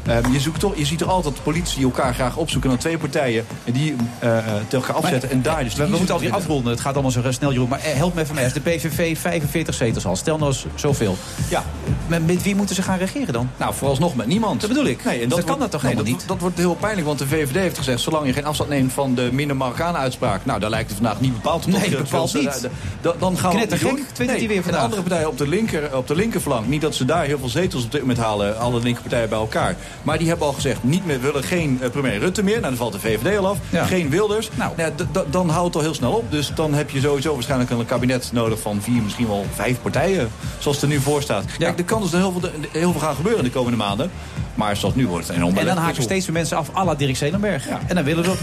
Ehm, 0.08 0.32
je, 0.32 0.40
zoekt 0.40 0.60
toch, 0.60 0.76
je 0.78 0.86
ziet 0.86 1.02
er 1.02 1.08
altijd 1.08 1.36
dat 1.36 1.44
politie 1.44 1.84
elkaar 1.84 2.14
graag 2.14 2.36
opzoeken 2.38 2.70
naar 2.70 2.80
twee 2.80 2.98
partijen. 2.98 3.46
En 3.64 3.74
die 3.74 3.96
eh, 4.20 4.38
eh, 4.38 4.46
elkaar 4.72 4.96
afzetten. 4.96 5.30
en 5.30 5.42
daar 5.42 5.64
dus 5.64 5.76
de 5.76 5.84
We, 5.84 5.98
moeten 5.98 6.20
vinden. 6.20 6.38
afronden. 6.38 6.72
Het 6.72 6.82
gaat 6.82 6.94
allemaal 6.94 7.12
zo 7.12 7.22
snel, 7.30 7.52
Jeroen. 7.52 7.70
Maar 7.70 7.80
eh, 7.80 7.94
help 7.94 8.14
me 8.16 8.22
even 8.22 8.36
mee. 8.36 8.44
Als 8.44 8.54
de 8.54 8.60
PVV 8.62 9.18
45 9.18 9.74
zetels 9.76 10.06
al. 10.06 10.16
Stel 10.16 10.38
nou 10.38 10.50
eens 10.52 10.66
zoveel. 10.76 11.18
Ja. 11.50 11.64
Met, 12.08 12.26
met 12.28 12.44
wie 12.44 12.56
moeten 12.56 12.76
ze 12.76 12.82
gaan 12.82 12.98
regeren 12.98 13.34
dan? 13.34 13.50
Nou, 13.58 13.74
vooralsnog 13.74 14.16
met 14.16 14.28
niemand. 14.28 14.60
Dat 14.62 14.70
bedoel 14.70 14.86
ik. 14.86 15.04
Nee, 15.06 15.22
en 15.22 15.28
Dus 15.30 15.38
dat 15.38 15.46
kan 15.46 15.60
dat 15.60 15.72
toch 15.72 15.82
nee, 15.82 15.92
helemaal 15.92 16.12
dat, 16.12 16.20
niet? 16.22 16.30
Dat 16.30 16.40
wordt 16.40 16.58
heel 16.58 16.76
pijnlijk, 16.76 17.08
want 17.08 17.20
de 17.20 17.28
VVD 17.28 17.56
heeft 17.56 17.78
gezegd... 17.78 18.00
zolang 18.02 18.26
je 18.26 18.34
geen 18.34 18.46
afstand 18.46 18.70
neemt 18.70 18.94
van 18.94 19.16
de 19.16 19.30
minder 19.32 19.56
Marokkanen 19.58 20.00
uitspraak... 20.02 20.46
nou, 20.46 20.60
daar 20.60 20.70
lijkt 20.70 20.90
het 20.90 20.98
vandaag 20.98 21.20
niet 21.22 21.34
bepaald 21.34 21.66
op. 21.66 21.72
Nee, 21.72 21.90
bepaald 21.90 22.32
dat- 22.32 22.42
niet. 22.42 22.62
da- 22.62 22.70
da- 23.02 23.14
Dan 23.20 23.38
gaan 23.38 23.52
we 23.52 23.56
Knettergek, 23.58 24.00
twittert 24.14 24.40
hij 24.40 24.48
weer 24.48 24.58
en 24.58 24.64
vandaag. 24.64 24.82
andere 24.84 25.02
partijen 25.02 25.28
op 25.28 25.38
de, 25.38 25.48
linker, 25.48 25.98
op 25.98 26.08
de 26.08 26.16
linkerflank... 26.16 26.68
niet 26.68 26.82
dat 26.82 26.96
ze 26.96 27.06
daar 27.06 27.24
heel 27.24 27.40
veel 27.40 27.50
zetels 27.50 27.84
op 27.84 27.92
dit 27.92 28.02
moment 28.02 28.20
halen... 28.20 28.60
alle 28.60 28.80
linkerpartijen 28.82 29.30
bij 29.30 29.38
elkaar. 29.40 29.76
Maar 30.04 30.18
die 30.18 30.28
hebben 30.28 30.48
al 30.48 30.54
gezegd, 30.54 30.84
niet 30.84 31.06
meer, 31.06 31.22
willen 31.22 31.44
geen 31.44 31.80
uh, 31.84 31.90
premier 31.90 32.20
Rutte 32.20 32.44
meer. 32.44 32.54
Nou, 32.60 32.64
dan 32.68 32.76
valt 32.76 32.94
de 32.94 33.00
VVD 33.00 33.38
al 33.38 33.48
af. 33.48 33.58
Ja. 33.70 33.86
Geen 33.86 34.10
Wilders. 34.10 34.50
Nou, 34.56 34.72
ja, 34.78 34.90
dan 35.30 35.50
houdt 35.50 35.66
het 35.68 35.76
al 35.76 35.82
heel 35.82 35.94
snel 35.94 36.12
op. 36.12 36.32
Dus 36.32 36.52
dan 36.56 36.74
heb 36.74 36.90
je 36.90 37.00
sowieso 37.00 37.34
waarschijnlijk 37.34 37.70
een 37.70 37.86
kabinet 37.86 38.30
nodig 38.34 38.60
van 38.60 38.82
vier, 38.82 39.02
misschien 39.02 39.28
wel 39.28 39.46
vijf 39.54 39.82
partijen. 39.82 40.30
Zoals 40.60 40.78
het 40.82 40.86
er 40.90 40.96
nu 40.96 41.02
voor 41.02 41.22
staat. 41.22 41.44
Kijk, 41.58 41.78
er 41.78 41.84
kan 41.86 42.02
dus 42.02 42.12
heel 42.12 42.32
veel, 42.40 42.50
heel 42.72 42.92
veel 42.92 43.02
gaan 43.02 43.16
gebeuren 43.16 43.44
de 43.44 43.50
komende 43.50 43.78
maanden. 43.78 44.12
Maar 44.56 44.76
zoals 44.78 44.96
nu 44.96 45.08
wordt 45.08 45.28
het 45.28 45.36
enorm 45.36 45.58
En 45.58 45.66
dan 45.66 45.78
haken 45.78 46.04
steeds 46.04 46.26
meer 46.26 46.34
mensen 46.36 46.58
af, 46.58 46.70
à 46.76 46.84
la 46.86 46.96
Dirk 46.96 47.16
Zelenberg. 47.18 47.68
En 47.88 47.96
dan 47.96 48.04
willen 48.04 48.24
we 48.24 48.30
dat. 48.30 48.38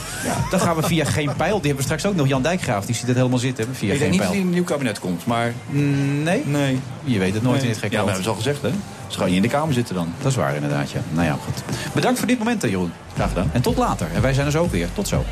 Dan 0.50 0.60
gaan 0.60 0.76
we 0.76 0.82
via 0.82 1.04
geen 1.04 1.30
pijl. 1.36 1.52
Die 1.54 1.60
hebben 1.66 1.76
we 1.76 1.82
straks 1.82 2.06
ook 2.06 2.14
nog. 2.14 2.28
Jan 2.28 2.42
Dijkgraaf, 2.42 2.86
die 2.86 2.94
ziet 2.94 3.06
het 3.06 3.16
helemaal 3.16 3.38
zitten. 3.38 3.66
Via 3.72 3.92
ik 3.92 3.98
denk 3.98 4.10
niet 4.10 4.20
dat 4.20 4.28
hij 4.28 4.38
in 4.38 4.46
een 4.46 4.52
nieuw 4.52 4.64
kabinet 4.64 4.98
komt, 4.98 5.26
maar... 5.26 5.52
Nee? 5.68 6.42
Nee. 6.46 6.78
Je 7.04 7.18
weet 7.18 7.34
het 7.34 7.42
nooit 7.42 7.54
Nee. 7.56 7.64
in 7.66 7.72
dit 7.72 7.78
gekke 7.78 7.94
Ja, 7.96 8.04
we 8.04 8.10
land. 8.10 8.24
hebben 8.24 8.42
het 8.42 8.46
al 8.46 8.52
gezegd, 8.52 8.62
hè? 8.62 8.78
Dus 9.18 9.28
je 9.28 9.34
in 9.34 9.42
de 9.42 9.48
Kamer 9.48 9.74
zitten 9.74 9.94
dan. 9.94 10.12
Dat 10.18 10.30
is 10.30 10.36
waar 10.36 10.54
inderdaad, 10.54 10.90
ja. 10.90 11.00
Nou 11.10 11.26
ja, 11.26 11.38
goed. 11.44 11.62
Bedankt 11.94 12.18
voor 12.18 12.28
dit 12.28 12.38
moment, 12.38 12.62
hè, 12.62 12.68
Jeroen. 12.68 12.92
Graag 13.14 13.28
gedaan. 13.28 13.50
En 13.52 13.62
tot 13.62 13.76
later. 13.76 14.06
En 14.14 14.22
wij 14.22 14.32
zijn 14.32 14.46
er 14.46 14.52
zo 14.52 14.62
ook 14.62 14.70
weer. 14.70 14.88
Tot 14.92 15.08
zo. 15.08 15.24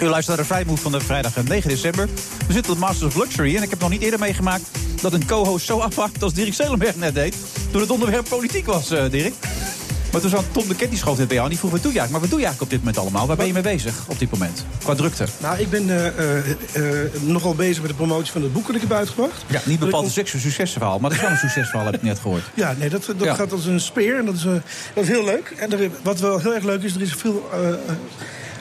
U 0.00 0.06
luistert 0.06 0.36
naar 0.36 0.46
de 0.46 0.52
Vrijmove 0.52 0.82
van 0.82 0.92
de 0.92 1.00
vrijdag 1.00 1.44
9 1.44 1.68
december. 1.68 2.08
We 2.46 2.52
zitten 2.52 2.72
op 2.72 2.78
Masters 2.78 3.14
of 3.14 3.22
Luxury 3.22 3.56
en 3.56 3.62
ik 3.62 3.70
heb 3.70 3.80
nog 3.80 3.90
niet 3.90 4.02
eerder 4.02 4.18
meegemaakt... 4.18 4.64
dat 5.00 5.12
een 5.12 5.26
co-host 5.26 5.66
zo 5.66 5.78
afwacht 5.78 6.22
als 6.22 6.32
Dirk 6.32 6.54
Zelenberg 6.54 6.96
net 6.96 7.14
deed... 7.14 7.36
toen 7.70 7.80
het 7.80 7.90
onderwerp 7.90 8.28
politiek 8.28 8.66
was, 8.66 8.90
eh, 8.90 9.10
Dirk. 9.10 9.34
Maar 10.12 10.20
toen 10.20 10.30
zat 10.30 10.44
Tom 10.52 10.68
de 10.68 10.74
Ket, 10.74 10.88
die 10.90 10.98
schoof 10.98 11.18
net 11.18 11.26
bij 11.26 11.36
jou 11.36 11.48
en 11.48 11.52
die 11.52 11.58
vroeg... 11.58 11.70
wat 11.72 11.82
doe 11.82 11.92
je 11.92 11.98
eigenlijk? 11.98 12.10
Maar 12.10 12.20
wat 12.20 12.30
doe 12.30 12.38
je 12.40 12.44
eigenlijk 12.46 12.62
op 12.62 12.70
dit 12.70 12.78
moment 12.78 12.98
allemaal? 12.98 13.26
Waar 13.26 13.36
ben 13.36 13.46
je 13.46 13.52
mee 13.52 13.62
bezig 13.76 13.94
op 14.08 14.18
dit 14.18 14.30
moment? 14.30 14.64
Qua 14.82 14.94
drukte. 14.94 15.24
Nou, 15.38 15.58
ik 15.58 15.70
ben 15.70 15.90
eh, 15.90 16.06
eh, 16.06 17.04
eh, 17.04 17.12
nogal 17.22 17.54
bezig 17.54 17.80
met 17.80 17.90
de 17.90 17.96
promotie 17.96 18.32
van 18.32 18.42
het 18.42 18.52
boek 18.52 18.66
dat 18.66 18.74
ik 18.74 18.80
heb 18.80 18.92
uitgebracht. 18.92 19.44
Ja, 19.46 19.60
niet 19.64 19.78
bepaald 19.78 20.04
een 20.04 20.10
seks- 20.10 20.30
succesverhaal, 20.40 20.98
maar 20.98 21.10
dat 21.10 21.18
is 21.18 21.24
wel 21.24 21.30
een 21.34 21.38
succesverhaal, 21.48 21.84
heb 21.86 21.94
ik 21.94 22.02
net 22.02 22.18
gehoord. 22.18 22.42
Ja, 22.54 22.74
nee, 22.78 22.88
dat, 22.88 23.04
dat 23.06 23.16
Ja. 23.20 23.34
gaat 23.34 23.52
als 23.52 23.66
een 23.66 23.80
speer 23.80 24.18
en 24.18 24.24
dat 24.24 24.34
is, 24.34 24.42
dat 24.42 25.04
is 25.04 25.08
heel 25.08 25.24
leuk. 25.24 25.54
En 25.56 25.72
er, 25.72 25.90
wat 26.02 26.20
wel 26.20 26.38
heel 26.38 26.54
erg 26.54 26.64
leuk 26.64 26.82
is, 26.82 26.94
er 26.94 27.00
is 27.02 27.14
veel 27.14 27.48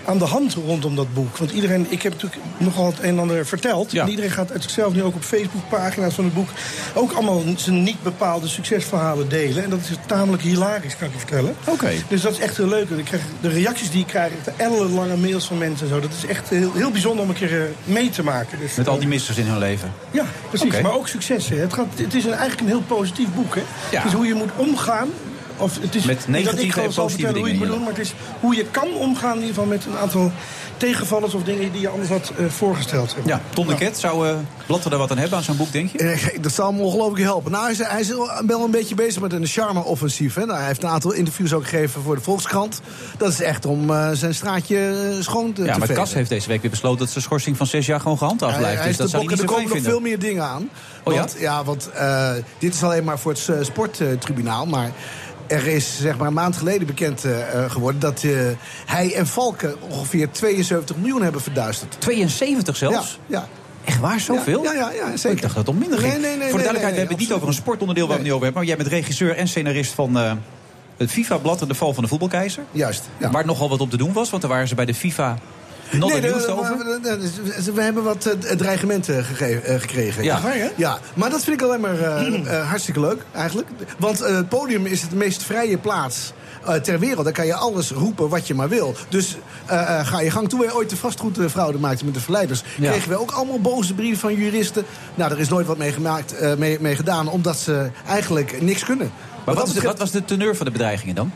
aan 0.10 0.18
de 0.18 0.26
hand 0.26 0.54
rondom 0.54 0.96
dat 0.96 1.14
boek. 1.14 1.38
Want 1.38 1.52
iedereen, 1.52 1.86
ik 1.90 2.02
heb 2.02 2.12
natuurlijk 2.12 2.42
nogal 2.58 2.86
het 2.86 3.00
een 3.00 3.06
en 3.06 3.20
ander 3.20 3.46
verteld. 3.46 3.92
Ja. 3.92 4.04
En 4.04 4.10
iedereen 4.10 4.32
gaat 4.32 4.52
uit 4.52 4.64
zichzelf 4.64 4.94
nu 4.94 5.04
ook 5.04 5.16
op 5.16 5.24
Facebookpagina's 5.24 6.14
van 6.14 6.24
het 6.24 6.34
boek... 6.34 6.50
ook 6.94 7.12
allemaal 7.12 7.44
zijn 7.56 7.84
niet 7.84 8.04
bepaalde 8.04 8.48
succesverhalen 8.48 9.30
delen. 9.30 9.64
En 9.64 9.70
dat 9.70 9.80
is 9.80 9.96
tamelijk 10.06 10.44
hilarisch, 10.44 10.98
kan 10.98 11.08
ik 11.08 11.14
je 11.14 11.20
vertellen. 11.20 11.56
Oké. 11.66 11.92
Dus 12.08 12.22
dat 12.22 12.32
is 12.32 12.40
echt 12.40 12.58
heel 12.58 12.68
leuk. 12.68 12.90
Ik 12.90 13.06
krijg, 13.06 13.24
de 13.42 13.50
reacties 13.50 13.92
die 13.92 14.02
ik 14.02 14.08
krijg, 14.08 14.32
de 14.44 14.52
ellenlange 14.58 15.18
mails 15.18 15.46
van 15.46 15.58
mensen 15.58 15.86
en 15.88 15.94
zo... 15.94 16.00
dat 16.00 16.12
is 16.18 16.26
echt 16.26 16.50
heel, 16.50 16.74
heel 16.74 16.92
bijzonder 16.92 17.24
om 17.24 17.30
een 17.30 17.36
keer 17.36 17.62
eh, 17.62 17.68
mee 17.84 18.10
te 18.10 18.24
maken. 18.24 18.60
Dus, 18.60 18.76
Met 18.76 18.88
al 18.88 19.00
die 19.00 19.08
missers 19.08 19.38
in 19.38 19.46
hun 19.46 19.58
leven. 19.58 19.92
ja, 20.12 20.26
precies. 20.48 20.82
Maar 20.82 20.94
ook 20.94 21.08
successen. 21.08 21.62
Het, 21.62 21.74
gaat, 21.74 21.88
het 21.96 22.14
is 22.14 22.24
een, 22.26 22.32
eigenlijk 22.32 22.62
een 22.62 22.68
heel 22.68 22.98
positief 22.98 23.28
boek. 23.36 23.56
Hè? 23.56 23.62
Ja. 23.92 23.98
Het 23.98 24.08
is 24.08 24.14
hoe 24.14 24.28
je 24.28 24.34
moet 24.34 24.52
omgaan. 24.56 25.10
Of 25.60 25.78
het 25.82 25.96
is 25.96 26.06
Met 26.06 26.28
negatieve 26.28 26.82
en 26.82 26.86
positieve 26.94 27.10
vertellen 27.10 27.38
hoe 27.40 27.48
je 27.48 27.52
het 27.52 27.52
dingen, 27.52 27.58
moet 27.58 27.68
doen, 27.68 27.80
maar 27.80 27.90
het 27.90 28.00
is 28.00 28.14
hoe 28.40 28.56
je 28.56 28.66
kan 28.72 28.94
omgaan 28.94 29.36
in 29.36 29.40
ieder 29.42 29.54
geval 29.54 29.66
met 29.70 29.86
een 29.86 29.98
aantal 29.98 30.32
tegenvallers 30.78 31.34
of 31.34 31.44
dingen 31.44 31.72
die 31.72 31.82
je 31.82 31.90
anders 31.90 32.10
had 32.10 32.32
eh, 32.38 32.46
voorgesteld. 32.46 33.16
Ja, 33.26 33.42
Ton 33.50 33.68
de 33.68 33.76
Ket, 33.76 33.98
zou 33.98 34.28
eh 34.28 34.36
Blatter 34.66 34.92
er 34.92 34.98
wat 34.98 35.12
aan 35.12 35.18
hebben 35.18 35.38
aan 35.38 35.44
zo'n 35.44 35.58
boek, 35.58 35.72
denk 35.72 35.92
je? 35.92 35.98
Eh, 35.98 36.42
Dat 36.42 36.52
zal 36.54 36.72
hem 36.72 36.80
ongelooflijk 36.82 37.24
helpen. 37.24 37.52
Nou, 37.52 37.64
hij 37.64 37.72
is, 37.72 37.78
hij 37.78 38.00
is 38.00 38.08
wel 38.48 38.64
een 38.64 38.72
beetje 38.72 38.96
bezig 38.96 39.22
met 39.22 39.34
een 39.34 39.46
charme-offensief. 39.46 40.36
hè. 40.36 40.46
Nou, 40.46 40.58
hij 40.58 40.68
heeft 40.68 40.84
een 40.84 40.90
aantal 40.90 41.12
interviews 41.12 41.54
ook 41.54 41.64
gegeven 41.68 42.02
voor 42.02 42.16
de 42.16 42.22
Volkskrant. 42.22 42.82
Dat 43.18 43.32
is 43.32 43.42
echt 43.42 43.66
om 43.66 43.90
eh, 43.90 44.10
zijn 44.14 44.34
straatje 44.36 44.94
schoon 45.20 45.54
te, 45.54 45.64
Ja, 45.64 45.78
maar. 45.78 45.88
Kas 45.88 46.14
heeft 46.14 46.30
deze 46.30 46.48
week 46.48 46.62
weer 46.62 46.72
besloten 46.72 47.00
dat 47.00 47.10
zijn 47.10 47.24
schorsing 47.24 47.58
van 47.58 47.68
zes 47.68 47.86
jaar 47.86 48.00
gewoon 48.00 48.18
gehandhaafd 48.18 48.58
blijft. 48.58 48.78
hij 48.80 48.88
Dus 48.88 48.98
dat 48.98 49.06
de 49.06 49.12
zou 49.12 49.28
niet 49.28 49.40
er 49.40 49.46
komen 49.46 49.70
nog 49.70 49.82
veel 49.82 50.00
meer 50.00 50.20
dingen 50.20 50.44
aan. 50.44 50.70
Oh 51.04 51.14
ja? 51.14 51.20
want, 51.20 51.36
ja? 51.40 51.64
want 51.64 51.90
eh, 51.92 52.32
dit 52.60 52.74
is 52.74 52.84
alleen 52.84 53.04
maar 53.04 53.20
voor 53.20 53.32
het 53.32 53.66
sporttribunaal. 53.66 54.66
maar 54.66 54.92
er 55.50 55.68
is 55.68 55.98
zeg 56.02 56.18
maar 56.18 56.28
een 56.28 56.34
maand 56.34 56.58
geleden 56.58 56.88
bekend 56.88 57.26
eh, 57.26 57.64
eh, 57.64 57.72
geworden... 57.72 58.02
dat 58.02 58.24
eh, 58.24 58.32
hij 58.86 59.16
en 59.16 59.28
Valken 59.28 59.76
ongeveer 59.90 60.32
72 60.32 60.96
miljoen 60.96 61.22
hebben 61.22 61.42
verduisterd. 61.42 61.96
72 62.00 62.76
zelfs? 62.76 63.20
Ja, 63.26 63.38
ja. 63.38 63.48
Echt 63.86 64.00
waar, 64.00 64.20
zoveel? 64.20 64.64
Ja, 64.64 64.74
ja, 64.74 64.92
ja, 64.92 65.08
Ik 65.08 65.18
zeker. 65.18 65.42
dacht 65.42 65.56
dat 65.56 65.66
het 65.66 65.76
om 65.76 65.82
minder 65.82 66.00
ging. 66.00 66.12
Nee, 66.12 66.22
nee, 66.22 66.38
nee, 66.38 66.50
Voor 66.50 66.58
de 66.58 66.64
duidelijkheid, 66.64 66.94
we 66.94 67.00
hebben 67.00 67.18
het 67.18 67.28
niet 67.28 67.34
over 67.34 67.48
een 67.48 67.54
sportonderdeel 67.54 68.08
waar 68.08 68.18
we 68.18 68.22
het 68.22 68.30
nu 68.30 68.36
over 68.36 68.46
hebben. 68.46 68.66
Maar 68.66 68.76
jij 68.76 68.84
bent 68.84 68.96
regisseur 68.96 69.36
en 69.36 69.48
scenarist 69.48 69.94
van 69.94 70.16
het 70.98 71.12
FIFA-blad 71.12 71.62
en 71.62 71.68
de 71.68 71.74
val 71.74 71.94
van 71.94 72.04
de 72.04 72.10
voetbalkeizer. 72.10 72.64
Juist, 72.72 73.10
ja. 73.18 73.32
Waar 73.32 73.46
nogal 73.46 73.70
wat 73.70 73.80
op 73.80 73.90
te 73.90 73.98
doen 73.98 74.14
was, 74.14 74.30
want 74.30 74.42
daar 74.42 74.52
waren 74.52 74.68
ze 74.68 74.76
bij 74.76 74.86
de 74.86 74.94
FIFA 74.94 75.38
not 75.92 76.10
Nee, 76.12 76.22
we, 76.22 76.28
we- 77.02 77.62
we- 77.66 77.72
we 77.74 77.82
hebben 77.82 78.04
wat 78.04 78.26
eh, 78.26 78.56
dreigementen 78.56 79.24
gegeven, 79.24 79.64
eh, 79.64 79.80
gekregen. 79.80 80.24
Ja. 80.24 80.40
Ja, 80.78 81.00
maar 81.14 81.30
dat 81.30 81.44
vind 81.44 81.62
ik 81.62 81.68
alleen 81.68 81.80
maar 81.82 82.00
eh, 82.00 82.44
eh, 82.60 82.70
hartstikke 82.70 83.00
leuk, 83.00 83.22
eigenlijk. 83.34 83.68
Want 84.00 84.22
eh, 84.22 84.36
het 84.36 84.50
podium 84.50 84.86
is 84.86 85.02
het 85.02 85.12
meest 85.14 85.44
vrije 85.44 85.78
plaats 85.78 86.34
eh, 86.66 86.74
ter 86.74 87.00
wereld. 87.00 87.24
Daar 87.24 87.34
kan 87.34 87.46
je 87.46 87.54
alles 87.56 87.92
roepen 87.92 88.30
wat 88.30 88.48
je 88.48 88.54
maar 88.56 88.70
wil. 88.70 88.96
Dus 89.10 89.38
eh, 89.66 90.00
eh, 90.00 90.08
ga 90.08 90.20
je 90.22 90.32
gang. 90.32 90.50
Toen 90.50 90.60
wij 90.60 90.74
ooit 90.74 90.90
de 90.90 90.98
vastgoedfraude 90.98 91.78
maakten 91.78 92.06
met 92.06 92.14
de 92.16 92.22
verleiders... 92.22 92.64
Ja. 92.78 92.92
kregen 92.92 93.10
we 93.10 93.20
ook 93.20 93.32
allemaal 93.32 93.60
boze 93.62 93.94
brieven 93.94 94.20
van 94.20 94.34
juristen. 94.36 94.86
Nou, 95.16 95.32
er 95.32 95.40
is 95.40 95.50
nooit 95.50 95.68
wat 95.68 95.78
mee, 95.78 95.92
gemaakt, 95.92 96.36
eh, 96.38 96.54
mee, 96.56 96.78
mee 96.80 96.96
gedaan... 96.96 97.28
omdat 97.30 97.58
ze 97.58 97.90
eigenlijk 98.08 98.62
niks 98.62 98.84
kunnen. 98.86 99.12
Maar 99.46 99.56
wat, 99.56 99.68
is 99.68 99.74
de- 99.74 99.82
wat 99.82 100.00
was 100.00 100.12
de 100.12 100.26
teneur 100.26 100.56
van 100.56 100.66
de 100.66 100.72
bedreigingen 100.72 101.16
dan? 101.16 101.32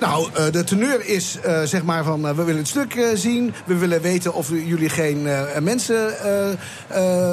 Nou, 0.00 0.28
eh, 0.34 0.52
de 0.52 0.64
teneur 0.64 1.06
is 1.06 1.38
eh, 1.40 1.62
zeg 1.62 1.82
maar 1.82 2.04
van... 2.04 2.28
eh, 2.28 2.34
we 2.34 2.42
willen 2.42 2.60
het 2.60 2.68
stuk 2.68 3.08
zien. 3.14 3.54
We 3.66 3.76
willen 3.76 4.00
weten 4.00 4.34
of 4.34 4.48
jullie 4.48 4.88
geen 4.88 5.28
mensen 5.60 6.12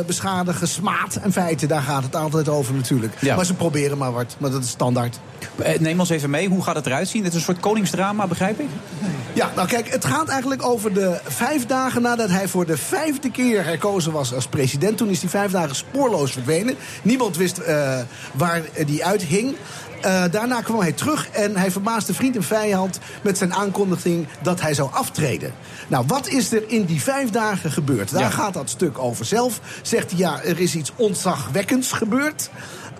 beschadigen. 0.05 0.67
Smaad 0.67 1.15
en 1.15 1.31
feiten, 1.31 1.67
daar 1.67 1.81
gaat 1.81 2.03
het 2.03 2.15
altijd 2.15 2.49
over 2.49 2.73
natuurlijk. 2.73 3.13
Ja. 3.19 3.35
Maar 3.35 3.45
ze 3.45 3.53
proberen 3.53 3.97
maar 3.97 4.11
wat. 4.11 4.35
Maar 4.37 4.51
dat 4.51 4.63
is 4.63 4.69
standaard. 4.69 5.19
Neem 5.79 5.99
ons 5.99 6.09
even 6.09 6.29
mee, 6.29 6.47
hoe 6.49 6.63
gaat 6.63 6.75
het 6.75 6.85
eruit 6.85 7.07
zien? 7.07 7.23
Het 7.23 7.31
is 7.33 7.37
een 7.37 7.45
soort 7.45 7.59
koningsdrama, 7.59 8.27
begrijp 8.27 8.59
ik? 8.59 8.67
Ja, 9.33 9.51
nou 9.55 9.67
kijk, 9.67 9.89
het 9.89 10.05
gaat 10.05 10.27
eigenlijk 10.27 10.65
over 10.65 10.93
de 10.93 11.19
vijf 11.27 11.65
dagen 11.65 12.01
nadat 12.01 12.29
hij 12.29 12.47
voor 12.47 12.65
de 12.65 12.77
vijfde 12.77 13.31
keer 13.31 13.65
herkozen 13.65 14.11
was 14.11 14.33
als 14.33 14.47
president. 14.47 14.97
Toen 14.97 15.09
is 15.09 15.19
die 15.19 15.29
vijf 15.29 15.51
dagen 15.51 15.75
spoorloos 15.75 16.31
verdwenen. 16.31 16.75
Niemand 17.01 17.37
wist 17.37 17.61
waar 18.33 18.61
die 18.85 19.05
uithing. 19.05 19.55
Eh, 20.01 20.23
daarna 20.31 20.61
kwam 20.61 20.79
hij 20.79 20.91
terug 20.91 21.29
en 21.29 21.55
hij 21.57 21.71
verbaasde 21.71 22.13
vriend 22.13 22.35
en 22.35 22.43
vijand 22.43 22.99
met 23.21 23.37
zijn 23.37 23.53
aankondiging 23.53 24.27
dat 24.41 24.61
hij 24.61 24.73
zou 24.73 24.89
aftreden. 24.93 25.53
Nou, 25.87 26.03
wat 26.07 26.27
is 26.27 26.51
er 26.51 26.63
in 26.69 26.85
die 26.85 27.01
vijf 27.01 27.29
dagen 27.29 27.71
gebeurd? 27.71 28.11
Daar 28.11 28.21
Ja. 28.21 28.29
gaat 28.29 28.53
dat 28.53 28.69
stuk 28.69 28.97
over 28.99 29.25
zelf. 29.25 29.59
Zegt 29.81 30.09
hij, 30.11 30.19
ja, 30.19 30.41
er 30.43 30.59
is 30.59 30.75
iets 30.75 30.91
ontzagwekkends 30.95 31.91
gebeurd. 31.91 32.49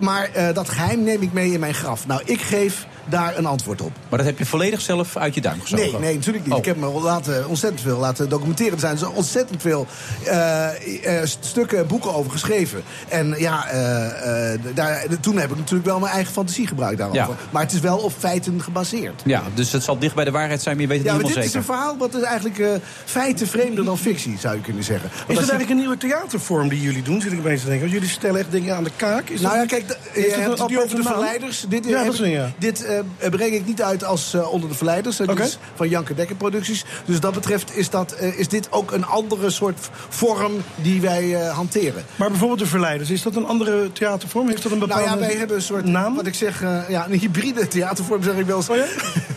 Maar 0.00 0.28
eh, 0.32 0.54
dat 0.54 0.68
geheim 0.68 1.02
neem 1.02 1.22
ik 1.22 1.32
mee 1.32 1.52
in 1.52 1.60
mijn 1.60 1.74
graf. 1.74 2.06
Nou, 2.06 2.20
ik 2.24 2.40
geef 2.40 2.86
daar 3.08 3.36
een 3.38 3.46
antwoord 3.46 3.80
op. 3.80 3.90
Maar 4.08 4.18
dat 4.18 4.26
heb 4.28 4.38
je 4.38 4.46
volledig 4.46 4.80
zelf 4.80 5.16
uit 5.16 5.34
je 5.34 5.40
duim 5.40 5.60
gezogen? 5.60 5.90
Nee, 5.90 6.00
nee, 6.00 6.14
natuurlijk 6.14 6.44
niet. 6.44 6.52
Oh. 6.52 6.58
Ik 6.58 6.64
heb 6.64 6.76
me 6.76 6.86
laten, 7.00 7.48
ontzettend 7.48 7.82
veel 7.82 7.98
laten 7.98 8.28
documenteren. 8.28 8.72
Er 8.72 8.78
zijn 8.78 8.98
zo 8.98 9.10
ontzettend 9.14 9.62
veel 9.62 9.86
eh, 10.24 11.20
eh, 11.20 11.28
stukken, 11.40 11.86
boeken 11.86 12.14
over 12.14 12.30
geschreven. 12.30 12.82
En 13.08 13.34
ja, 13.38 13.68
eh, 13.68 14.52
eh, 14.54 14.60
daar, 14.74 15.04
toen 15.20 15.38
heb 15.38 15.50
ik 15.50 15.56
natuurlijk 15.56 15.86
wel 15.88 15.98
mijn 15.98 16.12
eigen 16.12 16.32
fantasie 16.32 16.66
gebruikt 16.66 16.98
daarover. 16.98 17.22
Ja. 17.28 17.36
Maar 17.50 17.62
het 17.62 17.72
is 17.72 17.80
wel 17.80 17.98
op 17.98 18.12
feiten 18.18 18.62
gebaseerd. 18.62 19.22
Ja, 19.24 19.42
dus 19.54 19.72
het 19.72 19.82
zal 19.82 19.98
dicht 19.98 20.14
bij 20.14 20.24
de 20.24 20.30
waarheid 20.30 20.62
zijn, 20.62 20.74
maar 20.76 20.84
je 20.84 20.90
weet 20.90 20.98
het 20.98 21.06
Ja, 21.06 21.12
niet 21.12 21.22
maar 21.22 21.32
dit 21.34 21.42
helemaal 21.44 21.62
is 21.64 21.68
een 21.68 21.74
zeker. 21.74 21.96
verhaal 21.98 22.08
wat 22.10 22.22
is 22.22 22.28
eigenlijk 22.28 22.58
eh, 22.58 22.88
feiten 23.04 23.46
vreemder 23.46 23.84
dan 23.84 23.98
fictie, 23.98 24.38
zou 24.38 24.54
je 24.54 24.60
kunnen 24.60 24.84
zeggen. 24.84 25.08
Want 25.10 25.22
Is 25.28 25.34
je- 25.34 25.40
eigenlijk 25.40 25.70
een 25.70 25.76
nieuwe 25.76 25.96
theatervorm 25.96 26.68
die 26.68 26.80
jullie 26.80 27.02
doen? 27.02 27.20
Zit 27.20 27.32
ik 27.32 27.38
opeens 27.38 27.60
te 27.62 27.68
denken. 27.68 27.88
Jullie 27.88 28.08
stellen 28.08 28.40
echt 28.40 28.50
dingen 28.50 28.76
aan 28.76 28.84
de 28.84 28.90
kaak. 28.96 29.28
Is 29.28 29.40
nou 29.40 29.58
dat- 29.58 29.70
ja, 29.70 29.76
kijk, 29.76 29.85
je 30.14 30.20
dat 30.20 30.30
hebt 30.34 30.44
een 30.52 30.60
het 30.60 30.68
nu 30.70 30.80
over 30.80 30.96
de 30.96 31.02
verleiders. 31.02 31.64
Dit, 31.68 31.84
Ja, 31.84 31.96
heb 31.96 32.04
dat 32.04 32.14
is 32.14 32.20
ik- 32.20 32.26
een 32.26 32.32
ja. 32.32 32.50
dit 32.58 32.84
eh, 32.84 33.30
breng 33.30 33.52
ik 33.54 33.66
niet 33.66 33.82
uit 33.82 34.04
als 34.04 34.34
eh, 34.34 34.52
onder 34.52 34.68
de 34.68 34.74
verleiders. 34.74 35.16
Dat 35.16 35.28
Oké. 35.28 35.42
is 35.42 35.58
van 35.74 35.88
Janke 35.88 36.14
Dekker 36.14 36.36
Producties. 36.36 36.84
Dus 37.04 37.20
dat 37.20 37.34
betreft 37.34 37.76
is, 37.76 37.90
dat, 37.90 38.12
eh, 38.12 38.38
is 38.38 38.48
dit 38.48 38.72
ook 38.72 38.92
een 38.92 39.06
andere 39.06 39.50
soort 39.50 39.88
vorm 40.08 40.52
die 40.74 41.00
wij 41.00 41.34
eh, 41.34 41.54
hanteren. 41.54 42.04
Maar 42.16 42.28
bijvoorbeeld 42.28 42.58
de 42.60 42.66
Verleiders, 42.66 43.10
is 43.10 43.22
dat 43.22 43.36
een 43.36 43.46
andere 43.46 43.92
theatervorm? 43.92 44.48
Heeft 44.48 44.62
dat 44.62 44.72
een 44.72 44.78
bepaalde 44.78 45.04
Nou 45.06 45.20
ja, 45.20 45.26
wij 45.26 45.36
hebben 45.36 45.56
een 45.56 45.62
soort, 45.62 45.84
naam? 45.84 46.14
wat 46.16 46.26
ik 46.26 46.34
zeg, 46.34 46.62
eh, 46.62 46.78
ja, 46.88 47.06
een 47.08 47.18
hybride 47.18 47.68
theatervorm 47.68 48.22
zeg 48.22 48.34
ik 48.36 48.46
wel 48.46 48.56
eens. 48.56 48.68
Oh 48.68 48.76
ja? 48.76 48.84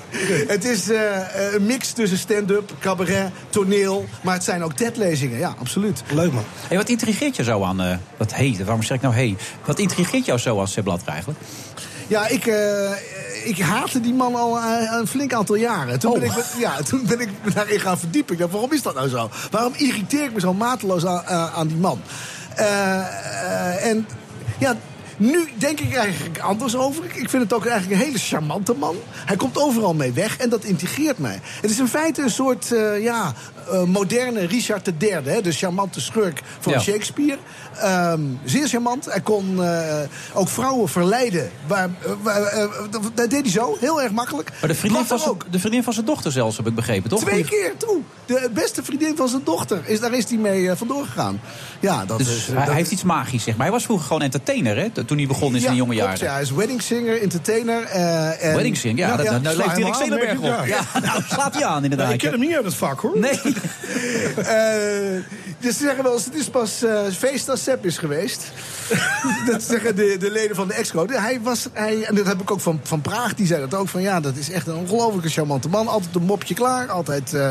het 0.47 0.65
is 0.65 0.89
eh, 0.89 1.01
een 1.53 1.65
mix 1.65 1.91
tussen 1.91 2.17
stand-up, 2.17 2.71
cabaret, 2.79 3.31
toneel. 3.49 4.05
Maar 4.21 4.33
het 4.33 4.43
zijn 4.43 4.63
ook 4.63 4.73
TED-lezingen, 4.73 5.37
ja, 5.39 5.55
absoluut. 5.59 6.03
Leuk 6.13 6.31
man. 6.33 6.43
Hey, 6.67 6.77
wat 6.77 6.89
intrigeert 6.89 7.35
je 7.35 7.43
zo 7.43 7.63
aan... 7.63 7.81
eh 7.81 7.97
dat 8.17 8.33
hey, 8.35 8.55
waarom 8.65 8.83
zeg 8.83 8.97
ik 8.97 9.03
nou 9.03 9.13
hey? 9.15 9.35
Wat 9.65 9.79
intrigeert 9.79 10.25
jou 10.25 10.38
zo 10.39 10.59
aan 10.59 10.67
Sepp 10.67 10.83
Blatter 10.85 11.07
eigenlijk? 11.07 11.39
Ja, 12.07 12.27
ik, 12.27 12.45
eh, 12.45 12.91
ik 13.43 13.59
haatte 13.59 13.99
die 14.01 14.13
man 14.13 14.35
al 14.35 14.57
eh, 14.57 14.93
een 14.99 15.07
flink 15.07 15.33
aantal 15.33 15.55
jaren. 15.55 15.99
Toen, 15.99 16.11
Oh. 16.11 16.19
ben 16.19 16.27
ik, 16.29 16.35
me- 16.35 16.59
ja, 16.59 16.81
toen 16.81 17.05
ben 17.07 17.19
ik 17.19 17.29
daarin 17.53 17.79
gaan 17.79 17.99
verdiepen. 17.99 18.33
Ik 18.33 18.39
dacht, 18.39 18.51
waarom 18.51 18.71
is 18.73 18.81
dat 18.81 18.95
nou 18.95 19.09
zo? 19.09 19.29
Waarom 19.51 19.73
irriteer 19.75 20.23
ik 20.23 20.33
me 20.33 20.39
zo 20.39 20.53
mateloos 20.53 21.05
aan, 21.05 21.23
aan- 21.25 21.49
aan 21.51 21.67
die 21.67 21.77
man? 21.77 22.01
Eh, 22.55 22.99
eh, 22.99 23.85
en 23.85 24.07
ja, 24.57 24.75
Nu 25.21 25.49
denk 25.57 25.79
ik 25.79 25.95
eigenlijk 25.95 26.39
anders 26.39 26.75
over. 26.75 27.03
Ik 27.05 27.29
vind 27.29 27.43
het 27.43 27.53
ook 27.53 27.65
eigenlijk 27.65 27.99
een 28.01 28.05
hele 28.07 28.17
charmante 28.19 28.73
man. 28.73 28.95
Hij 29.25 29.35
komt 29.35 29.57
overal 29.57 29.93
mee 29.93 30.11
weg 30.11 30.37
en 30.37 30.49
dat 30.49 30.63
integreert 30.63 31.17
mij. 31.17 31.39
Het 31.61 31.69
is 31.71 31.79
in 31.79 31.87
feite 31.87 32.21
een 32.21 32.29
soort 32.29 32.71
uh, 32.71 33.03
ja, 33.03 33.33
uh, 33.73 33.83
moderne 33.83 34.45
Richard 34.45 34.91
III, 34.99 35.11
hè, 35.23 35.41
de 35.41 35.51
charmante 35.51 36.01
schurk 36.01 36.41
van 36.59 36.73
ja. 36.73 36.79
Shakespeare. 36.79 37.37
Um, 37.83 38.39
zeer 38.45 38.67
charmant. 38.67 39.05
Hij 39.05 39.21
kon 39.21 39.55
uh, 39.59 39.99
ook 40.33 40.47
vrouwen 40.47 40.89
verleiden. 40.89 41.51
Waar, 41.67 41.89
waar, 42.21 42.67
dat 43.13 43.29
deed 43.29 43.41
hij 43.41 43.49
zo, 43.49 43.77
heel 43.79 44.01
erg 44.01 44.11
makkelijk. 44.11 44.51
Maar 44.59 44.69
de 44.69 44.75
vriendin, 44.75 45.05
van 45.05 45.19
zijn, 45.19 45.37
de 45.51 45.59
vriendin 45.59 45.83
van 45.83 45.93
zijn 45.93 46.05
dochter 46.05 46.31
zelfs, 46.31 46.57
heb 46.57 46.67
ik 46.67 46.75
begrepen, 46.75 47.09
toch? 47.09 47.21
Twee 47.21 47.43
keer 47.43 47.73
toe. 47.77 48.01
De 48.25 48.49
beste 48.53 48.83
vriendin 48.83 49.15
van 49.15 49.27
zijn 49.27 49.41
dochter. 49.43 49.81
Is, 49.85 49.99
daar 49.99 50.13
is 50.13 50.29
hij 50.29 50.37
mee 50.37 50.71
vandoor 50.75 51.05
gegaan. 51.05 51.41
Ja, 51.79 52.05
dat 52.05 52.17
dus 52.17 52.27
is, 52.27 52.47
hij, 52.47 52.63
hij 52.63 52.73
heeft 52.73 52.91
iets 52.91 53.03
magisch, 53.03 53.43
zeg 53.43 53.53
maar. 53.55 53.63
Hij 53.63 53.73
was 53.75 53.83
vroeger 53.83 54.05
gewoon 54.05 54.21
entertainer, 54.21 54.77
hè? 54.77 54.89
Toen 54.89 55.17
hij 55.17 55.27
begon 55.27 55.55
in 55.55 55.61
zijn 55.61 55.75
jonge 55.75 55.93
jaren. 55.93 56.25
Ja, 56.25 56.33
hij 56.33 56.41
is 56.41 56.51
wedding 56.51 56.81
singer, 56.81 57.21
entertainer. 57.21 57.81
Uh, 57.83 58.43
en... 58.43 58.53
Wedding 58.53 58.77
singer, 58.77 58.97
ja. 58.97 59.21
ja, 59.21 59.37
nou 59.37 59.57
leeft 59.57 59.75
Dirk 59.75 59.95
Zelenberg 59.95 60.37
op. 60.37 60.43
Ja, 60.43 60.63
ja. 60.65 60.81
nou 61.03 61.21
slaat 61.27 61.53
hij 61.53 61.65
aan 61.65 61.83
inderdaad. 61.83 62.07
Nee, 62.07 62.15
ik 62.15 62.21
ken 62.21 62.31
hem 62.31 62.39
niet 62.39 62.55
uit 62.55 62.65
het 62.65 62.75
vak, 62.75 62.99
hoor. 62.99 63.19
Nee. 63.19 63.39
uh, 64.37 65.23
dus 65.59 65.77
ze 65.77 65.83
zeggen 65.83 66.03
wel 66.03 66.13
eens, 66.13 66.25
het 66.25 66.35
is 66.35 66.49
pas 66.49 66.83
uh, 66.83 67.07
feest 67.11 67.49
als 67.49 67.63
Sepp 67.63 67.85
is 67.85 67.97
geweest. 67.97 68.51
dat 69.51 69.63
zeggen 69.63 69.95
de, 69.95 70.15
de 70.19 70.31
leden 70.31 70.55
van 70.55 70.67
de 70.67 70.73
exco. 70.73 71.05
Hij 71.07 71.39
was, 71.41 71.67
hij, 71.73 72.03
en 72.03 72.15
dat 72.15 72.25
heb 72.25 72.41
ik 72.41 72.51
ook 72.51 72.59
van, 72.59 72.79
van 72.83 73.01
Praag, 73.01 73.33
die 73.33 73.47
zei 73.47 73.59
dat 73.59 73.79
ook. 73.79 73.87
Van 73.87 74.01
ja, 74.01 74.19
dat 74.19 74.35
is 74.35 74.51
echt 74.51 74.67
een 74.67 74.75
ongelooflijke 74.75 75.29
charmante 75.29 75.69
man. 75.69 75.87
Altijd 75.87 76.15
een 76.15 76.23
mopje 76.23 76.53
klaar, 76.53 76.89
altijd 76.89 77.33
uh, 77.33 77.49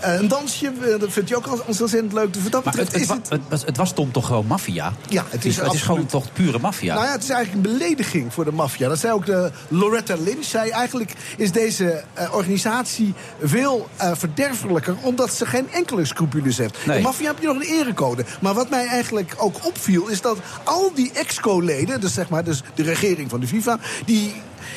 een 0.00 0.28
dansje. 0.28 0.72
dat 0.98 1.12
vindt 1.12 1.28
hij 1.28 1.38
ook 1.38 1.66
ontzettend 1.66 2.12
leuk. 2.12 2.32
Dus 2.32 2.50
dat 2.50 2.64
maar 2.64 2.74
het, 2.74 2.92
het, 2.92 3.00
is 3.00 3.08
het, 3.08 3.28
het, 3.28 3.40
was, 3.48 3.64
het 3.64 3.76
was 3.76 3.92
Tom 3.92 4.12
toch 4.12 4.26
gewoon 4.26 4.46
maffia? 4.46 4.92
Ja, 5.08 5.24
het 5.28 5.44
is, 5.44 5.56
het 5.56 5.72
is 5.72 5.82
gewoon 5.82 6.06
toch 6.06 6.32
pure 6.32 6.58
maffia? 6.58 6.94
Nou 6.94 7.06
ja, 7.06 7.12
het 7.12 7.22
is 7.22 7.30
eigenlijk 7.30 7.66
een 7.66 7.72
belediging 7.72 8.32
voor 8.32 8.44
de 8.44 8.52
maffia. 8.52 8.88
Dat 8.88 8.98
zei 8.98 9.12
ook 9.12 9.26
de 9.26 9.50
Loretta 9.68 10.14
Lynch. 10.18 10.44
Zei 10.44 10.70
eigenlijk 10.70 11.14
is 11.36 11.52
deze 11.52 12.04
uh, 12.18 12.34
organisatie 12.34 13.14
veel 13.42 13.88
verderfelijker... 13.96 14.96
omdat 15.00 15.34
ze 15.34 15.46
geen 15.46 15.72
enkele 15.72 16.04
scrupules 16.04 16.58
heeft. 16.58 16.86
Nee. 16.86 16.96
De 16.96 17.02
maffia 17.02 17.26
heb 17.26 17.40
je 17.40 17.46
nog 17.46 17.56
een 17.56 17.78
erecode. 17.80 18.24
Maar 18.40 18.54
wat 18.54 18.70
mij 18.70 18.86
eigenlijk 18.86 19.34
ook 19.36 19.66
opviel... 19.66 20.06
is 20.06 20.20
dat 20.20 20.38
al 20.64 20.75
die 20.94 21.12
exco-leden, 21.12 22.00
dus 22.00 22.14
zeg 22.14 22.28
maar 22.28 22.44
dus 22.44 22.62
de 22.74 22.82
regering 22.82 23.30
van 23.30 23.40
de 23.40 23.46
FIFA... 23.46 23.78
die 24.04 24.32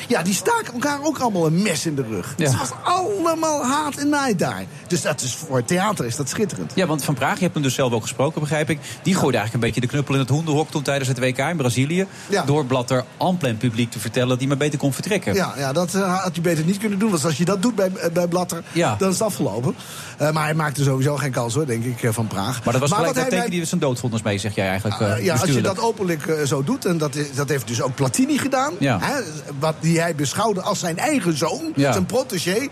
ja, 0.08 0.22
die 0.22 0.34
staken 0.34 0.72
elkaar 0.72 1.02
ook 1.02 1.18
allemaal 1.18 1.46
een 1.46 1.62
mes 1.62 1.86
in 1.86 1.94
de 1.94 2.02
rug. 2.02 2.34
Ja. 2.36 2.44
Het 2.44 2.58
was 2.58 2.70
allemaal 2.82 3.64
haat 3.64 3.94
en 3.94 4.08
naai 4.08 4.36
daar. 4.36 4.64
Dus 4.86 5.02
dat 5.02 5.20
is, 5.20 5.34
voor 5.34 5.56
het 5.56 5.66
theater 5.66 6.04
is 6.04 6.16
dat 6.16 6.28
schitterend. 6.28 6.72
Ja, 6.74 6.86
want 6.86 7.04
Van 7.04 7.14
Praag, 7.14 7.34
je 7.34 7.42
hebt 7.42 7.54
hem 7.54 7.62
dus 7.62 7.74
zelf 7.74 7.92
ook 7.92 8.02
gesproken, 8.02 8.40
begrijp 8.40 8.70
ik. 8.70 8.78
Die 9.02 9.14
gooide 9.14 9.38
eigenlijk 9.38 9.54
een 9.54 9.72
beetje 9.72 9.80
de 9.80 9.86
knuppel 9.86 10.14
in 10.14 10.20
het 10.20 10.28
hoenderhok 10.28 10.70
toen 10.70 10.82
tijdens 10.82 11.08
het 11.08 11.18
WK 11.18 11.38
in 11.38 11.56
Brazilië. 11.56 12.06
Ja. 12.28 12.42
Door 12.42 12.64
Blatter 12.64 13.04
amplen 13.16 13.56
publiek 13.56 13.90
te 13.90 13.98
vertellen 13.98 14.28
dat 14.28 14.38
hij 14.38 14.46
maar 14.48 14.56
beter 14.56 14.78
kon 14.78 14.92
vertrekken. 14.92 15.34
Ja, 15.34 15.54
ja 15.56 15.72
dat 15.72 15.94
uh, 15.94 16.22
had 16.22 16.32
hij 16.32 16.42
beter 16.42 16.64
niet 16.64 16.78
kunnen 16.78 16.98
doen. 16.98 17.10
Want 17.10 17.24
als 17.24 17.36
je 17.36 17.44
dat 17.44 17.62
doet 17.62 17.74
bij, 17.74 17.90
bij 18.12 18.26
Blatter, 18.26 18.62
ja. 18.72 18.96
dan 18.98 19.08
is 19.08 19.14
het 19.14 19.22
afgelopen. 19.22 19.74
Uh, 20.20 20.30
maar 20.30 20.44
hij 20.44 20.54
maakte 20.54 20.82
sowieso 20.82 21.16
geen 21.16 21.30
kans 21.30 21.54
hoor, 21.54 21.66
denk 21.66 21.84
ik, 21.84 22.12
van 22.12 22.26
Praag. 22.26 22.64
Maar 22.64 22.72
dat 22.72 22.80
was 22.82 22.90
maar 22.90 22.98
gelijk 22.98 23.16
dat 23.16 23.30
teken 23.30 23.50
die 23.50 23.64
zijn 23.64 23.80
doodvondens 23.80 24.22
mee, 24.22 24.38
zeg 24.38 24.54
jij 24.54 24.68
eigenlijk. 24.68 25.00
Uh, 25.00 25.24
ja, 25.24 25.34
als 25.34 25.50
je 25.50 25.60
dat 25.60 25.78
openlijk 25.78 26.38
zo 26.44 26.64
doet, 26.64 26.84
en 26.84 26.98
dat, 26.98 27.14
is, 27.14 27.34
dat 27.34 27.48
heeft 27.48 27.66
dus 27.66 27.82
ook 27.82 27.94
Platini 27.94 28.38
gedaan. 28.38 28.74
Ja. 28.78 28.98
Hè, 29.00 29.20
wat 29.58 29.74
die 29.80 30.00
hij 30.00 30.14
beschouwde 30.14 30.62
als 30.62 30.78
zijn 30.78 30.98
eigen 30.98 31.36
zoon, 31.36 31.72
ja. 31.74 31.92
zijn 31.92 32.06
protégé. 32.06 32.68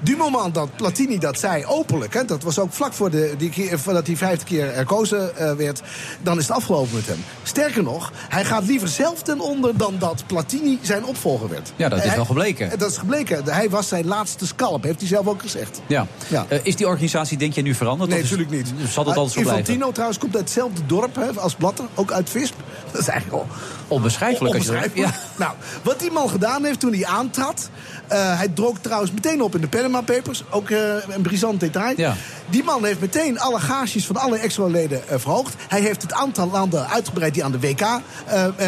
Du 0.00 0.16
moment 0.16 0.54
dat 0.54 0.76
Platini 0.76 1.18
dat 1.18 1.38
zei 1.38 1.64
openlijk, 1.64 2.14
hè, 2.14 2.24
dat 2.24 2.42
was 2.42 2.58
ook 2.58 2.72
vlak 2.72 2.92
voor 2.92 3.10
de, 3.10 3.34
die 3.38 3.50
keer, 3.50 3.78
voordat 3.78 4.06
hij 4.06 4.16
vijfde 4.16 4.44
keer 4.44 4.74
herkozen 4.74 5.30
uh, 5.40 5.52
werd, 5.52 5.82
dan 6.22 6.38
is 6.38 6.48
het 6.48 6.56
afgelopen 6.56 6.94
met 6.94 7.06
hem. 7.06 7.24
Sterker 7.42 7.82
nog, 7.82 8.12
hij 8.28 8.44
gaat 8.44 8.64
liever 8.64 8.88
zelf 8.88 9.22
ten 9.22 9.40
onder 9.40 9.76
dan 9.76 9.94
dat 9.98 10.24
Platini 10.26 10.78
zijn 10.82 11.04
opvolger 11.04 11.48
werd. 11.48 11.72
Ja, 11.76 11.88
dat 11.88 11.98
is 11.98 12.04
hij, 12.04 12.16
wel 12.16 12.24
gebleken. 12.24 12.78
Dat 12.78 12.90
is 12.90 12.96
gebleken. 12.96 13.44
Hij 13.44 13.70
was 13.70 13.88
zijn 13.88 14.06
laatste 14.06 14.46
scalp, 14.46 14.82
heeft 14.82 14.98
hij 14.98 15.08
zelf 15.08 15.26
ook 15.26 15.40
gezegd. 15.40 15.80
Ja. 15.86 16.06
ja. 16.28 16.46
Uh, 16.48 16.58
is 16.62 16.76
die 16.76 16.86
organisatie, 16.86 17.38
denk 17.38 17.52
je, 17.52 17.62
nu 17.62 17.74
veranderd? 17.74 18.10
Nee, 18.10 18.22
natuurlijk 18.22 18.50
niet. 18.50 18.66
Zal 18.88 19.06
het 19.06 19.16
altijd 19.16 19.34
zo 19.34 19.40
blijven? 19.40 19.58
Infantino 19.58 19.92
trouwens 19.92 20.18
komt 20.18 20.34
uit 20.34 20.44
hetzelfde 20.44 20.86
dorp 20.86 21.14
hè, 21.14 21.40
als 21.40 21.54
Blatter, 21.54 21.84
ook 21.94 22.12
uit 22.12 22.30
Visp. 22.30 22.54
Dat 22.92 23.00
is 23.00 23.08
eigenlijk 23.08 23.42
al 23.42 23.48
onbeschrijfelijk. 23.88 24.54
onbeschrijfelijk. 24.54 24.96
Ja. 24.96 25.25
Nou, 25.38 25.52
wat 25.82 26.00
die 26.00 26.10
man 26.10 26.30
gedaan 26.30 26.64
heeft 26.64 26.80
toen 26.80 26.92
hij 26.92 27.06
aantrad... 27.06 27.70
Uh, 28.12 28.36
hij 28.38 28.48
droog 28.48 28.78
trouwens 28.80 29.12
meteen 29.12 29.42
op 29.42 29.54
in 29.54 29.60
de 29.60 29.68
Panama 29.68 30.00
Papers. 30.00 30.42
Ook 30.50 30.70
uh, 30.70 30.78
een 31.08 31.22
brisant 31.22 31.60
detail. 31.60 31.94
Ja. 31.96 32.14
Die 32.50 32.64
man 32.64 32.84
heeft 32.84 33.00
meteen 33.00 33.38
alle 33.38 33.60
gages 33.60 34.06
van 34.06 34.16
alle 34.16 34.38
extra-leden 34.38 35.02
uh, 35.10 35.18
verhoogd. 35.18 35.54
Hij 35.68 35.80
heeft 35.80 36.02
het 36.02 36.12
aantal 36.12 36.50
landen 36.50 36.88
uitgebreid 36.88 37.34
die 37.34 37.44
aan 37.44 37.52
de 37.52 37.60
WK 37.60 37.86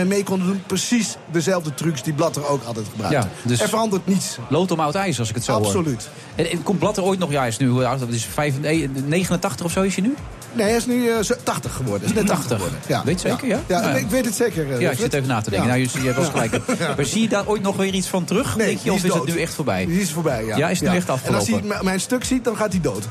mee 0.07 0.23
konden 0.23 0.47
doen. 0.47 0.63
Precies 0.67 1.17
dezelfde 1.31 1.75
trucs 1.75 2.03
die 2.03 2.13
Blatter 2.13 2.49
ook 2.49 2.65
altijd 2.65 2.87
gebruikt. 2.91 3.15
Ja, 3.15 3.29
dus 3.43 3.61
er 3.61 3.69
verandert 3.69 4.07
niets. 4.07 4.39
Lood 4.49 4.71
om 4.71 4.81
oud 4.81 4.95
ijs, 4.95 5.19
als 5.19 5.29
ik 5.29 5.35
het 5.35 5.45
zo 5.45 5.53
Absoluut. 5.53 6.09
hoor. 6.37 6.45
En, 6.47 6.51
en 6.51 6.63
komt 6.63 6.79
Blatter 6.79 7.03
ooit 7.03 7.19
nog... 7.19 7.31
Ja, 7.31 7.39
hij 7.39 7.49
is 7.49 7.57
nu 7.57 7.69
hoe 7.69 7.87
oud? 7.87 7.99
Dat 7.99 8.09
is 8.09 8.25
85, 8.25 9.05
89 9.05 9.67
of 9.67 9.73
zo 9.73 9.83
is 9.83 9.95
je 9.95 10.03
nu? 10.03 10.15
Nee, 10.59 10.67
hij 10.67 10.77
is 10.77 10.87
nu 10.87 11.09
uh, 11.09 11.19
80 11.43 11.75
geworden. 11.75 12.09
Is 12.09 12.15
net 12.15 12.27
80 12.27 12.51
geworden. 12.51 12.79
Ja. 12.87 13.03
Weet 13.05 13.23
je 13.23 13.29
zeker, 13.29 13.49
ja? 13.49 13.61
Ja, 13.67 13.83
ja, 13.83 13.89
ik 13.89 14.07
weet 14.11 14.25
het 14.25 14.35
zeker. 14.35 14.67
Uh, 14.67 14.81
ja, 14.81 14.91
ik 14.91 14.99
zit 14.99 15.13
even 15.13 15.29
na 15.29 15.41
te 15.41 15.51
denken. 15.51 15.69
Nou, 15.69 15.81
je, 15.81 15.89
je 15.93 16.01
hebt 16.01 16.17
wel 16.17 16.31
gelijk. 16.31 16.61
Maar 16.97 17.05
zie 17.05 17.23
je 17.23 17.29
daar 17.29 17.47
ooit 17.47 17.63
nog 17.63 17.77
weer 17.77 17.95
iets 17.95 18.07
van 18.07 18.25
terug? 18.25 18.57
Nee, 18.57 18.67
denk 18.67 18.79
je, 18.79 18.93
of 18.93 19.05
is 19.05 19.13
het 19.15 19.25
nu 19.27 19.41
echt 19.41 19.55
voorbij? 19.55 19.87
Die 19.87 20.01
is 20.01 20.13
voorbij, 20.13 20.45
ja. 20.45 20.57
Ja, 20.57 20.69
is 20.69 20.81
het 20.81 20.91
nu 20.91 20.97
echt 20.97 21.11
afgelopen? 21.11 21.47
En 21.47 21.55
als 21.55 21.69
hij 21.69 21.83
mijn 21.83 22.01
stuk 22.01 22.25
ziet, 22.25 22.45
dan 22.45 22.57
gaat 22.57 22.73
hij 22.73 22.81
dood. 22.81 23.05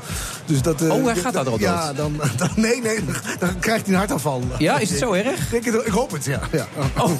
Dus 0.44 0.62
dat, 0.62 0.82
uh, 0.82 0.92
oh, 0.92 1.04
hij 1.04 1.16
gaat 1.16 1.32
daar 1.32 1.44
dood? 1.44 1.60
Ja, 1.60 1.92
dan, 1.92 2.20
dan, 2.36 2.48
nee, 2.56 2.80
nee, 2.82 2.98
dan 3.38 3.58
krijgt 3.58 3.84
hij 3.84 3.92
een 3.92 3.98
hartaanval. 3.98 4.42
Ja, 4.58 4.78
is 4.78 4.90
het 4.90 4.98
zo 4.98 5.12
erg? 5.12 5.52
Ik, 5.52 5.66
ik 5.66 5.92
hoop 5.92 6.10
het, 6.10 6.24
ja. 6.24 6.40
ja. 6.52 6.66
Oh, 6.98 7.10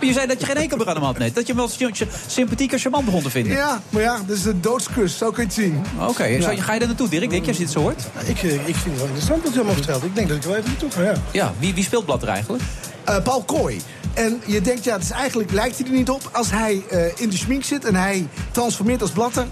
je 0.00 0.12
zei 0.12 0.26
dat 0.26 0.40
je 0.40 0.46
geen 0.46 0.56
enkel 0.56 0.86
aan 0.86 0.94
hem 0.94 1.04
had 1.04 1.18
net. 1.18 1.34
Dat 1.34 1.46
je 1.46 1.52
hem 1.52 1.68
wel 1.78 1.88
sympathiek 2.26 2.72
en 2.72 2.78
charmant 2.78 3.04
begon 3.04 3.22
te 3.22 3.30
vinden. 3.30 3.52
Ja, 3.52 3.80
maar 3.88 4.02
ja, 4.02 4.20
dat 4.26 4.36
is 4.36 4.44
een 4.44 4.60
doodskus. 4.60 5.18
Zo 5.18 5.30
kun 5.30 5.42
je 5.42 5.48
het 5.48 5.54
zien. 5.54 5.84
Oké, 6.00 6.10
okay. 6.10 6.40
ga 6.40 6.72
je 6.72 6.78
daar 6.78 6.88
naartoe, 6.88 7.08
Dirk? 7.08 7.30
Denk 7.30 7.42
je 7.42 7.48
als 7.48 7.56
je 7.56 7.64
dit 7.64 7.72
zo 7.72 7.80
hoort? 7.80 8.02
Ik, 8.24 8.42
ik 8.42 8.76
vind 8.76 8.84
het 8.84 8.96
wel 8.96 9.06
interessant 9.06 9.42
wat 9.42 9.54
Ik 10.02 10.14
denk 10.14 10.28
dat 10.28 10.36
ik 10.36 10.42
wel 10.42 10.56
even 10.56 10.68
naartoe 10.68 10.90
ga, 10.90 11.02
ja. 11.02 11.14
Ja, 11.32 11.52
wie, 11.58 11.74
wie 11.74 11.84
speelt 11.84 12.04
Blatter 12.04 12.28
eigenlijk? 12.28 12.64
Uh, 13.08 13.22
Paul 13.22 13.42
Kooi. 13.42 13.80
En 14.14 14.40
je 14.46 14.60
denkt, 14.60 14.84
ja, 14.84 14.98
dus 14.98 15.10
eigenlijk 15.10 15.52
lijkt 15.52 15.78
hij 15.78 15.86
er 15.86 15.92
niet 15.92 16.10
op. 16.10 16.28
Als 16.32 16.50
hij 16.50 16.84
uh, 16.92 17.06
in 17.16 17.30
de 17.30 17.36
schmink 17.36 17.64
zit 17.64 17.84
en 17.84 17.94
hij 17.94 18.28
transformeert 18.50 19.02
als 19.02 19.10
Blatter... 19.10 19.46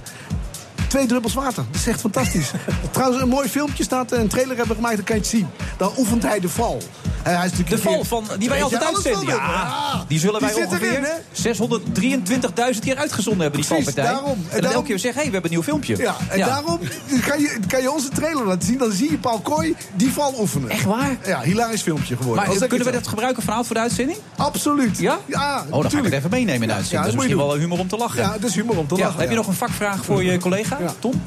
Twee 0.95 1.07
druppels 1.07 1.35
water. 1.35 1.65
Dat 1.71 1.81
is 1.81 1.87
echt 1.87 2.01
fantastisch. 2.01 2.51
Trouwens, 2.91 3.23
een 3.23 3.29
mooi 3.29 3.49
filmpje 3.49 3.83
staat, 3.83 4.13
een 4.13 4.29
trailer 4.29 4.57
hebben 4.57 4.77
gemaakt, 4.77 4.97
dan 4.97 5.05
kan 5.05 5.15
je 5.15 5.21
het 5.21 5.31
zien. 5.31 5.49
Dan 5.77 5.93
oefent 5.97 6.23
hij 6.23 6.41
de 6.41 6.49
val. 6.49 6.83
Uh, 7.27 7.37
hij 7.37 7.47
is 7.47 7.69
de 7.69 7.79
val 7.79 8.05
van, 8.05 8.25
die 8.39 8.49
wij 8.49 8.63
altijd 8.63 8.85
uitzenden. 8.85 9.27
Ja, 9.27 9.35
ja, 9.35 10.05
die 10.09 10.19
zullen 10.19 10.41
wij 10.41 10.55
ongeveer 10.55 11.21
623.000 11.33 12.79
keer 12.81 12.97
uitgezonden 12.97 13.43
hebben, 13.43 13.61
die 13.61 13.69
Precies, 13.69 13.69
valpartij. 13.69 14.05
Daarom, 14.05 14.45
en, 14.49 14.57
en 14.57 14.63
dan 14.63 14.73
elke 14.73 14.87
keer 14.87 14.99
zeggen, 14.99 15.23
hé, 15.23 15.27
hey, 15.27 15.27
we 15.27 15.33
hebben 15.33 15.45
een 15.45 15.51
nieuw 15.51 15.63
filmpje. 15.63 15.97
Ja, 15.97 16.17
en 16.29 16.39
ja. 16.39 16.47
daarom 16.47 16.81
kan 17.27 17.41
je, 17.41 17.59
kan 17.67 17.83
je 17.83 17.93
onze 17.93 18.09
trailer 18.09 18.47
laten 18.47 18.67
zien. 18.67 18.79
Dan 18.79 18.93
zie 18.93 19.11
je 19.11 19.19
Paul 19.19 19.41
Kooi 19.41 19.77
die 19.95 20.13
val 20.13 20.35
oefenen. 20.39 20.69
Echt 20.69 20.85
waar? 20.85 21.17
Ja, 21.27 21.41
hilarisch 21.41 21.83
filmpje 21.83 22.17
geworden. 22.17 22.47
Maar 22.47 22.67
kunnen 22.67 22.87
we 22.87 22.93
dat 22.93 23.09
gebruiken 23.09 23.43
vanavond 23.43 23.67
voor 23.67 23.77
de 23.77 23.83
uitzending? 23.83 24.19
Absoluut. 24.37 24.99
Ja? 24.99 25.19
Ja, 25.27 25.65
Oh, 25.71 25.83
dan 25.83 25.91
ga 25.91 25.99
ik 25.99 26.05
het 26.05 26.13
even 26.13 26.31
meenemen 26.31 26.63
in 26.63 26.69
de 26.69 26.75
uitzending. 26.75 27.03
dat 27.03 27.13
is 27.13 27.29
misschien 27.29 27.47
wel 27.47 27.57
humor 27.57 27.79
om 27.79 27.89
te 27.89 27.97
lachen. 27.97 28.23
Ja, 28.23 28.33
dat 28.33 28.51
is 28.51 28.55
humor 28.55 28.79
om 28.79 28.87
te 28.87 28.97
lachen. 28.97 29.21
Heb 29.21 29.31
je 29.31 29.37
nog 29.37 29.47
een 29.47 29.55
vakvraag 29.55 30.05
voor 30.05 30.25
je 30.25 30.39
collega, 30.39 30.79
Tom? 30.99 31.23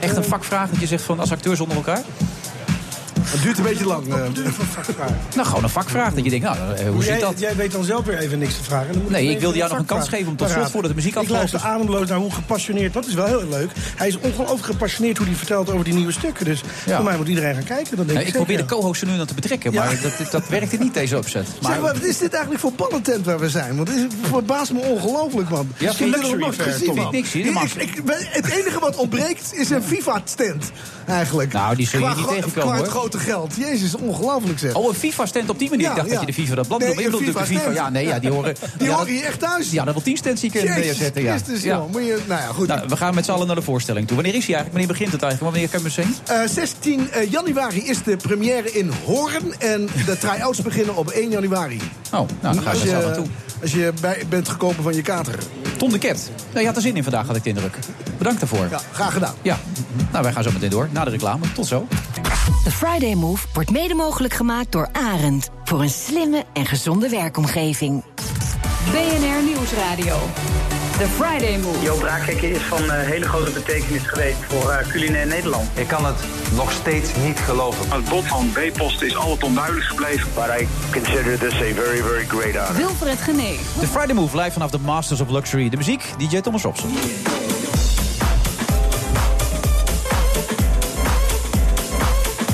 Echt 0.00 0.16
een 0.16 0.24
vakvraag 0.24 0.70
dat 0.70 0.80
je 0.80 0.86
zegt 0.86 1.04
van 1.04 1.20
als 1.20 1.32
acteurs 1.32 1.60
onder 1.60 1.76
elkaar? 1.76 2.02
Het 3.24 3.42
duurt 3.42 3.58
een 3.58 3.64
beetje 3.64 3.86
lang. 3.86 4.06
Uh. 4.06 4.14
Nou, 5.34 5.46
gewoon 5.46 5.62
een 5.62 5.68
vakvraag. 5.68 6.14
Dat 6.14 6.24
je 6.24 6.30
denkt, 6.30 6.44
nou, 6.44 6.56
uh, 6.56 6.88
hoe 6.88 7.04
jij, 7.04 7.12
zit 7.12 7.20
dat? 7.20 7.38
Jij 7.38 7.56
weet 7.56 7.72
dan 7.72 7.84
zelf 7.84 8.04
weer 8.04 8.18
even 8.18 8.38
niks 8.38 8.56
te 8.56 8.62
vragen. 8.62 8.92
Dan 8.92 9.02
nee, 9.08 9.30
ik 9.30 9.40
wilde 9.40 9.56
jou 9.56 9.70
nog 9.70 9.78
een 9.78 9.84
kans 9.84 10.08
geven 10.08 10.28
om 10.28 10.36
tot 10.36 10.50
slot 10.50 10.70
voordat 10.70 10.90
de 10.90 10.96
muziek 10.96 11.16
afloopt. 11.16 11.30
Ik 11.30 11.36
luister 11.36 11.60
ademloos 11.60 12.08
naar 12.08 12.18
hoe 12.18 12.32
gepassioneerd. 12.32 12.92
Dat 12.92 13.06
is 13.06 13.14
wel 13.14 13.26
heel 13.26 13.48
leuk. 13.48 13.70
Hij 13.96 14.08
is 14.08 14.18
ongelooflijk 14.18 14.64
gepassioneerd 14.64 15.16
hoe 15.16 15.26
hij 15.26 15.36
vertelt 15.36 15.70
over 15.70 15.84
die 15.84 15.94
nieuwe 15.94 16.12
stukken. 16.12 16.44
Dus 16.44 16.60
ja. 16.86 16.96
voor 16.96 17.04
mij 17.04 17.16
moet 17.16 17.28
iedereen 17.28 17.54
gaan 17.54 17.64
kijken. 17.64 17.96
Dan 17.96 18.06
denk 18.06 18.18
nou, 18.18 18.20
ik, 18.20 18.26
ik 18.26 18.34
probeer 18.34 18.56
de 18.56 18.64
co-hosten 18.64 19.08
nu 19.08 19.20
aan 19.20 19.26
te 19.26 19.34
betrekken. 19.34 19.74
Maar 19.74 19.98
dat, 20.02 20.30
dat 20.30 20.48
werkte 20.48 20.76
niet, 20.76 20.94
deze 20.94 21.16
opzet. 21.16 21.46
Maar... 21.62 21.72
Zeg, 21.72 21.80
wat 21.80 22.02
is 22.02 22.18
dit 22.18 22.32
eigenlijk 22.32 22.62
voor 22.62 22.72
ballentent 22.72 23.24
waar 23.24 23.38
we 23.38 23.48
zijn? 23.48 23.76
Want 23.76 23.88
het 23.88 24.12
verbaast 24.22 24.72
me 24.72 24.80
ongelooflijk, 24.80 25.48
man. 25.48 25.68
Ja, 25.78 25.92
geen 25.92 26.08
luxury 26.08 26.42
affair, 26.42 26.82
ik 26.82 27.10
niks 27.10 27.30
zien. 27.30 27.56
Het 27.56 28.50
enige 28.50 28.78
wat 28.80 28.96
ontbreekt 28.96 29.54
is 29.54 29.70
een 29.70 29.82
FIFA-tent. 29.82 30.70
Eigenlijk. 31.06 31.52
Nou, 31.52 31.76
die 31.76 31.88
zul 31.88 32.00
je 32.00 32.06
niet 32.06 32.28
tegenkomen, 32.28 32.74
Qua 32.74 32.76
het 32.76 32.88
grote 32.88 33.18
geld. 33.18 33.54
Jezus, 33.56 33.94
ongelooflijk 33.94 34.58
zeg. 34.58 34.74
Oh, 34.74 34.88
een 34.88 34.94
FIFA-stand 34.94 35.50
op 35.50 35.58
die 35.58 35.70
manier. 35.70 35.88
ik 35.90 35.96
dacht 35.96 36.10
dat 36.10 36.20
je 36.20 36.26
de 36.26 36.32
FIFA 36.32 36.54
dat 36.54 36.66
blad 36.66 36.80
nee, 36.80 36.88
invloeden. 36.88 37.32
FIFA, 37.32 37.44
FIFA. 37.44 37.70
Ja, 37.70 37.90
nee, 37.90 38.06
ja, 38.06 38.18
die 38.18 38.30
horen... 38.36 38.54
Die 38.78 38.88
ja, 38.88 38.94
horen 38.94 39.12
hier 39.12 39.24
echt 39.24 39.38
thuis. 39.38 39.70
Ja, 39.70 39.84
dat 39.84 39.94
wil 39.94 40.02
10 40.02 40.16
stands 40.16 40.40
hier 40.40 40.50
kunnen 40.50 40.80
neerzetten. 40.80 41.22
Ja. 41.22 41.30
Christus, 41.36 41.62
ja. 41.62 41.84
Moet 41.90 42.04
je, 42.04 42.18
nou 42.26 42.40
ja, 42.40 42.46
goed. 42.46 42.66
Nou, 42.66 42.88
we 42.88 42.96
gaan 42.96 43.14
met 43.14 43.24
z'n 43.24 43.30
allen 43.30 43.46
naar 43.46 43.56
de 43.56 43.62
voorstelling 43.62 44.06
toe. 44.06 44.16
Wanneer 44.16 44.34
is 44.34 44.46
hij 44.46 44.54
eigenlijk? 44.54 44.86
Wanneer 44.86 44.98
begint 44.98 45.12
het 45.12 45.22
eigenlijk? 45.22 45.52
Wanneer 45.52 45.70
kan 45.70 45.78
je 45.78 45.84
me 45.84 46.16
zien? 46.26 46.40
Uh, 46.42 46.48
16 46.48 47.00
uh, 47.16 47.30
januari 47.30 47.88
is 47.88 48.02
de 48.02 48.16
première 48.16 48.72
in 48.72 48.90
Hoorn. 49.04 49.54
En 49.58 49.88
de 50.06 50.18
try-outs 50.18 50.62
beginnen 50.70 50.96
op 50.96 51.10
1 51.10 51.30
januari. 51.30 51.80
Oh, 52.04 52.10
nou, 52.12 52.28
dan 52.40 52.62
ga 52.62 52.72
je 52.72 52.78
met 52.78 52.88
z'n 52.88 52.94
allen 52.94 53.14
toe. 53.14 53.26
Als 53.62 53.72
je 53.72 53.92
bij 54.00 54.22
bent 54.28 54.48
gekomen 54.48 54.82
van 54.82 54.94
je 54.94 55.02
kater. 55.02 55.38
Ton 55.76 55.90
de 55.90 55.98
Ket. 55.98 56.30
Nou, 56.48 56.60
je 56.60 56.66
had 56.66 56.76
er 56.76 56.82
zin 56.82 56.96
in 56.96 57.02
vandaag, 57.02 57.26
had 57.26 57.36
ik 57.36 57.42
de 57.42 57.48
indruk. 57.48 57.78
Bedankt 58.18 58.40
daarvoor. 58.40 58.66
Ja, 58.70 58.80
graag 58.92 59.12
gedaan. 59.12 59.34
Ja. 59.42 59.58
Nou, 60.10 60.24
wij 60.24 60.32
gaan 60.32 60.42
zo 60.42 60.50
meteen 60.52 60.70
door. 60.70 60.88
Na 60.92 61.04
de 61.04 61.10
reclame. 61.10 61.52
Tot 61.52 61.66
zo. 61.66 61.86
De 62.64 62.70
Friday 62.70 63.14
Move 63.14 63.46
wordt 63.52 63.70
mede 63.70 63.94
mogelijk 63.94 64.34
gemaakt 64.34 64.72
door 64.72 64.88
Arend. 64.92 65.50
Voor 65.64 65.80
een 65.82 65.90
slimme 65.90 66.44
en 66.52 66.66
gezonde 66.66 67.08
werkomgeving. 67.08 68.04
BNR 68.90 69.42
Nieuwsradio. 69.44 70.16
The 70.98 71.08
Friday 71.08 71.58
Move. 71.58 71.82
Joop 71.82 71.98
Braakhekken 71.98 72.50
is 72.50 72.62
van 72.62 72.84
uh, 72.84 72.90
hele 72.92 73.28
grote 73.28 73.50
betekenis 73.50 74.02
geweest 74.06 74.36
voor 74.48 74.70
uh, 74.70 74.88
culinair 74.88 75.26
Nederland. 75.26 75.68
Ik 75.74 75.86
kan 75.86 76.04
het 76.06 76.16
nog 76.54 76.72
steeds 76.72 77.10
niet 77.24 77.38
geloven. 77.38 77.90
Het 77.90 78.08
bod 78.08 78.24
van 78.26 78.50
B-post 78.52 79.02
is 79.02 79.16
altijd 79.16 79.42
onduidelijk 79.42 79.86
gebleven. 79.86 80.28
But 80.34 80.60
I 80.60 80.68
consider 80.92 81.38
this 81.38 81.54
a 81.54 81.74
very, 81.74 82.02
very 82.02 82.24
great 82.24 82.56
honor. 82.56 82.76
Wilfred 82.76 83.20
Genee. 83.20 83.58
The 83.80 83.86
Friday 83.86 84.14
Move 84.14 84.36
live 84.36 84.50
vanaf 84.50 84.70
de 84.70 84.78
Masters 84.78 85.20
of 85.20 85.30
Luxury. 85.30 85.68
De 85.68 85.76
muziek, 85.76 86.04
DJ 86.18 86.40
Thomas 86.40 86.62
Robson. 86.62 86.90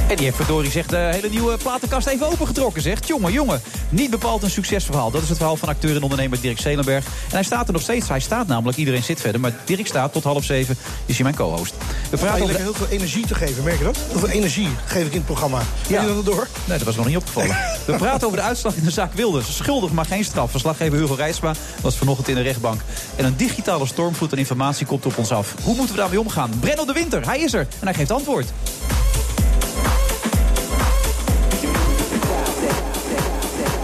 En 0.09 0.17
die 0.17 0.25
heeft 0.25 0.37
verdorie 0.37 0.71
zegt 0.71 0.91
de 0.91 0.97
hele 0.97 1.29
nieuwe 1.29 1.57
platenkast 1.57 2.07
even 2.07 2.27
opengetrokken, 2.27 2.83
zegt. 2.83 3.07
Jongen, 3.07 3.33
jongen, 3.33 3.61
niet 3.89 4.11
bepaald 4.11 4.43
een 4.43 4.51
succesverhaal. 4.51 5.11
Dat 5.11 5.23
is 5.23 5.29
het 5.29 5.37
verhaal 5.37 5.57
van 5.57 5.69
acteur 5.69 5.97
en 5.97 6.03
ondernemer 6.03 6.41
Dirk 6.41 6.61
Zelenberg. 6.61 7.05
En 7.05 7.31
hij 7.31 7.43
staat 7.43 7.67
er 7.67 7.73
nog 7.73 7.83
steeds. 7.83 8.09
Hij 8.09 8.21
staat 8.21 8.47
namelijk, 8.47 8.79
iedereen 8.79 9.03
zit 9.03 9.21
verder. 9.21 9.41
Maar 9.41 9.53
Dirk 9.65 9.87
staat 9.87 10.13
tot 10.13 10.25
half 10.25 10.45
zeven, 10.45 10.77
is 11.07 11.15
hij 11.15 11.25
mijn 11.25 11.37
co-host. 11.37 11.75
We 12.11 12.17
praten 12.17 12.43
over... 12.43 12.57
heel 12.57 12.75
veel 12.75 12.87
energie 12.89 13.27
te 13.27 13.35
geven, 13.35 13.65
merk 13.65 13.79
je 13.79 13.85
dat? 13.85 13.99
Heel 14.09 14.19
veel 14.19 14.29
energie 14.29 14.69
geef 14.87 15.07
ik 15.07 15.11
in 15.11 15.17
het 15.17 15.27
programma. 15.27 15.63
Ja. 15.89 16.03
je 16.03 16.15
dat 16.15 16.25
door? 16.25 16.47
Nee, 16.65 16.79
dat 16.79 16.87
was 16.87 16.97
nog 16.97 17.07
niet 17.07 17.17
opgevallen. 17.17 17.57
We 17.87 17.93
praten 17.97 18.27
over 18.27 18.39
de 18.39 18.45
uitslag 18.45 18.75
in 18.75 18.85
de 18.85 18.91
zaak 18.91 19.13
Wilders. 19.13 19.57
Schuldig, 19.57 19.93
maar 19.93 20.07
geen 20.07 20.25
straf. 20.25 20.51
Verslaggever 20.51 20.99
Hugo 20.99 21.15
Rijsma 21.15 21.55
was 21.81 21.97
vanochtend 21.97 22.29
in 22.29 22.35
de 22.35 22.43
rechtbank. 22.43 22.81
En 23.17 23.25
een 23.25 23.37
digitale 23.37 23.87
stormvloed 23.87 24.33
aan 24.33 24.39
informatie 24.39 24.87
komt 24.87 25.07
op 25.07 25.19
ons 25.19 25.31
af. 25.31 25.55
Hoe 25.63 25.77
moeten 25.77 25.95
we 25.95 26.01
daarmee 26.01 26.21
omgaan? 26.21 26.51
Brenno 26.61 26.85
de 26.85 26.93
Winter, 26.93 27.27
hij 27.27 27.41
is 27.41 27.53
er. 27.53 27.67
En 27.81 27.87
hij 27.87 27.95
geeft 27.95 28.11
antwoord. 28.11 28.47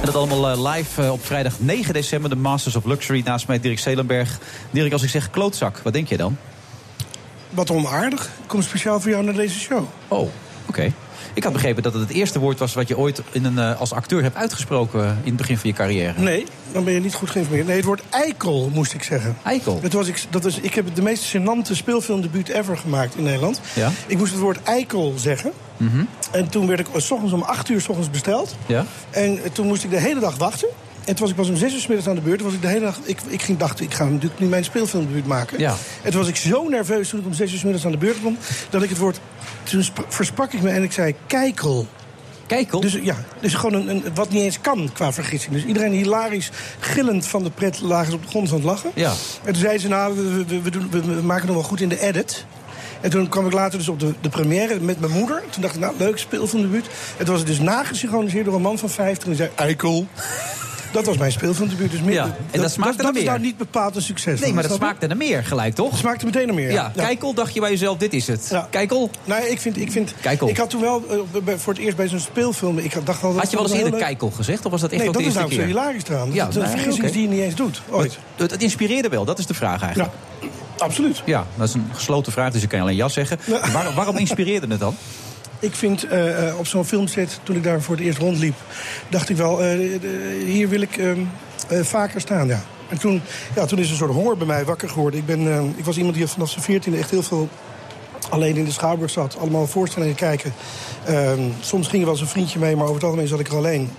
En 0.05 0.13
dat 0.13 0.23
allemaal 0.23 0.51
eh, 0.51 0.73
live 0.75 1.03
eh, 1.03 1.13
op 1.13 1.25
vrijdag 1.25 1.61
9 1.61 1.95
december. 1.95 2.31
De 2.31 2.37
Masters 2.37 2.77
of 2.77 2.85
Luxury. 2.85 3.23
Naast 3.25 3.47
mij 3.47 3.61
Dirk 3.61 3.79
Zelenberg. 3.79 4.39
Dirk, 4.71 4.93
als 4.93 5.03
ik 5.03 5.09
zeg 5.09 5.31
klootzak, 5.31 5.79
wat 5.79 5.93
denk 5.93 6.09
je 6.09 6.17
dan? 6.17 6.37
Wat 7.51 7.71
onaardig. 7.71 8.25
Ik 8.25 8.49
kom 8.49 8.63
speciaal 8.63 9.01
voor 9.01 9.11
jou 9.11 9.25
naar 9.25 9.35
deze 9.35 9.59
show. 9.59 9.85
Oh, 10.09 10.29
oké. 10.67 10.93
Ik 11.35 11.45
had 11.45 11.53
begrepen 11.53 11.83
dat 11.83 11.93
het 11.93 12.03
het 12.03 12.11
eerste 12.11 12.39
woord 12.39 12.59
was 12.59 12.75
wat 12.75 12.89
je 12.89 12.99
ooit 12.99 13.23
in 13.33 13.45
een, 13.45 13.55
uh, 13.55 13.81
als 13.81 13.93
acteur 13.93 14.23
hebt 14.23 14.37
uitgesproken 14.37 15.05
in 15.05 15.29
het 15.29 15.37
begin 15.37 15.59
van 15.59 15.71
je 15.71 15.77
carrière. 15.77 16.21
Nee, 16.21 16.47
dan 16.73 16.85
ben 16.85 16.93
je 16.93 17.01
niet 17.01 17.15
goed 17.15 17.31
geïnformeerd. 17.31 17.67
Nee, 17.67 17.77
het 17.77 17.85
woord 17.85 18.03
eikel 18.11 18.71
moest 18.73 18.93
ik 18.93 19.03
zeggen. 19.03 19.37
Eikel? 19.43 19.81
Dat 19.81 19.93
was 19.93 20.09
ik, 20.09 20.25
dat 20.31 20.43
was, 20.43 20.59
ik 20.59 20.75
heb 20.75 20.95
de 20.95 21.03
meest 21.03 21.37
gênante 21.37 21.73
speelfilmdebuut 21.73 22.49
ever 22.49 22.77
gemaakt 22.77 23.17
in 23.17 23.23
Nederland. 23.23 23.61
Ja? 23.75 23.91
Ik 24.07 24.19
moest 24.19 24.33
het 24.33 24.41
woord 24.41 24.63
eikel 24.63 25.15
zeggen. 25.17 25.53
Mm 25.77 25.89
-hmm. 25.89 26.09
En 26.31 26.49
toen 26.49 26.67
werd 26.67 26.81
ik 26.81 26.87
s 26.97 27.11
ochtends 27.11 27.33
om 27.33 27.43
8 27.43 27.69
uur 27.69 27.81
s 27.81 27.89
ochtends 27.89 28.11
besteld. 28.11 28.57
Ja? 28.67 28.85
En 29.11 29.39
toen 29.53 29.67
moest 29.67 29.85
ik 29.85 29.91
de 29.91 30.01
hele 30.01 30.21
dag 30.21 30.37
wachten. 30.37 30.69
En 31.05 31.15
toen 31.15 31.21
was 31.21 31.31
ik 31.31 31.37
pas 31.37 31.49
om 31.49 31.57
zes 31.57 31.73
uur 31.73 31.81
s 31.81 31.87
middags 31.87 32.09
aan 32.09 32.15
de 32.15 32.21
beurt. 32.21 32.39
Toen 32.39 32.47
was 32.47 32.57
ik 32.57 32.63
de 32.63 32.69
hele 32.69 32.85
dag. 32.85 32.99
Ik, 33.03 33.19
ik 33.27 33.43
ging 33.43 33.59
dachten, 33.59 33.85
ik 33.85 33.95
ga 33.95 34.05
natuurlijk 34.05 34.41
nu 34.41 34.47
mijn 34.47 34.65
speelfilmdebuut 34.65 35.27
maken. 35.27 35.59
Ja. 35.59 35.75
En 36.03 36.11
toen 36.11 36.21
was 36.21 36.29
ik 36.29 36.37
zo 36.37 36.69
nerveus 36.69 37.09
toen 37.09 37.21
ik 37.21 37.27
om 37.27 37.33
zes 37.33 37.53
uur 37.53 37.59
s 37.59 37.63
middags 37.63 37.85
aan 37.85 37.93
de 37.93 37.99
beurt 37.99 38.21
kwam. 38.21 38.37
Dat 38.71 38.83
ik 38.83 38.89
het 38.89 38.99
woord. 38.99 39.21
Toen 39.63 39.85
versprak 40.09 40.53
ik 40.53 40.63
me 40.63 40.71
en 40.71 40.83
ik 40.83 40.93
zei 40.93 41.15
kijkel. 41.27 41.87
Kijkel? 42.47 42.81
Dus 42.81 42.99
ja, 43.03 43.17
dus 43.41 43.55
gewoon 43.55 43.75
een, 43.75 43.89
een, 43.89 44.15
wat 44.15 44.31
niet 44.31 44.43
eens 44.43 44.61
kan 44.61 44.91
qua 44.93 45.13
vergissing. 45.13 45.55
Dus 45.55 45.65
iedereen 45.65 45.93
hilarisch, 45.93 46.51
gillend 46.79 47.27
van 47.27 47.43
de 47.43 47.51
pret 47.51 47.81
lagen 47.81 48.15
op 48.15 48.23
de 48.23 48.29
grond 48.29 48.49
van 48.49 48.59
het 48.59 48.67
lachen. 48.67 48.91
Ja. 48.95 49.13
En 49.45 49.53
toen 49.53 49.63
zei 49.63 49.79
ze, 49.79 49.89
nou, 49.89 50.17
we, 50.17 50.45
we, 50.45 50.63
we, 50.63 50.71
doen, 50.71 50.91
we, 50.91 51.23
maken 51.23 51.47
nog 51.47 51.57
wel 51.57 51.65
goed 51.65 51.81
in 51.81 51.89
de 51.89 52.01
edit. 52.01 52.45
En 53.01 53.11
toen 53.11 53.29
kwam 53.29 53.47
ik 53.47 53.53
later 53.53 53.79
dus 53.79 53.89
op 53.89 54.01
de, 54.01 54.15
de 54.21 54.29
première 54.29 54.81
met 54.81 55.01
mijn 55.01 55.13
moeder. 55.13 55.43
Toen 55.51 55.63
dacht 55.63 55.75
ik, 55.75 55.81
nou, 55.81 55.95
leuk, 55.99 56.19
speelfilmdebuut. 56.19 56.87
En 57.17 57.25
toen 57.25 57.35
was 57.35 57.39
het 57.39 57.47
dus 57.47 57.61
nagesynchroniseerd 57.61 58.45
door 58.45 58.55
een 58.55 58.61
man 58.61 58.79
van 58.79 58.91
50. 58.91 59.23
En 59.23 59.29
die 59.29 59.39
zei, 59.39 59.51
eikel. 59.55 60.07
Dat 60.95 61.07
was 61.07 61.19
mijn 61.19 61.33
speelfilmdebuut. 61.33 61.91
Dus 61.91 62.01
meer, 62.01 62.15
ja. 62.15 62.37
En 62.51 62.61
dat, 62.61 62.71
smaakte 62.71 62.97
dat, 62.97 63.07
dat 63.07 63.17
is 63.17 63.25
nou 63.29 63.41
niet 63.41 63.57
bepaald 63.57 63.97
een 63.97 64.03
succes. 64.03 64.41
Nee, 64.41 64.53
maar 64.53 64.63
dat 64.69 64.77
smaakte 64.77 65.07
naar 65.07 65.17
meer 65.17 65.45
gelijk, 65.45 65.75
toch? 65.75 65.91
Het 65.91 65.99
smaakte 65.99 66.25
meteen 66.25 66.47
naar 66.47 66.55
meer. 66.55 66.73
Ja, 66.73 66.93
ja. 66.95 67.03
Kijkel, 67.03 67.35
dacht 67.35 67.55
je 67.55 67.61
bij 67.61 67.71
jezelf, 67.71 67.99
dit 67.99 68.13
is 68.13 68.27
het. 68.27 68.49
Ja. 68.51 68.69
Kijkel? 68.71 69.11
Nee, 69.25 69.51
ik 69.51 69.61
vind... 69.61 69.77
Ik, 69.77 69.93
vind, 69.93 70.15
Kijkel. 70.21 70.49
ik 70.49 70.57
had 70.57 70.71
toen 70.71 70.81
wel 70.81 71.05
uh, 71.47 71.55
voor 71.57 71.73
het 71.73 71.83
eerst 71.83 71.97
bij 71.97 72.09
zo'n 72.09 72.19
speelfilm... 72.19 72.79
Ik 72.79 73.07
dacht 73.07 73.23
al, 73.23 73.33
dat 73.33 73.41
had 73.41 73.51
je 73.51 73.57
wel 73.57 73.67
eens 73.67 73.75
eerder 73.75 73.99
Kijkel 74.01 74.31
gezegd? 74.31 74.65
Of 74.65 74.71
was 74.71 74.81
dat 74.81 74.93
echt 74.93 75.03
nee, 75.03 75.13
de 75.13 75.23
eerste 75.23 75.39
keer? 75.39 75.49
Nee, 75.49 75.59
dat 75.59 75.67
is 75.67 75.75
nou 75.75 75.83
zo 75.83 75.83
hilarisch 75.83 76.09
eraan. 76.09 76.53
Dat 76.53 76.65
is 76.65 76.73
een 76.73 76.79
vergissing 76.79 77.11
die 77.11 77.23
je 77.23 77.29
niet 77.29 77.41
eens 77.41 77.55
doet, 77.55 77.83
ooit. 77.91 78.19
Het, 78.37 78.63
inspireerde 78.63 79.09
wel, 79.09 79.25
dat 79.25 79.39
is 79.39 79.47
de 79.47 79.55
vraag 79.55 79.83
eigenlijk. 79.83 80.13
Ja, 80.41 80.49
absoluut. 80.85 81.23
Ja, 81.25 81.47
dat 81.57 81.69
is 81.69 81.75
een 81.75 81.91
gesloten 81.93 82.33
vraag, 82.33 82.53
dus 82.53 82.63
ik 82.63 82.69
kan 82.69 82.81
alleen 82.81 82.97
ja 82.97 83.09
zeggen. 83.09 83.39
Waar, 83.73 83.95
waarom 83.95 84.17
inspireerde 84.17 84.67
het 84.67 84.81
dan? 84.81 84.97
Ik 85.65 85.75
vind 85.75 86.05
uh, 86.13 86.59
op 86.59 86.67
zo'n 86.67 86.85
filmset, 86.85 87.41
toen 87.43 87.57
ik 87.57 87.63
daar 87.63 87.83
voor 87.83 87.97
het 87.97 88.05
eerst 88.05 88.19
rondliep... 88.19 88.55
dacht 89.09 89.29
ik 89.29 89.37
wel, 89.37 89.65
uh, 89.65 90.01
hier 90.45 90.69
wil 90.69 90.81
ik 90.81 90.97
uh, 90.97 91.17
vaker 91.83 92.21
staan, 92.21 92.47
ja. 92.47 92.63
En 92.89 92.99
toen, 92.99 93.23
ja, 93.55 93.67
toen 93.67 93.79
is 93.79 93.91
een 93.91 93.97
soort 93.97 94.13
honger 94.13 94.37
bij 94.37 94.47
mij 94.47 94.65
wakker 94.65 94.89
geworden. 94.89 95.21
Ik, 95.21 95.27
ben, 95.27 95.75
ik 95.77 95.85
was 95.85 95.97
iemand 95.97 96.15
die 96.15 96.27
vanaf 96.27 96.51
zijn 96.51 96.65
veertiende 96.65 96.99
echt 96.99 97.11
heel 97.11 97.23
veel 97.23 97.49
alleen 98.31 98.57
in 98.57 98.65
de 98.65 98.71
Schouwburg 98.71 99.11
zat. 99.11 99.37
Allemaal 99.39 99.67
voorstellingen 99.67 100.15
kijken. 100.15 100.53
Ehm, 101.05 101.41
soms 101.61 101.89
ging 101.89 101.99
er 101.99 102.09
wel 102.09 102.15
eens 102.15 102.25
een 102.25 102.31
vriendje 102.31 102.59
mee, 102.59 102.75
maar 102.77 102.85
over 102.85 102.95
het 102.95 103.05
algemeen 103.05 103.29
zat 103.29 103.41
ik 103.41 103.49
er 103.49 103.57
alleen. 103.57 103.91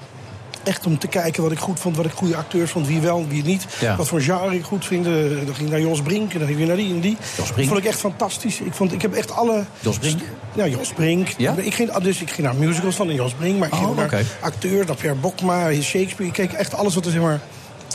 Echt 0.66 0.86
om 0.86 0.98
te 0.98 1.08
kijken 1.08 1.44
wat 1.44 1.52
ik 1.52 1.60
goed 1.60 1.80
vond, 1.80 1.96
wat 1.96 2.06
ik 2.06 2.12
goede 2.12 2.36
acteurs 2.36 2.72
vond, 2.72 2.88
wie 2.88 3.00
wel 3.00 3.28
wie 3.28 3.44
niet. 3.44 3.66
Ja. 3.80 3.96
Wat 3.96 4.08
voor 4.08 4.22
genre 4.22 4.56
ik 4.56 4.64
goed 4.64 4.86
vind. 4.86 5.06
Dan 5.06 5.56
ging 5.56 5.60
ik 5.60 5.70
naar 5.70 5.82
Jos 5.82 6.02
Brink 6.02 6.34
en 6.34 6.40
dan 6.40 6.48
ging 6.48 6.60
ik 6.60 6.66
weer 6.66 6.68
naar 6.68 6.86
die 6.86 6.94
en 6.94 7.00
die. 7.00 7.18
Jos 7.20 7.36
Brink? 7.36 7.56
Dat 7.56 7.66
vond 7.66 7.80
ik 7.80 7.86
echt 7.86 8.00
fantastisch. 8.00 8.60
Ik, 8.60 8.74
vond, 8.74 8.94
ik 8.94 9.02
heb 9.02 9.14
echt 9.14 9.32
alle... 9.32 9.66
Jos 9.80 9.98
Brink? 9.98 10.22
Ja, 10.54 10.68
Jos 10.68 10.94
Brink. 10.94 11.28
Ja? 11.38 11.56
Ik 11.58 11.74
ging, 11.74 11.94
dus 11.94 12.22
ik 12.22 12.30
ging 12.30 12.48
naar 12.48 12.56
musicals 12.56 12.96
van 12.96 13.14
Jos 13.14 13.34
Brink, 13.34 13.60
maar 13.60 13.68
ik 13.68 13.74
ging 13.74 13.88
oh, 13.88 13.96
naar 13.96 14.06
okay. 14.06 14.26
acteurs, 14.40 14.88
naar 14.88 14.96
Pierre 14.96 15.20
Bokma, 15.20 15.74
Shakespeare. 15.74 16.26
Ik 16.26 16.34
keek 16.34 16.52
echt 16.52 16.74
alles 16.74 16.96
wat 16.96 17.06
er 17.06 17.12
zeg 17.12 17.22
maar 17.22 17.42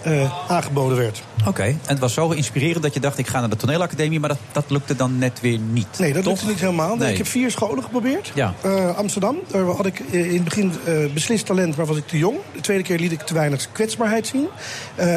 uh, 0.07 0.51
aangeboden 0.51 0.97
werd. 0.97 1.23
Oké, 1.41 1.49
okay. 1.49 1.69
en 1.69 1.79
het 1.87 1.99
was 1.99 2.15
zo 2.15 2.31
inspirerend 2.31 2.83
dat 2.83 2.95
je 2.95 3.01
dacht... 3.01 3.19
ik 3.19 3.27
ga 3.27 3.41
naar 3.41 3.49
de 3.49 3.57
toneelacademie, 3.57 4.21
maar 4.21 4.29
dat, 4.29 4.39
dat 4.53 4.65
lukte 4.69 4.97
dan 4.97 5.19
net 5.19 5.41
weer 5.41 5.59
niet. 5.59 5.99
Nee, 5.99 6.13
dat 6.13 6.23
toch? 6.23 6.33
lukte 6.33 6.49
niet 6.49 6.61
helemaal. 6.61 6.97
Nee. 6.97 7.11
Ik 7.11 7.17
heb 7.17 7.27
vier 7.27 7.51
scholen 7.51 7.83
geprobeerd. 7.83 8.33
Ja. 8.35 8.55
Uh, 8.65 8.97
Amsterdam, 8.97 9.37
daar 9.51 9.65
had 9.65 9.87
ik 9.87 9.99
in 9.99 10.35
het 10.35 10.45
begin 10.45 10.73
uh, 10.89 11.13
beslist 11.13 11.47
talent, 11.47 11.77
maar 11.77 11.87
was 11.87 11.97
ik 11.97 12.07
te 12.07 12.19
jong. 12.19 12.37
De 12.55 12.61
tweede 12.61 12.83
keer 12.83 12.99
liet 12.99 13.13
ik 13.13 13.21
te 13.21 13.35
weinig 13.35 13.73
kwetsbaarheid 13.73 14.27
zien. 14.27 14.49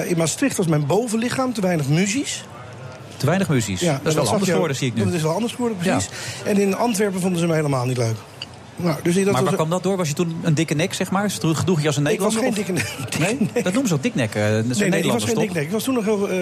In 0.07 0.17
Maastricht 0.17 0.57
was 0.57 0.67
mijn 0.67 0.85
bovenlichaam 0.85 1.53
te 1.53 1.61
weinig 1.61 1.87
muzies. 1.87 2.45
Te 3.17 3.25
weinig 3.25 3.49
muzies? 3.49 3.79
Ja, 3.79 3.99
dat 4.03 4.07
is 4.07 4.13
wel 4.13 4.31
anders 4.31 4.51
geworden, 4.51 4.77
zie 4.77 4.87
ik 4.87 4.93
nu. 4.93 5.03
Dat 5.03 5.13
is 5.13 5.21
wel 5.21 5.33
anders 5.33 5.53
geworden, 5.53 5.77
precies. 5.77 6.09
Ja. 6.43 6.49
En 6.49 6.57
in 6.57 6.75
Antwerpen 6.75 7.21
vonden 7.21 7.39
ze 7.39 7.47
me 7.47 7.53
helemaal 7.53 7.85
niet 7.85 7.97
leuk. 7.97 8.15
Nou, 8.75 8.97
dus 9.03 9.15
dat 9.15 9.23
maar 9.23 9.33
waar 9.33 9.43
was... 9.43 9.53
kwam 9.53 9.69
dat 9.69 9.83
door? 9.83 9.97
Was 9.97 10.07
je 10.07 10.13
toen 10.13 10.35
een 10.41 10.53
dikke 10.53 10.73
nek, 10.73 10.93
zeg 10.93 11.11
maar? 11.11 11.29
Gedroeg 11.29 11.81
je 11.81 11.87
als 11.87 11.97
een 11.97 12.03
Nederlander? 12.03 12.43
Ik 12.43 12.55
was 12.55 12.55
geen 12.55 12.65
dikke 12.65 12.71
nek. 12.71 12.91
Nee? 13.53 13.63
Dat 13.63 13.73
noemen 13.73 13.87
ze 13.87 13.93
ook 13.93 14.03
diknek. 14.03 14.35
Uh, 14.35 14.43
dat 14.43 14.65
nee, 14.77 14.89
nee, 14.89 15.03
ik 15.03 15.11
was 15.11 15.23
geen 15.23 15.35
diknek. 15.35 15.63
Ik 15.63 15.71
was 15.71 15.83
toen 15.83 15.93
nog 15.93 16.05
heel... 16.05 16.31
Uh, 16.31 16.35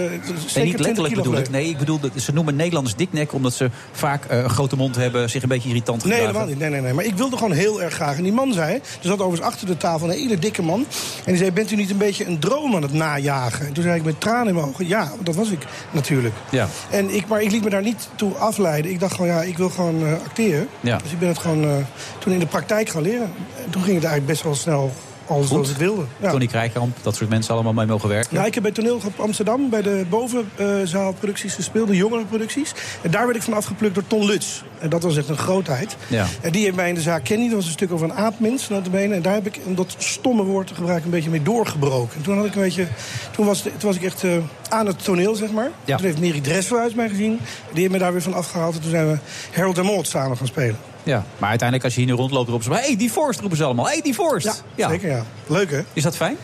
nee, 0.55 0.65
niet 0.65 0.79
letterlijk 0.79 1.15
bedoel 1.15 1.37
ik. 1.37 1.49
Nee, 1.49 1.69
ik 1.69 1.77
bedoel, 1.77 1.99
ze 2.15 2.33
noemen 2.33 2.55
Nederlanders 2.55 2.95
diknek... 2.95 3.33
omdat 3.33 3.53
ze 3.53 3.69
vaak 3.91 4.31
uh, 4.31 4.37
een 4.37 4.49
grote 4.49 4.75
mond 4.75 4.95
hebben, 4.95 5.29
zich 5.29 5.43
een 5.43 5.49
beetje 5.49 5.67
irritant 5.69 6.03
Nee, 6.03 6.13
gedragen. 6.13 6.33
helemaal 6.33 6.49
niet. 6.49 6.59
Nee, 6.59 6.69
nee, 6.69 6.81
nee. 6.81 6.93
Maar 6.93 7.05
ik 7.05 7.15
wilde 7.15 7.37
gewoon 7.37 7.51
heel 7.51 7.81
erg 7.81 7.93
graag. 7.93 8.17
En 8.17 8.23
die 8.23 8.33
man 8.33 8.53
zei... 8.53 8.73
Er 8.73 8.81
zat 9.01 9.19
overigens 9.19 9.41
achter 9.41 9.67
de 9.67 9.77
tafel 9.77 10.09
een 10.09 10.13
hele 10.17 10.39
dikke 10.39 10.61
man. 10.61 10.85
En 11.25 11.31
die 11.31 11.37
zei, 11.37 11.51
bent 11.51 11.71
u 11.71 11.75
niet 11.75 11.89
een 11.89 11.97
beetje 11.97 12.25
een 12.25 12.39
droom 12.39 12.75
aan 12.75 12.81
het 12.81 12.93
najagen? 12.93 13.65
En 13.65 13.73
toen 13.73 13.83
zei 13.83 13.95
ik 13.95 14.03
met 14.03 14.19
tranen 14.19 14.47
in 14.47 14.53
mijn 14.53 14.65
ogen... 14.65 14.87
Ja, 14.87 15.11
dat 15.23 15.35
was 15.35 15.49
ik 15.49 15.65
natuurlijk. 15.91 16.35
Ja. 16.49 16.67
En 16.89 17.15
ik, 17.15 17.27
maar 17.27 17.41
ik 17.41 17.51
liet 17.51 17.63
me 17.63 17.69
daar 17.69 17.81
niet 17.81 18.09
toe 18.15 18.33
afleiden. 18.33 18.91
Ik 18.91 18.99
dacht 18.99 19.13
gewoon, 19.13 19.31
ja, 19.31 19.41
ik 19.41 19.57
wil 19.57 19.69
gewoon 19.69 20.03
uh, 20.03 20.13
acteren. 20.13 20.67
Ja. 20.79 20.97
Dus 20.97 21.11
ik 21.11 21.19
ben 21.19 21.27
het 21.27 21.37
gewoon 21.37 21.85
toen 22.21 22.33
in 22.33 22.39
de 22.39 22.45
praktijk 22.45 22.89
gaan 22.89 23.01
leren. 23.01 23.31
En 23.65 23.69
toen 23.69 23.81
ging 23.81 23.95
het 23.95 24.05
eigenlijk 24.05 24.25
best 24.25 24.43
wel 24.43 24.55
snel 24.55 24.91
alles 25.31 25.47
zoals 25.47 25.69
ik 25.69 25.77
wilde. 25.77 26.03
Ja. 26.21 26.31
Tony 26.31 26.47
Krijkamp, 26.47 26.97
dat 27.01 27.15
soort 27.15 27.29
mensen 27.29 27.53
allemaal 27.53 27.73
mee 27.73 27.85
mogen 27.85 28.09
werken. 28.09 28.37
Ja, 28.37 28.45
ik 28.45 28.53
heb 28.53 28.63
bij 28.63 28.71
Toneelgroep 28.71 29.19
Amsterdam 29.19 29.69
bij 29.69 29.81
de 29.81 30.05
bovenzaalproducties 30.09 31.53
gespeeld, 31.53 31.87
de 31.87 31.95
jongere 31.95 32.25
producties. 32.25 32.73
En 33.01 33.11
daar 33.11 33.25
werd 33.25 33.37
ik 33.37 33.43
van 33.43 33.53
afgeplukt 33.53 33.93
door 33.93 34.07
Ton 34.07 34.25
Lutz. 34.25 34.61
En 34.79 34.89
dat 34.89 35.03
was 35.03 35.17
echt 35.17 35.29
een 35.29 35.37
grootheid. 35.37 35.95
Ja. 36.07 36.25
En 36.41 36.51
die 36.51 36.63
heeft 36.63 36.75
mij 36.75 36.89
in 36.89 36.95
de 36.95 37.01
zaak 37.01 37.23
Kenny, 37.23 37.45
dat 37.45 37.55
was 37.55 37.65
een 37.65 37.71
stuk 37.71 37.91
over 37.91 38.09
een 38.09 38.15
aapmens, 38.15 38.69
notabene. 38.69 39.15
En 39.15 39.21
daar 39.21 39.33
heb 39.33 39.45
ik, 39.45 39.59
om 39.65 39.75
dat 39.75 39.95
stomme 39.97 40.43
woord 40.43 40.67
te 40.67 40.75
gebruiken, 40.75 41.05
een 41.05 41.11
beetje 41.11 41.29
mee 41.29 41.43
doorgebroken. 41.43 42.17
En 42.17 42.21
toen 42.21 42.35
had 42.35 42.45
ik 42.45 42.55
een 42.55 42.61
beetje, 42.61 42.87
toen 43.31 43.45
was, 43.45 43.61
toen 43.61 43.71
was 43.81 43.95
ik 43.95 44.03
echt 44.03 44.23
uh, 44.23 44.37
aan 44.69 44.85
het 44.85 45.03
toneel, 45.03 45.35
zeg 45.35 45.51
maar. 45.51 45.69
Ja. 45.85 45.95
Toen 45.95 46.05
heeft 46.05 46.19
Mary 46.19 46.41
Dressel 46.41 46.89
mij 46.95 47.09
gezien. 47.09 47.39
Die 47.71 47.81
heeft 47.81 47.91
me 47.91 47.97
daar 47.97 48.11
weer 48.11 48.21
van 48.21 48.33
afgehaald. 48.33 48.75
En 48.75 48.81
toen 48.81 48.89
zijn 48.89 49.11
we 49.11 49.17
Harold 49.55 49.77
en 49.77 49.85
Maude 49.85 50.07
samen 50.07 50.37
gaan 50.37 50.47
spelen. 50.47 50.77
Ja, 51.03 51.23
maar 51.37 51.49
uiteindelijk 51.49 51.83
als 51.83 51.93
je 51.95 52.01
hier 52.01 52.09
nu 52.09 52.15
rondloopt 52.15 52.49
roepen 52.49 52.65
ze... 52.65 52.73
hey, 52.79 52.95
die 52.97 53.09
Forst 53.09 53.39
roepen 53.39 53.57
ze 53.57 53.63
allemaal. 53.63 53.85
hey, 53.87 54.01
die 54.01 54.13
Forst. 54.13 54.45
Ja, 54.45 54.53
ja, 54.75 54.89
zeker 54.89 55.09
ja. 55.09 55.23
Leuk 55.47 55.71
hè? 55.71 55.81
Is 55.93 56.03
dat 56.03 56.15
fijn? 56.15 56.37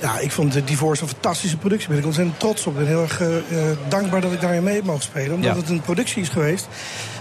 Ja, 0.00 0.18
ik 0.18 0.30
vond 0.30 0.52
de 0.52 0.64
Divorce 0.64 1.02
een 1.02 1.08
fantastische 1.08 1.56
productie. 1.56 1.86
Daar 1.88 1.96
ben 1.96 2.04
ik 2.06 2.10
ontzettend 2.16 2.40
trots 2.40 2.66
op. 2.66 2.72
Ik 2.72 2.78
ben 2.78 2.88
heel 2.88 3.02
erg 3.02 3.20
uh, 3.20 3.28
dankbaar 3.88 4.20
dat 4.20 4.32
ik 4.32 4.40
daarin 4.40 4.62
mee 4.62 4.74
heb 4.74 4.84
mogen 4.84 5.02
spelen. 5.02 5.34
Omdat 5.34 5.50
Ja. 5.54 5.60
het 5.60 5.68
een 5.68 5.80
productie 5.80 6.22
is 6.22 6.28
geweest 6.28 6.66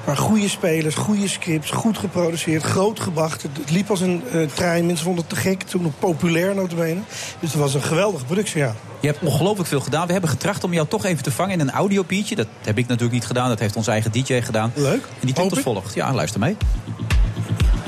waar 0.10 0.18
goede 0.18 0.50
spelers, 0.50 0.96
goede 0.96 1.28
scripts, 1.28 1.72
goed 1.72 1.98
geproduceerd, 1.98 2.64
groot 2.64 3.00
gebracht. 3.00 3.42
Het, 3.42 3.72
liep 3.72 3.90
als 3.90 4.02
een 4.02 4.24
uh, 4.34 4.48
trein. 4.48 4.86
Mensen 4.86 5.06
vonden 5.06 5.26
het 5.28 5.34
te 5.36 5.42
gek. 5.42 5.64
Toen 5.64 5.82
nog 5.82 5.92
populair 6.00 6.56
notabene. 6.56 7.00
Dus 7.40 7.52
het 7.52 7.62
was 7.62 7.74
een 7.74 7.82
geweldige 7.82 8.26
productie, 8.26 8.60
ja. 8.60 8.76
Je 9.00 9.08
hebt 9.08 9.20
ongelooflijk 9.24 9.70
veel 9.70 9.80
gedaan. 9.80 10.06
We 10.06 10.12
hebben 10.12 10.30
getracht 10.30 10.64
om 10.64 10.74
jou 10.74 10.88
toch 10.88 11.06
even 11.06 11.24
te 11.24 11.32
vangen 11.32 11.54
in 11.54 11.60
een 11.60 11.72
audiopietje. 11.72 12.36
Dat 12.36 12.48
heb 12.64 12.78
ik 12.78 12.88
natuurlijk 12.88 13.14
niet 13.14 13.26
gedaan. 13.26 13.50
Dat 13.50 13.60
heeft 13.60 13.76
onze 13.76 13.92
eigen 13.92 14.12
DJ 14.12 14.42
gedaan. 14.42 14.72
Leuk. 14.76 15.02
En 15.02 15.26
die 15.26 15.34
klinkt 15.34 15.56
als 15.56 15.64
volgt. 15.64 15.94
Ja, 15.94 16.14
luister 16.14 16.40
mee. 16.40 16.58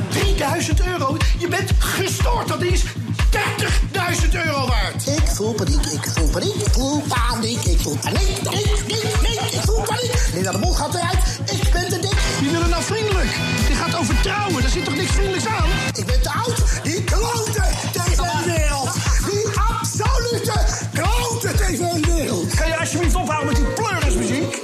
3000 0.09 0.85
euro? 0.85 1.17
Je 1.39 1.47
bent 1.47 1.71
gestoord, 1.77 2.47
dat 2.47 2.61
is 2.61 2.83
30.000 3.31 4.45
euro 4.45 4.67
waard. 4.67 5.07
Ik 5.07 5.27
voel 5.27 5.53
paniek, 5.53 5.85
ik 5.85 6.05
voel 6.13 6.27
paniek, 6.27 6.55
ik 6.55 6.73
voel 6.73 7.01
paniek, 7.01 7.63
ik 7.63 7.79
voel 7.79 7.97
paniek, 7.97 8.43
paniek, 8.43 8.73
paniek, 8.87 9.11
paniek, 9.11 9.41
ik 9.51 9.61
voel 9.65 9.81
paniek. 9.81 10.13
Nee, 10.33 10.43
naar 10.43 10.51
de 10.51 10.59
mond 10.59 10.75
gaat 10.75 10.95
eruit, 10.95 11.39
ik 11.45 11.71
ben 11.71 11.89
te 11.89 11.99
dik. 11.99 12.17
Die 12.39 12.49
willen 12.49 12.69
nou 12.69 12.83
vriendelijk. 12.83 13.29
Die 13.67 13.75
gaat 13.75 13.95
over 13.95 14.21
trouwen, 14.21 14.61
daar 14.61 14.71
zit 14.71 14.85
toch 14.85 14.95
niks 14.95 15.11
vriendelijks 15.11 15.47
aan? 15.47 15.69
Ik 15.93 16.05
ben 16.05 16.21
te 16.21 16.31
oud, 16.31 16.83
die 16.83 17.03
klote 17.03 17.63
tv-wereld. 17.91 18.93
Die 19.29 19.45
absolute 19.69 20.53
klote 20.93 21.51
tv-wereld. 21.55 22.55
Kan 22.55 22.67
je 22.67 22.77
alsjeblieft 22.77 23.15
ophouden 23.15 23.47
met 23.47 23.55
die 23.55 23.65
pleurismuziek? 23.65 24.61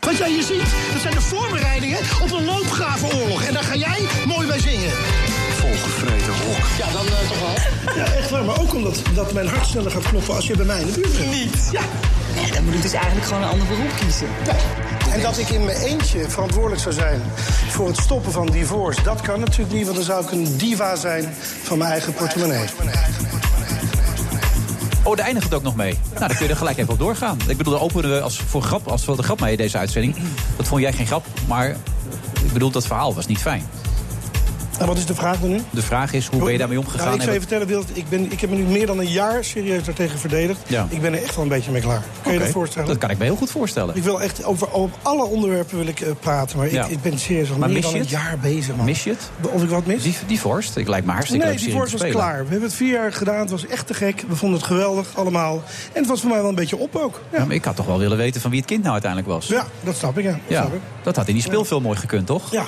Wat 0.00 0.16
jij 0.18 0.30
hier 0.30 0.42
ziet, 0.42 0.70
dat 0.92 1.02
zijn 1.02 1.14
de 1.14 1.20
voorbereidingen 1.20 1.98
op 2.22 2.30
een 2.30 2.44
loopgravenoorlog. 2.44 3.42
En 3.42 3.54
daar 3.54 3.64
ga 3.64 3.76
jij 3.76 4.00
mooi 4.26 4.46
bij 4.46 4.60
zingen. 4.60 4.92
Ja, 6.78 6.86
dan 6.92 7.06
eh, 7.06 7.28
toch 7.28 7.40
wel. 7.40 7.94
Ja, 7.96 8.12
echt 8.12 8.30
waar. 8.30 8.44
Maar 8.44 8.60
ook 8.60 8.74
omdat 8.74 9.02
dat 9.14 9.32
mijn 9.32 9.48
hart 9.48 9.66
sneller 9.66 9.90
gaat 9.90 10.08
kloppen 10.08 10.34
als 10.34 10.46
je 10.46 10.56
bij 10.56 10.66
mij 10.66 10.80
in 10.80 10.86
de 10.86 10.92
buurt 10.92 11.16
bent. 11.16 11.30
Niet? 11.30 11.68
Ja. 11.72 11.80
Nee, 12.34 12.52
dan 12.52 12.64
moet 12.64 12.74
ik 12.74 12.82
dus 12.82 12.92
eigenlijk 12.92 13.26
gewoon 13.26 13.42
een 13.42 13.48
ander 13.48 13.66
beroep 13.66 13.90
kiezen. 14.00 14.26
Ja. 14.46 14.54
En 15.12 15.20
dat 15.20 15.38
ik 15.38 15.48
in 15.48 15.64
mijn 15.64 15.76
eentje 15.76 16.30
verantwoordelijk 16.30 16.82
zou 16.82 16.94
zijn 16.94 17.22
voor 17.68 17.86
het 17.86 17.96
stoppen 17.96 18.32
van 18.32 18.46
divorce, 18.46 19.02
dat 19.02 19.20
kan 19.20 19.40
natuurlijk 19.40 19.72
niet, 19.72 19.84
want 19.84 19.96
dan 19.96 20.04
zou 20.04 20.24
ik 20.24 20.30
een 20.30 20.56
diva 20.56 20.96
zijn 20.96 21.34
van 21.62 21.78
mijn 21.78 21.90
eigen 21.90 22.14
portemonnee. 22.14 22.64
Oh, 25.02 25.16
daar 25.16 25.24
eindigt 25.24 25.44
het 25.44 25.54
ook 25.54 25.62
nog 25.62 25.76
mee. 25.76 25.98
Nou, 26.14 26.18
dan 26.18 26.36
kun 26.36 26.46
je 26.46 26.52
er 26.52 26.56
gelijk 26.56 26.78
even 26.78 26.92
op 26.92 26.98
doorgaan. 26.98 27.38
Ik 27.46 27.56
bedoel, 27.56 27.72
daar 27.72 27.82
openen 27.82 28.10
we 28.10 28.20
als, 28.20 28.40
voor, 28.48 28.62
grap, 28.62 28.88
als 28.88 29.04
voor 29.04 29.16
de 29.16 29.22
grap 29.22 29.40
mee 29.40 29.56
deze 29.56 29.78
uitzending. 29.78 30.16
Dat 30.56 30.66
vond 30.66 30.80
jij 30.80 30.92
geen 30.92 31.06
grap, 31.06 31.26
maar 31.46 31.76
ik 32.44 32.52
bedoel, 32.52 32.70
dat 32.70 32.86
verhaal 32.86 33.14
was 33.14 33.26
niet 33.26 33.38
fijn. 33.38 33.66
En 34.78 34.86
wat 34.86 34.96
is 34.96 35.06
de 35.06 35.14
vraag 35.14 35.40
dan 35.40 35.50
nu? 35.50 35.60
De 35.70 35.82
vraag 35.82 36.12
is, 36.12 36.26
hoe 36.26 36.42
ben 36.42 36.52
je 36.52 36.58
daarmee 36.58 36.78
omgegaan? 36.78 37.04
Nou, 37.04 37.14
ik 37.14 37.20
zou 37.20 37.32
je 37.32 37.40
En 37.40 37.46
vertellen, 37.48 37.66
Wild, 37.66 37.96
ik, 37.96 38.08
ben, 38.08 38.32
ik 38.32 38.40
heb 38.40 38.50
me 38.50 38.56
nu 38.56 38.62
meer 38.62 38.86
dan 38.86 38.98
een 38.98 39.08
jaar 39.10 39.44
serieus 39.44 39.84
daartegen 39.84 40.18
verdedigd. 40.18 40.58
Ja. 40.66 40.86
Ik 40.90 41.00
ben 41.00 41.12
er 41.12 41.22
echt 41.22 41.34
wel 41.34 41.44
een 41.44 41.50
beetje 41.50 41.70
mee 41.70 41.80
klaar. 41.80 42.02
Kun 42.22 42.30
je 42.32 42.36
Oké, 42.36 42.44
dat 42.46 42.54
voorstellen? 42.54 42.88
Dat 42.88 42.98
kan 42.98 43.10
ik 43.10 43.18
me 43.18 43.24
heel 43.24 43.36
goed 43.36 43.50
voorstellen. 43.50 43.96
Ik 43.96 44.02
wil 44.02 44.20
echt 44.22 44.44
over, 44.44 44.72
over 44.72 44.96
alle 45.02 45.24
onderwerpen 45.24 45.76
wil 45.76 45.86
ik 45.86 46.00
eh, 46.00 46.10
praten, 46.20 46.58
maar 46.58 46.72
Ja. 46.72 46.84
ik, 46.84 46.90
ik 46.90 47.02
ben 47.02 47.18
serieus 47.18 47.50
al 47.50 47.56
Maar 47.58 47.68
meer 47.68 47.76
mis 47.76 47.82
dan 47.84 47.92
je 47.92 47.98
een 47.98 48.02
het? 48.04 48.12
jaar 48.12 48.38
bezig. 48.38 48.76
Man. 48.76 48.84
Mis 48.84 49.04
je 49.04 49.10
het? 49.10 49.30
Of 49.52 49.62
ik 49.62 49.68
wat 49.68 49.86
mis? 49.86 50.02
Die, 50.02 50.16
die 50.26 50.40
vorst, 50.40 50.76
ik 50.76 50.88
lijkt 50.88 51.06
me 51.06 51.12
hartstikke 51.12 51.44
Nee, 51.44 51.52
leuk 51.54 51.62
die 51.62 51.72
serie 51.72 51.88
vorst 51.88 52.02
was 52.02 52.10
klaar. 52.12 52.42
We 52.44 52.50
hebben 52.50 52.68
het 52.68 52.74
vier 52.74 52.92
jaar 52.92 53.12
gedaan. 53.12 53.38
Het 53.40 53.50
was 53.50 53.66
echt 53.66 53.86
te 53.86 53.94
gek. 53.94 54.24
We 54.28 54.36
vonden 54.36 54.58
het 54.58 54.66
geweldig 54.68 55.06
allemaal. 55.14 55.62
En 55.92 56.00
het 56.00 56.06
was 56.06 56.20
voor 56.20 56.30
mij 56.30 56.38
wel 56.40 56.48
een 56.48 56.54
beetje 56.54 56.76
op 56.76 56.96
ook. 56.96 57.20
Ja, 57.32 57.44
maar 57.44 57.54
ik 57.54 57.64
had 57.64 57.76
toch 57.76 57.86
wel 57.86 57.98
willen 57.98 58.16
weten 58.16 58.40
van 58.40 58.50
wie 58.50 58.58
het 58.60 58.68
kind 58.68 58.80
nou 58.80 58.92
uiteindelijk 58.92 59.30
was. 59.32 59.46
Ja, 59.46 59.66
dat 59.84 59.96
snap 59.96 60.18
ik, 60.18 60.24
ja. 60.24 60.30
Dat, 60.30 60.58
snap 60.58 60.74
ik. 60.74 60.80
dat 61.02 61.16
had 61.16 61.28
in 61.28 61.34
die 61.34 61.42
speelfilm 61.42 61.82
mooi 61.82 61.98
gekund, 61.98 62.26
toch? 62.26 62.50
ja 62.52 62.64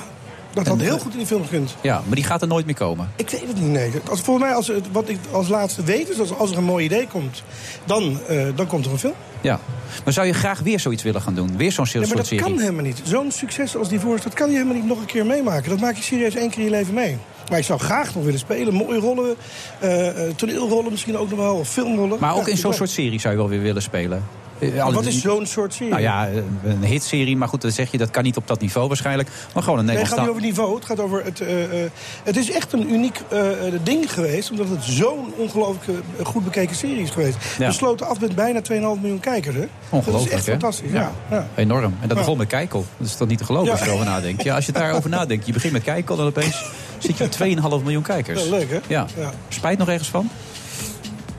dat 0.65 0.67
had 0.67 0.81
heel 0.81 0.99
goed 0.99 1.13
in 1.13 1.19
die 1.19 1.27
film 1.27 1.45
gekund. 1.45 1.75
Ja, 1.81 2.03
maar 2.07 2.15
die 2.15 2.25
gaat 2.25 2.43
er 2.43 2.49
nooit 2.49 2.67
meer 2.67 2.75
komen. 2.75 3.11
Ik 3.17 3.31
weet 3.31 3.41
het 3.47 3.61
niet, 3.61 3.71
nee. 3.71 3.91
Als, 4.11 4.21
volgens 4.21 4.47
mij, 4.47 4.55
als, 4.55 4.71
wat 4.93 5.09
ik 5.09 5.19
als 5.31 5.49
laatste 5.49 5.83
weet, 5.83 6.09
is 6.11 6.17
dat 6.17 6.39
als 6.39 6.51
er 6.51 6.57
een 6.57 6.65
mooi 6.65 6.85
idee 6.85 7.07
komt, 7.07 7.43
dan, 7.85 8.19
eh, 8.29 8.47
dan 8.55 8.67
komt 8.67 8.87
er 8.87 8.93
een 8.93 8.99
film. 8.99 9.15
Ja. 9.41 9.61
Maar 10.05 10.13
zou 10.13 10.27
je 10.27 10.33
graag 10.33 10.61
weer 10.61 10.81
zoiets 10.81 11.03
willen 11.03 11.21
gaan 11.23 11.35
doen? 11.35 11.57
Weer 11.57 11.73
zo'n 11.73 11.87
Ja, 11.93 12.01
maar 12.01 12.17
dat 12.17 12.27
serie? 12.27 12.45
kan 12.45 12.59
helemaal 12.59 12.83
niet. 12.85 13.01
Zo'n 13.05 13.31
succes 13.31 13.77
als 13.77 13.89
die 13.89 14.01
voorst, 14.01 14.25
dat 14.25 14.35
kan 14.35 14.47
je 14.49 14.53
helemaal 14.53 14.75
niet 14.75 14.87
nog 14.87 14.99
een 15.01 15.07
keer 15.07 15.27
meemaken. 15.27 15.71
Dat 15.71 15.81
maak 15.81 15.97
je 15.97 16.03
serieus 16.03 16.35
één 16.35 16.51
keer 16.51 16.59
in 16.59 16.65
je 16.65 16.71
leven 16.71 16.95
mee. 16.95 17.17
Maar 17.51 17.59
ik 17.59 17.65
zou 17.65 17.81
graag 17.81 18.15
nog 18.15 18.25
willen 18.25 18.39
spelen. 18.39 18.75
Mooie 18.75 18.99
rollen, 18.99 19.37
eh, 19.79 20.09
eh, 20.09 20.35
toneelrollen 20.37 20.91
misschien 20.91 21.17
ook 21.17 21.31
nog 21.31 21.39
wel, 21.39 21.55
of 21.57 21.69
filmrollen. 21.69 22.19
Maar 22.21 22.35
ook 22.35 22.47
Ja, 22.47 22.53
in 22.53 22.57
zo'n 22.57 22.73
soort 22.73 22.91
serie 22.91 23.21
zou 23.21 23.35
je 23.35 23.41
wel 23.41 23.49
weer 23.49 23.63
willen 23.63 23.83
spelen. 23.83 24.25
Eh, 24.59 24.75
Maar 24.77 24.93
Wat 24.93 25.07
is 25.07 25.21
zo'n 25.21 25.47
soort 25.47 25.75
serie? 25.75 25.91
Nou 25.91 26.03
ja, 26.03 26.29
een 26.65 26.85
hitserie, 26.85 27.37
maar 27.37 27.49
goed, 27.49 27.63
dan 27.63 27.71
zeg 27.71 27.91
je 27.91 27.99
dat 27.99 28.11
kan 28.11 28.23
niet 28.23 28.37
op 28.37 28.47
dat 28.47 28.61
niveau 28.61 28.89
waarschijnlijk. 28.89 29.29
Maar 29.55 29.63
gewoon 29.63 29.79
een 29.79 29.85
Nee, 29.85 29.97
het 29.97 30.09
gaat 30.09 30.21
niet 30.21 30.29
over 30.29 30.43
niveau. 30.43 30.75
Het 30.75 30.85
gaat 30.85 31.01
over 31.01 31.25
het. 31.25 31.41
eh, 31.41 31.85
eh, 31.85 31.91
het 32.25 32.37
is 32.37 32.51
echt 32.51 32.73
een 32.73 32.93
uniek 32.93 33.21
eh, 33.29 33.67
eh, 33.67 33.73
ding 33.83 34.13
geweest. 34.13 34.51
Omdat 34.51 34.69
het 34.69 34.85
zo'n 34.85 35.33
ongelooflijk 35.37 36.01
eh, 36.19 36.27
goed 36.27 36.45
bekeken 36.45 36.77
serie 36.77 37.03
is 37.03 37.11
geweest. 37.11 37.37
Ja. 37.59 37.67
We 37.67 37.73
sloten 37.73 38.07
af 38.09 38.21
met 38.21 38.35
bijna 38.35 38.61
2,5 38.63 39.01
miljoen 39.01 39.21
kijkers. 39.21 39.55
Hè? 39.55 39.65
Ongelooflijk, 39.89 40.13
Dat 40.13 40.21
is 40.27 40.31
echt 40.33 40.47
hè? 40.47 40.51
fantastisch. 40.53 40.91
Ja. 40.93 41.13
Ja. 41.31 41.47
Enorm. 41.55 41.95
En 42.01 42.09
dat 42.09 42.17
begon 42.19 42.37
met 42.39 42.47
Kijkel. 42.49 42.85
Dat 42.97 43.07
is 43.07 43.17
toch 43.17 43.29
niet 43.29 43.39
te 43.39 43.45
geloven 43.45 43.71
als 43.71 43.81
je 43.81 43.87
erover 43.87 44.07
nadenkt. 44.07 44.43
Ja, 44.43 44.55
als 44.55 44.67
je 44.67 44.73
daarover 44.73 45.11
nadenkt. 45.11 45.47
Je 45.47 45.53
begint 45.53 45.73
met 45.73 45.83
Kijkel 45.83 46.19
en 46.19 46.25
opeens 46.27 46.65
zit 46.99 47.19
je 47.19 47.25
op 47.25 47.31
2,5 47.79 47.83
miljoen 47.83 48.03
kijkers. 48.03 48.45
Leuk, 48.49 48.71
hè? 48.71 48.79
Ja. 48.87 49.07
Ja. 49.19 49.33
Spijt 49.49 49.79
nog 49.79 49.89
ergens 49.89 50.09
van? 50.09 50.31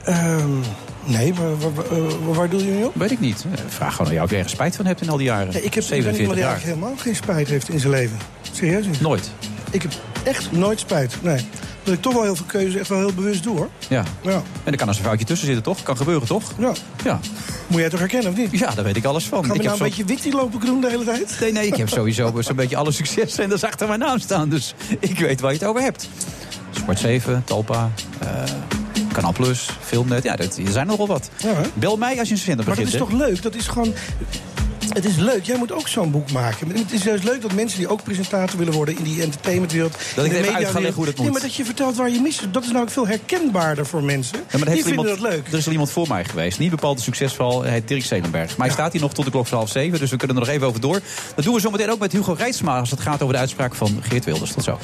Ehm, 0.04 0.50
nee, 1.08 1.34
maar 1.34 1.58
waar, 1.58 1.72
waar, 1.74 2.34
waar 2.34 2.48
doe 2.48 2.64
je 2.64 2.70
nu 2.72 2.84
op? 2.84 2.94
Weet 2.94 3.10
ik 3.10 3.20
niet. 3.20 3.44
Eh, 3.52 3.58
Vraag 3.68 3.90
gewoon 3.92 4.06
aan 4.06 4.12
jou 4.12 4.24
of 4.24 4.30
je 4.30 4.36
ergens 4.36 4.54
spijt 4.54 4.76
van 4.76 4.86
hebt 4.86 5.00
in 5.00 5.08
al 5.08 5.16
die 5.16 5.26
jaren. 5.26 5.52
Ja, 5.52 5.58
ik 5.58 5.74
heb 5.74 5.82
ik 5.84 5.88
ben 5.88 5.98
iemand 5.98 6.16
47 6.16 6.34
die 6.34 6.42
jaar. 6.42 6.50
eigenlijk 6.52 6.78
helemaal 6.80 7.02
geen 7.04 7.16
spijt 7.16 7.48
heeft 7.48 7.68
in 7.68 7.78
zijn 7.80 7.92
leven. 7.92 8.16
Serieus 8.52 8.86
niet. 8.86 9.00
Nooit. 9.00 9.30
Ik 9.70 9.82
heb 9.82 9.92
echt 10.24 10.52
nooit 10.52 10.80
spijt. 10.80 11.16
Nee. 11.22 11.44
Dat 11.82 11.94
ik 11.96 12.02
toch 12.02 12.12
wel 12.12 12.22
heel 12.22 12.36
veel 12.36 12.46
keuzes 12.46 12.74
echt 12.80 12.88
wel 12.88 12.98
heel 12.98 13.12
bewust 13.14 13.42
doe, 13.42 13.56
hoor. 13.56 13.68
Ja. 13.88 14.04
Ja. 14.22 14.42
En 14.64 14.72
er 14.72 14.76
kan 14.78 14.88
als 14.88 14.98
een 14.98 15.04
foutje 15.04 15.24
tussen 15.24 15.46
zitten, 15.46 15.64
toch? 15.64 15.82
Kan 15.82 15.96
gebeuren, 15.96 16.26
toch? 16.28 16.52
Ja. 16.58 16.72
Ja. 17.04 17.20
Moet 17.66 17.80
jij 17.80 17.88
toch 17.88 17.98
herkennen, 17.98 18.30
of 18.30 18.36
niet? 18.36 18.58
Ja, 18.58 18.70
daar 18.74 18.84
weet 18.84 18.96
ik 18.96 19.04
alles 19.04 19.24
van. 19.24 19.44
Gaan 19.44 19.54
ik 19.54 19.60
nou 19.60 19.70
een 19.72 19.76
zo- 19.78 19.84
beetje 19.84 20.04
witty 20.04 20.30
lopen 20.30 20.60
doen 20.60 20.80
de 20.80 20.88
hele 20.90 21.04
tijd? 21.04 21.36
Nee, 21.40 21.52
nee, 21.52 21.66
ik 21.66 21.76
heb 21.76 21.88
sowieso 21.88 22.32
zo'n 22.42 22.56
beetje 22.56 22.76
alle 22.76 22.92
succeszenders 22.92 23.64
achter 23.64 23.88
mijn 23.88 24.00
naam 24.00 24.18
staan. 24.18 24.48
Dus 24.48 24.74
ik 25.00 25.18
weet 25.18 25.40
waar 25.40 25.52
je 25.52 25.58
het 25.58 25.66
over 25.68 25.82
hebt. 25.82 26.08
Sport 26.70 26.98
7, 26.98 27.42
Talpa, 27.44 27.90
eh 28.18 28.42
Kanaal 29.18 29.32
Plus, 29.32 29.68
Filmnet. 29.84 30.22
Ja, 30.22 30.36
dat, 30.36 30.56
er 30.56 30.72
zijn 30.72 30.86
nogal 30.86 31.06
wat. 31.06 31.30
Ja? 31.36 31.52
Bel 31.74 31.96
mij 31.96 32.18
als 32.18 32.28
je 32.28 32.34
een 32.34 32.40
zender 32.40 32.66
Maar 32.66 32.74
dat 32.76 32.84
begint. 32.84 33.02
is 33.02 33.08
toch 33.08 33.18
leuk? 33.18 33.42
Dat 33.42 33.54
is 33.54 33.66
gewoon... 33.66 33.94
Het 34.88 35.04
is 35.04 35.16
leuk. 35.16 35.44
Jij 35.44 35.56
moet 35.58 35.72
ook 35.72 35.88
zo'n 35.88 36.10
boek 36.10 36.32
maken. 36.32 36.68
Het 36.76 36.92
is 36.92 37.02
juist 37.02 37.24
leuk 37.24 37.42
dat 37.42 37.52
mensen 37.52 37.78
die 37.78 37.88
ook 37.88 38.02
presentator 38.02 38.58
willen 38.58 38.72
worden... 38.72 38.96
in 38.98 39.04
die 39.04 39.22
entertainmentwereld, 39.22 39.92
Dat 40.14 40.24
in 40.24 40.30
ik 40.30 40.36
de 40.36 40.42
even 40.42 40.54
uit 40.54 40.66
ga 40.66 40.72
leggen 40.78 40.94
hoe 40.94 41.04
dat 41.04 41.14
Nee, 41.14 41.24
moet. 41.24 41.32
maar 41.32 41.42
dat 41.42 41.54
je 41.54 41.64
vertelt 41.64 41.96
waar 41.96 42.10
je 42.10 42.20
mis 42.20 42.40
is. 42.40 42.46
Dat 42.50 42.62
is 42.62 42.68
namelijk 42.68 42.92
veel 42.92 43.06
herkenbaarder 43.08 43.86
voor 43.86 44.02
mensen. 44.02 44.38
Ja, 44.50 44.58
maar 44.58 44.68
die 44.68 44.84
vinden 44.84 44.90
iemand, 44.90 45.08
dat 45.08 45.20
leuk. 45.30 45.46
Er 45.46 45.58
is 45.58 45.66
al 45.66 45.72
iemand 45.72 45.90
voor 45.90 46.08
mij 46.08 46.24
geweest. 46.24 46.58
Niet 46.58 46.70
bepaald 46.70 47.00
succesvol. 47.00 47.62
Hij 47.62 47.72
heet 47.72 47.88
Dirk 47.88 48.04
Zelenberg. 48.04 48.56
Maar 48.56 48.66
hij 48.66 48.74
staat 48.76 48.92
hier 48.92 49.00
nog 49.00 49.12
tot 49.14 49.24
de 49.24 49.30
klok 49.30 49.46
van 49.46 49.58
half 49.58 49.70
zeven. 49.70 49.98
Dus 49.98 50.10
we 50.10 50.16
kunnen 50.16 50.36
er 50.36 50.42
nog 50.42 50.50
even 50.52 50.66
over 50.66 50.80
door. 50.80 51.00
Dat 51.34 51.44
doen 51.44 51.54
we 51.54 51.60
zometeen 51.60 51.90
ook 51.90 51.98
met 51.98 52.12
Hugo 52.12 52.32
Reitsma. 52.32 52.78
Als 52.78 52.90
het 52.90 53.00
gaat 53.00 53.22
over 53.22 53.34
de 53.34 53.40
uitspraak 53.40 53.74
van 53.74 53.98
Geert 54.02 54.24
Wilders. 54.24 54.52
Tot 54.52 54.64
zo. 54.64 54.78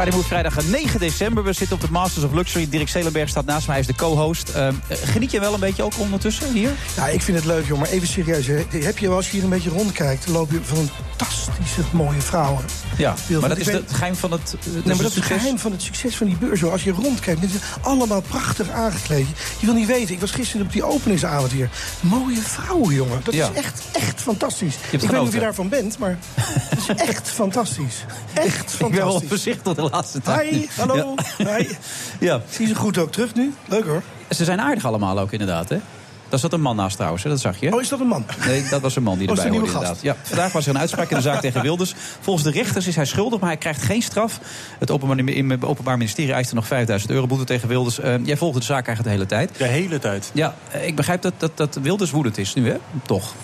Friday 0.00 0.18
Move 0.18 0.28
vrijdag 0.28 0.64
9 0.66 1.00
december. 1.00 1.44
We 1.44 1.52
zitten 1.52 1.76
op 1.76 1.82
de 1.82 1.90
Masters 1.90 2.24
of 2.24 2.32
Luxury. 2.32 2.66
Dirk 2.70 2.88
Zelenberg 2.88 3.28
staat 3.28 3.44
naast 3.44 3.66
mij. 3.66 3.76
Hij 3.76 3.84
is 3.88 3.96
de 3.96 4.02
co-host. 4.02 4.48
Eh, 4.48 4.68
geniet 4.88 5.30
je 5.30 5.40
wel 5.40 5.54
een 5.54 5.60
beetje 5.60 5.82
ook 5.82 5.92
ondertussen 5.98 6.52
hier? 6.52 6.70
Ja, 6.96 7.06
ik 7.08 7.22
vind 7.22 7.36
het 7.36 7.46
leuk, 7.46 7.66
joh. 7.66 7.78
Maar 7.78 7.88
even 7.88 8.08
serieus. 8.08 8.46
Heb 8.70 8.98
je, 8.98 9.08
als 9.08 9.26
je 9.26 9.32
hier 9.32 9.42
een 9.42 9.48
beetje 9.50 9.70
rondkijkt... 9.70 10.26
loop 10.28 10.50
je 10.50 10.58
van 10.62 10.88
fantastische 11.16 11.80
mooie 11.92 12.20
vrouwen. 12.20 12.64
Ja, 12.96 13.14
maar 13.40 13.48
dat 13.48 13.58
is 13.58 13.66
het 13.66 13.92
geheim 13.92 14.14
van 14.16 14.32
het, 14.32 14.54
Nee, 14.64 14.82
maar 14.84 14.96
dat 14.96 15.06
is 15.10 15.14
het 15.14 15.24
geheim 15.24 15.58
van 15.58 15.72
het 15.72 15.82
succes 15.82 16.16
van 16.16 16.26
die 16.26 16.36
beurs. 16.36 16.60
Hoor. 16.60 16.72
Als 16.72 16.84
je 16.84 16.90
rondkijkt, 16.92 17.40
mensen 17.40 17.60
zijn 17.60 17.82
allemaal 17.82 18.20
prachtig 18.20 18.70
aangekleed. 18.70 19.26
Je 19.58 19.66
wil 19.66 19.74
niet 19.74 19.86
weten, 19.86 20.14
ik 20.14 20.20
was 20.20 20.30
gisteren 20.30 20.66
op 20.66 20.72
die 20.72 20.84
openingsavond 20.84 21.52
hier. 21.52 21.70
Mooie 22.00 22.40
vrouwen, 22.40 22.94
jongen. 22.94 23.20
Dat 23.24 23.34
Ja. 23.34 23.48
is 23.50 23.56
echt, 23.56 23.82
echt 23.92 24.20
fantastisch. 24.20 24.74
ik 24.90 25.00
weet 25.00 25.10
niet 25.10 25.20
of 25.20 25.32
je 25.34 25.40
daarvan 25.40 25.68
bent, 25.68 25.98
maar 25.98 26.18
het 26.40 26.78
is 26.78 26.86
echt 26.96 27.28
fantastisch. 27.40 28.04
Echt 28.34 28.72
Ik 28.72 28.78
ben 28.78 28.90
wel 28.90 28.98
fantastisch. 29.00 29.28
voorzichtig 29.28 29.89
laatste 29.90 30.20
tijd. 30.20 30.50
Hi, 30.50 30.66
hallo. 30.76 31.14
Hi. 31.38 31.68
Ja. 32.20 32.40
Zie 32.50 32.66
je 32.66 32.72
ze 32.72 32.78
goed 32.78 32.98
ook 32.98 33.12
terug 33.12 33.34
nu? 33.34 33.54
Leuk 33.68 33.84
hoor. 33.84 34.02
Ze 34.30 34.44
zijn 34.44 34.60
aardig 34.60 34.84
allemaal 34.84 35.18
ook 35.18 35.32
inderdaad, 35.32 35.68
hè? 35.68 35.78
Daar 36.30 36.38
zat 36.38 36.52
een 36.52 36.60
man 36.60 36.76
naast 36.76 36.96
trouwens, 36.96 37.22
hè? 37.22 37.30
dat 37.30 37.40
zag 37.40 37.60
je. 37.60 37.74
Oh, 37.74 37.80
is 37.80 37.88
dat 37.88 38.00
een 38.00 38.06
man? 38.06 38.24
Nee, 38.46 38.68
dat 38.70 38.80
was 38.80 38.96
een 38.96 39.02
man 39.02 39.18
die 39.18 39.28
Oh, 39.28 39.34
erbij 39.36 39.50
de 39.50 39.56
hoorde 39.58 39.72
inderdaad. 39.72 40.02
Ja, 40.02 40.16
vandaag 40.22 40.52
was 40.52 40.66
er 40.66 40.74
een 40.74 40.80
uitspraak 40.80 41.10
in 41.10 41.16
de 41.16 41.22
zaak 41.22 41.40
tegen 41.40 41.62
Wilders. 41.62 41.94
Volgens 42.20 42.44
de 42.44 42.50
rechters 42.50 42.86
is 42.86 42.96
hij 42.96 43.04
schuldig, 43.04 43.40
maar 43.40 43.48
hij 43.48 43.58
krijgt 43.58 43.82
geen 43.82 44.02
straf. 44.02 44.40
Het 44.78 44.90
Openbaar, 44.90 45.18
in 45.18 45.50
het 45.50 45.64
Openbaar 45.64 45.96
Ministerie 45.98 46.32
eiste 46.32 46.54
nog 46.54 46.66
5000 46.66 47.12
euro 47.12 47.26
boete 47.26 47.44
tegen 47.44 47.68
Wilders. 47.68 47.98
Eh, 47.98 48.14
jij 48.24 48.36
volgde 48.36 48.58
de 48.58 48.64
zaak 48.64 48.86
eigenlijk 48.86 49.16
de 49.16 49.22
hele 49.22 49.46
tijd. 49.46 49.58
De 49.58 49.74
hele 49.74 49.98
tijd. 49.98 50.30
Ja, 50.34 50.54
eh, 50.70 50.86
ik 50.86 50.96
begrijp 50.96 51.22
dat, 51.22 51.34
dat, 51.36 51.56
dat 51.56 51.78
Wilders 51.82 52.10
woedend 52.10 52.38
is 52.38 52.54
nu, 52.54 52.68
hè? 52.68 52.76
Toch? 53.06 53.34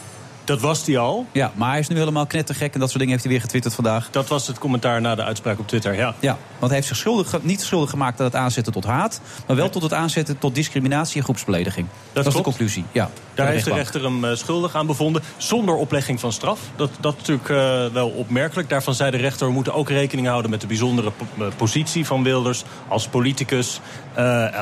Dat 0.47 0.61
was 0.61 0.87
hij 0.87 0.99
al. 0.99 1.27
Ja, 1.33 1.53
maar 1.55 1.71
hij 1.71 1.79
is 1.79 1.89
nu 1.89 1.97
helemaal 1.97 2.27
knettergek 2.27 2.75
en 2.75 2.81
dat 2.81 2.89
soort 2.89 2.99
dingen 2.99 3.13
heeft 3.13 3.25
hij 3.25 3.33
weer 3.33 3.43
getwitterd 3.43 3.75
vandaag. 3.75 4.09
Dat 4.11 4.29
was 4.29 4.47
het 4.47 4.59
commentaar 4.59 5.01
na 5.01 5.15
de 5.15 5.23
uitspraak 5.23 5.59
op 5.59 5.69
Twitter, 5.69 5.95
ja. 5.95 6.15
Ja, 6.21 6.37
want 6.59 6.67
hij 6.67 6.75
heeft 6.75 6.87
zich 6.87 6.97
schuldig, 6.97 7.43
niet 7.43 7.61
schuldig 7.61 7.91
gemaakt 7.91 8.19
aan 8.19 8.27
het 8.27 8.35
aanzetten 8.35 8.73
tot 8.73 8.85
haat... 8.85 9.21
maar 9.47 9.57
wel 9.57 9.69
tot 9.69 9.83
het 9.83 9.93
aanzetten 9.93 10.39
tot 10.39 10.55
discriminatie 10.55 11.17
en 11.17 11.23
groepsbelediging. 11.23 11.87
Dat, 12.13 12.27
is 12.27 12.35
de 12.35 12.43
conclusie, 12.43 12.85
ja. 12.93 13.11
Daar 13.35 13.49
heeft 13.49 13.65
de 13.65 13.75
rechter 13.75 14.03
hem 14.03 14.25
eh, 14.25 14.35
schuldig 14.35 14.75
aan 14.75 14.87
bevonden, 14.87 15.23
zonder 15.37 15.75
oplegging 15.75 16.21
van 16.21 16.33
straf. 16.33 16.61
Dat, 16.77 16.91
dat 17.01 17.13
is 17.13 17.19
natuurlijk 17.19 17.49
eh, 17.49 17.93
wel 17.93 18.09
opmerkelijk. 18.09 18.69
Daarvan 18.69 18.95
zei 18.95 19.11
de 19.11 19.17
rechter, 19.17 19.47
we 19.47 19.53
moeten 19.53 19.75
ook 19.75 19.89
rekening 19.89 20.27
houden 20.27 20.51
met 20.51 20.61
de 20.61 20.67
bijzondere 20.67 21.11
po- 21.11 21.45
eh, 21.45 21.51
positie 21.57 22.07
van 22.07 22.23
Wilders 22.23 22.65
als 22.89 23.09
politicus, 23.09 23.81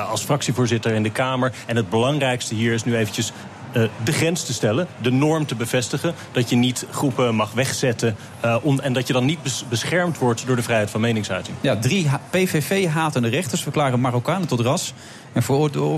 als 0.09 0.23
fractievoorzitter 0.23 0.93
in 0.93 1.03
de 1.03 1.11
Kamer. 1.11 1.53
En 1.67 1.77
het 1.77 1.91
belangrijkste 1.91 2.55
hier 2.55 2.73
is 2.73 2.85
nu 2.85 2.97
eventjes 2.97 3.33
de 4.05 4.13
grens 4.13 4.45
te 4.45 4.53
stellen, 4.53 4.87
de 5.03 5.11
norm 5.11 5.47
te 5.47 5.55
bevestigen. 5.55 6.15
Dat 6.33 6.51
je 6.51 6.57
niet 6.57 6.87
groepen 6.91 7.35
mag 7.35 7.53
wegzetten 7.53 8.17
eh, 8.41 8.57
en 8.83 8.93
dat 8.93 9.07
je 9.07 9.13
dan 9.13 9.25
niet 9.25 9.43
bes- 9.43 9.65
beschermd 9.69 10.19
wordt 10.19 10.47
door 10.47 10.57
de 10.57 10.63
vrijheid 10.63 10.91
van 10.91 11.01
meningsuiting. 11.01 11.57
Ja, 11.61 11.77
drie 11.77 12.09
ha- 12.09 12.21
PVV-hatende 12.31 13.29
rechters 13.29 13.63
verklaren 13.63 14.01
Marokkanen 14.01 14.49
tot 14.49 14.61
ras... 14.61 14.93
en 15.33 15.43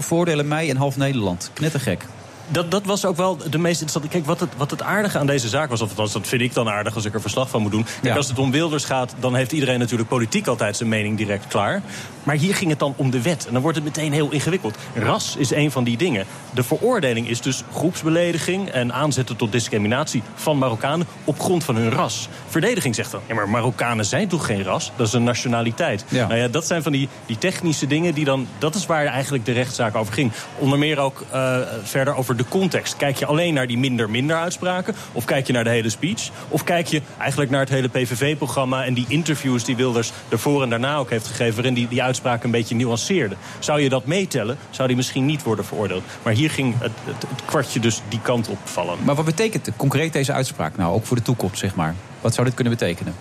veroordelen 0.01 0.49
mij 0.49 0.71
en 0.71 0.77
half 0.77 0.97
Nederland. 0.97 1.51
Knettergek. 1.53 2.07
Dat, 2.49 2.71
dat 2.71 2.85
was 2.85 3.05
ook 3.05 3.17
wel 3.17 3.37
de 3.37 3.59
meest 3.59 3.81
interessante. 3.81 4.09
Kijk, 4.09 4.27
wat 4.27 4.41
het, 4.41 4.51
wat 4.57 4.71
het 4.71 4.83
aardige 4.83 5.19
aan 5.19 5.27
deze 5.27 5.49
zaak 5.49 5.71
was, 5.71 5.81
of 5.81 5.89
althans, 5.89 6.13
dat 6.13 6.27
vind 6.27 6.43
ik 6.43 6.55
dan 6.55 6.69
aardig 6.69 6.95
als 6.95 7.05
ik 7.05 7.15
er 7.15 7.21
verslag 7.21 7.49
van 7.49 7.63
moet 7.63 7.71
doen. 7.71 7.85
Kijk, 7.85 8.05
Ja. 8.05 8.15
als 8.17 8.29
het 8.29 8.39
om 8.39 8.51
Wilders 8.51 8.85
gaat, 8.85 9.15
dan 9.21 9.35
heeft 9.35 9.53
iedereen 9.53 9.79
natuurlijk 9.79 10.09
politiek 10.09 10.47
altijd 10.47 10.77
zijn 10.77 10.89
mening 10.89 11.17
direct 11.17 11.47
klaar. 11.47 11.83
Maar 12.23 12.37
hier 12.37 12.55
ging 12.55 12.71
het 12.71 12.79
dan 12.79 12.95
om 12.97 13.11
de 13.11 13.23
wet. 13.23 13.47
En 13.47 13.53
dan 13.53 13.63
wordt 13.63 13.77
het 13.77 13.87
meteen 13.87 14.13
heel 14.13 14.31
ingewikkeld. 14.31 14.77
Ras 14.95 15.37
is 15.39 15.51
een 15.51 15.71
van 15.71 15.85
die 15.85 15.97
dingen. 15.97 16.27
De 16.55 16.63
veroordeling 16.63 17.29
is 17.29 17.41
dus 17.41 17.63
groepsbelediging 18.01 18.69
en 18.69 18.93
aanzetten 18.93 19.37
tot 19.37 19.53
discriminatie 19.53 20.23
van 20.35 20.59
Marokkanen 20.59 21.07
op 21.25 21.41
grond 21.41 21.65
van 21.65 21.77
hun 21.77 21.91
ras. 21.91 22.29
Verdediging 22.49 22.95
zegt 22.95 23.11
dan, 23.11 23.21
ja, 23.27 23.35
maar 23.35 23.49
Marokkanen 23.49 24.05
zijn 24.05 24.29
toch 24.29 24.47
geen 24.47 24.63
ras? 24.63 24.93
Dat 24.97 25.07
is 25.07 25.13
een 25.13 25.25
nationaliteit. 25.25 26.05
Ja. 26.09 26.27
Nou 26.27 26.41
ja, 26.41 26.49
dat 26.49 26.67
zijn 26.67 26.83
van 26.83 26.93
die, 26.93 27.09
die 27.27 27.39
technische 27.39 27.87
dingen 27.87 28.15
die 28.15 28.25
dan. 28.25 28.47
Dat 28.59 28.75
is 28.75 28.87
waar 28.87 29.07
eigenlijk 29.07 29.45
de 29.45 29.53
rechtszaak 29.53 29.97
over 29.97 30.13
ging. 30.13 30.33
Onder 30.59 30.79
meer 30.79 30.99
ook 30.99 31.25
eh, 31.31 31.57
verder 31.83 32.15
over 32.15 32.36
de 32.37 32.45
context. 32.49 32.97
Kijk 32.97 33.17
je 33.17 33.27
alleen 33.27 33.55
naar 33.55 33.67
die 33.67 33.79
minder-minder 33.79 34.37
uitspraken? 34.37 34.95
Of 35.13 35.25
kijk 35.25 35.47
je 35.47 35.53
naar 35.53 35.65
de 35.65 35.71
hele 35.71 35.89
speech? 35.89 36.31
Of 36.49 36.65
kijk 36.65 36.87
je 36.87 37.03
eigenlijk 37.19 37.51
naar 37.51 37.61
het 37.61 37.69
hele 37.69 37.89
PVV-programma 37.89 38.85
en 38.85 38.95
die 38.95 39.05
interviews 39.09 39.65
die 39.65 39.77
Wilders 39.77 40.13
ervoor 40.29 40.63
en 40.63 40.71
daarna 40.71 40.97
ook 40.97 41.11
heeft 41.11 41.27
gegeven, 41.27 41.55
waarin 41.55 41.75
die, 41.75 41.89
die 41.89 42.03
uitspraken 42.03 42.45
een 42.45 42.51
beetje 42.51 42.75
nuanceerde? 42.75 43.37
Zou 43.59 43.81
je 43.81 43.89
dat 43.89 44.07
meetellen, 44.07 44.59
zou 44.71 44.89
die 44.89 44.97
misschien 44.97 45.27
niet 45.27 45.43
worden 45.43 45.65
veroordeeld. 45.65 46.03
Maar 46.23 46.33
hier 46.33 46.51
ging 46.51 46.75
het, 46.79 46.93
het, 47.05 47.25
het 47.29 47.45
kwartje 47.45 47.81
dus 47.81 48.03
die 48.09 48.21
kant 48.21 48.49
op 48.49 48.59
vallen. 48.65 48.99
Maar 49.05 49.15
wat 49.15 49.25
betekent 49.25 49.71
concreet 49.77 50.13
deze 50.13 50.33
uitspraak 50.33 50.77
nou, 50.77 50.95
ook 50.95 51.07
voor 51.07 51.17
de 51.17 51.23
toekomst, 51.23 51.59
zeg 51.59 51.75
maar? 51.75 51.95
Wat 52.21 52.35
zou 52.35 52.47
dit 52.47 52.57
kunnen 52.57 52.73
betekenen? 52.79 53.15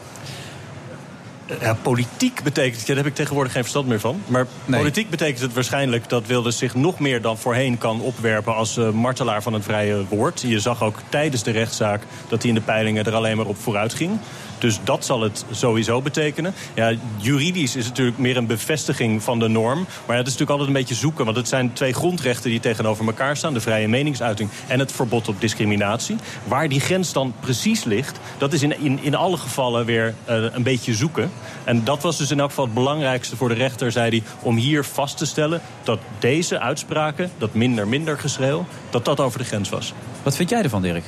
Ja, 1.60 1.74
politiek 1.74 2.44
betekent, 2.44 2.80
ja, 2.80 2.88
daar 2.88 2.96
heb 2.96 3.06
ik 3.06 3.16
tegenwoordig 3.16 3.52
geen 3.52 3.62
verstand 3.62 3.88
meer 3.88 4.00
van. 4.00 4.22
Maar 4.26 4.46
politiek 4.70 5.10
betekent 5.10 5.40
het 5.40 5.54
waarschijnlijk 5.54 6.10
dat 6.10 6.28
Wilders 6.28 6.58
zich 6.58 6.76
nog 6.76 7.00
meer 7.00 7.22
dan 7.22 7.38
voorheen 7.38 7.78
kan 7.78 8.02
opwerpen 8.02 8.56
als 8.56 8.78
eh, 8.78 8.90
martelaar 8.90 9.42
van 9.42 9.54
het 9.54 9.64
vrije 9.64 10.06
woord. 10.10 10.42
Je 10.42 10.60
zag 10.60 10.84
ook 10.84 11.00
tijdens 11.10 11.44
de 11.44 11.52
rechtszaak 11.52 12.04
dat 12.28 12.42
hij 12.42 12.50
in 12.50 12.56
de 12.56 12.62
peilingen 12.62 13.06
er 13.06 13.14
alleen 13.14 13.38
maar 13.38 13.46
op 13.46 13.58
vooruit 13.58 13.94
ging. 13.94 14.20
Dus 14.66 14.80
dat 14.84 15.06
zal 15.06 15.22
het 15.22 15.46
sowieso 15.52 16.02
betekenen. 16.02 16.54
Ja, 16.74 16.94
juridisch 17.18 17.76
is 17.76 17.86
het 17.86 17.90
natuurlijk 17.90 18.18
meer 18.18 18.38
een 18.38 18.46
bevestiging 18.46 19.24
van 19.24 19.40
de 19.40 19.48
norm. 19.48 19.86
Maar 20.06 20.18
het 20.18 20.28
is 20.28 20.34
natuurlijk 20.34 20.50
altijd 20.50 20.68
een 20.68 20.82
beetje 20.84 20.96
zoeken. 20.96 21.26
Want 21.26 21.38
het 21.38 21.48
zijn 21.48 21.74
twee 21.74 21.94
grondrechten 21.94 22.50
die 22.50 22.60
tegenover 22.60 23.06
elkaar 23.06 23.38
staan. 23.38 23.54
De 23.54 23.62
vrije 23.62 23.88
meningsuiting 23.88 24.50
en 24.68 24.80
het 24.80 24.92
verbod 24.92 25.28
op 25.28 25.42
discriminatie. 25.42 26.16
Waar 26.44 26.70
die 26.70 26.80
grens 26.80 27.14
dan 27.14 27.34
precies 27.40 27.84
ligt, 27.84 28.20
dat 28.38 28.54
is 28.54 28.64
in, 28.64 28.80
in, 28.80 29.00
in 29.02 29.16
alle 29.16 29.38
gevallen 29.38 29.86
weer 29.86 30.14
eh, 30.26 30.44
een 30.52 30.64
beetje 30.64 30.94
zoeken. 30.94 31.32
En 31.64 31.84
dat 31.84 32.02
was 32.02 32.18
dus 32.18 32.32
in 32.32 32.40
elk 32.40 32.50
geval 32.50 32.66
het 32.66 32.74
belangrijkste 32.74 33.36
voor 33.36 33.50
de 33.50 33.56
rechter, 33.56 33.92
zei 33.92 34.10
hij... 34.10 34.24
om 34.42 34.56
hier 34.56 34.84
vast 34.84 35.18
te 35.18 35.26
stellen 35.26 35.62
dat 35.84 36.00
deze 36.20 36.60
uitspraken, 36.60 37.32
dat 37.38 37.54
minder-minder 37.54 38.20
geschreeuw... 38.20 38.66
dat 38.90 39.06
dat 39.06 39.20
over 39.20 39.40
de 39.40 39.46
grens 39.46 39.70
was. 39.70 39.94
Wat 40.24 40.36
vind 40.36 40.50
jij 40.50 40.62
ervan, 40.62 40.82
Dirk? 40.82 41.04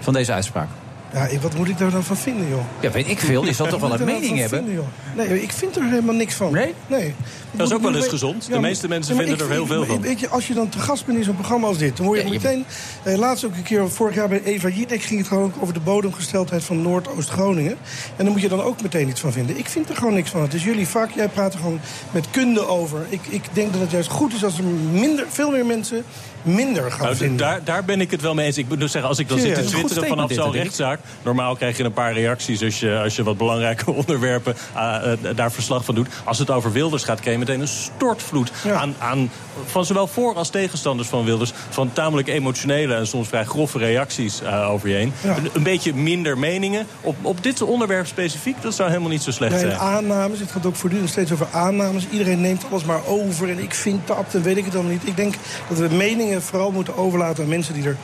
Van 0.00 0.12
deze 0.12 0.32
uitspraak? 0.32 0.68
Ja, 1.16 1.28
wat 1.40 1.54
moet 1.56 1.68
ik 1.68 1.78
daar 1.78 1.90
dan 1.90 2.04
van 2.04 2.16
vinden, 2.16 2.48
joh? 2.48 2.60
Ja, 2.80 2.90
weet 2.90 3.08
ik 3.08 3.18
veel. 3.18 3.44
Je 3.44 3.52
zal 3.52 3.66
toch 3.66 3.80
wel 3.80 3.92
een 3.92 4.04
mening 4.04 4.28
dan 4.28 4.38
hebben? 4.38 4.58
vinden, 4.58 4.74
joh? 4.74 5.26
Nee, 5.28 5.42
ik 5.42 5.52
vind 5.52 5.76
er 5.76 5.82
helemaal 5.84 6.14
niks 6.14 6.34
van. 6.34 6.52
Nee? 6.52 6.74
Nee. 6.86 7.14
Dat 7.50 7.66
is 7.66 7.74
ook 7.74 7.82
wel 7.82 7.94
eens 7.94 8.08
gezond. 8.08 8.48
De 8.50 8.60
meeste 8.60 8.88
mensen 8.88 9.16
vinden 9.16 9.38
er 9.38 9.50
heel 9.50 9.66
veel 9.66 9.84
van. 9.84 10.00
Weet 10.00 10.20
je, 10.20 10.28
als 10.28 10.46
je 10.46 10.54
dan 10.54 10.68
te 10.68 10.78
gast 10.78 11.06
bent 11.06 11.18
in 11.18 11.24
zo'n 11.24 11.34
programma 11.34 11.66
als 11.66 11.78
dit... 11.78 11.96
dan 11.96 12.06
hoor 12.06 12.16
je 12.16 12.22
Ja, 12.22 12.28
je- 12.28 12.34
meteen... 12.34 12.64
Eh, 13.02 13.16
laatst 13.16 13.44
ook 13.44 13.54
een 13.56 13.62
keer, 13.62 13.90
vorig 13.90 14.14
jaar 14.14 14.28
bij 14.28 14.42
Eva 14.42 14.68
Jinek... 14.68 15.02
ging 15.02 15.18
het 15.18 15.28
gewoon 15.28 15.44
ook 15.44 15.54
over 15.60 15.74
de 15.74 15.80
bodemgesteldheid 15.80 16.64
van 16.64 16.82
Noordoost-Groningen. 16.82 17.76
En 18.16 18.24
daar 18.24 18.30
moet 18.32 18.40
je 18.42 18.48
dan 18.48 18.62
ook 18.62 18.82
meteen 18.82 19.08
iets 19.08 19.20
van 19.20 19.32
vinden. 19.32 19.58
Ik 19.58 19.68
vind 19.68 19.88
er 19.88 19.96
gewoon 19.96 20.14
niks 20.14 20.30
van. 20.30 20.42
Het 20.42 20.54
is 20.54 20.64
jullie 20.64 20.88
vak. 20.88 21.10
Jij 21.10 21.28
praat 21.28 21.52
er 21.52 21.58
gewoon 21.58 21.80
met 22.10 22.30
kunde 22.30 22.66
over. 22.66 23.06
Ik, 23.08 23.20
ik 23.28 23.42
denk 23.52 23.72
dat 23.72 23.80
het 23.80 23.90
juist 23.90 24.08
goed 24.10 24.34
is 24.34 24.44
als 24.44 24.58
er 24.58 24.64
minder, 24.92 25.24
veel 25.28 25.50
meer 25.50 25.66
mensen 25.66 26.04
minder 26.42 26.92
gaan 26.92 27.02
Nou, 27.04 27.16
vinden. 27.16 27.36
daar, 27.36 27.60
daar 27.64 27.84
ben 27.84 28.00
ik 28.00 28.10
het 28.10 28.20
wel 28.20 28.34
mee 28.34 28.46
eens. 28.46 28.58
Ik 28.58 28.68
moet 28.68 28.80
dus 28.80 28.90
zeggen, 28.92 29.10
als 29.10 29.18
ik 29.18 29.28
dan 29.28 29.38
zit 29.38 29.54
te 29.54 29.64
twitteren 29.64 30.08
vanaf 30.08 30.32
zo'n 30.32 30.52
rechtszaak... 30.52 31.00
normaal 31.22 31.56
krijg 31.56 31.76
je 31.76 31.84
een 31.84 31.92
paar 31.92 32.12
reacties 32.12 32.62
als 32.62 32.80
je, 32.80 32.98
als 32.98 33.16
je 33.16 33.22
wat 33.22 33.36
belangrijke 33.36 33.92
onderwerpen 34.00 34.56
ah, 34.72 35.12
eh, 35.12 35.18
daar 35.36 35.52
verslag 35.52 35.84
van 35.84 35.94
doet. 35.94 36.08
Als 36.24 36.38
het 36.38 36.50
over 36.50 36.72
Wilders 36.72 37.02
gaat, 37.02 37.20
krijg 37.20 37.38
je 37.38 37.44
meteen 37.44 37.60
een 37.60 37.68
stortvloed 37.68 38.50
aan, 38.72 38.94
aan, 38.98 39.30
van 39.66 39.84
zowel 39.84 40.06
voor- 40.06 40.34
als 40.34 40.48
tegenstanders 40.50 41.08
van 41.08 41.24
Wilders... 41.24 41.52
van 41.68 41.92
tamelijk 41.92 42.28
emotionele 42.28 42.94
en 42.94 43.06
soms 43.06 43.28
vrij 43.28 43.44
grove 43.44 43.78
reacties 43.78 44.42
eh, 44.42 44.70
over 44.70 44.88
je 44.88 44.94
heen. 44.94 45.12
Een, 45.24 45.50
een 45.52 45.62
beetje 45.62 45.94
minder 45.94 46.38
meningen. 46.38 46.86
Op, 47.00 47.16
op 47.22 47.42
dit 47.42 47.62
onderwerp 47.62 48.06
specifiek, 48.06 48.62
dat 48.62 48.74
zou 48.74 48.88
helemaal 48.88 49.10
niet 49.10 49.22
zo 49.22 49.30
slecht 49.30 49.52
Nee, 49.52 49.60
zijn. 49.60 49.76
aannames. 49.78 50.38
Het 50.40 50.50
gaat 50.50 50.66
ook 50.66 50.76
voortdurend 50.76 51.10
steeds 51.10 51.32
over 51.32 51.46
aannames. 51.52 52.06
Iedereen 52.10 52.40
neemt 52.40 52.64
alles 52.70 52.84
maar 52.84 53.06
over. 53.06 53.50
En 53.50 53.58
ik 53.58 53.74
vind 53.74 54.06
dat 54.06 54.24
en 54.32 54.42
weet 54.42 54.56
ik 54.56 54.64
het 54.64 54.72
dan 54.72 54.88
niet. 54.88 55.06
Ik 55.06 55.16
denk 55.16 55.34
dat 55.68 55.78
we 55.78 55.88
meningen 55.94 56.35
vooral 56.42 56.70
moeten 56.70 56.96
overlaten 56.96 57.42
aan 57.42 57.48
mensen 57.48 57.74
die 57.74 57.86
er 57.86 57.96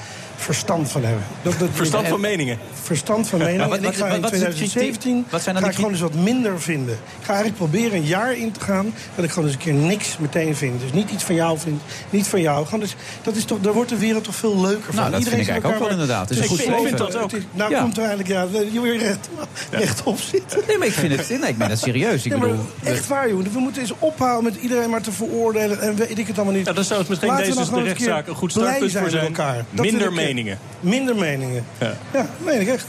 verstand 0.43 0.91
van 0.91 1.03
hebben. 1.05 1.23
Dat, 1.43 1.59
dat, 1.59 1.69
Verstand 1.83 2.09
van 2.09 2.21
meningen. 2.21 2.59
Verstand 2.83 3.29
van 3.29 3.39
meningen. 3.39 3.61
Maar 3.61 3.69
wat- 3.69 3.79
en 3.79 3.85
ik 3.85 3.95
ga 3.97 4.07
in 4.07 4.21
wat 4.21 4.33
is 4.33 4.41
het 4.41 4.51
2017 4.51 5.25
wat 5.31 5.43
zijn 5.43 5.55
dan 5.55 5.65
ga 5.65 5.71
ik 5.71 5.77
gewoon 5.77 5.91
eens 5.91 6.01
wat 6.01 6.15
minder 6.15 6.61
vinden. 6.61 6.95
Ik 6.95 7.25
ga 7.25 7.33
eigenlijk 7.35 7.57
proberen 7.57 7.93
een 7.99 8.05
jaar 8.07 8.37
in 8.37 8.53
te 8.53 8.61
gaan... 8.61 8.95
dat 9.15 9.25
ik 9.25 9.31
gewoon 9.31 9.45
eens 9.49 9.55
een 9.57 9.63
keer 9.63 9.75
niks 9.75 10.17
meteen 10.19 10.57
vind. 10.57 10.81
Dus 10.81 10.93
niet 10.93 11.11
iets 11.11 11.25
van 11.25 11.35
jou 11.35 11.59
vind, 11.59 11.81
niet 12.11 12.27
van 12.27 12.41
jou. 12.41 12.65
Gewoon 12.65 12.81
dus, 12.81 12.95
dat 13.23 13.37
is 13.37 13.45
toch, 13.45 13.59
daar 13.61 13.73
wordt 13.73 13.89
de 13.91 13.97
wereld 13.99 14.25
toch 14.25 14.35
veel 14.35 14.61
leuker 14.61 14.85
van. 14.85 14.95
Nou, 14.95 15.11
dat 15.11 15.23
vind 15.23 15.33
ik 15.33 15.39
zit 15.39 15.49
eigenlijk 15.49 15.75
ook 15.75 15.81
wel 15.89 15.91
inderdaad. 15.99 16.29
Het 16.29 16.39
is 16.39 16.45
een 16.45 16.49
goed. 16.51 16.59
Het 16.67 16.85
is- 16.93 16.99
Dat 16.99 17.17
ook. 17.17 17.31
Nou 17.53 17.71
Ja. 17.71 17.81
komt 17.81 17.97
er 17.99 18.05
eigenlijk 18.05 18.29
ja, 18.29 18.47
je 18.73 18.81
weer 18.81 18.99
recht, 18.99 19.29
rechtop 19.71 20.19
zitten. 20.21 20.61
Nee, 20.67 20.79
maar 20.79 20.87
ik 20.87 20.93
vind 20.93 21.17
het... 21.17 21.29
Nee, 21.41 21.51
ik 21.51 21.59
ben 21.59 21.71
het 21.71 21.79
serieus. 21.79 22.25
Ik 22.25 22.31
Nee, 22.31 22.41
bedoel... 22.41 22.67
echt 22.85 23.07
waar, 23.07 23.29
joh. 23.29 23.43
We 23.53 23.59
moeten 23.59 23.83
eens 23.83 23.93
ophouden 23.99 24.53
met 24.53 24.63
iedereen 24.63 24.91
maar 24.91 25.03
te 25.03 25.13
veroordelen. 25.13 25.81
En 25.81 25.95
weet 25.97 26.19
ik 26.19 26.27
het 26.27 26.37
allemaal 26.37 26.55
niet. 26.55 26.67
Ja, 26.67 26.73
dan 26.73 26.85
zou 26.85 26.99
het 27.01 27.09
misschien 27.09 27.31
Laten 27.31 27.47
we 27.51 27.55
deze 27.57 27.71
de 27.73 27.83
rechtszaak 27.83 28.27
een 28.27 28.35
goed 28.35 28.51
startpunt 28.51 28.93
voor 28.93 29.03
met 29.03 29.11
zijn. 29.11 29.25
elkaar. 29.25 29.65
Dat 29.71 29.85
Minder 29.85 30.01
ik, 30.01 30.09
eh, 30.09 30.15
meningen. 30.35 30.59
Minder 30.81 31.17
meningen. 31.17 31.65
Ja. 31.81 31.97
Ja, 32.13 32.27
meen 32.45 32.61
ik 32.61 32.69
echt. 32.69 32.87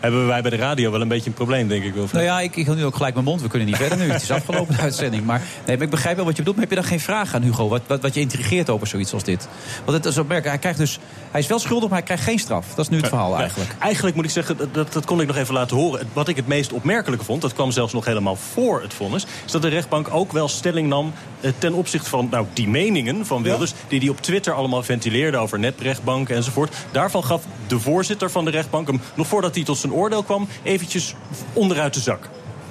Hebben 0.00 0.26
wij 0.26 0.42
bij 0.42 0.50
de 0.50 0.56
radio 0.56 0.90
wel 0.90 1.00
een 1.00 1.08
beetje 1.08 1.28
een 1.28 1.34
probleem, 1.34 1.68
denk 1.68 1.84
ik 1.84 1.94
wel. 1.94 2.08
Nou 2.12 2.24
ja, 2.24 2.40
ik, 2.40 2.56
ik 2.56 2.66
hou 2.66 2.78
nu 2.78 2.84
ook 2.84 2.96
gelijk 2.96 3.14
mijn 3.14 3.26
mond. 3.26 3.42
We 3.42 3.48
kunnen 3.48 3.68
niet 3.68 3.76
verder 3.76 3.98
nu. 3.98 4.10
Het 4.10 4.22
is 4.22 4.30
afgelopen 4.40 4.76
de 4.76 4.80
uitzending. 4.82 5.24
Maar, 5.24 5.42
nee, 5.66 5.76
maar 5.76 5.84
ik 5.84 5.90
begrijp 5.90 6.16
wel 6.16 6.24
wat 6.24 6.36
je 6.36 6.42
bedoelt. 6.42 6.56
Maar 6.58 6.66
heb 6.68 6.74
je 6.76 6.80
dan 6.80 6.90
geen 6.90 7.00
vraag 7.06 7.34
aan 7.34 7.42
Hugo? 7.42 7.68
Wat, 7.68 7.82
wat, 7.86 8.02
wat 8.02 8.14
je 8.14 8.20
intrigeert 8.20 8.70
over 8.70 8.86
zoiets 8.86 9.12
als 9.12 9.24
dit? 9.24 9.48
Want 9.84 9.96
het 9.96 10.06
is 10.06 10.18
opmerkelijk. 10.18 10.48
Hij, 10.48 10.58
krijgt 10.58 10.78
dus, 10.78 10.98
hij 11.30 11.40
is 11.40 11.46
wel 11.46 11.58
schuldig, 11.58 11.88
maar 11.88 11.98
hij 11.98 12.06
krijgt 12.06 12.24
geen 12.24 12.38
straf. 12.38 12.66
Dat 12.74 12.84
is 12.84 12.88
nu 12.90 12.96
het 12.96 13.08
verhaal 13.08 13.32
Ja, 13.32 13.38
eigenlijk. 13.40 13.70
Eigenlijk 13.78 14.16
moet 14.16 14.24
ik 14.24 14.30
zeggen, 14.30 14.56
dat- 14.56 14.74
dat, 14.74 14.92
dat 14.92 15.04
kon 15.04 15.20
ik 15.20 15.26
nog 15.26 15.36
even 15.36 15.54
laten 15.54 15.76
horen. 15.76 16.08
Wat 16.12 16.28
ik 16.28 16.36
het 16.36 16.46
meest 16.46 16.72
opmerkelijke 16.72 17.24
vond, 17.24 17.42
dat 17.42 17.54
kwam 17.54 17.70
zelfs 17.70 17.92
nog 17.92 18.04
helemaal 18.04 18.36
voor 18.36 18.82
het 18.82 18.94
vonnis... 18.94 19.26
is 19.46 19.52
dat 19.52 19.62
de 19.62 19.68
rechtbank 19.68 20.08
ook 20.14 20.32
wel 20.32 20.48
stelling 20.48 20.88
nam 20.88 21.12
eh, 21.40 21.50
ten 21.58 21.72
opzichte 21.72 22.08
van 22.10 22.28
nou, 22.30 22.46
die 22.52 22.68
meningen 22.68 23.26
van 23.26 23.42
Wilders... 23.42 23.72
die 23.88 23.98
hij 24.00 24.08
op 24.08 24.20
Twitter 24.20 24.52
allemaal 24.52 24.82
ventileerde 24.82 25.36
over 25.36 25.58
neprechtbanken 25.58 26.36
enzovoort. 26.36 26.74
Daarvan 26.90 27.24
gaf 27.24 27.42
de 27.66 27.78
voorzitter 27.80 28.30
van 28.30 28.44
de 28.44 28.50
rechtbank 28.50 28.86
hem, 28.86 29.00
nog 29.14 29.26
voordat 29.26 29.54
hij 29.54 29.64
tot 29.64 29.78
zijn 29.78 29.89
oordeel 29.92 30.22
kwam... 30.22 30.48
eventjes 30.62 31.14
onderuit 31.52 31.94
de 31.94 32.00
zak. 32.00 32.28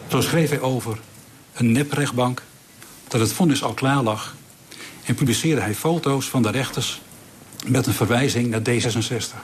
Zo 0.07 0.22
schreef 0.22 0.49
hij 0.49 0.61
over 0.61 0.99
een 1.53 1.72
neprechtbank, 1.72 2.43
dat 3.07 3.20
het 3.20 3.34
vonnis 3.34 3.63
al 3.63 3.74
klaar 3.74 4.03
lag. 4.03 4.36
En 5.05 5.15
publiceerde 5.15 5.61
hij 5.61 5.76
foto's 5.76 6.26
van 6.26 6.41
de 6.41 6.51
rechters 6.51 7.01
met 7.67 7.88
een 7.88 7.93
verwijzing 7.93 8.47
naar 8.47 8.61
D66. 8.61 9.36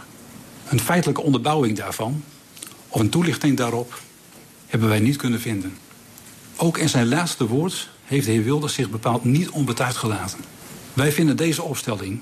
Een 0.70 0.80
feitelijke 0.80 1.22
onderbouwing 1.22 1.78
daarvan, 1.78 2.24
of 2.88 3.00
een 3.00 3.10
toelichting 3.10 3.58
daarop, 3.58 4.02
hebben 4.68 4.90
wij 4.90 5.00
niet 5.00 5.16
kunnen 5.16 5.40
vinden. 5.40 5.78
Ook 6.56 6.78
in 6.78 6.90
zijn 6.90 7.08
laatste 7.08 7.48
woord 7.48 7.90
heeft 8.06 8.26
de 8.26 8.32
heer 8.32 8.44
Wilders 8.44 8.74
zich 8.74 8.90
bepaald 8.90 9.24
niet 9.24 9.50
onbetuigd 9.50 9.98
gelaten. 9.98 10.40
Wij 10.94 11.12
vinden 11.12 11.38
deze 11.38 11.64
opstelling 11.64 12.20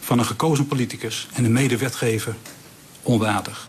van 0.00 0.18
een 0.18 0.24
gekozen 0.24 0.66
politicus 0.66 1.28
en 1.32 1.44
een 1.44 1.52
medewetgever 1.52 2.36
onwaardig. 3.02 3.68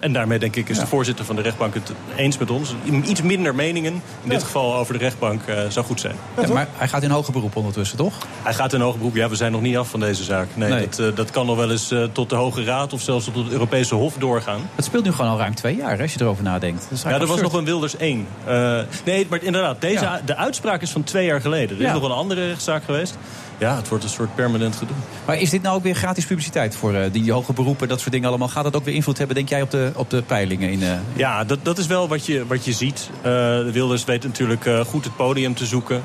En 0.00 0.12
daarmee 0.12 0.38
denk 0.38 0.56
ik 0.56 0.68
is 0.68 0.78
de 0.78 0.86
voorzitter 0.86 1.24
van 1.24 1.36
de 1.36 1.42
rechtbank 1.42 1.74
het 1.74 1.92
eens 2.16 2.38
met 2.38 2.50
ons. 2.50 2.74
Iets 3.04 3.22
minder 3.22 3.54
meningen, 3.54 3.92
in 4.22 4.28
dit 4.28 4.42
geval 4.42 4.74
over 4.76 4.92
de 4.92 4.98
rechtbank, 4.98 5.42
eh, 5.46 5.58
zou 5.68 5.86
goed 5.86 6.00
zijn. 6.00 6.14
Ja, 6.40 6.52
maar 6.52 6.68
hij 6.72 6.88
gaat 6.88 7.02
in 7.02 7.10
hoger 7.10 7.32
beroep 7.32 7.56
ondertussen, 7.56 7.96
toch? 7.96 8.14
Hij 8.42 8.54
gaat 8.54 8.72
in 8.72 8.80
hoger 8.80 8.98
beroep. 8.98 9.14
Ja, 9.14 9.28
we 9.28 9.34
zijn 9.36 9.52
nog 9.52 9.60
niet 9.60 9.76
af 9.76 9.88
van 9.88 10.00
deze 10.00 10.24
zaak. 10.24 10.46
Nee, 10.54 10.70
Nee. 10.70 10.88
Dat, 10.88 10.98
eh, 10.98 11.06
dat 11.16 11.30
kan 11.30 11.46
nog 11.46 11.56
wel 11.56 11.70
eens 11.70 11.90
eh, 11.90 12.04
tot 12.12 12.28
de 12.30 12.34
Hoge 12.36 12.64
Raad 12.64 12.92
of 12.92 13.00
zelfs 13.00 13.24
tot 13.24 13.34
het 13.34 13.48
Europese 13.52 13.94
Hof 13.94 14.14
doorgaan. 14.14 14.60
Het 14.74 14.84
speelt 14.84 15.04
nu 15.04 15.12
gewoon 15.12 15.30
al 15.30 15.38
ruim 15.38 15.54
twee 15.54 15.76
jaar, 15.76 15.96
hè, 15.96 16.02
als 16.02 16.12
je 16.12 16.20
erover 16.20 16.42
nadenkt. 16.44 16.86
Dat 16.90 17.00
Ja, 17.02 17.20
er 17.20 17.26
was 17.26 17.40
nog 17.40 17.52
een 17.52 17.64
Wilders 17.64 17.96
1. 17.96 18.26
Eh, 18.44 18.78
nee, 19.04 19.26
maar 19.30 19.42
inderdaad, 19.42 19.80
deze, 19.80 20.04
Ja. 20.04 20.20
de 20.24 20.36
uitspraak 20.36 20.82
is 20.82 20.90
van 20.90 21.04
twee 21.04 21.26
jaar 21.26 21.40
geleden. 21.40 21.76
Er 21.76 21.82
is 21.82 21.88
Ja. 21.88 21.92
nog 21.94 22.02
een 22.02 22.10
andere 22.10 22.46
rechtszaak 22.46 22.84
geweest. 22.84 23.18
Ja, 23.60 23.76
het 23.76 23.88
wordt 23.88 24.04
een 24.04 24.10
soort 24.10 24.34
permanent 24.34 24.76
gedoe. 24.76 24.96
Maar 25.26 25.38
is 25.38 25.50
dit 25.50 25.62
nou 25.62 25.76
ook 25.76 25.82
weer 25.82 25.94
gratis 25.94 26.26
publiciteit 26.26 26.76
voor 26.76 26.94
eh, 26.94 27.12
die 27.12 27.32
hoge 27.32 27.52
beroepen, 27.52 27.88
dat 27.88 28.00
soort 28.00 28.12
dingen 28.12 28.28
allemaal? 28.28 28.48
Gaat 28.48 28.64
dat 28.64 28.76
ook 28.76 28.84
weer 28.84 28.94
invloed 28.94 29.18
hebben, 29.18 29.36
denk 29.36 29.48
jij, 29.48 29.62
op 29.62 29.70
de, 29.70 29.92
op 29.94 30.10
de 30.10 30.22
peilingen? 30.22 30.70
In, 30.70 30.82
eh, 30.82 30.92
Ja, 31.12 31.44
dat, 31.44 31.58
dat 31.62 31.78
is 31.78 31.86
wel 31.86 32.08
wat 32.08 32.26
je, 32.26 32.46
wat 32.46 32.64
je 32.64 32.72
ziet. 32.72 33.10
Eh, 33.22 33.32
Wilders 33.72 34.04
weet 34.04 34.22
natuurlijk 34.22 34.64
goed 34.86 35.04
het 35.04 35.16
podium 35.16 35.54
te 35.54 35.66
zoeken. 35.66 36.02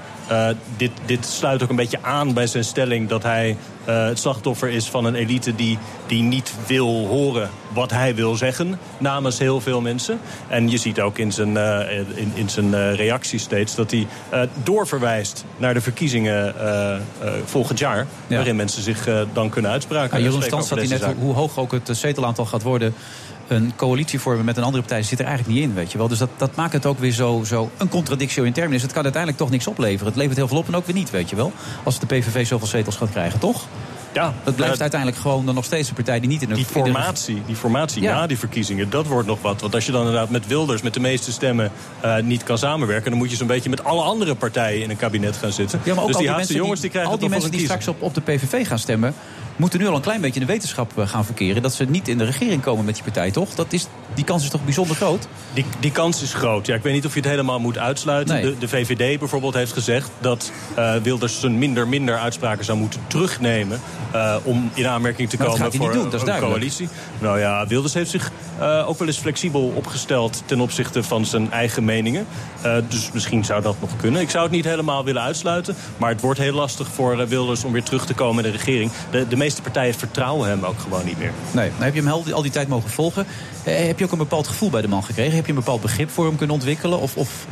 Dit, 0.78 0.92
dit 1.06 1.26
sluit 1.26 1.64
ook 1.64 1.70
een 1.70 1.76
beetje 1.76 2.00
aan 2.02 2.34
bij 2.34 2.48
zijn 2.48 2.64
stelling 2.64 3.10
dat 3.10 3.24
hij 3.24 3.58
eh, 3.86 4.06
het 4.06 4.20
slachtoffer 4.20 4.70
is 4.70 4.86
van 4.86 5.06
een 5.06 5.16
elite 5.16 5.56
die, 5.56 5.78
die 6.08 6.24
niet 6.24 6.54
wil 6.68 7.08
horen 7.08 7.50
wat 7.74 7.92
hij 7.92 8.16
wil 8.16 8.36
zeggen 8.36 8.80
namens 8.98 9.40
heel 9.40 9.62
veel 9.62 9.82
mensen. 9.82 10.20
En 10.48 10.70
je 10.70 10.78
ziet 10.78 11.02
ook 11.02 11.18
in 11.18 11.32
zijn, 11.32 11.58
eh, 11.58 11.98
in, 11.98 12.32
in 12.34 12.50
zijn 12.50 12.74
eh, 12.74 12.96
reactie 12.96 13.40
steeds 13.40 13.76
dat 13.76 13.92
hij 13.92 14.08
doorverwijst 14.64 15.46
naar 15.58 15.74
de 15.74 15.82
verkiezingen 15.82 16.54
volgend 17.46 17.80
jaar. 17.80 18.08
Waarin 18.28 18.56
mensen 18.56 18.84
zich 18.84 19.10
dan 19.34 19.50
kunnen 19.50 19.72
uitspraken. 19.72 20.18
Ja, 20.18 20.24
Jeroen 20.24 20.44
Stans 20.44 20.68
zat 20.68 20.78
hij 20.78 20.88
net, 20.88 21.06
hoe 21.20 21.34
hoog 21.34 21.58
ook 21.58 21.72
het 21.72 21.90
zetelaantal 21.92 22.46
gaat 22.46 22.62
worden... 22.62 22.94
een 23.48 23.74
coalitie 23.76 24.20
vormen 24.20 24.46
met 24.46 24.58
een 24.58 24.64
andere 24.64 24.84
partij 24.84 25.04
zit 25.04 25.20
er 25.20 25.26
eigenlijk 25.26 25.56
niet 25.58 25.70
in, 25.70 25.74
weet 25.74 25.92
je 25.92 25.98
wel. 25.98 26.08
Dus 26.08 26.18
dat, 26.18 26.30
dat 26.38 26.56
maakt 26.56 26.74
het 26.74 26.86
ook 26.86 27.00
weer 27.00 27.12
zo, 27.12 27.44
zo 27.46 27.70
een 27.78 27.90
contradictio 27.90 28.44
in 28.44 28.54
termen. 28.54 28.82
Het 28.82 28.94
kan 28.94 29.04
uiteindelijk 29.04 29.42
toch 29.42 29.52
niks 29.52 29.68
opleveren. 29.68 30.08
Het 30.08 30.16
levert 30.16 30.38
heel 30.38 30.48
veel 30.48 30.58
op 30.58 30.68
en 30.68 30.76
ook 30.76 30.86
weer 30.86 30.96
niet, 30.96 31.10
weet 31.10 31.30
je 31.30 31.36
wel. 31.36 31.52
Als 31.84 32.00
de 32.00 32.06
PVV 32.06 32.48
zoveel 32.48 32.68
zetels 32.68 32.96
gaat 32.96 33.10
krijgen, 33.10 33.40
toch? 33.40 33.68
Ja, 34.16 34.34
Dat 34.44 34.56
blijft 34.56 34.82
uiteindelijk 34.82 35.22
gewoon 35.22 35.46
dan 35.46 35.56
nog 35.56 35.66
steeds 35.66 35.90
een 35.90 35.96
partij 35.96 36.20
die 36.20 36.30
niet 36.30 36.42
in 36.42 36.50
de... 36.50 36.56
Die 36.56 36.66
formatie, 36.66 37.42
die 37.46 37.56
formatie 37.56 38.02
Ja. 38.02 38.16
na 38.16 38.28
die 38.28 38.38
verkiezingen, 38.38 38.90
dat 38.90 39.08
wordt 39.08 39.28
nog 39.28 39.42
wat. 39.42 39.62
Want 39.62 39.76
als 39.76 39.86
je 39.86 39.92
dan 39.92 40.02
inderdaad 40.02 40.30
met 40.30 40.48
Wilders, 40.48 40.82
met 40.82 40.94
de 40.94 41.00
meeste 41.00 41.32
stemmen, 41.32 41.72
eh, 42.02 42.18
niet 42.18 42.44
kan 42.44 42.58
samenwerken... 42.58 43.10
dan 43.10 43.20
moet 43.20 43.30
je 43.30 43.36
zo'n 43.36 43.48
beetje 43.48 43.70
met 43.70 43.84
alle 43.84 44.02
andere 44.02 44.36
partijen 44.36 44.82
in 44.84 44.90
een 44.90 44.98
kabinet 44.98 45.36
gaan 45.36 45.52
zitten. 45.52 45.80
Ja, 45.84 45.94
maar 45.94 46.04
ook 46.04 46.08
dus 46.08 46.16
al 46.16 46.22
die 46.22 46.30
die 46.30 46.38
Haagse 46.38 46.38
mensen 46.38 46.56
jongens 46.56 46.82
die 46.82 46.90
krijgen 46.90 47.12
al 47.12 47.18
die 47.18 47.30
mensen 47.30 47.52
die 47.52 47.60
straks 47.60 47.88
op, 47.88 48.02
op 48.02 48.14
de 48.14 48.22
PVV 48.22 48.68
gaan 48.68 48.80
stemmen... 48.80 49.14
moeten 49.56 49.80
nu 49.80 49.88
al 49.88 49.96
een 49.96 50.02
klein 50.02 50.22
beetje 50.22 50.40
in 50.40 50.46
de 50.46 50.52
wetenschap 50.52 51.00
eh, 51.00 51.08
gaan 51.08 51.26
verkeren... 51.26 51.62
dat 51.62 51.74
ze 51.74 51.86
niet 51.86 52.08
in 52.08 52.18
de 52.18 52.24
regering 52.24 52.62
komen 52.62 52.86
met 52.86 52.94
die 52.94 53.04
partij, 53.04 53.32
toch? 53.32 53.56
Dat 53.56 53.74
is, 53.74 53.88
die 54.14 54.26
kans 54.26 54.44
is 54.44 54.50
toch 54.50 54.64
bijzonder 54.64 54.96
groot? 54.96 55.28
Die, 55.54 55.66
die 55.80 55.92
kans 55.92 56.22
is 56.22 56.34
groot. 56.34 56.66
Ja, 56.66 56.76
ik 56.76 56.84
weet 56.84 56.94
niet 56.94 57.06
of 57.06 57.14
je 57.14 57.20
het 57.20 57.30
helemaal 57.30 57.60
moet 57.60 57.78
uitsluiten. 57.78 58.36
Nee. 58.36 58.44
De, 58.44 58.58
de 58.58 58.68
VVD 58.68 59.20
bijvoorbeeld 59.20 59.54
heeft 59.54 59.74
gezegd 59.74 60.10
dat 60.20 60.52
eh, 60.76 60.96
Wilders 60.96 61.40
zijn 61.40 61.58
minder 61.58 61.88
minder 61.88 62.18
uitspraken 62.18 62.66
zou 62.66 62.78
moeten 62.78 63.00
terugnemen. 63.08 63.80
eh, 64.12 64.36
om 64.44 64.72
in 64.74 64.88
aanmerking 64.88 65.30
te 65.30 65.36
Maar 65.38 65.48
dat 65.48 65.58
komen 65.58 65.74
voor 65.74 65.92
doen, 65.92 66.14
een 66.14 66.40
coalitie. 66.40 66.88
Nou 67.20 67.40
ja, 67.40 67.68
Wilders 67.68 67.94
heeft 67.94 68.10
zich 68.10 68.32
ook 68.60 69.00
wel 69.00 69.08
eens 69.08 69.18
flexibel 69.18 69.74
opgesteld 69.76 70.44
ten 70.46 70.60
opzichte 70.60 71.04
van 71.04 71.26
zijn 71.26 71.52
eigen 71.52 71.86
meningen. 71.86 72.26
Dus 72.90 73.12
misschien 73.14 73.46
zou 73.46 73.62
dat 73.62 73.76
nog 73.80 73.90
kunnen. 73.98 74.22
Ik 74.22 74.30
zou 74.30 74.44
het 74.44 74.52
niet 74.52 74.66
helemaal 74.66 75.04
willen 75.04 75.22
uitsluiten. 75.22 75.76
Maar 75.98 76.10
het 76.10 76.22
wordt 76.22 76.40
heel 76.40 76.54
lastig 76.54 76.88
voor 76.88 77.28
Wilders 77.28 77.64
om 77.64 77.72
weer 77.72 77.84
terug 77.84 78.06
te 78.06 78.14
komen 78.14 78.46
in 78.46 78.52
de 78.52 78.58
regering. 78.58 78.92
De, 79.12 79.28
de 79.28 79.38
meeste 79.46 79.62
partijen 79.62 79.94
vertrouwen 79.94 80.50
hem 80.50 80.64
ook 80.64 80.80
gewoon 80.80 81.06
niet 81.06 81.18
meer. 81.18 81.32
Nee, 81.52 81.70
nou, 81.70 81.84
heb 81.84 81.94
je 81.94 82.02
hem 82.02 82.10
al 82.10 82.24
die, 82.24 82.34
al 82.34 82.42
die 82.42 82.52
tijd 82.52 82.68
mogen 82.68 82.90
volgen? 82.90 83.26
Eh, 83.64 83.86
heb 83.86 84.00
je 84.00 84.06
ook 84.06 84.12
een 84.12 84.18
bepaald 84.18 84.48
gevoel 84.48 84.70
bij 84.70 84.82
de 84.82 84.88
man 84.88 85.04
gekregen? 85.04 85.36
Heb 85.36 85.46
je 85.46 85.52
een 85.52 85.58
bepaald 85.58 85.82
begrip 85.82 86.10
voor 86.10 86.26
hem 86.26 86.36
kunnen 86.36 86.56
ontwikkelen? 86.56 87.00
Of, 87.00 87.18
of 87.18 87.48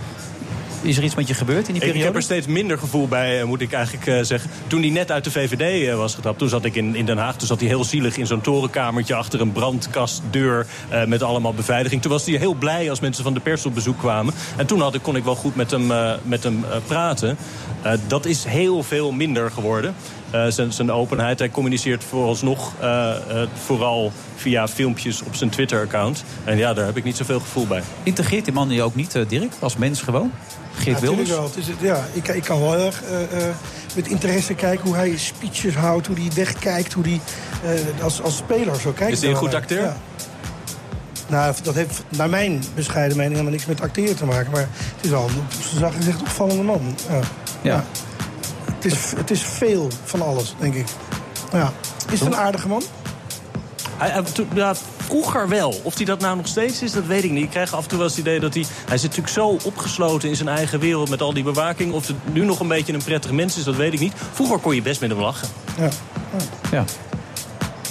is 0.83 0.97
er 0.97 1.03
iets 1.03 1.15
met 1.15 1.27
je 1.27 1.33
gebeurd 1.33 1.67
in 1.67 1.73
die 1.73 1.81
periode? 1.81 1.99
ik 1.99 2.05
heb 2.05 2.15
er 2.15 2.21
steeds 2.21 2.47
minder 2.47 2.77
gevoel 2.77 3.07
bij, 3.07 3.39
eh, 3.39 3.45
moet 3.45 3.61
ik 3.61 3.73
eigenlijk 3.73 4.07
eh, 4.07 4.19
zeggen. 4.21 4.49
Toen 4.67 4.81
hij 4.81 4.89
net 4.89 5.11
uit 5.11 5.23
de 5.23 5.31
VVD 5.31 5.87
eh, 5.87 5.95
was 5.95 6.15
getapt, 6.15 6.37
toen 6.37 6.49
zat 6.49 6.65
ik 6.65 6.75
in, 6.75 6.95
in 6.95 7.05
Den 7.05 7.17
Haag. 7.17 7.35
Toen 7.35 7.47
zat 7.47 7.59
hij 7.59 7.69
heel 7.69 7.83
zielig 7.83 8.17
in 8.17 8.27
zo'n 8.27 8.41
torenkamertje 8.41 9.15
achter 9.15 9.41
een 9.41 9.51
brandkastdeur 9.51 10.65
met 11.07 11.23
allemaal 11.23 11.53
beveiliging. 11.53 12.01
Toen 12.01 12.11
was 12.11 12.25
hij 12.25 12.35
heel 12.35 12.53
blij 12.53 12.89
als 12.89 12.99
mensen 12.99 13.23
van 13.23 13.33
de 13.33 13.39
pers 13.39 13.65
op 13.65 13.73
bezoek 13.73 13.97
kwamen. 13.97 14.33
En 14.57 14.65
toen 14.65 14.81
had 14.81 14.95
ik, 14.95 15.01
kon 15.01 15.15
ik 15.15 15.23
wel 15.23 15.35
goed 15.35 15.55
met 15.55 15.71
hem, 15.71 15.91
met 16.23 16.43
hem 16.43 16.65
praten. 16.87 17.37
Dat 18.07 18.25
is 18.25 18.43
heel 18.43 18.83
veel 18.83 19.11
minder 19.11 19.51
geworden. 19.51 19.95
Eh, 20.34 20.45
zijn, 20.47 20.73
zijn 20.73 20.91
openheid. 20.91 21.39
Hij 21.39 21.49
communiceert 21.49 22.03
vooralsnog 22.03 22.71
eh, 22.79 23.15
eh, 23.15 23.47
vooral 23.65 24.11
via 24.36 24.67
filmpjes 24.67 25.21
op 25.23 25.36
zijn 25.36 25.49
Twitter-account. 25.49 26.23
En 26.43 26.57
ja, 26.57 26.73
daar 26.73 26.86
heb 26.86 26.97
ik 26.97 27.03
niet 27.03 27.17
zoveel 27.17 27.39
gevoel 27.39 27.67
bij. 27.67 27.84
Integreert 28.03 28.45
die 28.45 28.53
man 28.53 28.69
je 28.69 28.81
ook 28.84 28.95
niet, 28.95 29.17
Dirk? 29.27 29.53
Als 29.59 29.77
mens 29.77 30.01
gewoon? 30.01 30.31
Geert 30.75 30.99
Ja, 30.99 31.05
Wilders? 31.05 31.29
wel. 31.29 31.43
Het 31.43 31.55
is, 31.57 31.67
het- 31.67 31.75
ja, 31.81 32.05
ik, 32.13 32.27
ik 32.27 32.43
kan 32.43 32.59
wel 32.59 32.73
heel 32.73 32.86
erg 32.86 33.03
eh, 33.03 33.47
eh, 33.47 33.55
met 33.95 34.07
interesse 34.07 34.53
kijken 34.53 34.86
hoe 34.86 34.95
hij 34.95 35.17
speeches 35.17 35.75
houdt, 35.75 36.07
hoe 36.07 36.15
hij 36.19 36.29
wegkijkt, 36.36 36.93
hoe 36.93 37.03
hij 37.03 37.19
eh, 37.97 38.03
als, 38.03 38.21
als 38.21 38.38
speler 38.38 38.75
zo 38.79 38.91
kijkt. 38.91 39.13
Is 39.13 39.21
hij 39.21 39.29
een 39.29 39.36
goed 39.36 39.53
acteur? 39.53 39.81
Ja. 39.81 39.97
Nou, 41.27 41.53
dat 41.63 41.75
heeft 41.75 42.03
naar 42.09 42.29
mijn 42.29 42.63
bescheiden 42.75 43.17
mening 43.17 43.34
helemaal 43.36 43.53
niks 43.55 43.65
met 43.65 43.81
acteren 43.81 44.15
te 44.15 44.25
maken. 44.25 44.51
Maar 44.51 44.61
het 44.95 45.03
is 45.05 45.09
wel 45.09 45.23
een 45.27 45.36
op 45.36 45.51
zijn 45.67 45.79
zacht 45.79 45.95
gezegd 45.95 46.21
opvallende 46.21 46.63
man. 46.63 46.95
Ja. 47.09 47.19
Ja. 47.61 47.84
Het, 48.84 48.91
is, 48.91 49.13
het 49.15 49.31
is 49.31 49.41
veel 49.41 49.88
van 50.03 50.21
alles, 50.21 50.55
denk 50.59 50.73
ik. 50.73 50.86
Ja. 51.51 51.73
Is 52.11 52.19
het 52.19 52.27
een 52.27 52.36
aardige 52.36 52.67
man? 52.67 52.84
Hij, 53.97 54.23
ja, 54.53 54.75
vroeger 54.97 55.49
wel. 55.49 55.79
Of 55.84 55.95
hij 55.95 56.05
dat 56.05 56.19
nou 56.19 56.36
nog 56.36 56.47
steeds 56.47 56.81
is, 56.81 56.91
dat 56.91 57.05
weet 57.05 57.23
ik 57.23 57.31
niet. 57.31 57.43
Ik 57.43 57.49
krijg 57.49 57.73
af 57.73 57.84
en 57.84 57.89
toe 57.89 57.97
wel 57.97 58.07
eens 58.07 58.15
het 58.15 58.25
idee 58.25 58.39
dat 58.39 58.53
hij... 58.53 58.65
Hij 58.88 58.97
zit 58.97 59.09
natuurlijk 59.09 59.34
zo 59.36 59.67
opgesloten 59.67 60.29
in 60.29 60.36
zijn 60.36 60.49
eigen 60.49 60.79
wereld 60.79 61.09
met 61.09 61.21
al 61.21 61.34
die 61.34 61.43
bewaking. 61.43 61.93
Of 61.93 62.07
het 62.07 62.15
nu 62.34 62.45
nog 62.45 62.59
een 62.59 62.67
beetje 62.67 62.93
een 62.93 63.03
prettig 63.03 63.31
mens 63.31 63.57
is, 63.57 63.63
dat 63.63 63.75
weet 63.75 63.93
ik 63.93 63.99
niet. 63.99 64.13
Vroeger 64.31 64.57
kon 64.57 64.75
je 64.75 64.81
best 64.81 65.01
met 65.01 65.09
hem 65.09 65.19
lachen. 65.19 65.47
Ja. 65.77 65.89
Ja. 66.71 66.84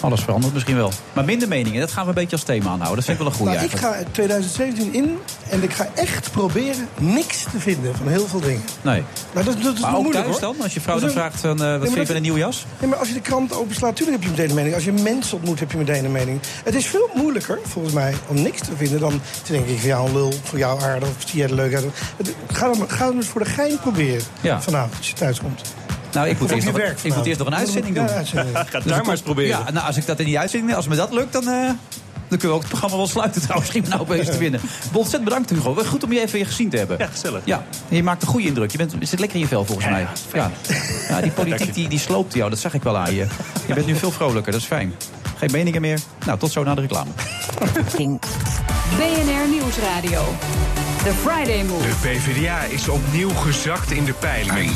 Alles 0.03 0.21
verandert 0.21 0.53
misschien 0.53 0.77
wel. 0.77 0.93
Maar 1.13 1.25
minder 1.25 1.49
meningen, 1.49 1.81
dat 1.81 1.93
gaan 1.93 2.03
we 2.03 2.09
een 2.09 2.15
beetje 2.15 2.37
als 2.37 2.45
thema 2.45 2.71
aanhouden. 2.71 2.95
Dat 2.97 3.05
vind 3.05 3.19
ik 3.19 3.25
wel 3.25 3.33
een 3.33 3.39
goede 3.39 3.53
Nou, 3.53 3.65
ik 3.65 3.77
ga 3.77 3.97
2017 4.11 4.95
in 4.95 5.19
en 5.51 5.63
ik 5.63 5.73
ga 5.73 5.89
echt 5.95 6.31
proberen 6.31 6.89
niks 6.99 7.43
te 7.43 7.59
vinden 7.61 7.97
van 7.97 8.09
heel 8.09 8.27
veel 8.27 8.41
dingen. 8.41 8.63
Nee. 8.83 9.03
Maar 9.35 9.45
dat, 9.45 9.63
dat 9.63 9.75
is 9.75 9.81
Maar 9.81 9.95
ook 9.95 10.03
moeilijk, 10.03 10.25
thuis 10.25 10.41
hoor. 10.41 10.53
dan? 10.55 10.63
Als 10.63 10.75
je 10.75 10.81
vrouw 10.81 10.99
dan 10.99 11.11
vraagt, 11.11 11.41
van, 11.41 11.51
eh, 11.51 11.57
wat 11.59 11.79
maar 11.79 11.81
vind 11.81 11.95
je 11.95 12.07
van 12.07 12.17
een 12.17 12.23
nieuwe 12.23 12.39
jas? 12.39 12.67
Ja, 12.81 12.87
maar 12.87 12.99
als 12.99 13.09
je 13.09 13.15
de 13.15 13.21
krant 13.21 13.55
openslaat, 13.55 13.91
natuurlijk 13.91 14.17
heb 14.23 14.31
je 14.31 14.31
meteen 14.37 14.49
een 14.49 14.55
mening. 14.57 14.75
Als 14.75 14.85
je 14.85 14.93
mensen 14.93 15.37
ontmoet, 15.37 15.61
heb 15.61 15.71
je 15.73 15.79
meteen 15.79 16.05
een 16.05 16.13
mening. 16.13 16.41
Het 16.65 16.75
is 16.75 16.87
veel 16.87 17.11
moeilijker, 17.15 17.59
volgens 17.63 17.95
mij, 17.95 18.15
om 18.27 18.43
niks 18.43 18.61
te 18.61 18.77
vinden... 18.77 19.01
dan 19.01 19.21
te 19.43 19.53
denken, 19.53 19.71
ik 19.73 19.79
vind 19.79 19.93
jou 19.93 20.07
een 20.09 20.13
lul, 20.15 20.33
voor 20.43 20.59
jou 20.59 20.83
aardig, 20.83 21.09
of 21.09 21.15
zie 21.27 21.39
jij 21.39 21.49
er 21.49 21.55
leuk 21.55 21.75
uit. 21.75 21.85
Ga 22.53 22.71
het, 22.71 22.79
ga 22.93 23.11
eens 23.11 23.27
voor 23.27 23.41
de 23.45 23.51
gein 23.51 23.79
proberen 23.81 24.23
Ja. 24.41 24.61
vanavond, 24.63 24.97
als 24.97 25.09
je 25.09 25.15
thuis 25.15 25.41
komt. 25.41 25.61
Nou, 26.13 26.29
ik 26.29 26.41
moet, 26.41 26.51
eerst 26.51 26.67
nog, 26.67 26.77
werk 26.77 26.99
ik 27.03 27.15
moet 27.15 27.27
eerst 27.27 27.39
nog 27.39 27.49
een 27.49 27.55
uitzending 27.55 27.95
doen. 27.95 28.05
Ja. 28.05 28.23
Ga 28.25 28.79
Dus 28.79 28.85
daar 28.85 29.03
maar 29.03 29.11
eens 29.11 29.21
proberen. 29.21 29.49
Ja, 29.49 29.71
nou, 29.71 29.87
als 29.87 29.97
ik 29.97 30.07
dat 30.07 30.19
in 30.19 30.25
die 30.25 30.39
uitzending, 30.39 30.75
als 30.75 30.89
me 30.89 30.97
dat 30.97 31.13
lukt, 31.13 31.33
dan, 31.33 31.49
eh, 31.49 31.71
dan 32.29 32.39
kunnen 32.39 32.49
we 32.49 32.49
ook 32.49 32.61
het 32.61 32.69
programma 32.69 32.97
wel 32.97 33.07
sluiten 33.07 33.43
trouwens. 33.47 33.71
Schiet 33.71 33.83
me 33.83 33.89
nou 33.89 34.01
opeens 34.01 34.27
te 34.27 34.39
winnen. 34.39 34.61
Ontzettend 34.93 35.25
bedankt 35.25 35.51
Hugo. 35.51 35.75
Goed 35.75 36.05
om 36.05 36.13
je 36.13 36.21
even 36.21 36.33
weer 36.33 36.47
gezien 36.47 36.71
te 36.71 36.77
hebben. 36.77 36.99
Ja, 36.99 37.07
gezellig. 37.07 37.41
Ja, 37.45 37.65
en 37.89 37.97
je 37.97 38.03
maakt 38.03 38.23
een 38.23 38.29
goede 38.29 38.47
indruk. 38.47 38.71
Je, 38.71 38.79
bent, 38.79 38.95
je 38.99 39.07
zit 39.07 39.19
lekker 39.19 39.37
in 39.37 39.43
je 39.43 39.49
vel 39.49 39.65
volgens 39.65 39.89
mij. 39.89 40.07
Ja. 40.33 40.51
ja, 41.09 41.21
die 41.21 41.31
politiek 41.31 41.75
die, 41.75 41.89
die 41.89 41.99
sloopt 41.99 42.35
jou, 42.35 42.51
dat 42.51 42.59
zag 42.59 42.75
ik 42.75 42.83
wel 42.83 42.97
aan 42.97 43.15
je. 43.15 43.27
Je 43.67 43.75
bent 43.75 43.87
nu 43.87 43.95
veel 43.95 44.11
vrolijker, 44.11 44.53
dat 44.53 44.61
is 44.61 44.67
fijn. 44.67 44.95
Geen 45.39 45.51
meningen 45.51 45.81
meer? 45.81 45.99
Nou, 46.27 46.39
tot 46.39 46.53
zo 46.53 46.63
na 46.63 46.75
de 46.75 46.81
reclame. 46.81 47.11
BNR 48.97 49.49
Nieuwsradio. 49.51 50.25
The 51.03 51.13
Friday 51.13 51.63
Move. 51.65 51.87
De 51.89 51.95
PvdA 52.01 52.63
is 52.63 52.89
opnieuw 52.89 53.31
gezakt 53.31 53.91
in 53.91 54.05
de 54.05 54.13
peilingen. 54.13 54.73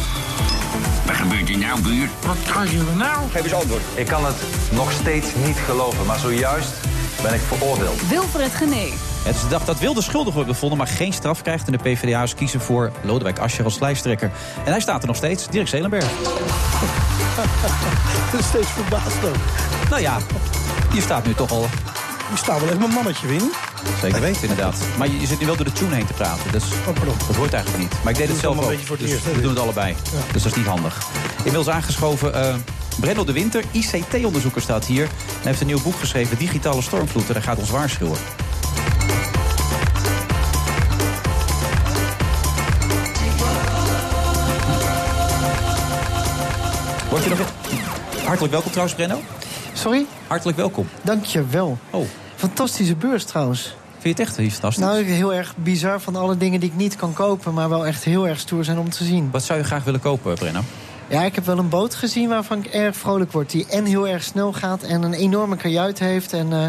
Wat 1.07 1.15
gebeurt 1.15 1.49
er 1.49 1.59
nou, 1.59 1.83
buurt? 1.83 2.11
Wat 2.27 2.37
krijgen 2.45 2.87
we 2.87 2.95
nou? 2.95 3.31
Geef 3.31 3.43
eens 3.43 3.53
antwoord. 3.53 3.83
Ik 3.95 4.07
kan 4.07 4.25
het 4.25 4.37
nog 4.73 4.93
steeds 4.93 5.27
niet 5.47 5.57
geloven, 5.57 6.07
maar 6.07 6.19
zojuist 6.19 6.71
ben 7.23 7.35
ik 7.35 7.41
veroordeeld. 7.41 8.09
Wilfred 8.09 8.55
Gené. 8.55 8.89
Het 9.23 9.35
is 9.35 9.43
de 9.43 9.49
dag 9.49 9.65
dat 9.65 9.79
Wilde 9.79 10.03
schuldig 10.03 10.35
wordt 10.35 10.49
bevonden, 10.49 10.79
maar 10.79 10.87
geen 10.87 11.13
straf 11.13 11.43
krijgt. 11.43 11.67
En 11.67 11.73
de 11.73 11.79
PvdA's 11.79 12.35
kiezen 12.35 12.61
voor 12.61 12.93
Lodewijk 13.03 13.39
Asscher 13.39 13.65
als 13.65 13.79
lijsttrekker. 13.79 14.31
En 14.65 14.71
hij 14.71 14.81
staat 14.81 15.01
er 15.01 15.07
nog 15.07 15.17
steeds, 15.17 15.49
Dirk 15.49 15.69
Zelenberg. 15.69 16.05
Dat 18.33 18.41
is 18.41 18.47
steeds 18.47 18.71
verbaasd 18.71 19.25
ook. 19.25 19.37
Nou 19.91 20.03
ja, 20.03 20.19
je 20.93 21.01
staat 21.01 21.27
nu 21.27 21.35
toch 21.35 21.51
al 21.51 21.67
Je 22.31 22.37
staat 22.37 22.61
wel 22.61 22.69
even 22.69 22.79
mijn 22.81 22.93
mannetje 22.93 23.35
in. 23.35 23.53
Zeker 24.01 24.21
weten, 24.21 24.43
inderdaad. 24.43 24.77
Maar 24.99 25.09
je, 25.09 25.27
zit 25.27 25.41
nu 25.41 25.47
wel 25.47 25.57
door 25.57 25.65
de 25.65 25.73
tune 25.73 25.95
heen 25.95 26.07
te 26.07 26.13
praten. 26.13 26.53
Dus 26.53 26.65
dat 27.27 27.37
hoort 27.37 27.53
eigenlijk 27.53 27.83
niet. 27.83 28.03
Maar 28.03 28.13
ik 28.13 28.19
deed 28.19 28.29
het 28.29 28.39
zelf 28.39 28.59
ook. 28.59 28.65
voor 28.65 28.97
het 28.97 28.99
dus 28.99 29.11
eerst, 29.11 29.25
we 29.35 29.41
doen 29.41 29.51
het 29.51 29.59
allebei. 29.59 29.97
Dus 30.33 30.43
dat 30.43 30.53
is 30.53 30.59
niet 30.59 30.67
handig. 30.67 31.07
Inmiddels 31.37 31.69
aangeschoven 31.69 32.35
eh 32.35 32.55
Brenno 33.01 33.25
de 33.25 33.33
Winter, 33.33 33.65
ICT-onderzoeker 33.71 34.63
staat 34.63 34.85
hier. 34.85 35.03
En 35.03 35.47
heeft 35.47 35.61
een 35.61 35.67
nieuw 35.67 35.83
boek 35.83 35.99
geschreven, 35.99 36.39
Digitale 36.39 36.83
Stormvloed. 36.83 37.29
En 37.29 37.35
hij 37.35 37.43
gaat 37.43 37.59
ons 37.59 37.71
waarschuwen. 37.71 38.19
Word 47.11 47.25
je 47.25 47.29
nog... 47.29 47.39
Hartelijk 48.25 48.53
welkom 48.53 48.71
trouwens, 48.71 48.97
Brenno. 48.97 49.36
Sorry? 49.87 50.07
Hartelijk 50.27 50.57
welkom. 50.57 50.89
Dank 51.03 51.25
je 51.25 51.47
wel. 51.47 51.79
Oh. 51.91 52.07
Fantastische 52.35 52.95
beurs 52.97 53.25
trouwens. 53.25 53.63
Vind 53.91 54.03
je 54.03 54.09
het 54.09 54.19
echt 54.19 54.37
heel 54.37 54.51
fantastisch? 54.51 54.85
Nou, 54.85 55.03
heel 55.03 55.35
erg 55.35 55.55
bizar 55.57 56.01
van 56.01 56.17
alle 56.17 56.37
dingen 56.37 56.61
die 56.61 56.69
ik 56.71 56.77
niet 56.77 56.97
kan 56.97 57.13
kopen... 57.13 57.55
maar 57.55 57.69
wel 57.69 57.87
echt 57.87 58.05
heel 58.05 58.29
erg 58.29 58.39
stoer 58.39 58.65
zijn 58.65 58.79
om 58.79 58.91
te 58.91 59.05
zien. 59.05 59.31
Wat 59.31 59.43
zou 59.43 59.59
je 59.59 59.65
graag 59.65 59.85
willen 59.85 60.01
kopen, 60.01 60.35
Brenno? 60.35 60.61
Ja, 61.09 61.23
ik 61.23 61.35
heb 61.35 61.47
wel 61.47 61.59
een 61.59 61.69
boot 61.69 61.95
gezien 61.95 62.29
waarvan 62.29 62.59
ik 62.59 62.67
erg 62.67 62.97
vrolijk 62.97 63.33
word. 63.33 63.51
Die 63.51 63.67
en 63.67 63.85
heel 63.85 64.09
erg 64.09 64.23
snel 64.23 64.53
gaat 64.53 64.83
en 64.83 65.03
een 65.03 65.15
enorme 65.15 65.57
kajuit 65.57 65.99
heeft... 65.99 66.33
en 66.33 66.53
eh, 66.53 66.63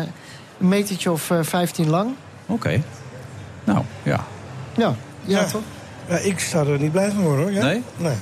een 0.59 0.67
metertje 0.67 1.11
of 1.11 1.31
eh, 1.31 1.39
15 1.41 1.89
lang. 1.89 2.13
Oké. 2.45 2.81
Nou, 3.63 3.83
ja. 4.03 4.25
Ja, 4.75 4.95
ja, 5.25 5.39
Ja. 5.39 5.45
toch? 5.45 5.61
Ja, 6.09 6.17
ik 6.17 6.39
zou 6.39 6.71
er 6.73 6.79
niet 6.79 6.91
blij 6.91 7.11
van 7.11 7.23
worden, 7.23 7.43
hoor. 7.43 7.53
Ja? 7.53 7.63
Nee? 7.63 7.83
Nee. 7.97 8.15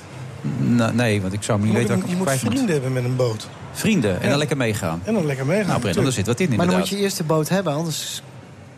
Nou, 0.58 0.94
nee, 0.94 1.22
want 1.22 1.34
ik 1.34 1.44
zou 1.44 1.60
me 1.60 1.66
Je 1.68 1.72
niet 1.72 1.82
weten 1.82 1.96
wat 1.96 2.06
je 2.06 2.12
ik 2.12 2.18
moet 2.18 2.26
kwijt 2.28 2.44
moet. 2.44 2.52
vrienden 2.52 2.74
hebben 2.74 2.94
met 2.94 3.04
een 3.04 3.16
boot. 3.16 3.48
Vrienden, 3.72 4.16
en 4.18 4.24
Ja. 4.24 4.30
dan 4.30 4.38
lekker 4.38 4.58
meegaan. 4.58 5.02
En 5.04 5.14
dan 5.14 5.26
lekker 5.26 5.46
meegaan. 5.46 5.68
Nou, 5.68 5.80
Brenno, 5.80 6.02
er 6.06 6.12
zit 6.12 6.26
wat 6.26 6.40
in 6.40 6.56
Maar 6.56 6.68
dan 6.68 6.78
moet 6.78 6.90
je 6.90 6.98
eerst 6.98 7.18
de 7.18 7.24
boot 7.24 7.50
hebben, 7.50 7.74
anders 7.74 8.22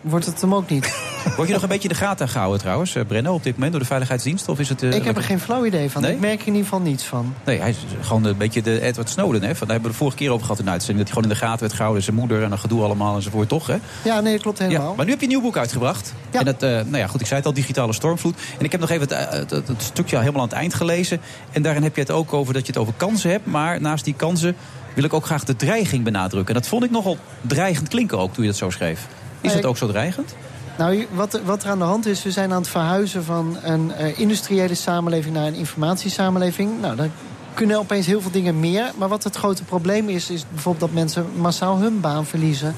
wordt 0.10 0.26
het 0.26 0.42
hem 0.42 0.54
ook 0.56 0.70
niet. 0.70 0.86
Word 1.36 1.48
je 1.48 1.54
nog 1.54 1.64
een 1.64 1.70
beetje 1.70 1.88
in 1.90 1.94
de 1.96 2.00
gaten 2.02 2.30
gehouden 2.30 2.60
trouwens, 2.60 2.96
eh, 2.96 3.06
Brenno, 3.08 3.34
op 3.34 3.44
dit 3.44 3.54
moment 3.54 3.72
door 3.72 3.82
de 3.82 3.88
Veiligheidsdienst? 3.88 4.50
Of 4.50 4.60
is 4.60 4.70
het, 4.70 4.84
eh, 4.84 4.94
ik 4.94 5.04
heb 5.04 5.18
er 5.18 5.24
geen 5.24 5.40
flauw 5.40 5.66
idee 5.66 5.90
van. 5.92 6.02
Nee? 6.02 6.14
Ik 6.14 6.20
merk 6.20 6.34
er 6.42 6.48
in 6.48 6.54
ieder 6.54 6.64
geval 6.64 6.80
niets 6.80 7.04
van. 7.04 7.34
Nee, 7.46 7.60
hij 7.60 7.70
is 7.70 7.78
gewoon 8.02 8.24
een 8.24 8.38
beetje 8.38 8.62
de 8.62 8.82
Edward 8.82 9.10
Snowden. 9.10 9.42
Hè? 9.42 9.48
Van, 9.56 9.68
daar 9.68 9.76
hebben 9.76 9.82
we 9.86 9.92
de 9.92 9.94
vorige 9.98 10.18
keer 10.18 10.30
over 10.32 10.42
gehad 10.42 10.60
in 10.60 10.66
de 10.66 10.72
uitzending. 10.72 11.06
Dat 11.06 11.14
hij 11.16 11.24
gewoon 11.24 11.34
in 11.34 11.40
de 11.40 11.46
gaten 11.48 11.66
werd 11.66 11.74
gehouden. 11.74 12.04
Zijn 12.04 12.16
moeder 12.16 12.44
en 12.44 12.52
een 12.52 12.60
gedoe 12.60 12.84
allemaal 12.84 13.16
enzovoort, 13.16 13.50
toch? 13.50 13.68
Hè? 13.68 13.76
Ja, 14.04 14.20
nee, 14.20 14.34
dat 14.34 14.42
klopt 14.42 14.60
helemaal. 14.60 14.90
Ja, 14.90 14.96
maar 14.96 15.06
nu 15.06 15.12
heb 15.12 15.20
je 15.20 15.26
een 15.26 15.32
nieuw 15.32 15.42
boek 15.42 15.58
uitgebracht. 15.58 16.14
En 16.32 16.46
dat, 16.46 16.64
eh, 16.64 16.70
nou 16.70 16.98
ja, 16.98 17.08
goed, 17.08 17.22
ik 17.22 17.28
zei 17.28 17.40
het 17.40 17.48
al, 17.48 17.54
Digitale 17.54 17.94
Stormvloed. 17.94 18.36
En 18.60 18.66
ik 18.66 18.72
heb 18.72 18.82
nog 18.82 18.90
even 18.90 19.08
het, 19.10 19.30
het, 19.34 19.50
het- 19.50 19.68
het 19.68 19.82
stukje 19.82 20.18
helemaal 20.20 20.42
aan 20.42 20.48
het 20.48 20.58
eind 20.58 20.74
gelezen. 20.74 21.20
En 21.52 21.62
daarin 21.62 21.84
heb 21.84 21.96
je 21.96 22.02
het 22.02 22.12
ook 22.12 22.34
over 22.34 22.54
dat 22.54 22.62
je 22.66 22.72
het 22.72 22.82
over 22.82 22.94
kansen 22.98 23.30
hebt. 23.32 23.46
Maar 23.46 23.82
naast 23.82 24.04
die 24.06 24.14
kansen 24.14 24.56
wil 24.94 25.04
ik 25.04 25.14
ook 25.14 25.26
graag 25.26 25.44
de 25.44 25.56
dreiging 25.56 26.04
benadrukken. 26.04 26.56
En 26.56 26.62
dat 26.62 26.70
vond 26.70 26.84
ik 26.84 26.92
nogal 26.92 27.18
dreigend 27.42 27.88
klinken 27.88 28.18
ook 28.20 28.34
toen 28.34 28.44
je 28.44 28.50
dat 28.50 28.60
zo 28.60 28.70
schreef. 28.70 29.08
Is 29.42 29.54
dat 29.54 29.66
ook 29.66 29.78
zo 29.78 29.88
dreigend? 29.88 30.36
Nou, 30.78 31.08
wat, 31.14 31.40
wat 31.46 31.64
er 31.64 31.70
aan 31.70 31.78
de 31.78 31.84
hand 31.84 32.06
is, 32.06 32.24
we 32.24 32.32
zijn 32.32 32.52
aan 32.52 32.62
het 32.62 32.70
verhuizen 32.70 33.24
van 33.24 33.58
een 33.62 33.92
eh, 33.92 34.20
industriële 34.20 34.76
samenleving 34.76 35.36
naar 35.36 35.48
een 35.48 35.54
informatiesamenleving. 35.54 36.82
Nou, 36.82 36.96
dan 36.96 37.12
kunnen 37.54 37.78
opeens 37.78 38.06
heel 38.06 38.22
veel 38.22 38.32
dingen 38.32 38.60
meer. 38.60 38.92
Maar 38.98 39.08
wat 39.08 39.24
het 39.24 39.36
grote 39.36 39.64
probleem 39.64 40.10
is, 40.10 40.30
is 40.30 40.46
bijvoorbeeld 40.50 40.86
dat 40.86 41.00
mensen 41.00 41.26
massaal 41.36 41.78
hun 41.78 42.02
baan 42.02 42.26
verliezen. 42.26 42.76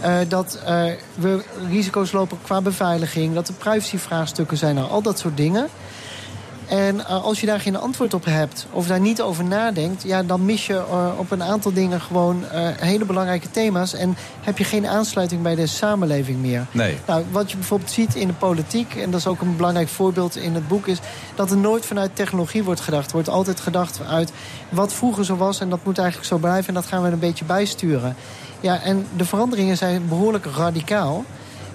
Eh, 0.00 0.18
dat 0.28 0.58
eh, 0.64 0.84
we 1.14 1.44
risico's 1.68 2.12
lopen 2.12 2.38
qua 2.42 2.60
beveiliging, 2.60 3.34
dat 3.34 3.48
er 3.48 3.54
privacyvraagstukken 3.54 4.56
zijn, 4.56 4.74
nou, 4.74 4.90
al 4.90 5.02
dat 5.02 5.18
soort 5.18 5.36
dingen. 5.36 5.68
En 6.72 7.06
eh, 7.06 7.24
als 7.24 7.40
je 7.40 7.46
daar 7.46 7.60
geen 7.60 7.76
antwoord 7.76 8.14
op 8.14 8.24
hebt 8.24 8.66
of 8.70 8.86
daar 8.86 9.00
niet 9.00 9.22
over 9.22 9.44
nadenkt, 9.44 10.02
ja, 10.02 10.22
dan 10.22 10.44
mis 10.44 10.66
je 10.66 10.74
eh, 10.74 11.08
op 11.16 11.30
een 11.30 11.42
aantal 11.42 11.72
dingen 11.72 12.00
gewoon 12.00 12.48
eh, 12.48 12.68
hele 12.76 13.04
belangrijke 13.04 13.50
thema's. 13.50 13.94
En 13.94 14.16
heb 14.40 14.58
je 14.58 14.64
geen 14.64 14.86
aansluiting 14.86 15.42
bij 15.42 15.54
de 15.54 15.66
samenleving 15.66 16.38
meer. 16.38 16.66
Nee. 16.70 16.98
Nou, 17.06 17.24
wat 17.30 17.50
je 17.50 17.56
bijvoorbeeld 17.56 17.90
ziet 17.90 18.14
in 18.14 18.26
de 18.26 18.32
politiek, 18.32 18.94
en 18.94 19.10
dat 19.10 19.20
is 19.20 19.26
ook 19.26 19.40
een 19.40 19.56
belangrijk 19.56 19.88
voorbeeld 19.88 20.36
in 20.36 20.54
het 20.54 20.68
boek, 20.68 20.86
is 20.86 20.98
dat 21.34 21.50
er 21.50 21.56
nooit 21.56 21.86
vanuit 21.86 22.16
technologie 22.16 22.64
wordt 22.64 22.80
gedacht. 22.80 23.06
Er 23.06 23.12
wordt 23.12 23.28
altijd 23.28 23.60
gedacht 23.60 24.00
uit 24.08 24.32
wat 24.68 24.92
vroeger 24.92 25.24
zo 25.24 25.36
was 25.36 25.60
en 25.60 25.68
dat 25.68 25.84
moet 25.84 25.98
eigenlijk 25.98 26.28
zo 26.28 26.38
blijven 26.38 26.68
en 26.68 26.74
dat 26.74 26.86
gaan 26.86 27.02
we 27.02 27.08
een 27.08 27.18
beetje 27.18 27.44
bijsturen. 27.44 28.16
Ja, 28.60 28.82
en 28.82 29.06
de 29.16 29.24
veranderingen 29.24 29.76
zijn 29.76 30.08
behoorlijk 30.08 30.46
radicaal. 30.56 31.24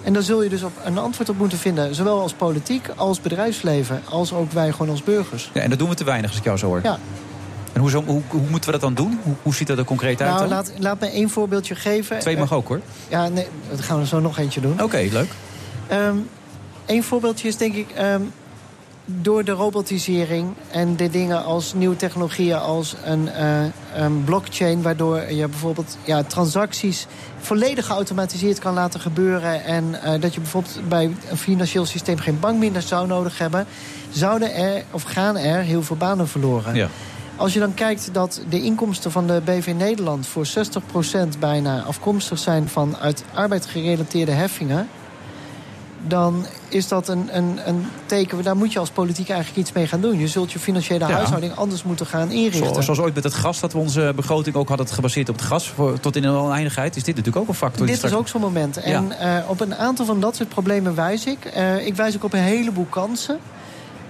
En 0.08 0.14
daar 0.14 0.22
zul 0.22 0.42
je 0.42 0.48
dus 0.48 0.62
op 0.62 0.72
een 0.84 0.98
antwoord 0.98 1.28
op 1.28 1.38
moeten 1.38 1.58
vinden. 1.58 1.94
Zowel 1.94 2.20
als 2.20 2.32
politiek, 2.32 2.88
als 2.96 3.20
bedrijfsleven, 3.20 4.02
als 4.10 4.32
ook 4.32 4.52
wij 4.52 4.72
gewoon 4.72 4.90
als 4.90 5.02
burgers. 5.02 5.50
Ja, 5.54 5.60
en 5.60 5.70
dat 5.70 5.78
doen 5.78 5.88
we 5.88 5.94
te 5.94 6.04
weinig 6.04 6.30
als 6.30 6.38
ik 6.38 6.44
jou 6.44 6.56
zo 6.58 6.66
hoor. 6.66 6.80
Ja. 6.82 6.98
En 7.72 7.80
hoe, 7.80 7.90
zo- 7.90 8.02
hoe, 8.06 8.22
hoe 8.28 8.40
moeten 8.50 8.64
we 8.64 8.78
dat 8.78 8.80
dan 8.80 8.94
doen? 8.94 9.18
Hoe, 9.22 9.34
hoe 9.42 9.54
ziet 9.54 9.66
dat 9.66 9.78
er 9.78 9.84
concreet 9.84 10.20
uit 10.20 10.28
Nou, 10.30 10.40
dan? 10.40 10.48
laat, 10.48 10.72
laat 10.78 11.00
me 11.00 11.06
één 11.10 11.30
voorbeeldje 11.30 11.74
geven. 11.74 12.18
Twee 12.18 12.36
mag 12.36 12.52
ook 12.52 12.68
hoor. 12.68 12.80
Ja, 13.08 13.28
nee, 13.28 13.46
dat 13.70 13.80
gaan 13.80 13.98
we 13.98 14.06
zo 14.06 14.20
nog 14.20 14.38
eentje 14.38 14.60
doen. 14.60 14.82
Oké, 14.82 15.08
leuk. 15.10 15.30
Eén 16.86 17.02
voorbeeldje 17.02 17.48
is 17.48 17.56
denk 17.56 17.74
ik... 17.74 17.90
ehm, 17.90 18.22
door 19.10 19.44
de 19.44 19.52
robotisering 19.52 20.54
en 20.70 20.96
de 20.96 21.10
dingen 21.10 21.44
als 21.44 21.74
nieuwe 21.74 21.96
technologieën 21.96 22.58
als 22.58 22.94
een, 23.04 23.28
eh, 23.28 23.60
een 23.94 24.24
blockchain... 24.24 24.82
waardoor 24.82 25.32
je 25.32 25.48
bijvoorbeeld 25.48 25.96
ja, 26.04 26.22
transacties 26.22 27.06
volledig 27.38 27.86
geautomatiseerd 27.86 28.58
kan 28.58 28.74
laten 28.74 29.00
gebeuren... 29.00 29.64
en 29.64 30.02
eh, 30.02 30.20
dat 30.20 30.34
je 30.34 30.40
bijvoorbeeld 30.40 30.80
bij 30.88 31.04
een 31.30 31.36
financieel 31.36 31.86
systeem 31.86 32.18
geen 32.18 32.40
bank 32.40 32.58
minder 32.58 32.82
zou 32.82 33.06
nodig 33.06 33.38
hebben... 33.38 33.66
zouden 34.10 34.54
er, 34.54 34.84
of 34.90 35.02
gaan 35.02 35.36
er, 35.36 35.60
heel 35.60 35.82
veel 35.82 35.96
banen 35.96 36.28
verloren. 36.28 36.74
Ja. 36.74 36.88
Als 37.36 37.52
je 37.52 37.60
dan 37.60 37.74
kijkt 37.74 38.08
dat 38.12 38.42
de 38.48 38.62
inkomsten 38.62 39.10
van 39.10 39.26
de 39.26 39.42
BV 39.44 39.72
Nederland... 39.76 40.26
voor 40.26 40.46
60% 40.46 41.38
bijna 41.38 41.82
afkomstig 41.82 42.38
zijn 42.38 42.68
van 42.68 42.96
uit 42.96 43.24
arbeidsgerelateerde 43.34 44.32
heffingen... 44.32 44.88
dan 46.06 46.46
is 46.68 46.88
dat 46.88 47.08
een, 47.08 47.28
een, 47.32 47.58
een 47.64 47.86
teken... 48.06 48.42
daar 48.42 48.56
moet 48.56 48.72
je 48.72 48.78
als 48.78 48.90
politiek 48.90 49.28
eigenlijk 49.28 49.60
iets 49.60 49.72
mee 49.72 49.86
gaan 49.86 50.00
doen. 50.00 50.18
Je 50.18 50.28
zult 50.28 50.52
je 50.52 50.58
financiële 50.58 51.06
Ja. 51.06 51.14
huishouding 51.14 51.54
anders 51.56 51.82
moeten 51.82 52.06
gaan 52.06 52.30
inrichten. 52.30 52.74
Zo- 52.74 52.80
zoals 52.80 52.98
ooit 53.00 53.14
met 53.14 53.24
het 53.24 53.34
gas, 53.34 53.60
dat 53.60 53.72
we 53.72 53.78
onze 53.78 54.12
begroting 54.16 54.56
ook 54.56 54.68
hadden 54.68 54.86
gebaseerd 54.88 55.28
op 55.28 55.36
het 55.36 55.44
gas 55.44 55.68
voor, 55.68 56.00
tot 56.00 56.16
in 56.16 56.22
de 56.22 56.28
oneindigheid, 56.28 56.96
is 56.96 57.02
dit 57.04 57.16
natuurlijk 57.16 57.42
ook 57.44 57.48
een 57.48 57.58
factor. 57.58 57.86
Dit 57.86 58.04
is 58.04 58.12
ook 58.14 58.28
zo'n 58.28 58.40
moment. 58.40 58.76
En 58.76 59.18
eh, 59.18 59.50
op 59.50 59.60
een 59.60 59.74
aantal 59.74 60.06
van 60.06 60.20
dat 60.20 60.36
soort 60.36 60.48
problemen 60.48 60.94
wijs 60.94 61.26
ik. 61.26 61.44
Eh, 61.44 61.86
ik 61.86 61.94
wijs 61.94 62.16
ook 62.16 62.24
op 62.24 62.32
een 62.32 62.40
heleboel 62.40 62.86
kansen. 62.90 63.38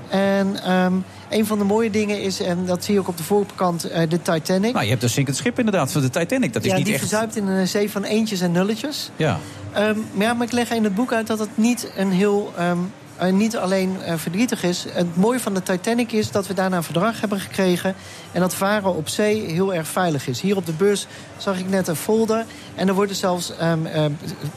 En 0.09 0.63
ehm, 0.63 0.93
een 1.29 1.47
van 1.47 1.59
de 1.59 1.65
mooie 1.65 1.91
dingen 1.91 2.23
is, 2.23 2.41
en 2.41 2.67
dat 2.67 2.85
zie 2.85 2.95
je 2.95 3.01
ook 3.01 3.09
op 3.09 3.17
de 3.17 3.23
voorkant, 3.23 3.85
eh, 3.85 4.09
de 4.09 4.23
Titanic. 4.23 4.73
Nou, 4.73 4.85
je 4.85 4.91
hebt 4.91 5.03
een 5.03 5.09
zinkend 5.09 5.37
schip 5.37 5.59
inderdaad, 5.59 5.93
van 5.93 6.01
de 6.01 6.11
Titanic. 6.11 6.53
Dat 6.53 6.65
is 6.65 6.71
ja, 6.71 6.77
niet 6.77 6.85
die 6.85 6.95
echt... 6.95 7.03
verzuipt 7.03 7.37
in 7.37 7.47
een 7.47 7.69
zee 7.69 7.91
van 7.91 8.05
eentjes 8.05 8.41
en 8.41 8.53
nulletjes. 8.53 9.11
Ja. 9.17 9.39
Ehm, 9.79 9.99
ja, 10.19 10.33
maar 10.35 10.47
ik 10.47 10.53
leg 10.53 10.71
in 10.71 10.85
het 10.85 10.95
boek 10.95 11.13
uit 11.13 11.27
dat 11.27 11.39
het 11.39 11.49
niet 11.55 11.91
een 11.97 12.11
heel... 12.11 12.53
ehm, 12.57 12.79
eh, 13.17 13.33
niet 13.33 13.57
alleen 13.57 14.03
eh, 14.03 14.15
verdrietig 14.17 14.63
is. 14.63 14.87
Het 14.89 15.17
mooie 15.17 15.41
van 15.41 15.55
de 15.55 15.63
Titanic 15.63 16.13
is 16.13 16.31
dat 16.31 16.47
we 16.47 16.55
daarna 16.55 16.77
een 16.77 16.83
verdrag 16.83 17.21
hebben 17.21 17.41
gekregen... 17.41 17.95
en 18.33 18.41
dat 18.41 18.55
varen 18.55 18.95
op 18.95 19.09
zee 19.09 19.41
heel 19.41 19.75
erg 19.75 19.89
veilig 19.89 20.29
is. 20.29 20.41
Hier 20.41 20.57
op 20.57 20.67
de 20.67 20.73
beurs 20.73 21.07
zag 21.37 21.59
ik 21.59 21.69
net 21.69 21.89
een 21.89 21.97
folder... 21.97 22.45
en 22.75 22.89
er 22.89 22.95
worden 22.95 23.17
zelfs 23.17 23.57
ehm, 23.57 24.11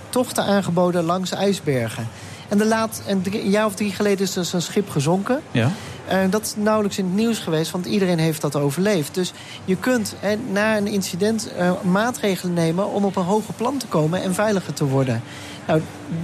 tochten 0.09 0.43
aangeboden 0.43 1.03
langs 1.03 1.31
ijsbergen. 1.31 2.07
En 2.49 2.57
de 2.57 2.65
laat, 2.65 3.01
een, 3.07 3.49
jaar 3.49 3.65
of 3.65 3.75
drie 3.75 3.91
geleden 3.91 4.25
is 4.25 4.33
dus 4.33 4.53
een 4.53 4.61
schip 4.61 4.89
gezonken... 4.89 5.41
Ja. 5.51 5.71
Eh, 6.07 6.17
dat 6.29 6.41
is 6.41 6.53
nauwelijks 6.57 6.97
in 6.97 7.05
het 7.05 7.13
nieuws 7.15 7.39
geweest, 7.39 7.71
want 7.71 7.85
iedereen 7.85 8.19
heeft 8.19 8.41
dat 8.41 8.55
overleefd. 8.55 9.13
Dus 9.13 9.33
je 9.65 9.75
kunt 9.75 10.15
hè, 10.19 10.35
na 10.51 10.77
een 10.77 10.87
incident 10.87 11.51
eh, 11.57 11.71
maatregelen 11.81 12.53
nemen 12.53 12.91
om 12.91 13.05
op 13.05 13.15
een 13.15 13.23
hoger 13.23 13.53
plan 13.53 13.77
te 13.77 13.87
komen 13.87 14.21
en 14.23 14.33
veiliger 14.33 14.73
te 14.73 14.85
worden. 14.85 15.21
Nou, 15.67 15.81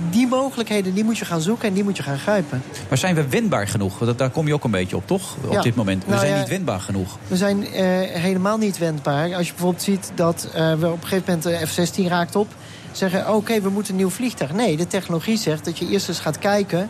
die 0.09 0.28
mogelijkheden 0.28 0.93
die 0.93 1.03
moet 1.03 1.17
je 1.17 1.25
gaan 1.25 1.41
zoeken 1.41 1.67
en 1.67 1.73
die 1.73 1.84
moet 1.84 1.97
je 1.97 2.03
gaan 2.03 2.17
grijpen. 2.19 2.61
Maar 2.89 2.97
zijn 2.97 3.15
we 3.15 3.28
wendbaar 3.28 3.67
genoeg? 3.67 3.99
Want 3.99 4.17
daar 4.17 4.30
kom 4.30 4.47
je 4.47 4.53
ook 4.53 4.63
een 4.63 4.71
beetje 4.71 4.95
op, 4.95 5.07
toch? 5.07 5.36
Op 5.45 5.51
Ja. 5.51 5.61
dit 5.61 5.75
moment. 5.75 6.03
We 6.03 6.09
Nou 6.09 6.19
zijn 6.21 6.34
ja, 6.34 6.39
niet 6.39 6.49
wendbaar 6.49 6.80
genoeg. 6.80 7.17
We 7.28 7.36
zijn 7.38 7.67
eh, 7.67 7.84
helemaal 8.21 8.57
niet 8.57 8.78
wendbaar. 8.78 9.36
Als 9.36 9.45
je 9.47 9.51
bijvoorbeeld 9.53 9.84
ziet 9.84 10.11
dat 10.15 10.47
we 10.53 10.88
op 10.91 11.01
een 11.01 11.07
gegeven 11.07 11.23
moment 11.43 11.43
de 11.43 11.67
F-16 11.67 12.07
raakt 12.07 12.36
op... 12.36 12.47
zeggen, 12.91 13.34
oké, 13.36 13.61
we 13.61 13.69
moeten 13.69 13.91
een 13.91 13.97
nieuw 13.99 14.09
vliegtuig. 14.09 14.53
Nee, 14.53 14.78
de 14.78 14.88
technologie 14.88 15.38
zegt 15.38 15.65
dat 15.65 15.78
je 15.78 15.88
eerst 15.89 16.07
eens 16.07 16.19
gaat 16.19 16.39
kijken... 16.39 16.89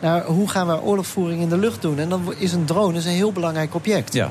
naar 0.00 0.24
hoe 0.24 0.48
gaan 0.48 0.66
we 0.66 0.82
oorlogvoering 0.82 1.42
in 1.42 1.48
de 1.48 1.58
lucht 1.58 1.82
doen. 1.82 1.98
En 1.98 2.08
dan 2.08 2.34
is 2.38 2.52
een 2.52 2.64
drone 2.64 2.98
is 2.98 3.04
een 3.04 3.10
heel 3.10 3.32
belangrijk 3.32 3.74
object. 3.74 4.12
Ja. 4.12 4.30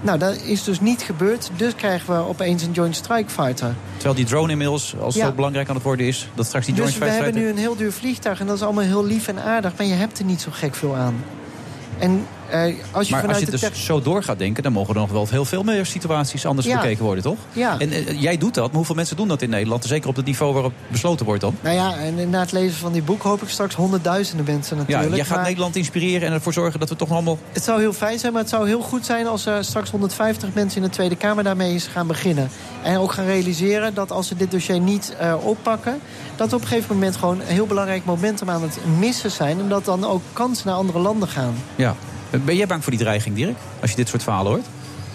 Nou, 0.00 0.18
dat 0.18 0.36
is 0.42 0.64
dus 0.64 0.80
niet 0.80 1.02
gebeurd. 1.02 1.50
Dus 1.56 1.74
krijgen 1.74 2.14
we 2.14 2.28
opeens 2.28 2.62
een 2.62 2.72
Joint 2.72 2.96
Strike 2.96 3.30
Fighter. 3.30 3.74
Terwijl 3.94 4.14
die 4.14 4.24
drone 4.24 4.52
inmiddels 4.52 4.94
als 5.00 5.14
Ja. 5.14 5.26
zo 5.26 5.32
belangrijk 5.32 5.68
aan 5.68 5.74
het 5.74 5.84
worden 5.84 6.06
is... 6.06 6.28
dat 6.34 6.46
straks 6.46 6.66
die 6.66 6.74
Dus 6.74 6.84
Joint 6.84 6.98
we 6.98 7.04
Strike 7.04 7.22
hebben 7.24 7.40
Fighter- 7.42 7.52
nu 7.54 7.62
een 7.62 7.68
heel 7.68 7.76
duur 7.76 7.92
vliegtuig 7.92 8.40
en 8.40 8.46
dat 8.46 8.56
is 8.56 8.62
allemaal 8.62 8.84
heel 8.84 9.04
lief 9.04 9.28
en 9.28 9.42
aardig. 9.42 9.72
Maar 9.76 9.86
je 9.86 9.92
hebt 9.94 10.18
er 10.18 10.24
niet 10.24 10.40
zo 10.40 10.50
gek 10.52 10.74
veel 10.74 10.94
aan. 10.96 11.24
En 11.98 12.26
als 12.62 12.72
je 12.72 12.78
Maar 12.90 13.00
als 13.00 13.08
vanuit 13.20 13.38
je 13.38 13.44
de 13.44 13.50
dus 13.50 13.60
tech- 13.60 13.76
zo 13.76 14.00
door 14.02 14.22
gaat 14.22 14.38
denken... 14.38 14.62
dan 14.62 14.72
mogen 14.72 14.94
er 14.94 15.00
nog 15.00 15.10
wel 15.10 15.26
heel 15.30 15.44
veel 15.44 15.62
meer 15.62 15.86
situaties 15.86 16.46
anders 16.46 16.66
Ja. 16.66 16.80
bekeken 16.80 17.04
worden, 17.04 17.22
toch? 17.24 17.38
Ja. 17.52 17.78
En 17.78 17.90
eh, 17.92 18.20
jij 18.20 18.38
doet 18.38 18.54
dat, 18.54 18.66
maar 18.66 18.76
hoeveel 18.76 18.94
mensen 18.94 19.16
doen 19.16 19.28
dat 19.28 19.42
in 19.42 19.50
Nederland? 19.50 19.84
Zeker 19.84 20.08
op 20.08 20.16
het 20.16 20.24
niveau 20.24 20.52
waarop 20.52 20.72
besloten 20.88 21.26
wordt 21.26 21.40
dan? 21.40 21.56
Nou 21.60 21.74
ja, 21.76 21.96
en 21.96 22.30
na 22.30 22.40
het 22.40 22.52
lezen 22.52 22.76
van 22.78 22.92
die 22.92 23.02
boek 23.02 23.22
hoop 23.22 23.42
ik 23.42 23.48
straks 23.48 23.74
honderdduizenden 23.74 24.44
mensen 24.46 24.76
Ja, 24.76 24.82
natuurlijk. 24.82 25.14
jij 25.16 25.24
gaat 25.24 25.36
maar 25.36 25.44
Nederland 25.46 25.76
inspireren 25.76 26.28
en 26.28 26.34
ervoor 26.34 26.52
zorgen 26.52 26.80
dat 26.80 26.88
we 26.88 26.96
toch 26.96 27.10
allemaal... 27.10 27.38
Het 27.52 27.64
zou 27.64 27.80
heel 27.80 27.92
fijn 27.92 28.18
zijn, 28.18 28.32
maar 28.32 28.40
het 28.42 28.50
zou 28.50 28.66
heel 28.66 28.80
goed 28.80 29.04
zijn... 29.06 29.26
als 29.26 29.46
er 29.46 29.64
straks 29.64 29.90
150 29.90 30.48
mensen 30.54 30.82
in 30.82 30.86
de 30.88 30.92
Tweede 30.94 31.16
Kamer 31.16 31.44
daarmee 31.44 31.72
eens 31.72 31.86
gaan 31.86 32.06
beginnen. 32.06 32.48
En 32.82 32.98
ook 32.98 33.12
gaan 33.12 33.24
realiseren 33.26 33.94
dat 33.94 34.10
als 34.12 34.28
ze 34.28 34.36
dit 34.36 34.50
dossier 34.50 34.80
niet 34.80 35.14
eh, 35.18 35.34
oppakken... 35.46 36.00
dat 36.36 36.50
we 36.50 36.56
op 36.56 36.62
een 36.62 36.68
gegeven 36.68 36.94
moment 36.94 37.16
gewoon 37.16 37.40
een 37.40 37.46
heel 37.46 37.66
belangrijk 37.66 38.04
momentum 38.04 38.50
aan 38.50 38.62
het 38.62 38.78
missen 38.98 39.30
zijn... 39.30 39.60
en 39.60 39.68
dat 39.68 39.84
dan 39.84 40.04
ook 40.04 40.22
kansen 40.32 40.66
naar 40.66 40.76
andere 40.76 40.98
landen 40.98 41.28
gaan. 41.28 41.54
Ja. 41.76 41.94
Ben 42.44 42.56
jij 42.56 42.66
bang 42.66 42.82
voor 42.82 42.92
die 42.92 43.00
dreiging, 43.00 43.36
Dirk? 43.36 43.56
Als 43.80 43.90
je 43.90 43.96
dit 43.96 44.08
soort 44.08 44.22
verhalen 44.22 44.52
hoort? 44.52 44.66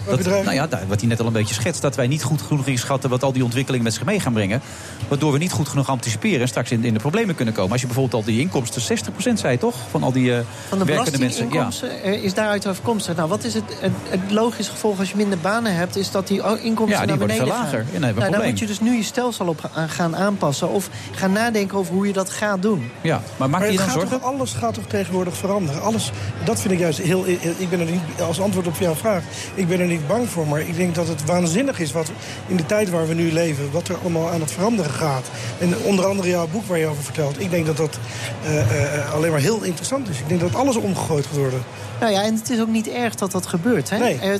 Dat, 0.06 0.24
nou 0.24 0.52
ja, 0.52 0.66
daar- 0.66 0.84
wat 0.88 1.00
hij 1.00 1.08
net 1.08 1.20
al 1.20 1.26
een 1.26 1.32
beetje 1.32 1.54
schetst. 1.54 1.82
Dat 1.82 1.96
wij 1.96 2.06
niet 2.06 2.22
goed 2.22 2.42
genoeg 2.42 2.66
inschatten 2.66 3.10
wat 3.10 3.22
al 3.22 3.32
die 3.32 3.44
ontwikkelingen 3.44 3.84
met 3.84 3.94
zich 3.94 4.04
mee 4.04 4.20
gaan 4.20 4.32
brengen. 4.32 4.60
Waardoor 5.08 5.32
we 5.32 5.38
niet 5.38 5.52
goed 5.52 5.68
genoeg 5.68 5.88
anticiperen 5.88 6.40
en 6.40 6.48
straks 6.48 6.70
in, 6.70 6.84
in 6.84 6.92
de 6.94 7.00
problemen 7.00 7.34
kunnen 7.34 7.54
komen. 7.54 7.72
Als 7.72 7.80
je 7.80 7.86
bijvoorbeeld 7.86 8.14
al 8.24 8.30
die 8.32 8.40
inkomsten, 8.40 8.82
60% 8.82 9.32
zei 9.40 9.58
toch? 9.58 9.74
Van 9.90 10.02
al 10.02 10.12
die 10.12 10.34
eh, 10.34 10.40
Van 10.68 10.78
de 10.78 10.84
werkende 10.84 11.18
mensen. 11.18 11.48
Ja. 11.52 11.68
eh, 12.02 12.22
is 12.22 12.34
daaruit 12.34 12.66
afkomstig. 12.66 13.16
Nou, 13.16 13.28
wat 13.28 13.44
is 13.44 13.54
het, 13.54 13.62
het, 13.80 13.92
het 14.08 14.20
logische 14.30 14.70
gevolg 14.72 14.98
als 14.98 15.10
je 15.10 15.16
minder 15.16 15.38
banen 15.38 15.74
hebt... 15.74 15.96
is 15.96 16.10
dat 16.10 16.26
die 16.26 16.42
inkomsten 16.62 16.88
Ja, 17.00 17.06
die 17.06 17.06
naar 17.16 17.26
beneden 17.26 17.46
veel 17.46 17.54
gaan. 17.54 17.64
lager. 17.64 17.84
Ja, 17.92 17.98
nou, 17.98 18.14
daar 18.30 18.44
moet 18.44 18.58
je 18.58 18.66
dus 18.66 18.80
nu 18.80 18.96
je 18.96 19.02
stelsel 19.02 19.46
op 19.46 19.70
aan 19.74 19.88
gaan 19.88 20.16
aanpassen. 20.16 20.68
Of 20.70 20.88
gaan 21.12 21.32
nadenken 21.32 21.78
over 21.78 21.94
hoe 21.94 22.06
je 22.06 22.12
dat 22.12 22.30
gaat 22.30 22.62
doen. 22.62 22.90
Ja, 23.00 23.22
maar 23.36 23.50
maak 23.50 23.60
Maar 23.60 23.70
je 23.70 23.76
dan 23.76 23.86
gaat 23.86 23.94
zorgen? 23.94 24.20
toch, 24.20 24.28
alles 24.32 24.52
gaat 24.52 24.74
toch 24.74 24.86
tegenwoordig 24.86 25.36
veranderen? 25.36 25.82
Alles, 25.82 26.10
dat 26.44 26.60
vind 26.60 26.72
ik 26.72 26.78
juist 26.78 26.98
heel... 26.98 27.24
Ik 27.58 27.70
ben 27.70 27.80
er 27.80 27.90
niet, 27.90 28.00
als 28.26 28.40
antwoord 28.40 28.66
op 28.66 28.76
jouw 28.78 28.94
vraag, 28.94 29.22
ik 29.54 29.68
ben 29.68 29.80
er 29.80 29.86
niet 29.90 30.06
bang 30.06 30.28
voor. 30.28 30.46
Maar 30.46 30.60
ik 30.60 30.76
denk 30.76 30.94
dat 30.94 31.08
het 31.08 31.24
waanzinnig 31.24 31.78
is 31.78 31.92
wat 31.92 32.10
in 32.46 32.56
de 32.56 32.66
tijd 32.66 32.90
waar 32.90 33.08
we 33.08 33.14
nu 33.14 33.32
leven... 33.32 33.70
wat 33.70 33.88
er 33.88 33.96
allemaal 34.00 34.30
aan 34.30 34.40
het 34.40 34.52
veranderen 34.52 34.90
gaat. 34.90 35.26
En 35.58 35.76
onder 35.82 36.06
andere 36.06 36.28
jouw 36.28 36.46
boek 36.46 36.66
waar 36.66 36.78
je 36.78 36.86
over 36.86 37.02
vertelt. 37.02 37.40
Ik 37.40 37.50
denk 37.50 37.66
dat 37.66 37.76
dat 37.76 37.98
eh, 38.44 38.94
eh, 38.94 39.14
alleen 39.14 39.30
maar 39.30 39.40
heel 39.40 39.62
interessant 39.62 40.08
is. 40.08 40.18
Ik 40.18 40.28
denk 40.28 40.40
dat 40.40 40.54
alles 40.54 40.76
omgegooid 40.76 41.26
gaat 41.26 41.36
worden. 41.36 41.62
Nou 42.00 42.12
ja, 42.12 42.22
en 42.22 42.34
het 42.34 42.50
is 42.50 42.60
ook 42.60 42.68
niet 42.68 42.88
erg 42.88 43.14
dat 43.14 43.32
dat 43.32 43.46
gebeurt. 43.46 43.90
Hè? 43.90 43.98
Nee. 43.98 44.38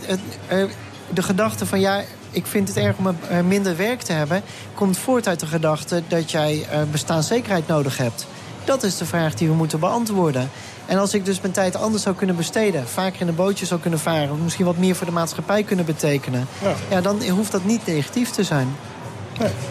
De 1.15 1.23
gedachte 1.23 1.67
van 1.67 1.81
ja, 1.81 2.03
ik 2.31 2.47
vind 2.47 2.69
het 2.69 2.77
erg 2.77 2.97
om 2.97 3.07
eh, 3.07 3.41
minder 3.41 3.77
werk 3.77 4.03
te 4.03 4.13
hebben... 4.13 4.43
komt 4.75 4.99
voort 4.99 5.29
uit 5.29 5.41
de 5.41 5.47
gedachte 5.47 6.03
dat 6.09 6.31
jij 6.31 6.67
bestaanszekerheid 6.91 7.67
nodig 7.67 7.97
hebt. 7.97 8.27
Dat 8.65 8.83
is 8.83 8.97
de 8.97 9.07
vraag 9.07 9.35
die 9.35 9.49
we 9.49 9.55
moeten 9.55 9.81
beantwoorden. 9.81 10.51
En 10.91 10.99
als 10.99 11.15
ik 11.15 11.25
dus 11.25 11.41
mijn 11.41 11.53
tijd 11.53 11.77
anders 11.77 12.03
zou 12.03 12.17
kunnen 12.17 12.37
besteden... 12.37 12.89
vaker 12.89 13.21
in 13.21 13.29
een 13.29 13.35
bootje 13.35 13.67
zou 13.67 13.81
kunnen 13.81 13.99
varen... 13.99 14.43
misschien 14.43 14.65
wat 14.65 14.77
meer 14.77 14.97
voor 14.97 15.07
de 15.07 15.13
maatschappij 15.13 15.63
kunnen 15.63 15.85
betekenen... 15.85 16.47
Ja. 16.89 17.01
dan 17.01 17.23
hoeft 17.23 17.53
dat 17.53 17.65
niet 17.65 17.87
negatief 17.87 18.31
te 18.31 18.45
zijn. 18.45 18.77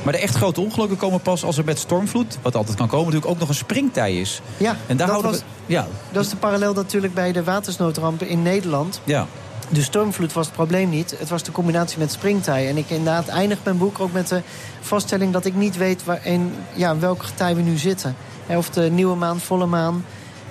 Maar 0.03 0.13
de 0.13 0.19
echt 0.19 0.35
grote 0.35 0.61
ongelukken 0.61 0.97
komen 0.97 1.21
pas 1.21 1.43
als 1.43 1.57
er 1.57 1.65
met 1.65 1.79
stormvloed... 1.79 2.37
wat 2.41 2.55
altijd 2.55 2.77
kan 2.77 2.87
komen, 2.87 3.05
natuurlijk 3.05 3.31
ook 3.31 3.39
nog 3.39 3.49
een 3.49 3.55
springtij 3.55 4.19
is. 4.19 4.41
Ja, 4.57 4.77
en 4.87 4.97
daar 4.97 5.07
dat, 5.07 5.09
houden 5.09 5.31
was, 5.31 5.39
we, 5.39 5.73
ja. 5.73 5.87
dat 6.11 6.23
is 6.23 6.29
de 6.29 6.35
parallel 6.35 6.73
natuurlijk 6.73 7.13
bij 7.13 7.31
de 7.31 7.43
watersnoodrampen 7.43 8.27
in 8.27 8.41
Nederland. 8.41 9.01
Ja. 9.03 9.27
De 9.69 9.83
stormvloed 9.83 10.33
was 10.33 10.45
het 10.45 10.55
probleem 10.55 10.89
niet. 10.89 11.15
Het 11.19 11.29
was 11.29 11.43
de 11.43 11.51
combinatie 11.51 11.99
met 11.99 12.11
springtij. 12.11 12.69
En 12.69 12.77
ik 12.77 12.89
inderdaad 12.89 13.27
eindig 13.27 13.57
mijn 13.63 13.77
boek 13.77 13.99
ook 13.99 14.11
met 14.11 14.27
de 14.27 14.41
vaststelling... 14.81 15.33
dat 15.33 15.45
ik 15.45 15.55
niet 15.55 15.77
weet 15.77 16.03
waar 16.03 16.25
in, 16.25 16.53
ja, 16.73 16.99
welk 16.99 17.23
getij 17.23 17.55
we 17.55 17.61
nu 17.61 17.77
zitten. 17.77 18.15
Of 18.47 18.69
de 18.69 18.81
nieuwe 18.91 19.15
maan, 19.15 19.39
volle 19.39 19.65
maan... 19.65 20.05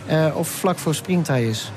eh, 0.08 0.36
of 0.36 0.48
vlak 0.48 0.78
voor 0.78 0.94
springtij 0.94 1.44
is. 1.44 1.72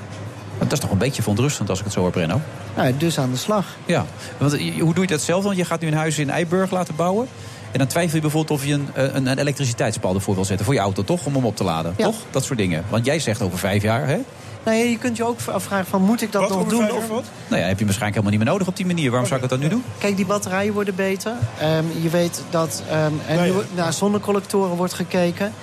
Dat 0.58 0.72
is 0.72 0.80
toch 0.80 0.92
een 0.92 0.98
beetje 0.98 1.22
verontrustend 1.22 1.70
als 1.70 1.78
ik 1.80 1.84
het 1.84 1.94
zo 1.94 2.00
hoor, 2.00 2.12
Brenno. 2.12 2.42
Nou, 2.76 2.98
dus 2.98 3.20
aan 3.20 3.32
de 3.32 3.38
slag. 3.38 3.66
Ja, 3.86 4.06
want 4.38 4.54
eh, 4.54 4.82
hoe 4.82 4.94
doe 4.94 5.04
je 5.04 5.10
dat 5.10 5.22
zelf? 5.22 5.44
Want 5.44 5.58
je 5.58 5.66
gaat 5.66 5.82
nu 5.82 5.88
een 5.88 5.94
huis 5.94 6.18
in 6.18 6.30
Eiburg 6.30 6.72
laten 6.72 6.96
bouwen. 6.96 7.28
En 7.72 7.78
dan 7.78 7.88
twijfel 7.88 8.16
je 8.16 8.22
bijvoorbeeld 8.22 8.60
of 8.60 8.66
je 8.66 8.74
een, 8.74 8.90
eh, 8.94 9.04
een, 9.04 9.26
een 9.26 9.38
elektriciteitspaal 9.38 10.14
ervoor 10.14 10.36
wil 10.36 10.46
zetten. 10.46 10.66
Voor 10.66 10.76
je 10.76 10.80
auto, 10.80 11.04
toch? 11.04 11.26
Om 11.26 11.34
hem 11.34 11.46
op 11.46 11.56
te 11.56 11.64
laden. 11.64 11.96
Toch? 11.96 12.16
Dat 12.30 12.44
soort 12.44 12.60
dingen. 12.60 12.84
Want 12.90 13.06
jij 13.06 13.20
zegt 13.20 13.42
over 13.42 13.58
vijf 13.58 13.82
jaar, 13.82 14.08
hè? 14.08 14.18
Nou 14.64 14.78
ja, 14.78 14.84
je 14.84 14.98
kunt 14.98 15.18
je 15.18 15.24
ook 15.24 15.38
afvragen 15.46 15.86
van 15.86 16.02
moet 16.02 16.22
ik 16.22 16.32
dat 16.32 16.50
nog 16.50 16.68
doen? 16.68 16.92
Of... 16.92 17.08
Nou 17.48 17.62
ja, 17.62 17.68
heb 17.68 17.80
je 17.80 17.86
waarschijnlijk 17.86 18.00
helemaal 18.00 18.30
niet 18.30 18.40
meer 18.40 18.48
nodig 18.48 18.68
op 18.68 18.76
die 18.76 18.86
manier. 18.86 19.10
Waarom 19.10 19.28
zou 19.28 19.42
ik 19.42 19.50
dat 19.50 19.60
dan 19.60 19.70
nu 19.70 19.76
doen? 19.76 19.84
Kijk, 19.98 20.16
die 20.16 20.26
batterijen 20.26 20.74
worden 20.74 20.96
beter. 20.96 21.34
Ehm, 21.60 21.84
je 22.02 22.10
weet 22.10 22.44
dat 22.50 22.84
ehm 22.90 23.14
er 23.28 23.42
nu 23.42 23.54
naar 23.76 23.94
zonnecollectoren 23.94 24.76
wordt 24.76 24.94
gekeken. 24.94 25.54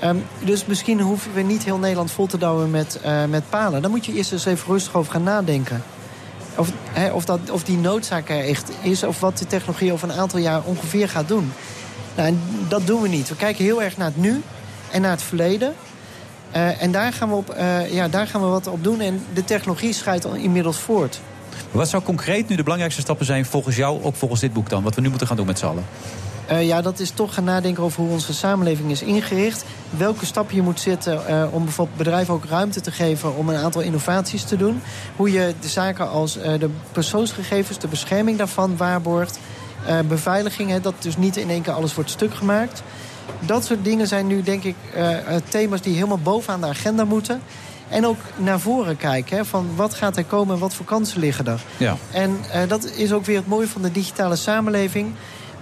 Ehm, 0.00 0.16
dus 0.44 0.64
misschien 0.64 1.00
hoeven 1.00 1.32
we 1.34 1.40
niet 1.40 1.64
heel 1.64 1.78
Nederland 1.78 2.10
vol 2.10 2.26
te 2.26 2.38
douwen 2.38 2.70
met, 2.70 3.00
eh, 3.00 3.24
met 3.24 3.50
palen. 3.50 3.82
Dan 3.82 3.90
moet 3.90 4.06
je 4.06 4.12
eerst 4.12 4.32
eens 4.32 4.44
even 4.44 4.72
rustig 4.72 4.94
over 4.94 5.12
gaan 5.12 5.22
nadenken. 5.22 5.82
Of, 6.56 6.72
of, 7.12 7.24
dat, 7.24 7.50
of 7.50 7.64
die 7.64 7.78
noodzaak 7.78 8.28
er 8.28 8.44
echt 8.44 8.70
is, 8.82 9.02
of 9.02 9.20
wat 9.20 9.38
de 9.38 9.46
technologie 9.46 9.92
over 9.92 10.10
een 10.10 10.18
aantal 10.18 10.38
jaar 10.38 10.62
ongeveer 10.64 11.08
gaat 11.08 11.28
doen. 11.28 11.52
Nou, 12.14 12.36
dat 12.68 12.86
doen 12.86 13.02
we 13.02 13.08
niet. 13.08 13.28
We 13.28 13.36
kijken 13.36 13.64
heel 13.64 13.82
erg 13.82 13.96
naar 13.96 14.06
het 14.06 14.16
nu 14.16 14.42
en 14.90 15.00
naar 15.00 15.10
het 15.10 15.22
verleden. 15.22 15.74
Eh, 16.50 16.82
en 16.82 16.92
daar 16.92 17.12
gaan, 17.12 17.28
we 17.28 17.34
op, 17.34 17.50
eh, 17.50 17.92
ja, 17.92 18.08
daar 18.08 18.26
gaan 18.26 18.40
we 18.40 18.46
wat 18.46 18.66
op 18.66 18.84
doen. 18.84 19.00
En 19.00 19.24
de 19.32 19.44
technologie 19.44 19.92
scheidt 19.92 20.24
al 20.24 20.34
inmiddels 20.34 20.76
voort. 20.76 21.20
Wat 21.70 21.88
zou 21.88 22.02
concreet 22.02 22.48
nu 22.48 22.56
de 22.56 22.62
belangrijkste 22.62 23.02
stappen 23.02 23.26
zijn 23.26 23.44
volgens 23.44 23.76
jou, 23.76 24.02
ook 24.02 24.14
volgens 24.14 24.40
dit 24.40 24.52
boek 24.52 24.68
dan? 24.68 24.82
Wat 24.82 24.94
we 24.94 25.00
nu 25.00 25.08
moeten 25.08 25.26
gaan 25.26 25.36
doen 25.36 25.46
met 25.46 25.58
z'n 25.58 25.66
allen? 25.66 25.84
Eh, 26.48 26.66
ja, 26.66 26.80
dat 26.80 26.98
is 26.98 27.10
toch 27.10 27.34
gaan 27.34 27.44
nadenken 27.44 27.82
over 27.82 28.02
hoe 28.02 28.10
onze 28.10 28.34
samenleving 28.34 28.90
is 28.90 29.02
ingericht. 29.02 29.64
Welke 29.90 30.26
stappen 30.26 30.54
je 30.54 30.62
moet 30.62 30.80
zetten 30.80 31.26
eh, 31.26 31.44
om 31.50 31.64
bijvoorbeeld 31.64 31.98
bedrijven 31.98 32.34
ook 32.34 32.44
ruimte 32.44 32.80
te 32.80 32.90
geven... 32.90 33.36
om 33.36 33.48
een 33.48 33.56
aantal 33.56 33.80
innovaties 33.80 34.44
te 34.44 34.56
doen. 34.56 34.82
Hoe 35.16 35.32
je 35.32 35.54
de 35.60 35.68
zaken 35.68 36.10
als 36.10 36.36
eh, 36.36 36.58
de 36.58 36.70
persoonsgegevens, 36.92 37.78
de 37.78 37.88
bescherming 37.88 38.38
daarvan 38.38 38.76
waarborgt. 38.76 39.38
beveiliging, 40.08 40.70
hè, 40.70 40.80
dat 40.80 40.94
dus 40.98 41.16
niet 41.16 41.36
in 41.36 41.50
één 41.50 41.62
keer 41.62 41.72
alles 41.72 41.94
wordt 41.94 42.10
stuk 42.10 42.34
gemaakt. 42.34 42.82
Dat 43.40 43.64
soort 43.64 43.84
dingen 43.84 44.06
zijn 44.06 44.26
nu 44.26 44.42
denk 44.42 44.64
ik 44.64 44.76
thema's 45.48 45.80
die 45.80 45.94
helemaal 45.94 46.18
bovenaan 46.18 46.60
de 46.60 46.66
agenda 46.66 47.04
moeten. 47.04 47.42
En 47.88 48.06
ook 48.06 48.18
naar 48.36 48.60
voren 48.60 48.96
kijken, 48.96 49.36
hè, 49.36 49.44
van 49.44 49.68
wat 49.76 49.94
gaat 49.94 50.16
er 50.16 50.24
komen 50.24 50.54
en 50.54 50.60
wat 50.60 50.74
voor 50.74 50.86
kansen 50.86 51.20
liggen 51.20 51.46
er. 51.46 51.60
Ja. 51.76 51.96
En 52.10 52.38
dat 52.68 52.84
is 52.84 53.12
ook 53.12 53.24
weer 53.24 53.36
het 53.36 53.46
mooie 53.46 53.68
van 53.68 53.82
de 53.82 53.92
digitale 53.92 54.36
samenleving. 54.36 55.14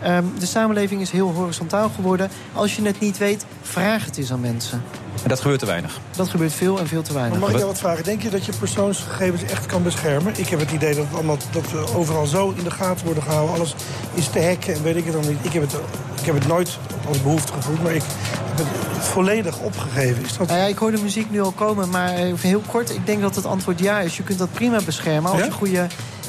Ehm, 0.02 0.24
de 0.38 0.46
samenleving 0.46 1.00
is 1.00 1.10
heel 1.10 1.32
horizontaal 1.32 1.88
geworden. 1.94 2.30
Als 2.52 2.76
je 2.76 2.82
het 2.82 3.00
niet 3.00 3.18
weet, 3.18 3.44
vraag 3.62 4.04
het 4.04 4.16
eens 4.16 4.32
aan 4.32 4.40
mensen. 4.40 4.82
En 5.22 5.28
dat 5.28 5.40
gebeurt 5.40 5.60
te 5.60 5.66
weinig. 5.66 5.98
Dat 6.16 6.28
gebeurt 6.28 6.52
veel 6.52 6.78
en 6.78 6.86
veel 6.86 7.02
te 7.02 7.12
weinig. 7.12 7.32
Maar 7.32 7.40
mag 7.40 7.50
ik 7.50 7.56
jou 7.56 7.68
wat 7.70 7.78
vragen? 7.78 8.04
Denk 8.04 8.22
je 8.22 8.30
dat 8.30 8.44
je 8.44 8.52
persoonsgegevens 8.58 9.42
echt 9.42 9.66
kan 9.66 9.82
beschermen? 9.82 10.32
Ik 10.36 10.48
heb 10.48 10.58
het 10.60 10.70
idee 10.70 10.94
dat, 10.94 11.06
allemaal, 11.12 11.36
dat 11.50 11.70
we 11.70 11.94
overal 11.94 12.26
zo 12.26 12.54
in 12.56 12.64
de 12.64 12.70
gaten 12.70 13.04
worden 13.04 13.22
gehouden. 13.22 13.54
Alles 13.54 13.74
is 14.14 14.28
te 14.28 14.42
hacken 14.44 14.74
en 14.74 14.82
weet 14.82 14.96
ik 14.96 15.04
het 15.04 15.12
dan 15.12 15.28
niet. 15.28 15.38
Ik 15.42 15.52
heb 15.52 15.62
het, 15.62 15.72
ik 16.20 16.24
heb 16.26 16.34
het 16.34 16.46
nooit 16.46 16.78
als 17.08 17.22
behoefte 17.22 17.52
gevoeld, 17.52 17.82
maar 17.82 17.94
ik 17.94 18.02
heb 18.56 18.66
het 18.66 19.04
volledig 19.04 19.58
opgegeven. 19.58 20.24
Is 20.24 20.36
dat... 20.36 20.46
Nou 20.48 20.60
ja, 20.60 20.66
ik 20.66 20.78
hoor 20.78 20.90
de 20.90 21.02
muziek 21.02 21.30
nu 21.30 21.40
al 21.40 21.50
komen, 21.52 21.88
maar 21.90 22.14
eh, 22.14 22.32
heel 22.40 22.62
kort. 22.66 22.90
Ik 22.90 23.06
denk 23.06 23.20
dat 23.20 23.34
het 23.34 23.46
antwoord 23.46 23.78
ja 23.78 24.00
is. 24.00 24.16
Je 24.16 24.22
kunt 24.22 24.38
dat 24.38 24.52
prima 24.52 24.78
beschermen 24.84 25.30
als 25.30 25.40
Ja? 25.40 25.44
je 25.44 25.52
goede, 25.52 25.86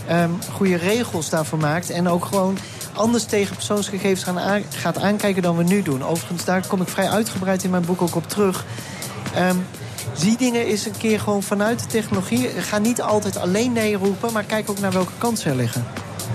ehm, 0.08 0.30
goede 0.51 0.76
regels 0.76 1.30
daarvoor 1.30 1.60
maakt. 1.60 1.89
En 1.89 2.08
ook 2.10 2.26
gewoon 2.26 2.58
anders 2.93 3.24
tegen 3.24 3.55
persoonsgegevens 3.55 4.24
gaan 4.24 4.39
aan- 4.39 4.64
gaat 4.70 4.97
aankijken 4.97 5.41
dan 5.41 5.58
we 5.58 5.64
nu 5.64 5.82
doen. 5.82 6.03
Overigens, 6.03 6.45
daar 6.45 6.68
kom 6.68 6.82
ik 6.82 6.88
vrij 6.88 7.10
uitgebreid 7.10 7.64
in 7.64 7.70
mijn 7.70 7.86
boek 7.86 8.01
ook 8.01 8.16
op 8.16 8.28
terug. 8.30 8.66
Ehm, 9.36 9.55
zie 10.14 10.38
dingen 10.38 10.66
eens 10.66 10.86
een 10.86 10.97
keer 10.97 11.20
gewoon 11.20 11.43
vanuit 11.43 11.80
de 11.80 11.86
technologie. 11.86 12.47
Ga 12.47 12.78
niet 12.78 13.01
altijd 13.01 13.38
alleen 13.38 13.72
nee 13.72 13.95
roepen, 13.95 14.34
maar 14.34 14.43
kijk 14.43 14.70
ook 14.70 14.80
naar 14.80 14.91
welke 14.91 15.12
kansen 15.18 15.51
er 15.51 15.58
liggen. 15.58 15.86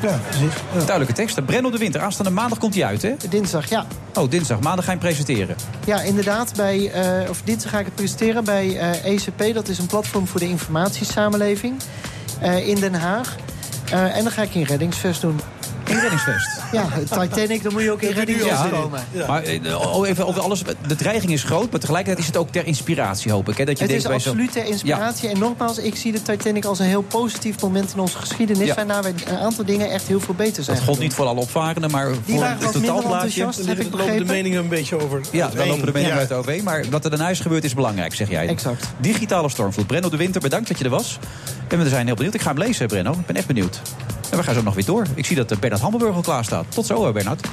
Ja, 0.02 0.20
precies. 0.28 0.52
Duidelijke 0.72 1.12
teksten. 1.12 1.44
Brenno 1.44 1.70
de 1.70 1.78
Winter, 1.78 2.00
aanstaande 2.00 2.30
maandag 2.30 2.58
komt 2.58 2.74
hij 2.74 2.84
uit, 2.84 3.02
hè? 3.02 3.14
Dinsdag, 3.28 3.68
ja. 3.68 3.86
Oh, 4.14 4.30
dinsdag. 4.30 4.60
Maandag 4.60 4.84
ga 4.84 4.92
je 4.92 4.98
hem 4.98 5.06
presenteren. 5.06 5.56
Ja, 5.86 6.00
inderdaad. 6.00 6.52
Bij, 6.56 6.90
eh, 6.92 7.30
of 7.30 7.42
dinsdag 7.44 7.70
ga 7.70 7.78
ik 7.78 7.84
het 7.84 7.94
presenteren 7.94 8.44
bij 8.44 8.78
eh, 8.78 9.12
ECP. 9.12 9.54
Dat 9.54 9.68
is 9.68 9.78
een 9.78 9.86
platform 9.86 10.26
voor 10.26 10.40
de 10.40 10.48
informatiesamenleving 10.48 11.74
eh, 12.40 12.68
in 12.68 12.74
Den 12.80 12.94
Haag. 12.94 13.36
Eh, 13.92 14.16
en 14.16 14.22
dan 14.22 14.32
ga 14.32 14.42
ik 14.42 14.54
in 14.54 14.62
reddingsvest 14.62 15.20
doen. 15.20 15.40
In 15.92 15.98
reddingsvest? 15.98 16.48
Ja, 16.72 16.86
Titanic, 17.20 17.62
dan 17.62 17.72
moet 17.72 17.82
je 17.82 17.90
ook 17.92 18.02
in 18.02 18.10
reddingsvest 18.12 18.68
komen. 18.70 19.00
Maar 19.28 19.42
eh, 19.42 19.94
oh, 19.96 20.08
even 20.08 20.26
over 20.26 20.40
alles. 20.42 20.62
De 20.86 20.94
dreiging 20.96 21.32
is 21.32 21.42
groot, 21.42 21.70
maar 21.70 21.80
tegelijkertijd 21.80 22.18
is 22.20 22.26
het 22.26 22.36
ook 22.36 22.48
ter 22.50 22.66
inspiratie, 22.66 23.32
hoop 23.32 23.48
ik. 23.48 23.56
Hè? 23.56 23.64
Dat 23.64 23.78
je 23.78 23.84
Het 23.84 23.92
is 23.92 24.02
bij 24.02 24.18
zo- 24.18 24.28
absoluut 24.30 24.52
ter 24.52 24.64
inspiratie. 24.64 25.28
En 25.28 25.38
nogmaals, 25.38 25.78
ik 25.78 25.96
zie 25.96 26.12
de 26.12 26.22
Titanic 26.22 26.64
als 26.64 26.78
een 26.78 26.86
heel 26.86 27.02
positief 27.02 27.60
moment 27.60 27.92
in 27.94 28.00
onze 28.00 28.18
geschiedenis... 28.18 28.66
Ja. 28.66 28.74
waarna 28.74 29.02
we 29.02 29.12
een 29.26 29.36
aantal 29.38 29.64
dingen 29.64 29.90
echt 29.90 30.06
heel 30.06 30.20
veel 30.20 30.34
beter 30.34 30.62
zijn 30.64 30.76
Dat 30.76 30.86
gold 30.86 30.98
niet 30.98 31.14
voor 31.14 31.26
alle 31.26 31.40
opvarenden, 31.40 31.90
maar 31.90 32.06
voor 32.26 32.38
waren 32.38 32.58
het 32.58 32.72
totaalplaatje. 32.72 33.12
enthousiast, 33.12 33.66
heb 33.66 33.80
ik 33.80 33.92
lopen 33.94 34.16
de 34.16 34.24
meningen 34.24 34.58
een 34.62 34.68
beetje 34.68 35.00
over. 35.00 35.20
Ja, 35.30 35.48
dan 35.48 35.66
lopen 35.68 35.86
de 35.86 35.92
meningen 35.92 36.14
Ja. 36.14 36.20
uit 36.20 36.32
OV. 36.32 36.60
Maar 36.64 36.84
wat 36.90 37.04
er 37.04 37.10
daarna 37.10 37.28
is 37.28 37.40
gebeurd 37.40 37.64
is 37.64 37.74
belangrijk, 37.74 38.14
zeg 38.14 38.28
jij. 38.30 38.46
Exact. 38.48 38.86
Digitale 38.98 39.48
stormvloed. 39.48 39.86
Brenno 39.86 40.08
de 40.08 40.16
Winter, 40.16 40.40
bedankt 40.40 40.68
dat 40.68 40.78
je 40.78 40.84
er 40.84 40.90
was. 40.90 41.18
En 41.68 41.78
we 41.82 41.88
zijn 41.88 42.06
heel 42.06 42.14
benieuwd. 42.14 42.34
Ik 42.34 42.40
ga 42.40 42.48
hem 42.48 42.58
lezen, 42.58 42.86
Brenno. 42.86 43.12
Ik 43.12 43.26
ben 43.26 43.36
echt 43.36 43.46
benieuwd. 43.46 43.80
En 44.32 44.38
we 44.38 44.44
gaan 44.44 44.54
zo 44.54 44.62
nog 44.62 44.74
weer 44.74 44.84
door. 44.84 45.06
Ik 45.14 45.26
zie 45.26 45.36
dat 45.36 45.50
eh, 45.50 45.58
Bernard 45.58 45.82
Hammelburg 45.82 46.14
al 46.14 46.22
klaar 46.22 46.44
staat. 46.44 46.64
Tot 46.68 46.86
zo, 46.86 47.06
eh, 47.06 47.12
Bernard. 47.12 47.48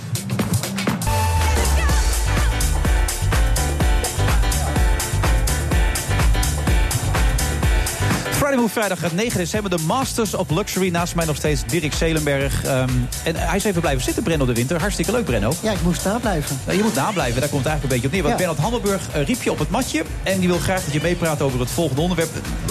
Move 8.59 8.71
vrijdag 8.71 9.13
9 9.13 9.37
december. 9.37 9.69
De 9.77 9.83
Masters 9.85 10.33
of 10.33 10.49
Luxury. 10.49 10.89
Naast 10.89 11.15
mij 11.15 11.25
nog 11.25 11.35
steeds 11.35 11.63
Dirk 11.65 11.93
Zelenberg. 11.93 12.63
Ehm, 12.63 12.89
en 13.23 13.35
hij 13.35 13.55
is 13.55 13.63
even 13.63 13.81
blijven 13.81 14.03
zitten, 14.03 14.23
Brenno 14.23 14.45
de 14.45 14.53
Winter. 14.53 14.79
Hartstikke 14.79 15.11
leuk, 15.11 15.25
Brenno. 15.25 15.53
Ja, 15.61 15.71
ik 15.71 15.81
moest 15.81 16.05
nablijven. 16.05 16.59
Ja, 16.65 16.71
je 16.73 16.83
moet 16.83 16.95
nablijven, 16.95 17.39
daar 17.39 17.49
komt 17.49 17.63
het 17.63 17.71
eigenlijk 17.71 17.83
een 17.83 17.89
beetje 17.89 18.05
op 18.07 18.11
neer. 18.11 18.21
Want 18.21 18.33
Ja. 18.33 18.37
Bernard 18.39 18.59
Hammelburg 18.59 19.01
eh, 19.11 19.25
riep 19.25 19.43
je 19.43 19.51
op 19.51 19.59
het 19.59 19.69
matje. 19.69 20.03
En 20.23 20.39
die 20.39 20.47
wil 20.47 20.57
graag 20.57 20.83
dat 20.83 20.93
je 20.93 20.99
meepraat 21.01 21.41
over 21.41 21.59
het 21.59 21.69
volgende 21.71 22.01
onderwerp. 22.01 22.29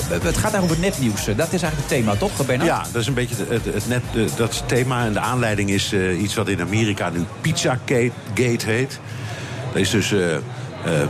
Het 0.09 0.21
gaat 0.23 0.53
eigenlijk 0.53 0.63
over 0.65 0.79
netnieuws. 0.79 1.27
Eh, 1.27 1.37
Dat 1.37 1.53
is 1.53 1.63
eigenlijk 1.63 1.77
het 1.77 1.89
thema, 1.89 2.17
toch, 2.17 2.47
Bernard? 2.47 2.69
Ja, 2.69 2.85
dat 2.93 3.01
is 3.03 3.07
een 3.07 3.15
beetje 3.15 3.35
het, 3.37 3.65
het, 3.65 3.75
het 3.75 3.89
net, 3.89 4.03
eh, 4.15 4.37
dat 4.37 4.51
is 4.53 4.57
het 4.59 4.69
thema. 4.69 5.05
En 5.05 5.13
de 5.13 5.21
aanleiding 5.21 5.71
is 5.71 5.93
eh, 5.93 6.21
iets 6.23 6.35
wat 6.35 6.49
in 6.49 6.61
Amerika 6.61 7.11
nu 7.11 7.25
Pizzagate 7.41 8.11
Gate 8.35 8.67
heet. 8.67 8.99
Dat 9.73 9.81
is 9.81 9.91
dus 9.91 10.13
eh, 10.85 11.03
eh, 11.03 11.09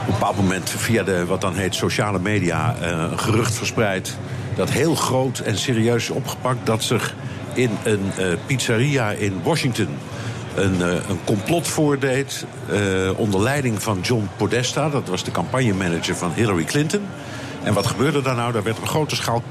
op 0.00 0.06
een 0.06 0.12
bepaald 0.12 0.36
moment 0.36 0.70
via 0.70 1.02
de, 1.02 1.26
wat 1.26 1.40
dan 1.40 1.54
heet 1.54 1.74
sociale 1.74 2.18
media... 2.18 2.76
eh, 2.80 3.04
gerucht 3.16 3.54
verspreid 3.54 4.16
dat 4.54 4.70
heel 4.70 4.94
groot 4.94 5.38
en 5.38 5.58
serieus 5.58 6.02
is 6.02 6.10
opgepakt... 6.10 6.66
dat 6.66 6.82
zich 6.82 7.14
in 7.54 7.70
een 7.84 8.12
eh, 8.16 8.26
pizzeria 8.46 9.10
in 9.10 9.40
Washington 9.42 9.88
een, 10.54 10.82
eh, 10.82 10.88
een 10.88 11.20
complot 11.24 11.68
voordeed... 11.68 12.46
onder 13.16 13.42
leiding 13.42 13.82
van 13.82 13.98
John 14.02 14.28
Podesta. 14.36 14.88
Dat 14.88 15.08
was 15.08 15.24
de 15.24 15.30
campagnemanager 15.30 16.16
van 16.16 16.32
Hillary 16.34 16.64
Clinton. 16.64 17.00
En 17.62 17.74
wat 17.74 17.86
gebeurde 17.86 18.22
daar 18.22 18.34
nou? 18.34 18.52
Daar 18.52 18.62
werd 18.62 18.78
op 18.78 18.88
grote 18.88 19.16
schaal 19.16 19.42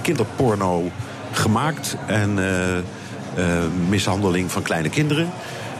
kinderporno 0.00 0.90
gemaakt... 1.32 1.96
en 2.06 2.38
mishandeling 3.88 4.50
van 4.50 4.62
kleine 4.62 4.88
kinderen. 4.88 5.30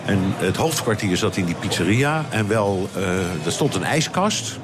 En 0.05 0.19
het 0.37 0.57
hoofdkwartier 0.57 1.17
zat 1.17 1.37
in 1.37 1.45
die 1.45 1.55
pizzeria. 1.55 2.25
En 2.31 2.49
wel, 2.49 2.89
eh, 2.95 3.03
er 3.47 3.53
stond 3.53 3.75
een 3.75 3.85
ijskast... 3.85 4.59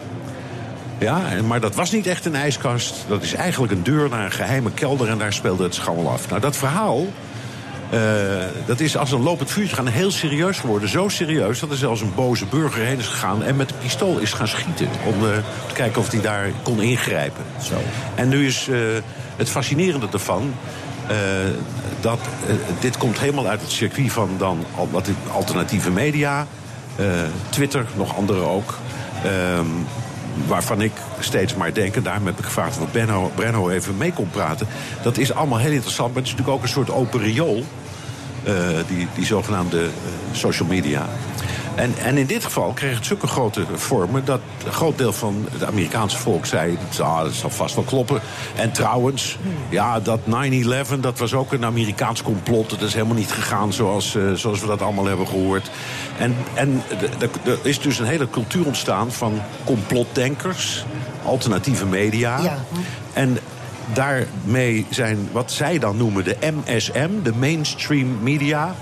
Ja, 0.99 1.23
maar 1.47 1.61
dat 1.61 1.75
was 1.75 1.91
niet 1.91 2.07
echt 2.07 2.25
een 2.25 2.35
ijskast. 2.35 2.95
Dat 3.09 3.23
is 3.23 3.35
eigenlijk 3.35 3.73
een 3.73 3.83
deur 3.83 4.09
naar 4.09 4.25
een 4.25 4.33
geheime 4.33 4.71
kelder 4.71 5.09
en 5.09 5.19
daar 5.19 5.33
speelde 5.33 5.63
het 5.63 5.75
scharrel 5.75 6.11
af. 6.11 6.29
Nou, 6.29 6.41
dat 6.41 6.57
verhaal, 6.57 7.07
eh, 7.91 8.01
dat 8.67 8.81
is 8.81 8.97
als 8.97 9.13
een 9.13 9.23
lopend 9.23 9.51
vuurtje 9.51 9.75
gaan 9.77 9.87
heel 9.87 10.11
serieus 10.11 10.59
geworden. 10.59 10.89
Zo 10.89 11.09
serieus 11.09 11.61
dat 11.61 11.71
er 11.71 11.77
zelfs 11.77 12.01
een 12.01 12.15
boze 12.15 12.47
burger 12.47 12.85
heen 12.85 12.99
is 12.99 13.07
gegaan 13.07 13.43
en 13.43 13.57
met 13.57 13.71
een 13.71 13.79
pistool 13.79 14.19
is 14.19 14.33
gaan 14.33 14.49
schieten. 14.49 14.89
Om 15.07 15.15
eh, 15.15 15.37
te 15.69 15.75
kijken 15.75 16.01
of 16.01 16.11
hij 16.11 16.21
daar 16.21 16.51
kon 16.63 16.83
ingrijpen. 16.83 17.45
Zo. 17.63 17.75
En 18.15 18.29
nu 18.29 18.47
is 18.47 18.69
het 19.37 19.49
fascinerende 19.49 20.09
ervan. 20.13 20.55
Dat 22.01 22.19
eh, 22.47 22.55
dit 22.81 22.97
komt 22.97 23.19
helemaal 23.19 23.47
uit 23.47 23.61
het 23.61 23.71
circuit 23.71 24.13
van 24.13 24.31
dan 24.39 24.65
alternatieve 25.33 25.91
media, 25.91 26.47
eh, 26.97 27.07
Twitter, 27.49 27.87
nog 27.97 28.17
andere 28.17 28.41
ook. 28.41 28.79
ehm, 29.25 29.67
waarvan 30.47 30.81
ik 30.81 30.93
steeds 31.19 31.55
maar 31.55 31.75
denk, 31.75 31.97
en 31.97 32.03
daarom 32.03 32.27
heb 32.27 32.39
ik 32.39 32.45
gevraagd 32.45 32.81
of 32.81 32.93
Benno, 32.93 33.33
Brenno 33.35 33.69
even 33.69 33.97
mee 33.97 34.13
kon 34.13 34.31
praten. 34.31 34.67
Dat 35.03 35.19
is 35.19 35.33
allemaal 35.33 35.59
heel 35.59 35.73
interessant, 35.73 36.09
maar 36.09 36.23
het 36.23 36.27
is 36.27 36.31
natuurlijk 36.31 36.57
ook 36.59 36.63
een 36.63 36.73
soort 36.73 36.91
open 36.91 37.21
riool. 37.21 37.65
eh, 38.45 38.55
die, 38.87 39.07
die 39.15 39.27
zogenaamde 39.27 39.89
social 40.33 40.69
media. 40.69 41.07
En, 41.79 41.95
en 42.05 42.17
in 42.19 42.27
dit 42.27 42.45
geval 42.45 42.73
kreeg 42.73 42.95
het 42.95 43.07
zulke 43.07 43.27
grote 43.27 43.65
vormen 43.75 44.25
dat 44.25 44.41
een 44.67 44.73
groot 44.73 44.99
deel 44.99 45.13
van 45.13 45.47
het 45.53 45.65
Amerikaanse 45.65 46.19
volk 46.19 46.47
zei: 46.47 46.79
ah, 47.01 47.23
dat 47.23 47.33
zal 47.33 47.51
vast 47.51 47.75
wel 47.75 47.85
kloppen. 47.85 48.21
En 48.57 48.73
trouwens, 48.73 49.39
ja, 49.69 50.01
dat 50.01 50.21
9-11, 50.21 51.01
dat 51.01 51.19
was 51.19 51.35
ook 51.35 51.53
een 51.53 51.65
Amerikaans 51.65 52.23
complot. 52.23 52.71
Dat 52.71 52.83
is 52.83 52.95
helemaal 52.95 53.17
niet 53.17 53.33
gegaan 53.33 53.73
zoals, 53.73 54.15
eh, 54.15 54.33
zoals 54.33 54.61
we 54.61 54.67
dat 54.67 54.83
allemaal 54.83 55.05
hebben 55.05 55.27
gehoord. 55.27 55.71
En, 56.19 56.37
en 56.55 56.83
er 57.45 57.59
is 57.63 57.81
dus 57.81 57.99
een 57.99 58.07
hele 58.07 58.31
cultuur 58.31 58.67
ontstaan 58.67 59.13
van 59.13 59.41
complotdenkers, 59.65 60.85
alternatieve 61.25 61.87
media. 61.87 62.41
Ja. 62.41 62.59
En 63.13 63.39
daarmee 63.93 64.87
zijn 64.91 65.29
wat 65.33 65.53
zij 65.53 65.79
dan 65.79 65.97
noemen 65.97 66.25
de 66.25 66.37
MSM, 66.41 67.09
de 67.23 67.33
mainstream 67.35 68.23
media. 68.23 68.75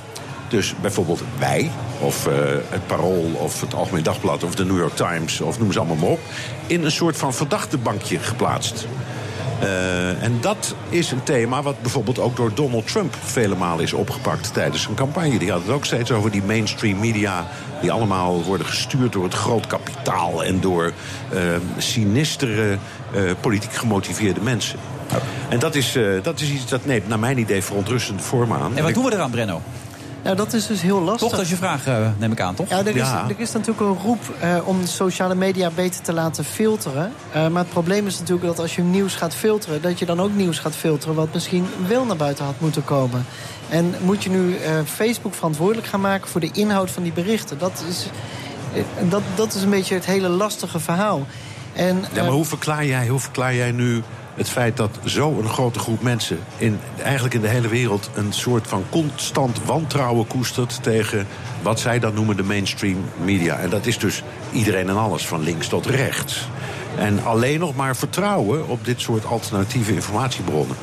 Dus 0.49 0.75
bijvoorbeeld 0.81 1.23
wij, 1.39 1.71
of 2.01 2.27
eh, 2.27 2.35
het 2.69 2.87
Parool, 2.87 3.31
of 3.35 3.61
het 3.61 3.75
Algemeen 3.75 4.03
Dagblad, 4.03 4.45
of 4.45 4.55
de 4.55 4.65
New 4.65 4.79
York 4.79 4.97
Times, 4.97 5.41
of 5.41 5.59
noem 5.59 5.73
ze 5.73 5.79
allemaal 5.79 5.97
maar 5.97 6.09
op, 6.09 6.21
in 6.67 6.85
een 6.85 6.91
soort 6.91 7.17
van 7.17 7.35
verdachte 7.35 7.79
bankje 7.79 8.19
geplaatst. 8.19 8.87
Eh, 9.61 10.23
en 10.23 10.39
dat 10.41 10.75
is 10.89 11.11
een 11.11 11.23
thema 11.23 11.63
wat 11.63 11.83
bijvoorbeeld 11.83 12.19
ook 12.19 12.37
door 12.37 12.55
Donald 12.55 12.87
Trump 12.87 13.15
vele 13.25 13.55
malen 13.55 13.85
is 13.85 13.93
opgepakt 13.93 14.53
tijdens 14.53 14.83
zijn 14.83 14.95
campagne. 14.95 15.39
Die 15.39 15.51
had 15.51 15.61
het 15.61 15.71
ook 15.71 15.85
steeds 15.85 16.11
over 16.11 16.31
die 16.31 16.43
mainstream 16.43 16.99
media, 16.99 17.47
die 17.81 17.93
allemaal 17.93 18.43
worden 18.43 18.67
gestuurd 18.67 19.13
door 19.13 19.25
het 19.25 19.35
groot 19.35 19.67
kapitaal 19.67 20.45
en 20.45 20.61
door 20.61 20.93
eh, 21.31 21.41
sinistere, 21.77 22.79
politiek 23.41 23.73
gemotiveerde 23.73 24.41
mensen. 24.41 24.79
En 25.49 25.59
dat 25.59 25.75
is, 25.75 25.99
dat 26.23 26.41
is 26.41 26.51
iets 26.51 26.69
dat 26.69 26.85
neemt 26.85 27.09
naar 27.09 27.19
mijn 27.19 27.39
idee 27.39 27.63
verontrustende 27.63 28.23
vormen 28.23 28.59
aan. 28.59 28.77
En 28.77 28.83
wat 28.83 28.95
doen 28.95 29.05
we 29.05 29.13
eraan, 29.13 29.31
Brenno? 29.31 29.63
Nou, 30.27 30.37
dat 30.37 30.53
is 30.53 30.67
dus 30.67 30.83
heel 30.83 31.01
lastig. 31.01 31.29
Toch, 31.29 31.31
dat 31.31 31.41
is 31.41 31.51
je 31.51 31.57
vraag, 31.57 31.87
eh, 31.87 32.09
neem 32.19 32.33
ik 32.33 32.41
aan, 32.41 32.55
toch? 32.55 32.69
Ja, 32.69 32.79
er 32.79 32.97
is, 32.97 33.09
er 33.09 33.35
is 33.37 33.53
natuurlijk 33.53 33.81
een 33.81 33.99
roep 34.03 34.21
eh, 34.41 34.57
om 34.65 34.87
sociale 34.87 35.35
media 35.35 35.71
beter 35.75 36.03
te 36.03 36.13
laten 36.13 36.45
filteren. 36.45 37.13
Eh, 37.33 37.49
maar 37.49 37.63
het 37.63 37.73
probleem 37.73 38.07
is 38.07 38.19
natuurlijk 38.19 38.47
dat 38.47 38.59
als 38.59 38.77
je 38.77 38.83
nieuws 38.83 39.15
gaat 39.15 39.35
filteren... 39.35 39.83
dat 39.83 39.99
je 39.99 40.07
dan 40.07 40.21
ook 40.21 40.35
nieuws 40.35 40.59
gaat 40.59 40.77
filteren 40.77 41.15
wat 41.15 41.33
misschien 41.33 41.67
wel 41.87 42.05
naar 42.05 42.17
buiten 42.17 42.45
had 42.45 42.61
moeten 42.61 42.85
komen. 42.85 43.27
En 43.69 43.95
moet 44.01 44.23
je 44.23 44.31
nu 44.31 44.57
eh, 44.57 44.73
Facebook 44.85 45.35
verantwoordelijk 45.35 45.87
gaan 45.87 46.01
maken 46.01 46.29
voor 46.29 46.41
de 46.41 46.51
inhoud 46.53 46.91
van 46.91 47.03
die 47.03 47.13
berichten? 47.13 47.59
Dat 47.59 47.85
is, 47.89 48.07
dat, 49.09 49.23
dat 49.35 49.55
is 49.55 49.63
een 49.63 49.71
beetje 49.71 49.95
het 49.95 50.07
hele 50.07 50.29
lastige 50.29 50.81
verhaal. 50.81 51.27
En, 51.73 52.05
Ja, 52.13 52.23
maar 52.23 52.33
hoe 52.33 52.45
verklaar 52.45 52.87
jij, 52.87 53.09
hoe 53.09 53.21
verklaar 53.21 53.55
jij 53.55 53.73
nu 53.73 54.03
het 54.37 54.49
feit 54.49 54.77
dat 54.77 54.99
zo'n 55.05 55.49
grote 55.49 55.79
groep 55.79 56.03
mensen... 56.03 56.39
In, 56.57 56.81
eigenlijk 57.03 57.35
in 57.35 57.41
de 57.41 57.49
hele 57.49 57.69
wereld 57.69 58.11
een 58.15 58.33
soort 58.33 58.67
van 58.67 58.85
constant 58.91 59.65
wantrouwen 59.65 60.27
koestert... 60.27 60.83
tegen 60.83 61.27
wat 61.63 61.81
zij 61.81 61.99
dan 61.99 62.15
noemen 62.15 62.37
de 62.37 62.43
mainstream 62.43 63.05
media. 63.25 63.59
En 63.59 63.71
dat 63.71 63.87
is 63.87 63.99
dus 63.99 64.23
iedereen 64.53 64.89
en 64.89 64.97
alles, 64.97 65.27
van 65.27 65.43
links 65.43 65.69
tot 65.69 65.87
rechts. 65.87 66.49
En 66.97 67.25
alleen 67.25 67.59
nog 67.59 67.75
maar 67.75 67.97
vertrouwen 67.97 68.69
op 68.69 68.85
dit 68.85 69.01
soort 69.01 69.27
alternatieve 69.27 69.93
informatiebronnen. 69.93 70.77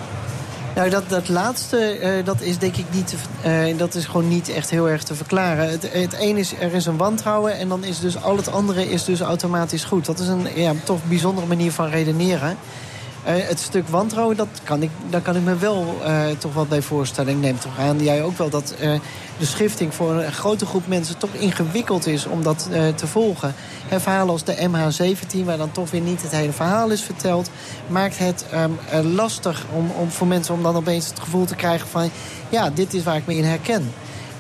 Nou, 0.76 0.90
dat, 0.90 1.10
dat 1.10 1.30
laatste, 1.30 1.78
eh, 1.78 2.26
dat 2.26 2.42
is 2.42 2.58
denk 2.58 2.76
ik 2.76 2.86
niet, 2.92 3.16
eh, 3.42 3.78
dat 3.78 3.96
is 3.96 4.06
gewoon 4.06 4.28
niet 4.28 4.50
echt 4.50 4.70
heel 4.70 4.90
erg 4.90 5.04
te 5.04 5.16
verklaren. 5.16 5.70
Het, 5.70 5.94
het 5.94 6.16
een 6.20 6.38
is, 6.38 6.54
er 6.60 6.74
is 6.74 6.86
een 6.86 6.98
wantrouwen 6.98 7.58
en 7.58 7.68
dan 7.70 7.84
is 7.84 8.00
dus 8.00 8.22
al 8.22 8.38
het 8.38 8.52
andere 8.52 8.90
is 8.90 9.04
dus 9.04 9.20
automatisch 9.20 9.84
goed. 9.84 10.06
Dat 10.06 10.20
is 10.20 10.28
een 10.28 10.48
ja, 10.56 10.74
toch 10.84 11.00
bijzondere 11.08 11.48
manier 11.48 11.72
van 11.72 11.90
redeneren. 11.90 12.58
Eh, 13.24 13.34
het 13.38 13.60
stuk 13.60 13.88
wantrouwen, 13.88 14.38
dat 14.38 14.48
kan 14.64 14.82
ik, 14.82 14.90
daar 15.10 15.22
kan 15.22 15.36
ik 15.36 15.44
me 15.44 15.56
wel 15.56 15.98
eh, 16.04 16.26
toch 16.38 16.54
wel 16.54 16.66
bij 16.66 16.82
voorstellen. 16.82 17.32
Ik 17.32 17.40
neem 17.40 17.60
toch 17.60 17.80
aan, 17.80 18.04
jij 18.04 18.24
ook 18.24 18.38
wel, 18.38 18.50
dat 18.50 18.76
eh, 18.80 19.00
de 19.38 19.46
schifting 19.46 19.94
voor 19.94 20.12
een 20.12 20.32
grote 20.32 20.66
groep 20.66 20.88
mensen 20.88 21.18
toch 21.18 21.34
ingewikkeld 21.34 22.08
is 22.08 22.26
om 22.26 22.44
dat 22.44 22.70
te 22.96 23.08
volgen. 23.08 23.54
Verhalen 23.90 24.32
als 24.32 24.44
de 24.44 24.70
MH17, 24.70 25.46
waar 25.46 25.58
dan 25.58 25.72
toch 25.72 25.92
weer 25.92 26.02
niet 26.02 26.22
het 26.22 26.32
hele 26.32 26.52
verhaal 26.52 26.90
is 26.90 27.02
verteld, 27.02 27.50
maakt 27.88 28.18
het 28.18 28.46
ehm, 28.52 28.72
eh, 28.90 29.14
lastig 29.14 29.66
om, 29.72 29.92
om 30.00 30.10
voor 30.10 30.28
mensen 30.28 30.54
om 30.54 30.64
dan 30.64 30.76
opeens 30.76 31.08
het 31.08 31.20
gevoel 31.20 31.46
te 31.46 31.56
krijgen 31.56 31.88
van, 31.88 32.10
ja, 32.50 32.70
dit 32.70 32.94
is 32.94 33.04
waar 33.04 33.16
ik 33.16 33.26
me 33.26 33.36
in 33.36 33.44
herken. 33.44 33.94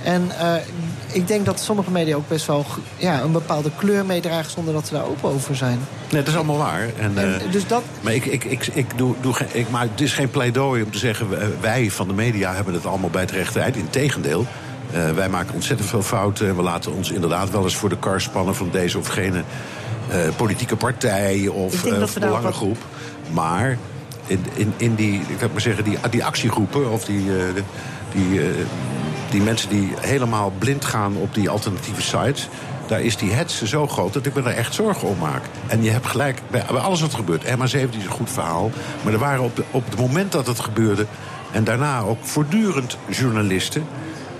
En 0.03 0.31
eh, 0.39 0.53
ik 1.11 1.27
denk 1.27 1.45
dat 1.45 1.59
sommige 1.59 1.91
media 1.91 2.15
ook 2.15 2.27
best 2.27 2.45
wel 2.45 2.65
ja, 2.97 3.21
een 3.21 3.31
bepaalde 3.31 3.69
kleur 3.77 4.05
meedragen 4.05 4.51
zonder 4.51 4.73
dat 4.73 4.87
ze 4.87 4.93
daar 4.93 5.05
open 5.05 5.29
over 5.29 5.55
zijn. 5.55 5.79
Nee, 6.09 6.21
dat 6.21 6.27
is 6.27 6.35
allemaal 6.35 6.57
waar. 6.57 6.87
En, 6.99 7.17
En, 7.17 7.41
eh, 7.41 7.51
dus 7.51 7.67
dat, 7.67 7.83
Maar 8.01 8.13
ik, 8.13 8.25
ik, 8.25 8.43
ik, 8.43 8.67
ik 8.67 8.97
doe, 8.97 9.15
doe 9.21 9.33
geen, 9.33 9.47
ik, 9.51 9.69
maar 9.69 9.87
het 9.91 10.01
is 10.01 10.13
geen 10.13 10.29
pleidooi 10.29 10.83
om 10.83 10.91
te 10.91 10.97
zeggen... 10.97 11.27
wij 11.61 11.91
van 11.91 12.07
de 12.07 12.13
media 12.13 12.53
hebben 12.53 12.73
het 12.73 12.85
allemaal 12.85 13.09
bij 13.09 13.21
het 13.21 13.31
rechte 13.31 13.59
eind. 13.59 13.75
Integendeel, 13.75 14.45
eh, 14.91 15.09
wij 15.09 15.29
maken 15.29 15.53
ontzettend 15.53 15.89
veel 15.89 16.01
fouten... 16.01 16.47
en 16.47 16.55
we 16.55 16.61
laten 16.61 16.93
ons 16.93 17.11
inderdaad 17.11 17.51
wel 17.51 17.63
eens 17.63 17.75
voor 17.75 17.89
de 17.89 17.97
kar 17.97 18.21
spannen... 18.21 18.55
van 18.55 18.69
deze 18.71 18.97
of 18.97 19.07
gene 19.07 19.43
eh, 20.09 20.19
politieke 20.35 20.75
partij 20.75 21.47
of, 21.47 21.85
ook 21.85 22.19
belangengroep. 22.19 22.77
Maar 23.31 23.77
in, 24.27 24.45
in, 24.53 24.73
in 24.77 24.95
die, 24.95 25.21
ik 25.27 25.51
maar 25.51 25.61
zeggen, 25.61 25.83
die, 25.83 25.97
die 26.09 26.25
actiegroepen... 26.25 26.91
of 26.91 27.05
die, 27.05 27.37
eh, 27.37 27.63
die, 28.13 28.41
eh, 28.41 28.47
die 29.33 29.41
mensen 29.41 29.69
die 29.69 29.93
helemaal 29.99 30.51
blind 30.57 30.85
gaan 30.85 31.15
op 31.15 31.33
die 31.33 31.49
alternatieve 31.49 32.01
sites... 32.01 32.47
daar 32.87 33.01
is 33.01 33.17
die 33.17 33.31
hetze 33.31 33.67
zo 33.67 33.87
groot 33.87 34.13
dat 34.13 34.25
ik 34.25 34.33
me 34.33 34.41
daar 34.41 34.53
echt 34.53 34.73
zorgen 34.73 35.07
om 35.07 35.17
maak. 35.17 35.41
En 35.67 35.83
je 35.83 35.89
hebt 35.89 36.05
gelijk, 36.07 36.41
bij, 36.51 36.63
alles 36.63 37.01
wat 37.01 37.11
er 37.11 37.17
gebeurt. 37.17 37.43
MH17 37.45 37.97
is 37.97 38.03
een 38.03 38.09
goed 38.09 38.29
verhaal. 38.31 38.71
Maar 39.03 39.13
er 39.13 39.19
waren 39.19 39.43
op, 39.43 39.55
de- 39.55 39.63
op 39.71 39.85
het 39.89 39.99
moment 39.99 40.31
dat 40.31 40.47
het 40.47 40.59
gebeurde... 40.59 41.05
en 41.51 41.63
daarna 41.63 41.99
ook 42.01 42.17
voortdurend 42.21 42.97
journalisten... 43.09 43.83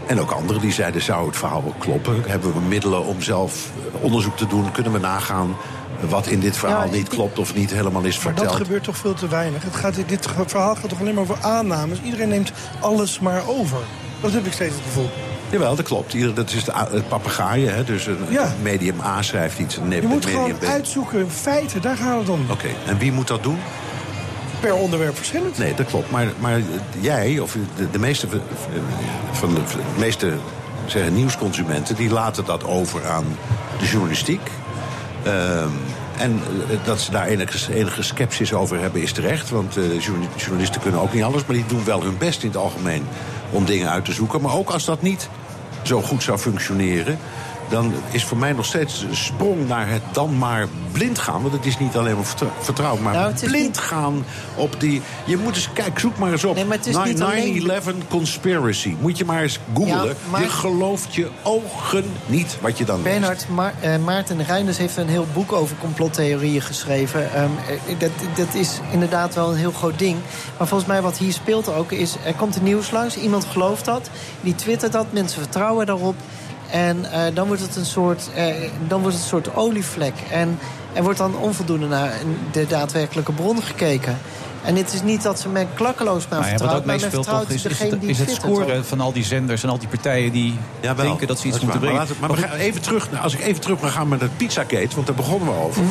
En 0.07 0.19
ook 0.19 0.31
anderen 0.31 0.61
die 0.61 0.71
zeiden, 0.71 1.01
zou 1.01 1.27
het 1.27 1.37
verhaal 1.37 1.63
wel 1.63 1.75
kloppen? 1.77 2.23
Hebben 2.27 2.53
we 2.53 2.59
middelen 2.59 3.05
om 3.05 3.21
zelf 3.21 3.69
eh, 3.95 4.03
onderzoek 4.03 4.37
te 4.37 4.47
doen? 4.47 4.71
Kunnen 4.71 4.91
we 4.91 4.99
nagaan 4.99 5.55
wat 6.09 6.27
in 6.27 6.39
dit 6.39 6.57
verhaal 6.57 6.85
Ja, 6.85 6.91
niet 6.91 7.07
klopt 7.07 7.39
of 7.39 7.55
niet 7.55 7.71
helemaal 7.73 8.01
is 8.03 8.13
Maar 8.15 8.21
verteld? 8.23 8.47
dat 8.47 8.57
gebeurt 8.57 8.83
toch 8.83 8.97
veel 8.97 9.13
te 9.13 9.27
weinig. 9.27 9.63
Het 9.63 9.75
gaat, 9.75 9.95
dit 10.07 10.27
verhaal 10.47 10.75
gaat 10.75 10.89
toch 10.89 10.99
alleen 10.99 11.13
maar 11.13 11.23
over 11.23 11.37
aannames. 11.41 12.01
Iedereen 12.01 12.29
neemt 12.29 12.51
alles 12.79 13.19
maar 13.19 13.41
over. 13.47 13.77
Dat 14.23 14.31
heb 14.33 14.45
ik 14.45 14.53
steeds 14.53 14.73
het 14.75 14.83
gevoel. 14.83 15.09
Jawel, 15.49 15.75
dat 15.75 15.85
klopt. 15.85 16.13
Ieder, 16.13 16.33
dat 16.33 16.51
is 16.51 16.63
de, 16.63 16.71
het 16.75 17.07
papegaaien. 17.07 17.75
Hè? 17.75 17.83
Dus 17.83 18.05
een 18.05 18.17
Ja. 18.29 18.53
medium 18.61 19.01
A 19.01 19.21
schrijft 19.21 19.59
iets, 19.59 19.77
een 19.77 19.89
Je 19.91 20.01
moet 20.01 20.23
medium 20.25 20.31
gewoon 20.43 20.57
B. 20.57 20.63
uitzoeken, 20.63 21.31
feiten, 21.31 21.81
daar 21.81 21.97
gaat 21.97 22.19
het 22.19 22.29
om. 22.29 22.45
Oké, 22.49 22.67
en 22.85 22.97
wie 22.97 23.11
moet 23.11 23.27
dat 23.27 23.43
doen? 23.43 23.57
Per 24.59 24.73
onderwerp 24.75 25.15
verschillend. 25.15 25.57
Nee, 25.57 25.73
dat 25.73 25.85
klopt. 25.85 26.11
Maar, 26.11 26.27
maar 26.39 26.61
jij, 26.99 27.39
of 27.39 27.55
de, 27.75 27.89
de 27.91 27.99
meeste 27.99 28.27
van 29.31 29.53
de, 29.53 29.61
de 29.95 29.99
meeste 29.99 30.31
zeggen, 30.85 31.13
nieuwsconsumenten... 31.13 31.95
die 31.95 32.09
laten 32.09 32.45
dat 32.45 32.63
over 32.65 33.07
aan 33.09 33.25
de 33.79 33.85
journalistiek. 33.85 34.41
Ehm, 35.23 35.67
en 36.17 36.41
eh, 36.69 36.77
dat 36.85 37.01
ze 37.01 37.11
daar 37.11 37.25
enige, 37.27 37.73
enige 37.73 38.03
sceptisch 38.03 38.53
over 38.53 38.79
hebben 38.79 39.01
is 39.01 39.11
terecht. 39.11 39.49
Want 39.49 39.73
journa- 39.73 40.25
journalisten 40.35 40.81
kunnen 40.81 41.01
ook 41.01 41.13
niet 41.13 41.23
alles... 41.23 41.45
maar 41.45 41.55
die 41.55 41.65
doen 41.67 41.83
wel 41.85 42.03
hun 42.03 42.17
best 42.17 42.41
in 42.43 42.47
het 42.47 42.57
algemeen 42.57 43.03
om 43.53 43.65
dingen 43.65 43.89
uit 43.89 44.05
te 44.05 44.13
zoeken. 44.13 44.41
Maar 44.41 44.53
ook 44.53 44.69
als 44.69 44.85
dat 44.85 45.01
niet 45.01 45.29
zo 45.83 46.01
goed 46.01 46.23
zou 46.23 46.37
functioneren... 46.37 47.19
dan 47.73 47.93
is 48.11 48.23
voor 48.23 48.37
mij 48.37 48.51
nog 48.51 48.65
steeds 48.65 49.01
een 49.01 49.15
sprong 49.15 49.67
naar 49.67 49.89
het 49.89 50.01
dan 50.11 50.37
maar 50.37 50.67
blind 50.91 51.19
gaan. 51.19 51.41
Want 51.41 51.53
het 51.53 51.65
is 51.65 51.79
niet 51.79 51.95
alleen 51.95 52.15
maar 52.15 52.25
vertrou- 52.25 52.51
vertrouwen, 52.59 53.01
maar 53.01 53.13
Nou, 53.13 53.33
blind 53.33 53.77
gaan 53.77 54.25
op 54.55 54.79
die... 54.79 55.01
Je 55.25 55.37
moet 55.37 55.55
eens, 55.55 55.69
kijk, 55.73 55.99
zoek 55.99 56.17
maar 56.17 56.31
eens 56.31 56.43
op. 56.43 56.55
Nee, 56.55 56.65
maar 56.65 56.77
het 56.77 56.85
is 56.87 56.95
niet 57.05 57.19
9-11 57.19 57.21
alleen- 57.23 58.03
conspiracy. 58.09 58.95
Moet 58.99 59.17
je 59.17 59.25
maar 59.25 59.41
eens 59.41 59.59
googlen. 59.73 60.05
Ja, 60.07 60.13
maar- 60.29 60.41
Je 60.41 60.49
gelooft 60.49 61.15
je 61.15 61.29
ogen 61.43 62.05
niet 62.25 62.57
wat 62.61 62.77
je 62.77 62.85
dan 62.85 63.01
Ma- 63.49 63.73
eh, 63.79 63.97
Maarten 63.97 64.43
Reinders 64.45 64.77
heeft 64.77 64.97
een 64.97 65.07
heel 65.09 65.27
boek 65.33 65.51
over 65.51 65.75
complottheorieën 65.79 66.61
geschreven. 66.61 67.33
Ehm, 67.33 67.49
eh, 67.87 67.99
dat, 67.99 68.11
dat 68.35 68.53
is 68.53 68.79
inderdaad 68.91 69.35
wel 69.35 69.49
een 69.51 69.57
heel 69.57 69.71
groot 69.71 69.99
ding. 69.99 70.17
Maar 70.57 70.67
volgens 70.67 70.89
mij 70.89 71.01
wat 71.01 71.17
hier 71.17 71.33
speelt 71.33 71.73
ook 71.73 71.91
is... 71.91 72.15
er 72.25 72.33
komt 72.33 72.55
een 72.55 72.63
nieuws 72.63 72.91
langs, 72.91 73.17
iemand 73.17 73.45
gelooft 73.45 73.85
dat. 73.85 74.09
Die 74.41 74.55
twittert 74.55 74.91
dat, 74.91 75.05
mensen 75.09 75.41
vertrouwen 75.41 75.85
daarop. 75.85 76.15
En 76.73 77.11
eh, 77.11 77.21
dan 77.33 77.47
wordt 77.47 77.61
het 77.61 77.75
een 77.75 77.85
soort, 77.85 78.29
eh, 78.35 78.45
dan 78.87 78.99
wordt 79.01 79.15
het 79.15 79.23
een 79.23 79.29
soort 79.29 79.55
olievlek. 79.55 80.13
En 80.31 80.59
er 80.93 81.03
wordt 81.03 81.17
dan 81.17 81.35
onvoldoende 81.37 81.87
naar 81.87 82.13
de 82.51 82.67
daadwerkelijke 82.67 83.31
bron 83.31 83.63
gekeken. 83.63 84.17
En 84.63 84.75
het 84.75 84.93
is 84.93 85.01
niet 85.01 85.21
dat 85.23 85.39
ze 85.39 85.49
men 85.49 85.67
klakkeloos 85.73 86.27
maar 86.27 86.39
Maar 86.39 86.47
ja, 86.49 86.57
wat 86.57 86.59
vertrouwt... 86.59 86.79
ook 86.81 86.85
maar 86.85 86.95
men 86.95 87.01
meespeelt 87.01 87.23
vertrouwt 87.25 87.47
toch 87.47 87.55
is, 87.55 87.65
is, 87.65 87.71
degene 87.71 87.89
het, 87.89 88.01
die 88.01 88.09
is 88.09 88.19
het 88.19 88.29
scoren 88.31 88.85
van 88.85 88.99
al 89.01 89.13
die 89.13 89.23
zenders 89.23 89.63
en 89.63 89.69
al 89.69 89.77
die 89.79 89.87
partijen 89.87 90.31
die 90.31 90.57
Jawel, 90.79 91.05
denken 91.05 91.27
dat 91.27 91.39
ze 91.39 91.47
iets 91.47 91.59
moeten 91.59 91.79
brengen. 91.79 91.97
Maar, 91.97 92.07
laten 92.07 92.21
we- 92.21 92.27
maar 92.27 92.37
we 92.37 92.47
gaan 92.47 92.57
even 92.57 92.81
terug, 92.81 93.11
naar- 93.11 93.21
als 93.21 93.33
ik 93.33 93.39
even 93.41 93.61
terug 93.61 93.79
mag 93.81 93.91
gaan 93.93 94.07
met 94.07 94.21
het 94.21 94.37
Pizzagate, 94.37 94.95
want 94.95 95.07
daar 95.07 95.15
begonnen 95.15 95.47
we 95.53 95.61
over. 95.63 95.81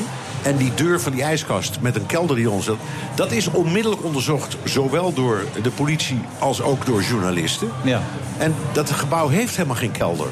En 0.43 0.57
die 0.57 0.75
deur 0.75 1.01
van 1.01 1.13
die 1.13 1.23
ijskast 1.23 1.79
met 1.81 1.97
een 1.97 2.07
kelder 2.07 2.37
die 2.37 2.51
ons 2.51 2.65
zat, 2.65 2.77
dat 3.15 3.31
is 3.33 3.51
onmiddellijk 3.51 4.05
onderzocht, 4.05 4.57
zowel 4.65 5.13
door 5.13 5.45
de 5.63 5.71
politie 5.71 6.21
als 6.39 6.63
ook 6.63 6.87
door 6.87 7.03
journalisten. 7.03 7.69
Ja. 7.83 8.03
En 8.39 8.55
dat 8.73 8.91
gebouw 8.91 9.29
heeft 9.29 9.57
helemaal 9.57 9.77
geen 9.77 9.91
kelder. 9.93 10.27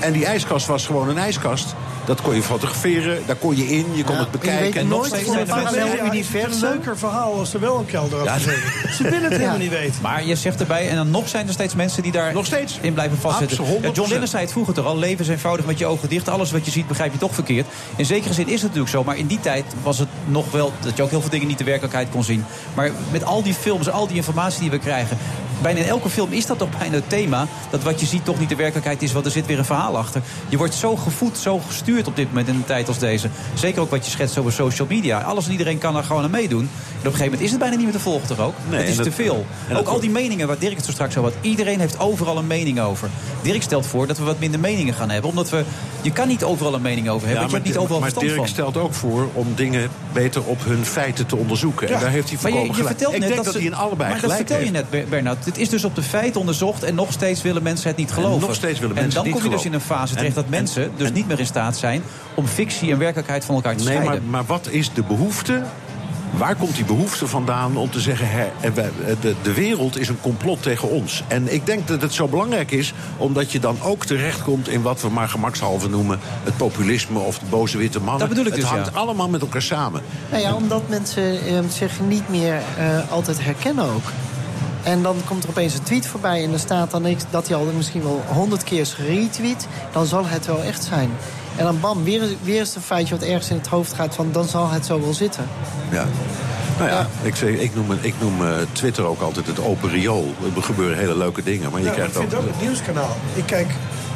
En 0.00 0.12
die 0.12 0.26
ijskast 0.26 0.66
was 0.66 0.86
gewoon 0.86 1.08
een 1.08 1.18
ijskast. 1.18 1.74
Dat 2.10 2.20
kon 2.20 2.34
je 2.34 2.42
fotograferen, 2.42 3.22
daar 3.26 3.36
kon 3.36 3.56
je 3.56 3.66
in, 3.66 3.86
je 3.94 4.04
kon 4.04 4.16
het 4.16 4.30
bekijken. 4.30 4.80
En 4.80 4.88
nog 4.88 4.98
nooit 4.98 5.12
steeds 5.12 5.28
een 5.28 5.38
er 5.38 5.46
mensen- 5.46 5.64
parallel 5.64 6.06
universum. 6.06 6.52
Een 6.52 6.74
leuker 6.74 6.98
verhaal 6.98 7.38
als 7.38 7.54
er 7.54 7.60
wel 7.60 7.78
een 7.78 7.86
kelder 7.86 8.24
Ja. 8.24 8.38
Ze 8.96 9.02
willen 9.02 9.22
het 9.22 9.32
helemaal 9.32 9.56
niet 9.58 9.70
weten. 9.70 9.94
Maar 10.02 10.24
je 10.24 10.34
zegt 10.36 10.60
erbij, 10.60 10.88
en 10.88 10.96
dan 10.96 11.10
nog 11.10 11.28
zijn 11.28 11.46
er 11.46 11.52
steeds 11.52 11.74
mensen 11.74 12.02
die 12.02 12.12
daar 12.12 12.32
Nog 12.32 12.46
steeds. 12.46 12.78
in 12.80 12.92
blijven 12.92 13.18
vastzitten. 13.18 13.58
Absoluut, 13.58 13.82
Ja, 13.82 13.90
John 13.90 14.08
100%. 14.08 14.12
Lennon 14.12 14.28
zei 14.28 14.42
het 14.42 14.52
vroeger 14.52 14.74
toch 14.74 14.86
al, 14.86 14.98
leven 14.98 15.24
is 15.24 15.30
eenvoudig 15.30 15.66
met 15.66 15.78
je 15.78 15.86
ogen 15.86 16.08
dicht. 16.08 16.28
Alles 16.28 16.50
wat 16.50 16.64
je 16.64 16.70
ziet 16.70 16.86
begrijp 16.88 17.12
je 17.12 17.18
toch 17.18 17.34
verkeerd. 17.34 17.66
In 17.96 18.04
zekere 18.06 18.34
zin 18.34 18.46
is 18.46 18.52
het 18.52 18.62
natuurlijk 18.62 18.90
zo, 18.90 19.04
maar 19.04 19.16
in 19.16 19.26
die 19.26 19.40
tijd 19.40 19.64
was 19.82 19.98
het 19.98 20.08
nog 20.26 20.50
wel... 20.50 20.72
dat 20.80 20.96
je 20.96 21.02
ook 21.02 21.10
heel 21.10 21.20
veel 21.20 21.30
dingen 21.30 21.46
niet 21.46 21.58
de 21.58 21.64
werkelijkheid 21.64 22.08
kon 22.10 22.24
zien. 22.24 22.44
Maar 22.74 22.90
met 23.10 23.24
al 23.24 23.42
die 23.42 23.54
films, 23.54 23.90
al 23.90 24.06
die 24.06 24.16
informatie 24.16 24.60
die 24.60 24.70
we 24.70 24.78
krijgen... 24.78 25.18
bijna 25.62 25.78
in 25.80 25.86
elke 25.86 26.08
film 26.10 26.32
is 26.32 26.46
dat 26.46 26.58
toch 26.58 26.68
bijna 26.78 26.94
het 26.94 27.08
thema... 27.08 27.46
dat 27.70 27.82
wat 27.82 28.00
je 28.00 28.06
ziet 28.06 28.24
toch 28.24 28.38
niet 28.38 28.48
de 28.48 28.56
werkelijkheid 28.56 29.02
is, 29.02 29.12
want 29.12 29.24
er 29.24 29.30
zit 29.32 29.46
weer 29.46 29.58
een 29.58 29.64
verhaal 29.64 29.96
achter. 29.98 30.22
Je 30.48 30.56
wordt 30.56 30.74
zo 30.74 30.96
gevoed, 30.96 31.38
zo 31.38 31.58
gestuurd 31.66 31.99
op 32.06 32.16
dit 32.16 32.26
moment 32.28 32.48
in 32.48 32.54
een 32.54 32.64
tijd 32.64 32.88
als 32.88 32.98
deze. 32.98 33.28
Zeker 33.54 33.80
ook 33.82 33.90
wat 33.90 34.04
je 34.04 34.10
schetst 34.10 34.38
over 34.38 34.52
social 34.52 34.86
media. 34.90 35.20
Alles 35.20 35.46
en 35.46 35.52
iedereen 35.52 35.78
kan 35.78 35.96
er 35.96 36.04
gewoon 36.04 36.22
aan 36.24 36.30
meedoen. 36.30 36.60
En 36.60 36.66
op 36.66 37.04
een 37.04 37.10
gegeven 37.10 37.24
moment 37.24 37.40
is 37.42 37.50
het 37.50 37.58
bijna 37.58 37.74
niet 37.76 37.84
meer 37.84 37.94
te 37.94 38.00
volgen 38.00 38.28
toch 38.28 38.38
ook? 38.40 38.54
Nee, 38.68 38.78
het 38.80 38.88
is 38.88 38.96
en 38.96 39.02
te 39.02 39.08
dat- 39.08 39.18
veel. 39.18 39.46
en 39.68 39.76
ook 39.76 39.84
dat- 39.84 39.94
al 39.94 40.00
die 40.00 40.10
meningen 40.10 40.46
waar 40.46 40.58
Dirk 40.58 40.76
het 40.76 40.84
zo 40.84 40.90
straks 40.92 41.16
over 41.16 41.32
had. 41.32 41.44
Iedereen 41.44 41.80
heeft 41.80 41.98
overal 41.98 42.38
een 42.38 42.46
mening 42.46 42.80
over. 42.80 43.08
Dirk 43.42 43.62
stelt 43.62 43.86
voor 43.86 44.06
dat 44.06 44.18
we 44.18 44.24
wat 44.24 44.38
minder 44.38 44.60
meningen 44.60 44.94
gaan 44.94 45.10
hebben. 45.10 45.30
Omdat 45.30 45.50
we... 45.50 45.62
Je 46.02 46.12
kan 46.12 46.28
niet 46.28 46.44
overal 46.44 46.74
een 46.74 46.82
mening 46.82 47.08
over 47.08 47.26
hebben. 47.28 47.36
want 47.36 47.50
je 47.50 47.56
hebt 47.56 47.68
niet 47.68 47.78
overal 47.78 48.00
maar 48.00 48.12
Dirk 48.18 48.34
van. 48.36 48.48
stelt 48.48 48.76
ook 48.76 48.94
voor 48.94 49.28
om 49.32 49.46
dingen 49.54 49.88
beter 50.12 50.42
op 50.44 50.64
hun 50.64 50.84
feiten 50.84 51.26
te 51.26 51.36
onderzoeken. 51.36 51.88
En 51.88 52.00
daar 52.00 52.10
heeft 52.10 52.28
hij 52.28 52.38
Maar 52.42 52.50
je, 52.50 52.56
voorkomen 52.56 52.82
je 52.82 52.88
vertelt 52.88 53.14
Ik 53.14 53.18
net 53.20 53.28
denk 53.28 53.44
dat 53.44 53.52
ze- 53.52 53.58
hij 53.58 53.66
in 53.68 53.74
allebei 53.74 54.10
Maar 54.10 54.20
dat 54.20 54.30
gelijk 54.30 54.36
vertel 54.48 54.56
je 54.56 54.62
heeft. 54.62 54.90
net, 54.90 54.90
Ber- 54.90 55.08
Bernard. 55.08 55.44
Het 55.44 55.58
is 55.58 55.68
dus 55.68 55.84
op 55.84 55.94
de 55.94 56.02
feiten 56.02 56.40
onderzocht 56.40 56.82
en 56.82 56.94
nog 56.94 57.12
steeds 57.12 57.42
willen 57.42 57.62
mensen 57.62 57.88
het 57.88 57.96
niet 57.96 58.10
geloven. 58.12 58.40
nog 58.40 58.54
steeds 58.54 58.78
willen 58.78 58.96
en 58.96 59.02
mensen 59.02 59.22
dan 59.22 59.24
het 59.24 59.32
niet 59.34 59.42
kom 59.42 59.50
je 59.52 59.56
dus 59.56 59.66
in 59.66 59.74
een 59.74 59.80
fase 59.80 60.14
terecht 60.14 60.36
En- 60.36 60.42
dat 60.42 60.50
mensen 60.50 60.90
dus 60.96 61.12
niet 61.12 61.26
meer 61.28 61.38
in 61.38 61.46
staat 61.46 61.76
zijn... 61.80 62.02
om 62.34 62.46
fictie 62.46 62.92
en 62.92 62.98
werkelijkheid 62.98 63.44
van 63.44 63.54
elkaar 63.54 63.76
te 63.76 63.84
Nee, 63.84 63.94
maar, 63.94 64.04
scheiden. 64.04 64.30
maar 64.30 64.44
wat 64.44 64.68
is 64.68 64.92
de 64.92 65.02
behoefte? 65.02 65.62
Waar 66.30 66.54
komt 66.54 66.74
die 66.74 66.84
behoefte 66.84 67.26
vandaan 67.26 67.76
om 67.76 67.90
te 67.90 68.00
zeggen... 68.00 68.28
Hè, 68.30 68.48
eh, 68.60 68.86
eh, 68.86 69.16
de, 69.20 69.34
de 69.42 69.52
wereld 69.54 69.98
is 69.98 70.08
een 70.08 70.20
complot 70.20 70.62
tegen 70.62 70.88
ons? 70.88 71.22
En 71.28 71.54
ik 71.54 71.66
denk 71.66 71.88
dat 71.88 72.02
het 72.02 72.14
zo 72.14 72.28
belangrijk 72.28 72.70
is... 72.70 72.92
omdat 73.16 73.52
je 73.52 73.58
dan 73.58 73.76
ook 73.82 74.04
terechtkomt 74.04 74.68
in 74.68 74.82
wat 74.82 75.00
we 75.00 75.08
maar 75.08 75.28
gemakshalve 75.28 75.88
noemen... 75.88 76.18
het 76.44 76.56
populisme 76.56 77.18
of 77.18 77.38
de 77.38 77.46
boze 77.48 77.78
witte 77.78 78.00
mannen. 78.00 78.18
Dat 78.18 78.28
bedoel 78.28 78.46
ik 78.46 78.52
het 78.52 78.60
dus, 78.60 78.70
hangt 78.70 78.90
ja. 78.92 78.98
allemaal 78.98 79.28
met 79.28 79.40
elkaar 79.40 79.62
samen. 79.62 80.02
Nou 80.30 80.42
ja, 80.42 80.54
omdat 80.54 80.88
mensen 80.88 81.46
eh, 81.46 81.58
zich 81.68 82.00
niet 82.08 82.28
meer 82.28 82.54
eh, 82.78 83.10
altijd 83.10 83.44
herkennen 83.44 83.84
ook. 83.84 84.04
En 84.82 85.02
dan 85.02 85.16
komt 85.24 85.42
er 85.42 85.50
opeens 85.50 85.74
een 85.74 85.82
tweet 85.82 86.06
voorbij 86.06 86.44
en 86.44 86.52
er 86.52 86.58
staat 86.58 86.90
dan 86.90 87.02
niks 87.02 87.24
dat 87.30 87.48
hij 87.48 87.56
al 87.56 87.64
misschien 87.76 88.02
wel 88.02 88.22
honderd 88.26 88.64
keer 88.64 88.80
is 88.80 88.92
geretweet. 88.92 89.66
Dan 89.92 90.06
zal 90.06 90.26
het 90.26 90.46
wel 90.46 90.62
echt 90.62 90.84
zijn. 90.84 91.10
En 91.60 91.66
dan 91.66 91.80
bam, 91.80 92.04
weer, 92.04 92.22
weer 92.42 92.60
is 92.60 92.74
een 92.74 92.82
feitje 92.82 93.14
wat 93.18 93.28
ergens 93.28 93.50
in 93.50 93.56
het 93.56 93.66
hoofd 93.66 93.92
gaat 93.92 94.14
van 94.14 94.32
dan 94.32 94.44
zal 94.44 94.70
het 94.70 94.86
zo 94.86 95.00
wel 95.00 95.14
zitten. 95.14 95.44
Ja. 95.90 96.06
Nou 96.78 96.90
ja, 96.90 97.06
Ik, 97.22 97.36
zeg, 97.36 97.48
ik 97.48 97.74
noem, 97.74 97.86
ik 98.00 98.14
noem 98.20 98.46
eh, 98.46 98.52
Twitter 98.72 99.04
ook 99.04 99.20
altijd 99.20 99.46
het 99.46 99.60
open 99.60 99.90
riool. 99.90 100.34
Er 100.56 100.62
gebeuren 100.62 100.98
hele 100.98 101.16
leuke 101.16 101.42
dingen, 101.42 101.70
maar 101.70 101.80
je 101.80 101.86
Ja, 101.86 101.92
maar 101.92 102.04
ik 102.04 102.10
krijgt 102.10 102.16
vind 102.16 102.34
ook... 102.34 102.40
ook 102.40 102.52
het 102.52 102.60
nieuwskanaal. 102.60 103.16
Ik 103.34 103.46
kijk 103.46 103.68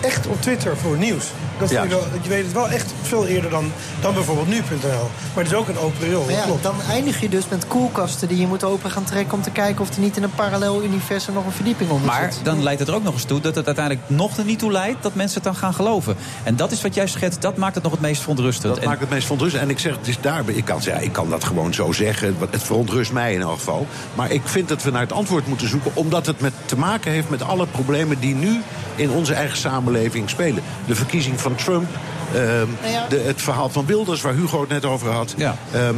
echt 0.05 0.27
op 0.27 0.43
Twitter 0.43 0.77
voor 0.77 0.97
nieuws. 0.97 1.25
Dat 1.59 1.71
Ja. 1.71 1.87
wel, 1.89 2.07
je 2.23 2.29
weet 2.29 2.45
het 2.45 2.53
wel 2.53 2.69
echt 2.69 2.93
veel 3.03 3.27
eerder 3.27 3.51
dan, 3.51 3.73
dan 4.01 4.15
bijvoorbeeld 4.15 4.49
nu.nl. 4.49 5.09
Maar 5.35 5.45
het 5.45 5.53
is 5.53 5.55
ook 5.59 5.69
een 5.69 5.79
open 5.79 6.07
riool, 6.07 6.25
Maar 6.25 6.33
ja, 6.33 6.43
klopt. 6.45 6.63
dan 6.63 6.75
eindig 6.91 7.21
je 7.21 7.29
dus 7.29 7.49
met 7.49 7.67
koelkasten 7.67 8.29
die 8.29 8.39
je 8.39 8.47
moet 8.47 8.65
open 8.65 8.91
gaan 8.91 9.05
trekken... 9.05 9.35
om 9.35 9.43
te 9.43 9.51
kijken 9.51 9.81
of 9.81 9.95
er 9.95 10.01
niet 10.01 10.17
in 10.17 10.23
een 10.23 10.35
parallel 10.35 10.83
universum 10.83 11.35
nog 11.35 11.45
een 11.47 11.53
verdieping 11.53 11.91
onder 11.91 12.07
Maar 12.07 12.33
zit. 12.33 12.45
dan 12.45 12.63
leidt 12.63 12.81
het 12.81 12.89
er 12.89 12.95
ook 12.95 13.03
nog 13.03 13.13
eens 13.15 13.25
toe 13.25 13.41
dat 13.41 13.55
het 13.55 13.67
uiteindelijk 13.67 14.09
nog 14.09 14.37
er 14.37 14.45
niet 14.45 14.59
toe 14.59 14.73
leidt... 14.73 15.03
dat 15.03 15.15
mensen 15.15 15.35
het 15.35 15.45
dan 15.45 15.57
gaan 15.57 15.75
geloven. 15.75 16.17
En 16.43 16.57
dat 16.57 16.73
is 16.73 16.83
wat 16.83 16.95
jij 16.95 17.07
schetst, 17.07 17.43
dat 17.43 17.57
maakt 17.57 17.75
het 17.75 17.83
nog 17.83 17.93
het 17.93 18.01
meest 18.01 18.21
verontrustend. 18.21 18.75
Dat 18.75 18.83
En- 18.83 18.89
maakt 18.89 19.01
het 19.01 19.11
meest 19.11 19.23
verontrustend. 19.23 19.63
En 19.63 19.71
ik 19.71 19.79
zeg, 19.79 19.97
het 19.97 20.09
is 20.09 20.19
daarbij. 20.21 20.55
Ik 20.55 20.65
kan, 20.65 20.83
zeggen, 20.83 21.05
ik 21.05 21.13
kan 21.13 21.31
dat 21.31 21.45
gewoon 21.45 21.75
zo 21.75 21.93
zeggen. 21.93 22.37
Het 22.51 22.63
verontrust 22.63 23.13
mij 23.13 23.35
in 23.35 23.41
elk 23.41 23.53
geval. 23.59 23.87
Maar 24.15 24.31
ik 24.31 24.43
vind 24.45 24.69
dat 24.69 24.83
we 24.83 24.91
naar 24.91 25.01
het 25.01 25.13
antwoord 25.13 25.47
moeten 25.47 25.69
zoeken. 25.69 25.91
Omdat 25.95 26.27
het 26.27 26.41
met, 26.41 26.53
te 26.65 26.77
maken 26.79 27.13
heeft 27.13 27.31
met 27.31 27.43
alle 27.43 27.67
problemen 27.67 28.21
die 28.21 28.35
nu 28.35 28.61
in 28.97 29.11
onze 29.11 29.35
eigen 29.35 29.57
samenleving 29.57 29.93
spelen. 30.27 30.63
De 30.87 30.95
verkiezing 30.95 31.41
van 31.41 31.55
Trump. 31.55 31.87
ehm, 32.35 32.91
ja. 32.93 33.07
de, 33.09 33.19
het 33.19 33.43
verhaal 33.43 33.69
van 33.69 33.87
Wilders, 33.87 34.21
waar 34.21 34.35
Hugo 34.35 34.61
het 34.61 34.69
net 34.69 34.85
over 34.85 35.11
had. 35.11 35.35
Ehm, 35.73 35.95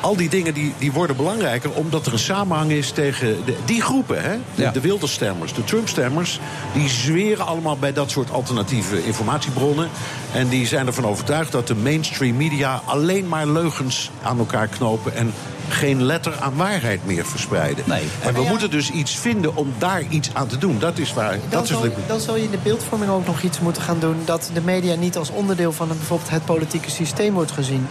al 0.00 0.16
die 0.16 0.28
dingen 0.28 0.54
die, 0.54 0.74
die 0.78 0.92
worden 0.92 1.16
belangrijker 1.16 1.70
omdat 1.70 2.06
er 2.06 2.12
een 2.12 2.18
samenhang 2.18 2.70
is 2.70 2.90
tegen 2.90 3.44
de, 3.44 3.56
die 3.64 3.82
groepen. 3.82 4.22
Hè? 4.22 4.36
De, 4.54 4.62
Ja. 4.62 4.70
de 4.70 4.80
Wilders-stemmers, 4.80 5.54
de 5.54 5.64
Trump-stemmers... 5.64 6.40
die 6.74 6.88
zweren 6.88 7.46
allemaal 7.46 7.76
bij 7.76 7.92
dat 7.92 8.10
soort 8.10 8.30
alternatieve 8.30 9.04
informatiebronnen. 9.04 9.88
En 10.32 10.48
die 10.48 10.66
zijn 10.66 10.86
ervan 10.86 11.06
overtuigd 11.06 11.52
dat 11.52 11.66
de 11.66 11.74
mainstream 11.74 12.36
media... 12.36 12.80
alleen 12.84 13.28
maar 13.28 13.46
leugens 13.46 14.10
aan 14.22 14.38
elkaar 14.38 14.66
knopen... 14.66 15.14
en 15.14 15.32
geen 15.68 16.02
letter 16.02 16.34
aan 16.40 16.52
waarheid 16.56 17.06
meer 17.06 17.26
verspreiden. 17.26 17.84
En 18.22 18.34
we 18.34 18.40
ja. 18.42 18.48
moeten 18.48 18.70
dus 18.70 18.90
iets 18.90 19.18
vinden 19.18 19.56
om 19.56 19.72
daar 19.78 20.02
iets 20.08 20.30
aan 20.32 20.46
te 20.46 20.58
doen. 20.58 20.78
Dat 20.78 20.98
is 20.98 21.12
waar. 21.12 21.30
Dan 21.30 21.40
Dat 21.48 21.62
is 21.62 21.68
zal, 21.68 21.78
wat 21.80 21.86
ik- 21.88 22.08
dan 22.08 22.20
zal 22.20 22.36
je 22.36 22.42
in 22.44 22.50
de 22.50 22.58
beeldvorming 22.62 23.10
ook 23.10 23.26
nog 23.26 23.42
iets 23.42 23.60
moeten 23.60 23.82
gaan 23.82 23.98
doen... 23.98 24.16
dat 24.24 24.50
de 24.54 24.60
media 24.60 24.94
niet 24.94 25.16
als 25.16 25.30
onderdeel 25.30 25.72
van 25.72 25.90
een, 25.90 25.96
bijvoorbeeld 25.96 26.30
het 26.30 26.44
politieke 26.44 26.90
systeem 26.90 27.32
wordt 27.34 27.50
gezien. 27.50 27.86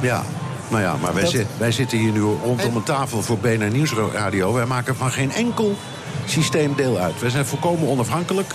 Ja, 0.00 0.22
nou 0.68 0.82
ja, 0.82 0.96
maar 1.00 1.14
wij, 1.14 1.22
Dat- 1.22 1.34
wij 1.58 1.72
zitten 1.72 1.98
hier 1.98 2.12
nu 2.12 2.20
rondom 2.20 2.76
een 2.76 2.82
tafel 2.82 3.22
voor 3.22 3.38
BNR 3.38 3.70
Nieuwsradio. 3.70 4.52
Wij 4.52 4.66
maken 4.66 4.96
van 4.96 5.10
geen 5.10 5.32
enkel 5.32 5.76
systeem 6.26 6.74
deel 6.76 6.98
uit. 6.98 7.20
Wij 7.20 7.30
zijn 7.30 7.46
volkomen 7.46 7.88
onafhankelijk. 7.88 8.54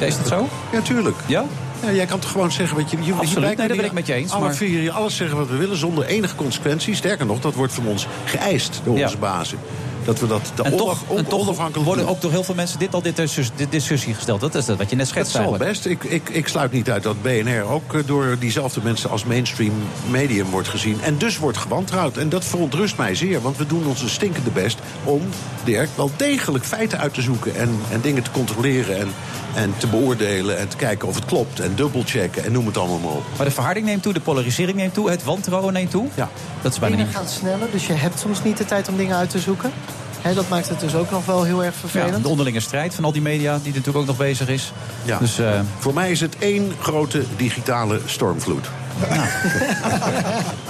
Is 0.00 0.16
dat 0.16 0.28
zo? 0.28 0.48
Ja, 0.72 0.80
tuurlijk. 0.80 1.16
Ja? 1.26 1.44
Ja, 1.82 1.92
jij 1.92 2.06
kan 2.06 2.18
toch 2.18 2.30
gewoon 2.30 2.52
zeggen 2.52 2.76
wat 2.76 2.90
je... 2.90 2.96
je 3.02 3.12
Absoluut, 3.12 3.56
nee, 3.56 3.68
dat 3.68 3.76
ben 3.76 3.86
ik 3.86 3.92
met 3.92 4.06
je 4.06 4.14
eens, 4.14 4.32
Alle 4.32 4.44
maar- 4.44 4.54
vier 4.54 4.90
alles 4.90 5.16
zeggen 5.16 5.36
wat 5.36 5.48
we 5.48 5.56
willen 5.56 5.76
zonder 5.76 6.04
enige 6.04 6.34
consequentie. 6.34 6.94
Sterker 6.94 7.26
nog, 7.26 7.40
dat 7.40 7.54
wordt 7.54 7.72
van 7.72 7.86
ons 7.86 8.06
geëist 8.24 8.80
door 8.84 8.98
onze 9.02 9.16
bazen. 9.16 9.58
Dat 10.04 10.20
we 10.20 10.26
dat 10.26 10.52
de 10.54 10.62
En 10.62 10.76
toch, 10.76 10.98
en 11.16 11.82
worden 11.82 12.08
ook 12.08 12.20
door 12.20 12.30
heel 12.30 12.44
veel 12.44 12.54
mensen 12.54 12.78
dit 12.78 12.94
al 12.94 13.02
dit, 13.02 13.16
dis- 13.16 13.50
dit 13.56 13.70
discussie 13.70 14.14
gesteld. 14.14 14.40
Dat 14.40 14.54
is 14.54 14.64
dat 14.64 14.78
wat 14.78 14.90
je 14.90 14.96
net 14.96 15.04
Dat 15.04 15.14
schetst 15.14 15.32
zal 15.32 15.40
eigenlijk. 15.40 15.70
best. 15.72 15.86
Ik, 15.86 16.04
ik, 16.04 16.28
ik 16.28 16.48
sluit 16.48 16.72
niet 16.72 16.90
uit 16.90 17.02
dat 17.02 17.22
BNR 17.22 17.62
ook 17.70 17.94
eh, 17.94 18.00
door 18.06 18.36
diezelfde 18.38 18.80
mensen 18.82 19.10
als 19.10 19.24
mainstream 19.24 19.72
medium 20.10 20.50
wordt 20.50 20.68
gezien. 20.68 20.98
En 21.02 21.18
dus 21.18 21.38
wordt 21.38 21.58
gewantrouwd. 21.58 22.16
En 22.16 22.28
dat 22.28 22.44
verontrust 22.44 22.96
mij 22.96 23.14
zeer. 23.14 23.40
Want 23.42 23.56
we 23.56 23.66
doen 23.66 23.86
onze 23.86 24.08
stinkende 24.08 24.50
best 24.50 24.78
om, 25.04 25.22
Dirk, 25.64 25.88
wel 25.94 26.10
degelijk 26.16 26.64
feiten 26.64 26.98
uit 26.98 27.14
te 27.14 27.22
zoeken. 27.22 27.56
En, 27.56 27.78
en 27.90 28.00
dingen 28.00 28.22
te 28.22 28.30
controleren 28.30 28.98
en, 28.98 29.08
en 29.54 29.74
te 29.76 29.86
beoordelen. 29.86 30.58
En 30.58 30.68
te 30.68 30.76
kijken 30.76 31.08
of 31.08 31.14
het 31.14 31.24
klopt. 31.24 31.60
En 31.60 31.72
dubbelchecken 31.74 32.44
en 32.44 32.52
noem 32.52 32.66
het 32.66 32.76
allemaal 32.76 32.98
maar 32.98 33.12
op. 33.12 33.24
Maar 33.36 33.46
de 33.46 33.52
verharding 33.52 33.86
neemt 33.86 34.02
toe, 34.02 34.12
de 34.12 34.20
polarisering 34.20 34.76
neemt 34.76 34.94
toe, 34.94 35.10
het 35.10 35.24
wantrouwen 35.24 35.72
neemt 35.72 35.90
toe. 35.90 36.06
Ja. 36.14 36.28
Dat 36.62 36.72
is 36.72 36.78
bijna 36.78 36.96
Dingen 36.96 37.12
gaan 37.12 37.28
sneller, 37.28 37.70
dus 37.70 37.86
je 37.86 37.92
hebt 37.92 38.18
soms 38.18 38.42
niet 38.42 38.56
de 38.56 38.64
tijd 38.64 38.88
om 38.88 38.96
dingen 38.96 39.16
uit 39.16 39.30
te 39.30 39.38
zoeken. 39.38 39.72
Hè, 40.20 40.34
dat 40.34 40.48
maakt 40.48 40.68
het 40.68 40.80
dus 40.80 40.94
ook 40.94 41.10
nog 41.10 41.24
wel 41.26 41.42
heel 41.42 41.64
erg 41.64 41.74
Ja, 41.74 41.80
vervelend. 41.88 42.22
de 42.22 42.28
onderlinge 42.28 42.60
strijd 42.60 42.94
van 42.94 43.04
al 43.04 43.12
die 43.12 43.22
media, 43.22 43.54
die 43.62 43.68
natuurlijk 43.72 43.98
ook 43.98 44.06
nog 44.06 44.16
bezig 44.16 44.48
is. 44.48 44.72
Ja. 45.04 45.18
Dus 45.18 45.38
eh, 45.38 45.60
Voor 45.78 45.94
mij 45.94 46.10
is 46.10 46.20
het 46.20 46.36
één 46.38 46.72
grote 46.80 47.22
digitale 47.36 48.00
stormvloed. 48.06 48.66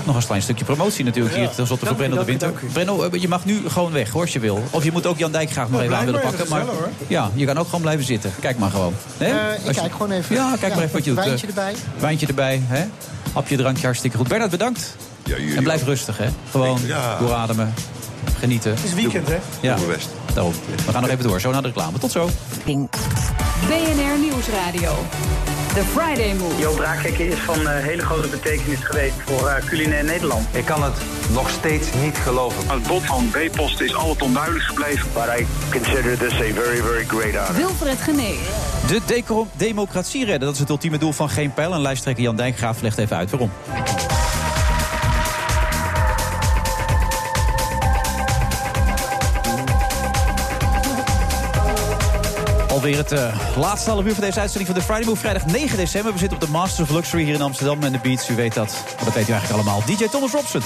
Nog 0.05 0.17
een 0.17 0.27
klein 0.27 0.43
stukje 0.43 0.65
promotie 0.65 1.05
natuurlijk 1.05 1.35
hier 1.35 1.51
Brenno 1.97 2.17
de 2.17 2.23
u, 2.23 2.25
Winter. 2.25 2.53
Brenno, 2.73 3.03
eh, 3.03 3.21
je 3.21 3.29
mag 3.29 3.45
nu 3.45 3.69
gewoon 3.69 3.93
weg 3.93 4.11
hoor, 4.11 4.21
als 4.21 4.33
je 4.33 4.39
wil. 4.39 4.63
Of 4.71 4.85
je 4.85 4.93
moet 4.93 5.07
ook 5.07 5.19
Jan 5.19 5.33
Dijk 5.33 5.51
graag 5.51 5.69
nog 5.69 5.73
Nou, 5.81 5.85
even 5.85 5.97
aan 5.97 6.05
willen 6.05 6.21
pakken. 6.21 6.47
Maar 6.49 6.65
ja, 7.07 7.31
je 7.35 7.47
kan 7.47 7.59
ook 7.59 7.65
gewoon 7.65 7.81
blijven 7.81 8.05
zitten. 8.05 8.33
Kijk 8.41 8.59
maar 8.59 8.71
gewoon. 8.71 8.95
Hè? 9.19 9.27
Eh, 9.27 9.69
ik 9.69 9.75
kijk 9.75 9.93
gewoon 9.93 10.11
even. 10.11 10.35
Ja, 10.35 10.55
kijk 10.61 10.75
maar 10.75 10.83
even 10.83 10.95
wat 10.95 11.05
je 11.05 11.15
doet. 11.15 11.25
Wijntje 11.25 11.47
Eh, 11.47 11.57
erbij. 11.57 11.75
Wijntje 11.99 12.27
erbij, 12.27 12.63
hè? 12.67 12.85
Hapje, 13.33 13.57
drankje, 13.57 13.85
hartstikke 13.85 14.17
goed. 14.17 14.29
Bernard, 14.29 14.51
bedankt. 14.51 14.97
En 15.57 15.63
blijf 15.63 15.85
rustig, 15.85 16.19
hè? 16.19 16.27
Gewoon 16.51 16.79
Ja. 16.87 17.19
doorademen, 17.19 17.75
genieten. 18.39 18.71
Het 18.71 18.85
is 18.85 18.95
weekend, 18.95 19.29
hè? 19.29 19.39
Ja, 19.61 19.75
Doe 19.77 19.87
mijn 19.87 19.97
best. 19.99 20.09
daarom. 20.35 20.53
We 20.87 20.93
gaan 20.93 21.01
nog 21.03 21.11
even 21.11 21.25
door, 21.25 21.41
zo 21.41 21.51
naar 21.51 21.63
de 21.63 21.69
reclame. 21.69 21.99
Tot 21.99 22.11
zo. 22.11 22.31
BNR 23.69 24.19
Nieuwsradio. 24.21 24.95
The 25.75 25.83
Friday 25.85 26.35
Move. 26.35 26.59
Jo 26.59 26.73
Braakhekken 26.75 27.27
is 27.27 27.35
van 27.39 27.69
eh, 27.69 27.83
hele 27.85 28.03
grote 28.03 28.29
betekenis 28.29 28.79
geweest 28.85 29.15
voor 29.27 29.49
eh, 29.49 29.65
culinair 29.65 30.05
Nederland. 30.05 30.47
Ik 30.53 30.65
kan 30.65 30.83
het 30.83 30.95
nog 31.33 31.51
steeds 31.51 31.87
niet 32.03 32.17
geloven. 32.17 32.71
Het 32.71 32.87
bod 32.87 33.03
van 33.03 33.31
B-post 33.31 33.81
is 33.81 33.95
altijd 33.95 34.23
onduidelijk 34.23 34.65
gebleven. 34.65 35.09
But 35.13 35.23
I 35.41 35.47
consider 35.71 36.19
this 36.19 36.33
a 36.33 36.53
very, 36.55 36.83
very 36.83 37.05
great 37.05 37.35
honor. 37.47 37.55
Wilfred 37.57 37.99
Genee. 38.01 38.39
De 38.87 39.01
deco- 39.07 39.47
democratie 39.57 40.25
redden, 40.25 40.41
dat 40.47 40.55
is 40.55 40.61
het 40.61 40.69
ultieme 40.71 40.99
doel 40.99 41.13
van 41.13 41.29
Geen 41.31 41.55
Pijl. 41.55 41.75
En 41.75 41.81
lijsttrekker 41.81 42.23
Jan 42.25 42.37
Dijkgraaf 42.37 42.81
legt 42.81 42.99
even 42.99 43.17
uit 43.17 43.31
waarom. 43.31 43.51
Alweer 52.83 52.97
het 52.97 53.13
eh, 53.13 53.57
laatste 53.57 53.91
half 53.91 54.05
uur 54.05 54.15
van 54.15 54.25
deze 54.25 54.41
uitzending 54.41 54.71
van 54.71 54.81
de 54.81 54.85
Friday 54.87 55.05
Move. 55.05 55.21
Vrijdag 55.21 55.47
9 55.47 55.77
december. 55.77 56.13
We 56.13 56.19
zitten 56.19 56.39
op 56.39 56.45
de 56.45 56.51
Masters 56.51 56.89
of 56.89 56.95
Luxury 56.95 57.25
hier 57.25 57.35
in 57.35 57.41
Amsterdam 57.43 57.83
en 57.83 57.93
de 57.93 57.99
Beats. 57.99 58.29
U 58.29 58.35
weet 58.35 58.55
dat. 58.55 58.73
Maar 58.97 59.05
dat 59.05 59.15
weet 59.15 59.29
u 59.29 59.33
eigenlijk 59.33 59.53
allemaal. 59.53 59.83
DJ 59.87 60.07
Thomas 60.09 60.33
Robson. 60.33 60.63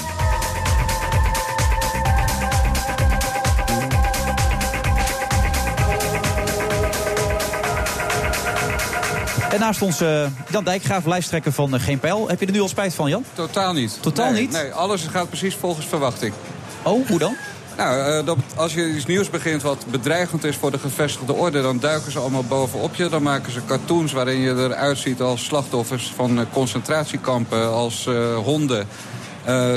En 9.51 9.59
naast 9.59 9.81
ons 9.81 10.01
eh, 10.01 10.25
Jan 10.49 10.63
Dijkgraaf, 10.63 11.05
lijsttrekker 11.05 11.51
van 11.51 11.73
eh, 11.73 11.81
Geen 11.81 11.99
Pijl. 11.99 12.27
Heb 12.27 12.39
je 12.39 12.45
er 12.45 12.51
nu 12.51 12.61
al 12.61 12.67
spijt 12.67 12.93
van, 12.93 13.09
Jan? 13.09 13.25
Totaal 13.33 13.73
niet. 13.73 13.97
Totaal 14.01 14.31
Nee, 14.31 14.41
niet? 14.41 14.51
Nee, 14.51 14.71
alles 14.71 15.03
gaat 15.03 15.29
precies 15.29 15.55
volgens 15.55 15.85
verwachting. 15.85 16.33
Oh, 16.83 17.07
hoe 17.07 17.19
dan? 17.19 17.35
Nou, 17.77 17.99
eh, 17.99 18.25
dat, 18.25 18.37
als 18.55 18.73
je 18.73 18.93
iets 18.95 19.05
nieuws 19.05 19.29
begint 19.29 19.61
wat 19.61 19.85
bedreigend 19.91 20.43
is 20.43 20.55
voor 20.55 20.71
de 20.71 20.79
gevestigde 20.79 21.33
orde... 21.33 21.61
dan 21.61 21.79
duiken 21.79 22.11
ze 22.11 22.19
allemaal 22.19 22.43
bovenop 22.43 22.95
je. 22.95 23.09
Dan 23.09 23.23
maken 23.23 23.51
ze 23.51 23.65
cartoons 23.65 24.11
waarin 24.11 24.39
je 24.39 24.49
eruit 24.49 24.97
ziet 24.97 25.21
als 25.21 25.45
slachtoffers 25.45 26.13
van 26.15 26.39
eh, 26.39 26.45
concentratiekampen... 26.53 27.71
als 27.71 28.07
eh, 28.07 28.37
honden. 28.37 28.87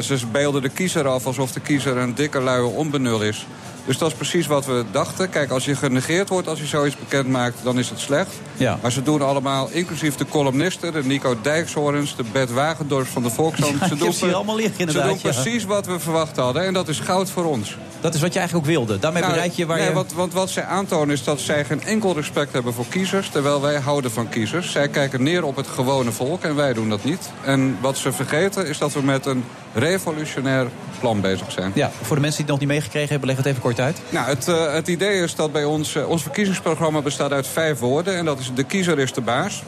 Ze 0.01 0.19
beelden 0.33 0.63
de 0.63 0.69
kiezer 0.69 1.09
af 1.09 1.27
alsof 1.27 1.53
de 1.53 1.61
kiezer 1.61 1.97
een 1.97 2.15
dikke 2.15 2.41
luie 2.41 2.67
onbenul 2.67 3.23
is. 3.23 3.47
Dus 3.87 3.99
dat 3.99 4.11
is 4.11 4.17
precies 4.17 4.47
wat 4.47 4.67
we 4.67 4.85
dachten. 4.91 5.31
Kijk, 5.31 5.51
als 5.51 5.65
je 5.65 5.77
genegeerd 5.77 6.29
wordt 6.29 6.49
als 6.49 6.61
je 6.61 6.67
zoiets 6.67 6.97
bekend 6.97 7.29
maakt, 7.29 7.59
dan 7.63 7.79
is 7.79 7.91
het 7.91 7.99
slecht. 7.99 8.31
Ja. 8.57 8.79
Maar 8.83 8.93
ze 8.93 9.03
doen 9.03 9.23
allemaal, 9.23 9.69
inclusief 9.71 10.17
de 10.17 10.27
columnisten... 10.27 10.93
de 10.93 11.05
Nico 11.05 11.37
Dijkshoorns, 11.43 12.17
de 12.17 12.25
Bert 12.33 12.53
Wagendorp 12.53 13.07
van 13.07 13.23
de 13.23 13.31
Volkshand... 13.31 13.79
Ja, 13.81 13.89
ze 13.89 13.97
doen, 13.97 14.13
ze 14.13 14.25
hier 14.25 14.35
allemaal 14.35 14.57
liggen, 14.57 14.79
inderdaad, 14.79 15.17
Ze 15.17 15.23
doen 15.23 15.33
ja. 15.33 15.41
precies 15.43 15.65
wat 15.65 15.87
we 15.87 15.99
verwacht 15.99 16.37
hadden. 16.37 16.65
En 16.65 16.73
dat 16.73 16.89
is 16.89 16.99
goud 16.99 17.31
voor 17.31 17.45
ons. 17.45 17.77
Dat 18.01 18.15
is 18.15 18.21
wat 18.21 18.33
je 18.33 18.39
eigenlijk 18.39 18.69
ook 18.69 18.75
wilde. 18.75 18.99
Daarmee 18.99 19.23
Nou, 19.23 19.35
bereik 19.35 19.53
je 19.53 19.67
waar 19.67 19.79
nee, 19.79 19.89
je... 19.89 19.95
Want, 19.95 20.13
want 20.13 20.33
wat 20.33 20.51
zij 20.51 20.65
aantonen 20.65 21.15
is 21.15 21.25
dat 21.25 21.41
zij 21.41 21.65
geen 21.65 21.83
enkel 21.83 22.15
respect 22.15 22.53
hebben 22.53 22.75
voor 22.75 22.87
kiezers... 22.89 23.29
terwijl 23.29 23.61
wij 23.61 23.81
houden 23.81 24.11
van 24.11 24.29
kiezers. 24.29 24.73
Zij 24.73 24.89
kijken 24.89 25.23
neer 25.23 25.45
op 25.45 25.57
het 25.57 25.67
gewone 25.67 26.13
volk 26.13 26.43
en 26.43 26.55
wij 26.55 26.73
doen 26.73 26.89
dat 26.89 27.05
niet. 27.05 27.31
En 27.45 27.77
wat 27.81 27.99
ze 27.99 28.13
vergeten 28.13 28.67
is 28.67 28.79
dat 28.79 28.93
we 28.93 29.03
met 29.03 29.27
een 29.27 29.45
revolutionair 29.75 30.69
plan 31.01 31.21
bezig 31.21 31.53
zijn. 31.53 31.73
Ja, 31.75 31.91
voor 32.03 32.17
de 32.17 32.23
mensen 32.23 32.45
die 32.45 32.53
het 32.53 32.61
nog 32.61 32.69
niet 32.69 32.69
meegekregen 32.69 33.09
hebben, 33.09 33.29
leg 33.29 33.37
het 33.37 33.47
even 33.47 33.61
kort 33.61 33.70
Nou, 34.11 34.29
het, 34.29 34.49
eh, 34.49 34.73
het 34.73 34.89
idee 34.89 35.23
is 35.23 35.35
dat 35.35 35.53
bij 35.53 35.65
ons... 35.65 35.95
eh, 35.95 36.09
ons 36.09 36.23
verkiezingsprogramma 36.23 37.01
bestaat 37.03 37.33
uit 37.33 37.47
vijf 37.47 37.79
woorden... 37.79 38.17
en 38.17 38.25
dat 38.25 38.39
is 38.39 38.51
de 38.55 38.65
kiezer 38.65 38.99
is 38.99 39.13
de 39.13 39.21
baas. 39.21 39.63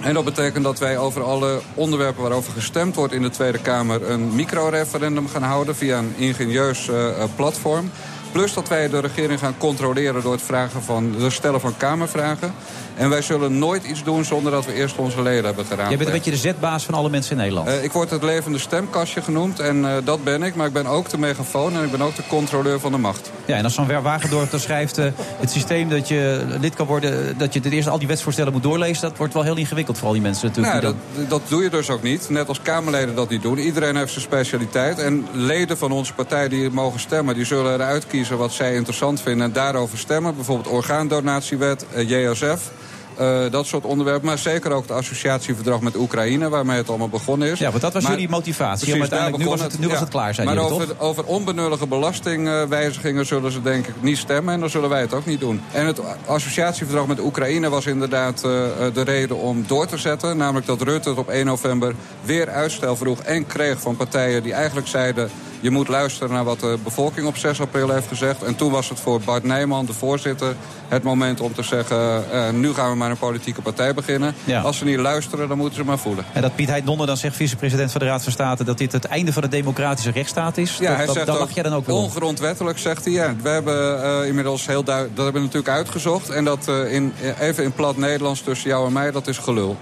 En 0.00 0.14
dat 0.14 0.24
betekent 0.24 0.64
dat 0.64 0.78
wij 0.78 0.98
over 0.98 1.22
alle 1.22 1.60
onderwerpen 1.74 2.22
waarover 2.22 2.52
gestemd 2.52 2.94
wordt 2.94 3.12
in 3.12 3.22
de 3.22 3.30
Tweede 3.30 3.58
Kamer... 3.58 4.10
een 4.10 4.34
microreferendum 4.34 5.28
gaan 5.28 5.42
houden 5.42 5.76
via 5.76 5.98
een 5.98 6.14
ingenieus 6.16 6.88
eh, 6.88 7.24
platform. 7.36 7.90
Plus 8.34 8.54
dat 8.54 8.68
wij 8.68 8.88
de 8.88 9.00
regering 9.00 9.38
gaan 9.38 9.54
controleren 9.58 10.22
door 10.22 10.32
het 10.32 10.42
vragen 10.42 10.82
van, 10.82 11.14
het 11.18 11.32
stellen 11.32 11.60
van 11.60 11.76
Kamervragen. 11.76 12.54
En 12.96 13.10
wij 13.10 13.22
zullen 13.22 13.58
nooit 13.58 13.84
iets 13.84 14.04
doen 14.04 14.24
zonder 14.24 14.52
dat 14.52 14.66
we 14.66 14.72
eerst 14.72 14.96
onze 14.96 15.22
leden 15.22 15.44
hebben 15.44 15.64
geraadpleegd. 15.64 15.88
Jij 15.88 15.98
bent 15.98 16.08
een 16.08 16.14
beetje 16.14 16.30
de 16.30 16.36
zetbaas 16.36 16.84
van 16.84 16.94
alle 16.94 17.10
mensen 17.10 17.32
in 17.32 17.38
Nederland. 17.38 17.68
Eh, 17.68 17.84
ik 17.84 17.92
word 17.92 18.10
het 18.10 18.22
levende 18.22 18.58
stemkastje 18.58 19.22
genoemd 19.22 19.60
en 19.60 19.84
eh, 19.84 19.96
dat 20.04 20.24
ben 20.24 20.42
ik. 20.42 20.54
Maar 20.54 20.66
ik 20.66 20.72
ben 20.72 20.86
ook 20.86 21.08
de 21.08 21.18
megafoon 21.18 21.76
en 21.76 21.84
ik 21.84 21.90
ben 21.90 22.02
ook 22.02 22.16
de 22.16 22.22
controleur 22.28 22.80
van 22.80 22.92
de 22.92 22.98
macht. 22.98 23.30
Ja, 23.44 23.56
en 23.56 23.64
als 23.64 23.74
zo'n 23.74 24.02
Wagendorp 24.02 24.50
dan 24.50 24.60
schrijft... 24.60 24.98
eh, 24.98 25.06
het 25.16 25.50
systeem 25.50 25.88
dat 25.88 26.08
je 26.08 26.44
lid 26.60 26.74
kan 26.74 26.86
worden... 26.86 27.38
dat 27.38 27.54
je 27.54 27.60
ten 27.60 27.72
eerste 27.72 27.90
al 27.90 27.98
die 27.98 28.08
wetsvoorstellen 28.08 28.52
moet 28.52 28.62
doorlezen... 28.62 29.02
dat 29.02 29.16
wordt 29.16 29.34
wel 29.34 29.42
heel 29.42 29.56
ingewikkeld 29.56 29.98
voor 29.98 30.06
al 30.06 30.12
die 30.12 30.22
mensen 30.22 30.46
natuurlijk. 30.46 30.82
Nou, 30.82 30.94
die 30.94 31.20
dat, 31.20 31.30
dat 31.30 31.48
doe 31.48 31.62
je 31.62 31.70
dus 31.70 31.90
ook 31.90 32.02
niet. 32.02 32.28
Net 32.28 32.48
als 32.48 32.62
Kamerleden 32.62 33.14
dat 33.14 33.28
niet 33.28 33.42
doen. 33.42 33.58
Iedereen 33.58 33.96
heeft 33.96 34.12
zijn 34.12 34.24
specialiteit. 34.24 34.98
En 34.98 35.26
leden 35.32 35.78
van 35.78 35.92
onze 35.92 36.14
partij 36.14 36.48
die 36.48 36.70
mogen 36.70 37.00
stemmen... 37.00 37.34
die 37.34 37.44
zullen 37.44 37.74
eruit 37.74 38.06
kiezen 38.06 38.23
wat 38.28 38.52
zij 38.52 38.74
interessant 38.74 39.20
vinden 39.20 39.46
en 39.46 39.52
daarover 39.52 39.98
stemmen. 39.98 40.34
Bijvoorbeeld 40.34 40.68
orgaandonatiewet, 40.74 41.86
eh, 41.94 42.08
JSF... 42.30 42.70
eh, 43.16 43.38
dat 43.50 43.66
soort 43.66 43.84
onderwerpen, 43.84 44.26
maar 44.26 44.38
zeker 44.38 44.70
ook 44.72 44.82
het 44.82 44.90
associatieverdrag 44.90 45.80
met 45.80 45.96
Oekraïne... 45.96 46.48
waarmee 46.48 46.76
het 46.76 46.88
allemaal 46.88 47.08
begonnen 47.08 47.48
is. 47.50 47.58
Ja, 47.58 47.68
want 47.70 47.82
dat 47.82 47.92
was 47.92 48.06
jullie 48.06 48.28
motivatie, 48.28 48.90
maar 48.90 49.00
uiteindelijk 49.00 49.42
nu 49.42 49.48
was 49.48 49.60
het- 49.60 49.78
nu 49.78 49.88
was 49.88 50.00
het 50.00 50.08
klaar, 50.08 50.34
zei 50.34 50.46
Maar 50.46 50.56
jullie, 50.56 50.70
over, 50.72 50.94
over 50.98 51.24
onbenullige 51.24 51.86
belastingwijzigingen 51.86 53.26
zullen 53.26 53.52
ze 53.52 53.62
denk 53.62 53.86
ik 53.86 53.94
niet 54.00 54.18
stemmen... 54.18 54.54
en 54.54 54.60
dan 54.60 54.70
zullen 54.70 54.88
wij 54.88 55.00
het 55.00 55.14
ook 55.14 55.26
niet 55.26 55.40
doen. 55.40 55.60
En 55.72 55.86
het 55.86 56.00
associatieverdrag 56.26 57.06
met 57.06 57.20
Oekraïne 57.20 57.68
was 57.68 57.86
inderdaad 57.86 58.34
eh, 58.36 58.50
de 58.94 59.02
reden 59.04 59.36
om 59.36 59.64
door 59.66 59.86
te 59.86 59.96
zetten. 59.98 60.36
Namelijk 60.36 60.66
dat 60.66 60.82
Rutte 60.82 61.08
het 61.08 61.18
op 61.18 61.28
1 61.28 61.46
november 61.46 61.94
weer 62.22 62.48
uitstel 62.50 62.96
vroeg 62.96 63.20
en 63.20 63.46
kreeg 63.46 63.80
van 63.80 63.96
partijen... 63.96 64.42
die 64.42 64.52
eigenlijk 64.52 64.86
zeiden... 64.86 65.30
Je 65.64 65.70
moet 65.70 65.88
luisteren 65.88 66.32
naar 66.34 66.44
wat 66.44 66.60
de 66.60 66.78
bevolking 66.84 67.26
op 67.26 67.36
6 67.36 67.60
april 67.60 67.90
heeft 67.90 68.08
gezegd. 68.08 68.42
En 68.42 68.56
toen 68.56 68.70
was 68.70 68.88
het 68.88 69.00
voor 69.00 69.20
Bart 69.20 69.44
Nijman, 69.44 69.86
de 69.86 69.92
voorzitter, 69.92 70.56
het 70.88 71.02
moment 71.02 71.40
om 71.40 71.54
te 71.54 71.62
zeggen... 71.62 72.30
eh, 72.32 72.50
nu 72.50 72.74
gaan 72.74 72.90
we 72.90 72.96
maar 72.96 73.10
een 73.10 73.16
politieke 73.16 73.62
partij 73.62 73.94
beginnen. 73.94 74.34
Ja. 74.44 74.60
Als 74.60 74.78
ze 74.78 74.84
niet 74.84 74.98
luisteren, 74.98 75.48
dan 75.48 75.58
moeten 75.58 75.76
ze 75.76 75.84
maar 75.84 75.98
voelen. 75.98 76.24
En 76.32 76.42
dat 76.42 76.54
Piet 76.54 76.68
Heidonner 76.68 77.06
dan 77.06 77.16
zegt, 77.16 77.36
vicepresident 77.36 77.90
van 77.90 78.00
de 78.00 78.06
Raad 78.06 78.22
van 78.22 78.32
State... 78.32 78.64
dat 78.64 78.78
dit 78.78 78.92
het 78.92 79.04
einde 79.04 79.32
van 79.32 79.42
de 79.42 79.48
democratische 79.48 80.10
rechtsstaat 80.10 80.56
is. 80.56 80.76
Ja, 80.78 80.88
dat, 80.88 80.96
hij 80.96 81.06
dat, 81.06 81.14
zegt 81.14 81.28
ook, 81.28 81.38
lach 81.38 81.54
jij 81.54 81.62
dan 81.62 81.74
ook 81.74 81.86
wel 81.86 81.96
ongrondwettelijk, 81.96 82.78
zegt 82.78 83.04
hij. 83.04 83.14
Ja, 83.14 83.34
we 83.42 83.48
hebben 83.48 84.04
eh, 84.04 84.28
inmiddels 84.28 84.66
heel 84.66 84.84
duidelijk... 84.84 85.16
Dat 85.16 85.24
hebben 85.24 85.42
we 85.42 85.48
natuurlijk 85.48 85.76
uitgezocht. 85.76 86.28
En 86.30 86.44
dat 86.44 86.68
eh, 86.68 86.92
in, 86.92 87.12
even 87.40 87.64
in 87.64 87.72
plat 87.72 87.96
Nederlands 87.96 88.40
tussen 88.40 88.68
jou 88.70 88.86
en 88.86 88.92
mij, 88.92 89.10
dat 89.10 89.26
is 89.26 89.38
gelul. 89.38 89.76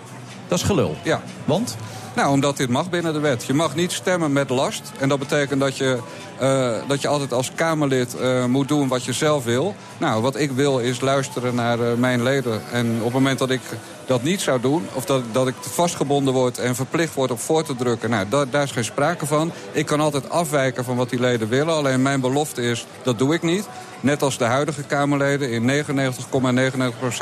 Dat 0.49 0.59
is 0.59 0.65
gelul? 0.65 0.97
Ja. 1.03 1.23
Want? 1.45 1.77
Nou, 2.15 2.31
omdat 2.31 2.57
dit 2.57 2.69
mag 2.69 2.91
binnen 2.91 3.13
de 3.13 3.19
wet. 3.19 3.45
Je 3.45 3.55
mag 3.55 3.75
niet 3.75 3.93
stemmen 3.93 4.33
met 4.33 4.49
last. 4.49 4.93
En 4.99 5.09
dat 5.09 5.19
betekent 5.19 5.61
dat 5.61 5.77
je, 5.77 5.99
eh, 6.39 6.73
dat 6.87 7.01
je 7.03 7.09
altijd 7.09 7.33
als 7.33 7.51
Kamerlid 7.55 8.17
eh, 8.17 8.45
moet 8.45 8.69
doen 8.69 8.89
wat 8.89 9.05
je 9.05 9.13
zelf 9.13 9.45
wil. 9.45 9.75
Nou, 9.99 10.23
wat 10.23 10.37
ik 10.37 10.51
wil 10.51 10.79
is 10.79 11.01
luisteren 11.01 11.55
naar 11.55 11.81
eh, 11.81 11.95
mijn 11.95 12.23
leden. 12.23 12.63
En 12.73 12.97
op 12.99 13.05
het 13.05 13.13
moment 13.13 13.39
dat 13.39 13.51
ik 13.51 13.61
dat 14.07 14.23
niet 14.23 14.41
zou 14.41 14.61
doen... 14.61 14.87
of 14.93 15.05
dat, 15.05 15.23
dat 15.33 15.49
ik 15.49 15.55
vastgebonden 15.61 16.35
word 16.35 16.59
en 16.59 16.75
verplicht 16.75 17.15
word 17.15 17.31
op 17.31 17.41
voor 17.41 17.65
te 17.65 17.77
drukken... 17.77 18.11
nou, 18.11 18.27
da- 18.29 18.45
daar 18.45 18.63
is 18.63 18.71
geen 18.71 18.85
sprake 18.85 19.27
van. 19.27 19.53
Ik 19.73 19.87
kan 19.87 20.01
altijd 20.01 20.31
afwijken 20.31 20.85
van 20.85 20.97
wat 20.97 21.11
die 21.11 21.21
leden 21.21 21.49
willen. 21.49 21.75
Alleen 21.75 22.03
mijn 22.03 22.21
belofte 22.21 22.63
is, 22.63 22.87
dat 23.03 23.19
doe 23.19 23.35
ik 23.35 23.43
niet. 23.43 23.69
Net 24.01 24.23
als 24.23 24.39
de 24.39 24.45
huidige 24.45 24.83
Kamerleden 24.83 25.51
in 25.51 25.85
99,99% 25.85 25.89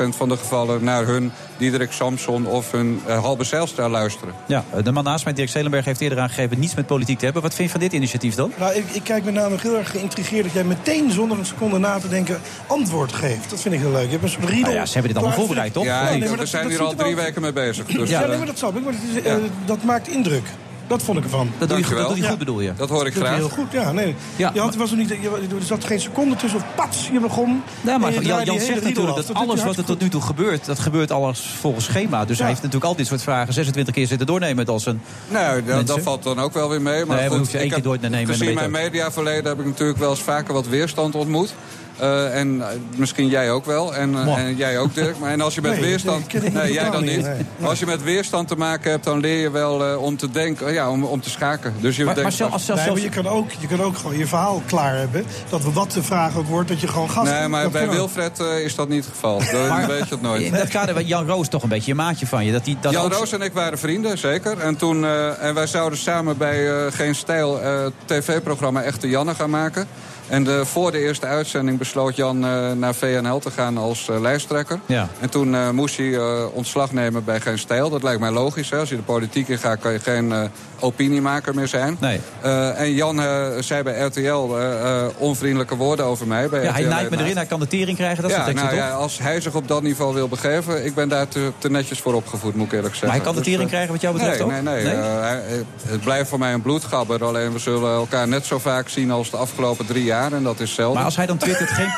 van 0.09 0.29
de 0.29 0.37
gevallen... 0.37 0.83
naar 0.83 1.05
hun 1.05 1.31
Diederik 1.57 1.91
Samson 1.91 2.45
of 2.45 2.71
hun 2.71 3.01
uh, 3.07 3.19
Halbe 3.19 3.43
Zijlstra 3.43 3.89
luisteren. 3.89 4.33
Ja, 4.45 4.63
de 4.83 4.91
man 4.91 5.03
naast 5.03 5.23
mij, 5.23 5.33
Dirk 5.33 5.49
Zelenberg, 5.49 5.85
heeft 5.85 6.01
eerder 6.01 6.19
aangegeven... 6.19 6.59
niets 6.59 6.75
met 6.75 6.87
politiek 6.87 7.17
te 7.17 7.25
hebben. 7.25 7.41
Wat 7.41 7.53
vind 7.53 7.67
je 7.67 7.71
van 7.71 7.81
dit 7.81 7.93
initiatief 7.93 8.35
dan? 8.35 8.51
Nou, 8.57 8.73
ik, 8.73 8.85
ik 8.89 9.00
kijk 9.03 9.23
met 9.23 9.33
name 9.33 9.55
heel 9.61 9.77
erg 9.77 9.89
geïntrigeerd 9.91 10.43
dat 10.43 10.53
jij 10.53 10.63
meteen 10.63 11.11
zonder 11.11 11.37
een 11.39 11.45
seconde 11.45 11.77
na 11.77 11.99
te 11.99 12.07
denken 12.09 12.39
antwoord 12.67 13.13
geeft. 13.13 13.49
Dat 13.49 13.61
vind 13.61 13.73
ik 13.73 13.79
heel 13.79 13.91
leuk. 13.91 14.05
Je 14.05 14.09
hebt 14.11 14.23
een 14.23 14.29
soort 14.29 14.43
riedel. 14.45 14.61
Nou 14.63 14.75
ja, 14.75 14.85
ze 14.85 14.93
hebben 14.93 15.11
dit 15.13 15.21
allemaal 15.21 15.39
voorbereid, 15.39 15.73
toch? 15.73 15.83
Ja, 15.83 16.03
nee, 16.03 16.17
ik- 16.21 16.29
we 16.29 16.35
dat- 16.35 16.47
zijn 16.47 16.63
dat 16.63 16.71
hier 16.71 16.81
al 16.81 16.93
drie 16.95 17.15
weken 17.15 17.41
mee 17.41 17.53
bezig. 17.53 17.85
Dus, 17.85 18.09
ja, 18.09 18.21
eh, 18.21 18.27
nee, 18.29 18.37
maar 18.37 18.45
dat 18.47 18.57
snap 18.57 18.77
ik. 18.77 18.83
Maar 18.83 18.93
is, 19.15 19.21
eh, 19.23 19.35
dat 19.65 19.83
maakt 19.83 20.07
indruk. 20.07 20.45
Dat 20.91 21.03
vond 21.03 21.17
ik 21.17 21.23
ervan. 21.23 21.51
Dat 21.57 21.69
doe 21.69 21.77
je, 21.77 21.83
goed- 21.83 21.97
dat 21.97 22.07
doe 22.07 22.15
je 22.15 22.21
Ja. 22.23 22.29
goed, 22.29 22.37
bedoel 22.37 22.61
je? 22.61 22.73
Dat 22.75 22.89
hoor 22.89 23.05
ik 23.07 23.13
Dat 23.13 23.13
doe 23.13 23.23
je 23.23 23.27
graag. 23.29 23.37
heel 23.37 23.49
goed, 23.63 23.71
ja. 23.71 23.91
Nee. 23.91 24.15
Ja, 24.35 24.51
je 24.53 24.59
had, 24.59 24.75
was 24.75 24.91
er, 24.91 24.97
niet, 24.97 25.09
je, 25.09 25.29
er 25.59 25.65
zat 25.65 25.85
geen 25.85 25.99
seconde 25.99 26.35
tussen 26.35 26.59
of 26.59 26.65
pats, 26.75 27.09
je 27.11 27.19
begon. 27.19 27.63
Ja, 27.81 27.97
maar 27.97 28.13
Jan, 28.23 28.59
zegt 28.59 28.83
natuurlijk 28.83 29.15
dat 29.15 29.33
alles 29.33 29.63
wat 29.63 29.77
er 29.77 29.83
tot 29.85 29.99
nu 30.01 30.09
toe 30.09 30.21
gebeurt... 30.21 30.65
dat 30.65 30.79
gebeurt 30.79 31.11
alles 31.11 31.39
volgens 31.59 31.85
schema. 31.85 32.25
Dus 32.25 32.37
hij 32.37 32.47
heeft 32.47 32.61
natuurlijk 32.61 32.85
al 32.91 32.95
dit 32.95 33.07
soort 33.07 33.21
vragen 33.21 33.53
26 33.53 33.93
keer 33.93 34.07
zitten 34.07 34.27
doornemen 34.27 34.55
met 34.55 34.69
al 34.69 34.79
zijn 34.79 35.01
Nou, 35.27 35.63
dat, 35.85 35.99
valt 36.01 36.23
dan 36.23 36.39
ook 36.39 36.53
wel 36.53 36.69
weer 36.69 36.81
mee. 36.81 37.05
Maar 37.05 37.17
Nee, 37.17 37.27
goed, 37.27 37.37
hoef 37.37 37.51
je 37.51 37.57
één 37.57 37.69
keer 37.69 37.81
door 37.81 37.99
te 37.99 38.09
nemen 38.09 38.35
Gezien 38.35 38.53
mijn 38.53 38.71
mediaverleden 38.71 39.45
heb 39.45 39.59
ik 39.59 39.65
natuurlijk 39.65 39.99
wel 39.99 40.09
eens 40.09 40.21
vaker 40.21 40.53
wat 40.53 40.67
weerstand 40.67 41.15
ontmoet. 41.15 41.53
Eh, 42.01 42.39
en 42.39 42.61
eh, 42.61 42.67
misschien 42.95 43.27
jij 43.27 43.51
ook 43.51 43.65
wel. 43.65 43.95
En, 43.95 44.15
eh, 44.27 44.37
en 44.37 44.55
jij 44.55 44.79
ook, 44.79 44.93
Dirk. 44.95 45.19
Maar 45.19 45.31
en 45.31 45.41
als 45.41 45.55
je 45.55 45.61
met 45.61 45.71
Nee, 45.79 45.81
weerstand. 45.81 46.33
ik 46.33 46.53
Nee, 46.53 46.73
jij 46.73 46.89
dan 46.89 47.03
niet, 47.03 47.15
niet. 47.15 47.25
nee. 47.25 47.45
Maar 47.57 47.69
als 47.69 47.79
je 47.79 47.85
met 47.85 48.03
weerstand 48.03 48.47
te 48.47 48.55
maken 48.55 48.91
hebt, 48.91 49.03
dan 49.03 49.19
leer 49.19 49.37
je 49.41 49.51
wel 49.51 49.85
eh, 49.85 50.01
om 50.01 50.17
te 50.17 50.31
denken. 50.31 50.73
Ja, 50.73 50.89
om, 50.89 51.03
om 51.03 51.21
te 51.21 51.29
schaken. 51.29 51.73
Dus 51.79 51.95
je 51.95 52.03
Maar- 52.05 52.13
denkt, 52.15 52.29
maar 52.29 52.37
zelf- 52.37 52.51
als- 52.53 52.67
Nee, 52.67 52.87
maar 52.91 52.99
je 52.99 53.09
kan, 53.09 53.27
ook, 53.27 53.51
je 53.59 53.67
kan 53.67 53.81
ook 53.81 53.97
gewoon 53.97 54.17
je 54.17 54.27
verhaal 54.27 54.61
klaar 54.65 54.97
hebben. 54.97 55.25
Dat 55.49 55.61
wat 55.73 55.91
de 55.91 56.03
vraag 56.03 56.37
ook 56.37 56.47
wordt, 56.47 56.69
dat 56.69 56.79
je 56.81 56.87
gewoon 56.87 57.09
gas 57.09 57.29
Nee, 57.29 57.47
maar 57.47 57.69
bij. 57.69 57.89
Wilfred 57.89 58.39
is 58.39 58.75
dat 58.75 58.89
niet 58.89 59.05
het 59.05 59.13
geval. 59.13 59.41
Dan 59.51 59.67
Maar- 59.67 59.87
weet 59.87 60.07
je 60.07 60.13
het 60.13 60.21
nooit. 60.21 60.41
In 60.41 60.51
dat 60.51 60.67
kader, 60.67 61.01
Jan 61.01 61.27
Roos 61.27 61.47
toch 61.47 61.63
een 61.63 61.69
beetje 61.69 61.91
een 61.91 61.97
maatje 61.97 62.27
van 62.27 62.45
je. 62.45 62.51
Dat 62.51 62.65
die, 62.65 62.77
dat 62.81 62.91
Jan 62.91 63.05
ook- 63.05 63.13
Roos 63.13 63.31
en 63.31 63.41
ik 63.41 63.53
waren 63.53 63.77
vrienden, 63.79 64.17
zeker. 64.17 64.59
En, 64.59 64.75
toen, 64.75 65.03
eh, 65.05 65.43
en 65.43 65.53
wij 65.53 65.67
zouden 65.67 65.99
samen 65.99 66.37
bij 66.37 66.69
eh, 66.69 66.91
Geen 66.91 67.15
Stijl 67.15 67.61
eh, 67.61 67.85
tv-programma 68.05 68.81
Echte 68.83 69.09
Janne 69.09 69.35
gaan 69.35 69.49
maken. 69.49 69.87
En 70.31 70.43
de, 70.43 70.65
voor 70.65 70.91
de 70.91 70.99
eerste 70.99 71.25
uitzending 71.25 71.77
besloot 71.77 72.15
Jan 72.15 72.45
eh, 72.45 72.71
naar 72.71 72.95
VNL 72.95 73.39
te 73.39 73.51
gaan 73.51 73.77
als 73.77 74.09
eh, 74.09 74.19
lijsttrekker. 74.19 74.79
Ja. 74.85 75.07
En 75.19 75.29
toen 75.29 75.55
eh, 75.55 75.69
moest 75.69 75.97
hij 75.97 76.13
eh, 76.15 76.43
ontslag 76.53 76.91
nemen 76.91 77.23
bij 77.23 77.39
Geen 77.41 77.59
Stijl. 77.59 77.89
Dat 77.89 78.03
lijkt 78.03 78.19
mij 78.19 78.31
logisch. 78.31 78.69
Hè? 78.69 78.77
Als 78.77 78.89
je 78.89 78.95
de 78.95 79.01
politiek 79.01 79.47
in 79.47 79.57
gaat, 79.57 79.79
kan 79.79 79.91
je 79.91 79.99
geen 79.99 80.31
eh, 80.31 80.43
opiniemaker 80.79 81.55
meer 81.55 81.67
zijn. 81.67 81.97
Nee. 81.99 82.19
Eh, 82.41 82.79
en 82.79 82.93
Jan 82.93 83.21
eh, 83.21 83.47
zei 83.59 83.83
bij 83.83 83.99
RTL 84.05 84.19
eh, 84.21 85.01
eh, 85.03 85.09
onvriendelijke 85.17 85.75
woorden 85.75 86.05
over 86.05 86.27
mij. 86.27 86.49
Bij 86.49 86.63
Ja, 86.63 86.71
hij 86.71 86.83
naait 86.83 87.09
me 87.09 87.17
erin, 87.19 87.35
hij 87.35 87.45
kan 87.45 87.59
de 87.59 87.67
tering 87.67 87.97
krijgen. 87.97 88.21
Dat 88.23 88.31
ja, 88.31 88.43
teksten, 88.45 88.65
nou 88.65 88.77
toch? 88.77 88.87
ja, 88.87 88.91
als 88.93 89.19
hij 89.19 89.41
zich 89.41 89.55
op 89.55 89.67
dat 89.67 89.81
niveau 89.81 90.13
wil 90.13 90.27
begeven... 90.27 90.85
ik 90.85 90.95
ben 90.95 91.09
daar 91.09 91.27
te, 91.27 91.51
te 91.57 91.69
netjes 91.69 91.99
voor 91.99 92.13
opgevoed, 92.13 92.55
moet 92.55 92.65
ik 92.65 92.73
eerlijk 92.73 92.95
zeggen. 92.95 93.07
Maar 93.07 93.17
hij 93.17 93.25
kan 93.25 93.35
de 93.35 93.41
Dus, 93.41 93.47
tering 93.51 93.63
eh, 93.69 93.73
krijgen 93.75 93.91
wat 93.93 94.01
jou 94.01 94.13
betreft 94.13 94.37
nee, 94.37 94.47
ook? 94.47 94.63
Nee, 94.63 94.73
nee. 94.75 94.83
Nee? 94.83 94.93
eh, 94.93 95.19
hij- 95.19 95.41
het 95.87 96.01
blijft 96.01 96.29
voor 96.29 96.39
mij 96.39 96.53
een 96.53 96.61
bloedgabber. 96.61 97.25
Alleen 97.25 97.53
we 97.53 97.59
zullen 97.59 97.93
elkaar 97.95 98.27
net 98.27 98.45
zo 98.45 98.59
vaak 98.59 98.89
zien 98.89 99.11
als 99.11 99.29
de 99.31 99.37
afgelopen 99.37 99.85
drie 99.85 100.03
jaar. 100.03 100.19
Jaar 100.21 100.33
en 100.33 100.43
dat 100.43 100.59
is 100.59 100.73
zelden. 100.73 100.95
Maar 100.95 101.05
als 101.05 101.15
hij 101.15 101.25
dan 101.25 101.37
twittert 101.37 101.69
geen... 101.69 101.89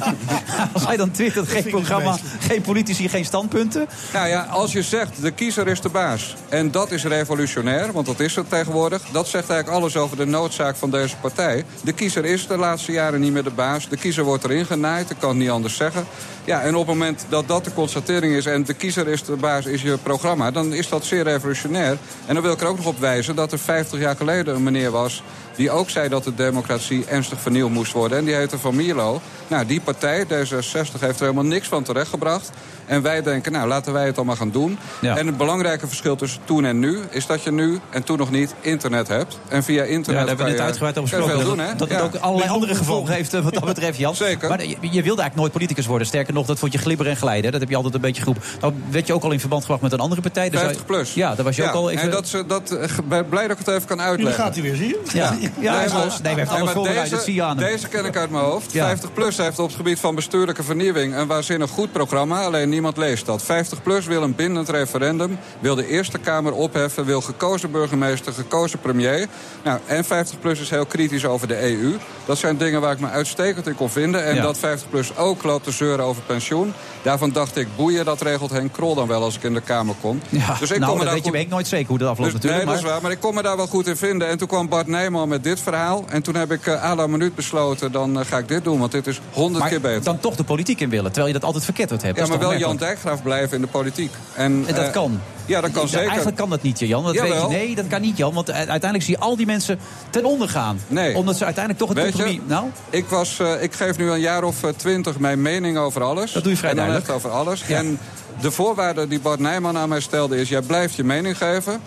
als 0.74 0.86
hij 0.86 0.96
dan 0.96 1.10
twittert 1.10 1.48
geen 1.48 1.64
programma, 1.64 2.18
geen 2.40 2.60
politici, 2.60 3.08
geen 3.08 3.24
standpunten... 3.24 3.88
Nou 4.12 4.28
ja, 4.28 4.42
als 4.42 4.72
je 4.72 4.82
zegt 4.82 5.22
de 5.22 5.30
kiezer 5.30 5.68
is 5.68 5.80
de 5.80 5.88
baas 5.88 6.36
en 6.48 6.70
dat 6.70 6.90
is 6.90 7.04
revolutionair, 7.04 7.92
want 7.92 8.06
dat 8.06 8.20
is 8.20 8.34
het 8.34 8.48
tegenwoordig, 8.48 9.02
dat 9.12 9.28
zegt 9.28 9.50
eigenlijk 9.50 9.80
alles 9.80 9.96
over 9.96 10.16
de 10.16 10.26
noodzaak 10.26 10.76
van 10.76 10.90
deze 10.90 11.16
partij. 11.16 11.64
De 11.82 11.92
kiezer 11.92 12.24
is 12.24 12.46
de 12.46 12.56
laatste 12.56 12.92
jaren 12.92 13.20
niet 13.20 13.32
meer 13.32 13.42
de 13.42 13.50
baas. 13.50 13.88
De 13.88 13.96
kiezer 13.96 14.24
wordt 14.24 14.44
erin 14.44 14.66
genaaid, 14.66 15.10
ik 15.10 15.16
kan 15.18 15.28
het 15.28 15.38
niet 15.38 15.50
anders 15.50 15.76
zeggen. 15.76 16.04
Ja, 16.44 16.60
en 16.60 16.74
op 16.74 16.86
het 16.86 16.96
moment 16.96 17.26
dat 17.28 17.48
dat 17.48 17.64
de 17.64 17.72
constatering 17.72 18.34
is 18.34 18.46
en 18.46 18.64
de 18.64 18.74
kiezer 18.74 19.08
is 19.08 19.24
de 19.24 19.36
baas, 19.36 19.64
is 19.64 19.82
je 19.82 19.98
programma, 20.02 20.50
dan 20.50 20.72
is 20.72 20.88
dat 20.88 21.04
zeer 21.04 21.22
revolutionair. 21.22 21.98
En 22.26 22.34
dan 22.34 22.42
wil 22.42 22.52
ik 22.52 22.60
er 22.60 22.66
ook 22.66 22.76
nog 22.76 22.86
op 22.86 22.98
wijzen 22.98 23.36
dat 23.36 23.52
er 23.52 23.58
50 23.58 23.98
jaar 23.98 24.16
geleden 24.16 24.54
een 24.54 24.62
meneer 24.62 24.90
was 24.90 25.22
die 25.60 25.70
ook 25.70 25.90
zei 25.90 26.08
dat 26.08 26.24
de 26.24 26.34
democratie 26.34 27.04
ernstig 27.04 27.40
vernieuwd 27.40 27.70
moest 27.70 27.92
worden. 27.92 28.18
En 28.18 28.24
die 28.24 28.34
heette 28.34 28.58
Van 28.58 28.76
Mierlo. 28.76 29.20
Nou, 29.48 29.66
die 29.66 29.80
partij, 29.80 30.24
D66, 30.24 31.00
heeft 31.00 31.02
er 31.02 31.20
helemaal 31.20 31.44
niks 31.44 31.68
van 31.68 31.82
terechtgebracht. 31.82 32.50
En 32.90 33.02
wij 33.02 33.22
denken, 33.22 33.52
nou, 33.52 33.68
laten 33.68 33.92
wij 33.92 34.06
het 34.06 34.16
allemaal 34.16 34.36
gaan 34.36 34.50
doen. 34.50 34.78
Ja. 35.00 35.16
En 35.16 35.26
het 35.26 35.36
belangrijke 35.36 35.86
verschil 35.88 36.16
tussen 36.16 36.40
toen 36.44 36.64
en 36.64 36.78
nu... 36.78 36.98
is 37.10 37.26
dat 37.26 37.42
je 37.42 37.52
nu, 37.52 37.78
en 37.90 38.02
toen 38.04 38.18
nog 38.18 38.30
niet, 38.30 38.54
internet 38.60 39.08
hebt. 39.08 39.38
En 39.48 39.62
via 39.62 39.82
internet 39.82 40.06
Ja, 40.06 40.12
daar 40.12 40.26
hebben 40.26 40.44
we 40.46 40.50
net 40.52 40.60
uitgebreid 40.60 40.98
over 40.98 41.16
gesproken. 41.16 41.44
doen, 41.44 41.58
hè? 41.58 41.74
dat 41.76 41.88
het 41.88 42.00
ook 42.00 42.14
allerlei 42.14 42.50
andere 42.50 42.74
gevolgen 42.74 43.14
heeft 43.14 43.34
eh, 43.34 43.40
wat 43.44 43.54
dat 43.54 43.64
betreft, 43.74 43.98
Jan. 43.98 44.14
Zeker. 44.14 44.48
Maar 44.48 44.60
je, 44.64 44.68
je 44.68 44.78
wilde 44.90 45.02
eigenlijk 45.06 45.34
nooit 45.36 45.52
politicus 45.52 45.86
worden. 45.86 46.06
Sterker 46.06 46.34
nog, 46.34 46.46
dat 46.46 46.58
vond 46.58 46.72
je 46.72 46.78
glibberen 46.78 47.12
en 47.12 47.18
glijden. 47.18 47.50
Dat 47.52 47.60
heb 47.60 47.68
je 47.70 47.76
altijd 47.76 47.94
een 47.94 48.00
beetje 48.00 48.22
groep. 48.22 48.36
Nou 48.60 48.72
werd 48.90 49.06
je 49.06 49.12
ook 49.12 49.22
al 49.22 49.30
in 49.30 49.40
verband 49.40 49.62
gebracht 49.62 49.82
met 49.82 49.92
een 49.92 50.00
andere 50.00 50.20
partij. 50.20 50.50
Dus 50.50 50.60
50 50.60 50.84
plus. 50.86 51.14
Ja, 51.14 51.34
daar 51.34 51.44
was 51.44 51.56
je 51.56 51.62
ook 51.64 51.74
al 51.74 51.90
even... 51.90 52.02
En 52.04 52.10
dat, 52.10 52.28
ze- 52.28 52.46
dat, 52.46 52.70
eh, 52.70 53.18
blij 53.28 53.42
dat 53.48 53.58
ik 53.58 53.66
het 53.66 53.74
even 53.74 53.86
kan 53.88 54.00
uitleggen. 54.00 54.42
gaat 54.44 54.54
hij 54.54 54.62
weer, 54.62 54.74
zie 54.76 54.88
je? 54.88 55.00
Ja, 55.12 55.34
ja 55.60 55.74
hij 55.74 55.84
is 55.84 55.92
maar- 55.92 56.04
los. 56.04 56.20
Nee, 56.20 56.32
hij 56.32 56.42
heeft 56.42 56.60
alles 56.60 56.70
voorbereid. 56.70 57.00
deze- 57.02 57.14
Dat 57.14 57.24
zie 57.24 57.34
je 57.34 57.42
aan. 57.42 57.56
Deze 57.56 57.88
ken 57.88 58.04
ik 58.04 58.16
uit 58.16 58.30
mijn 58.30 58.44
hoofd. 58.44 58.72
Ja. 58.72 58.86
50 58.86 59.12
plus 59.12 59.36
heeft 59.36 59.58
op 59.58 59.66
het 59.66 59.76
gebied 59.76 59.98
van 60.00 60.14
bestuurlijke 60.14 60.62
vernieuwing 60.62 61.14
een 61.16 61.26
waanzinnig 61.26 61.70
goed 61.70 61.92
programma. 61.92 62.42
Alleen 62.44 62.68
niemand 62.80 62.96
leest 62.96 63.26
dat. 63.26 63.42
50 63.42 63.82
plus 63.82 64.06
wil 64.06 64.22
een 64.22 64.34
bindend 64.34 64.68
referendum. 64.68 65.38
Wil 65.58 65.74
de 65.74 65.86
Eerste 65.86 66.18
Kamer 66.18 66.52
opheffen. 66.52 67.04
Wil 67.04 67.20
gekozen 67.20 67.70
burgemeester, 67.70 68.32
gekozen 68.32 68.78
premier. 68.78 69.26
Nou, 69.64 69.78
en 69.86 70.04
50 70.04 70.38
plus 70.40 70.60
is 70.60 70.70
heel 70.70 70.86
kritisch 70.86 71.24
over 71.24 71.48
de 71.48 71.62
EU. 71.62 71.96
Dat 72.24 72.38
zijn 72.38 72.56
dingen 72.56 72.80
waar 72.80 72.92
ik 72.92 73.00
me 73.00 73.08
uitstekend 73.08 73.66
in 73.66 73.74
kon 73.74 73.90
vinden. 73.90 74.24
En 74.24 74.34
Ja. 74.34 74.42
dat 74.42 74.58
50 74.58 74.90
plus 74.90 75.16
ook 75.16 75.42
loopt 75.42 75.64
te 75.64 75.70
zeuren 75.70 76.04
over 76.04 76.22
pensioen. 76.22 76.72
Daarvan 77.02 77.30
dacht 77.32 77.56
ik, 77.56 77.68
boeien, 77.76 78.04
dat 78.04 78.20
regelt 78.22 78.50
Henk 78.50 78.72
Krol 78.72 78.94
dan 78.94 79.06
wel 79.08 79.22
als 79.22 79.36
ik 79.36 79.42
in 79.42 79.54
de 79.54 79.60
Kamer 79.60 79.94
kom. 80.00 80.20
Ja, 80.28 80.56
dus 80.60 80.70
ik 80.70 80.78
nou, 80.78 80.92
dat 80.96 81.04
daar 81.04 81.14
weet 81.14 81.24
je 81.24 81.30
goed- 81.30 81.38
weet 81.38 81.48
nooit 81.48 81.68
zeker 81.68 81.88
hoe 81.88 81.98
dat 81.98 82.08
afloopt 82.08 82.32
dus, 82.32 82.40
natuurlijk. 82.40 82.64
nee, 82.64 82.74
dat 82.74 82.82
is 82.82 82.82
maar... 82.84 82.92
waar. 82.92 83.02
Maar 83.02 83.10
ik 83.10 83.20
kon 83.20 83.34
me 83.34 83.42
daar 83.42 83.56
wel 83.56 83.66
goed 83.66 83.86
in 83.86 83.96
vinden. 83.96 84.28
En 84.28 84.38
toen 84.38 84.48
kwam 84.48 84.68
Bart 84.68 84.86
Nijman 84.86 85.28
met 85.28 85.44
dit 85.44 85.60
verhaal. 85.60 86.04
En 86.08 86.22
toen 86.22 86.34
heb 86.34 86.52
ik 86.52 86.66
eh 86.66 86.84
à 86.84 86.94
la 86.94 87.06
minuut 87.06 87.34
besloten, 87.34 87.92
dan 87.92 88.18
eh, 88.20 88.26
ga 88.26 88.38
ik 88.38 88.48
dit 88.48 88.64
doen. 88.64 88.78
Want 88.78 88.92
dit 88.92 89.06
is 89.06 89.20
honderd 89.32 89.68
keer 89.68 89.80
beter. 89.80 90.04
dan 90.04 90.20
toch 90.20 90.36
de 90.36 90.44
politiek 90.44 90.80
in 90.80 90.88
willen, 90.90 91.06
terwijl 91.12 91.26
je 91.26 91.32
dat 91.32 91.44
altijd 91.44 91.64
verketterd 91.64 92.02
hebt. 92.02 92.18
Ja, 92.18 92.26
maar 92.26 92.38
wel 92.38 92.56
Jan. 92.78 92.88
Dijkgraaf 92.88 93.22
blijven 93.22 93.56
in 93.56 93.62
de 93.62 93.68
politiek. 93.68 94.12
En, 94.34 94.64
En 94.66 94.74
dat 94.74 94.84
eh, 94.84 94.92
kan. 94.92 95.20
Ja, 95.46 95.60
dat 95.60 95.70
kan 95.70 95.88
zeker. 95.88 96.06
Eigenlijk 96.06 96.36
kan 96.36 96.50
dat 96.50 96.62
niet, 96.62 96.78
Jan. 96.78 97.04
Dat 97.04 97.20
weet 97.20 97.32
je. 97.32 97.46
Nee, 97.48 97.74
dat 97.74 97.86
kan 97.86 98.00
niet, 98.00 98.16
Jan. 98.16 98.34
Want 98.34 98.50
uiteindelijk 98.50 99.02
zie 99.02 99.14
je 99.14 99.20
al 99.20 99.36
die 99.36 99.46
mensen 99.46 99.78
ten 100.10 100.24
onder 100.24 100.48
gaan. 100.48 100.80
Nee. 100.86 101.16
Omdat 101.16 101.36
ze 101.36 101.44
uiteindelijk 101.44 101.84
toch 101.84 101.94
het 101.96 102.06
je, 102.06 102.12
compromis... 102.12 102.40
Nou, 102.46 102.66
ik, 102.90 103.06
was, 103.06 103.38
eh, 103.38 103.62
ik 103.62 103.72
geef 103.72 103.98
nu 103.98 104.10
een 104.10 104.20
jaar 104.20 104.44
of 104.44 104.62
eh, 104.62 104.70
twintig 104.76 105.18
mijn 105.18 105.42
mening 105.42 105.78
over 105.78 106.02
alles. 106.02 106.32
Dat 106.32 106.42
doe 106.42 106.52
je 106.52 106.58
vrij 106.58 106.70
En 106.70 106.76
dan 106.76 106.94
echt 106.94 107.10
over 107.10 107.30
alles. 107.30 107.64
Ja. 107.66 107.76
En 107.76 107.98
de 108.40 108.50
voorwaarde 108.50 109.08
die 109.08 109.20
Bart 109.20 109.40
Nijman 109.40 109.76
aan 109.76 109.88
mij 109.88 110.00
stelde 110.00 110.40
is... 110.40 110.48
jij 110.48 110.62
blijft 110.62 110.94
je 110.94 111.04
mening 111.04 111.36
geven. 111.36 111.80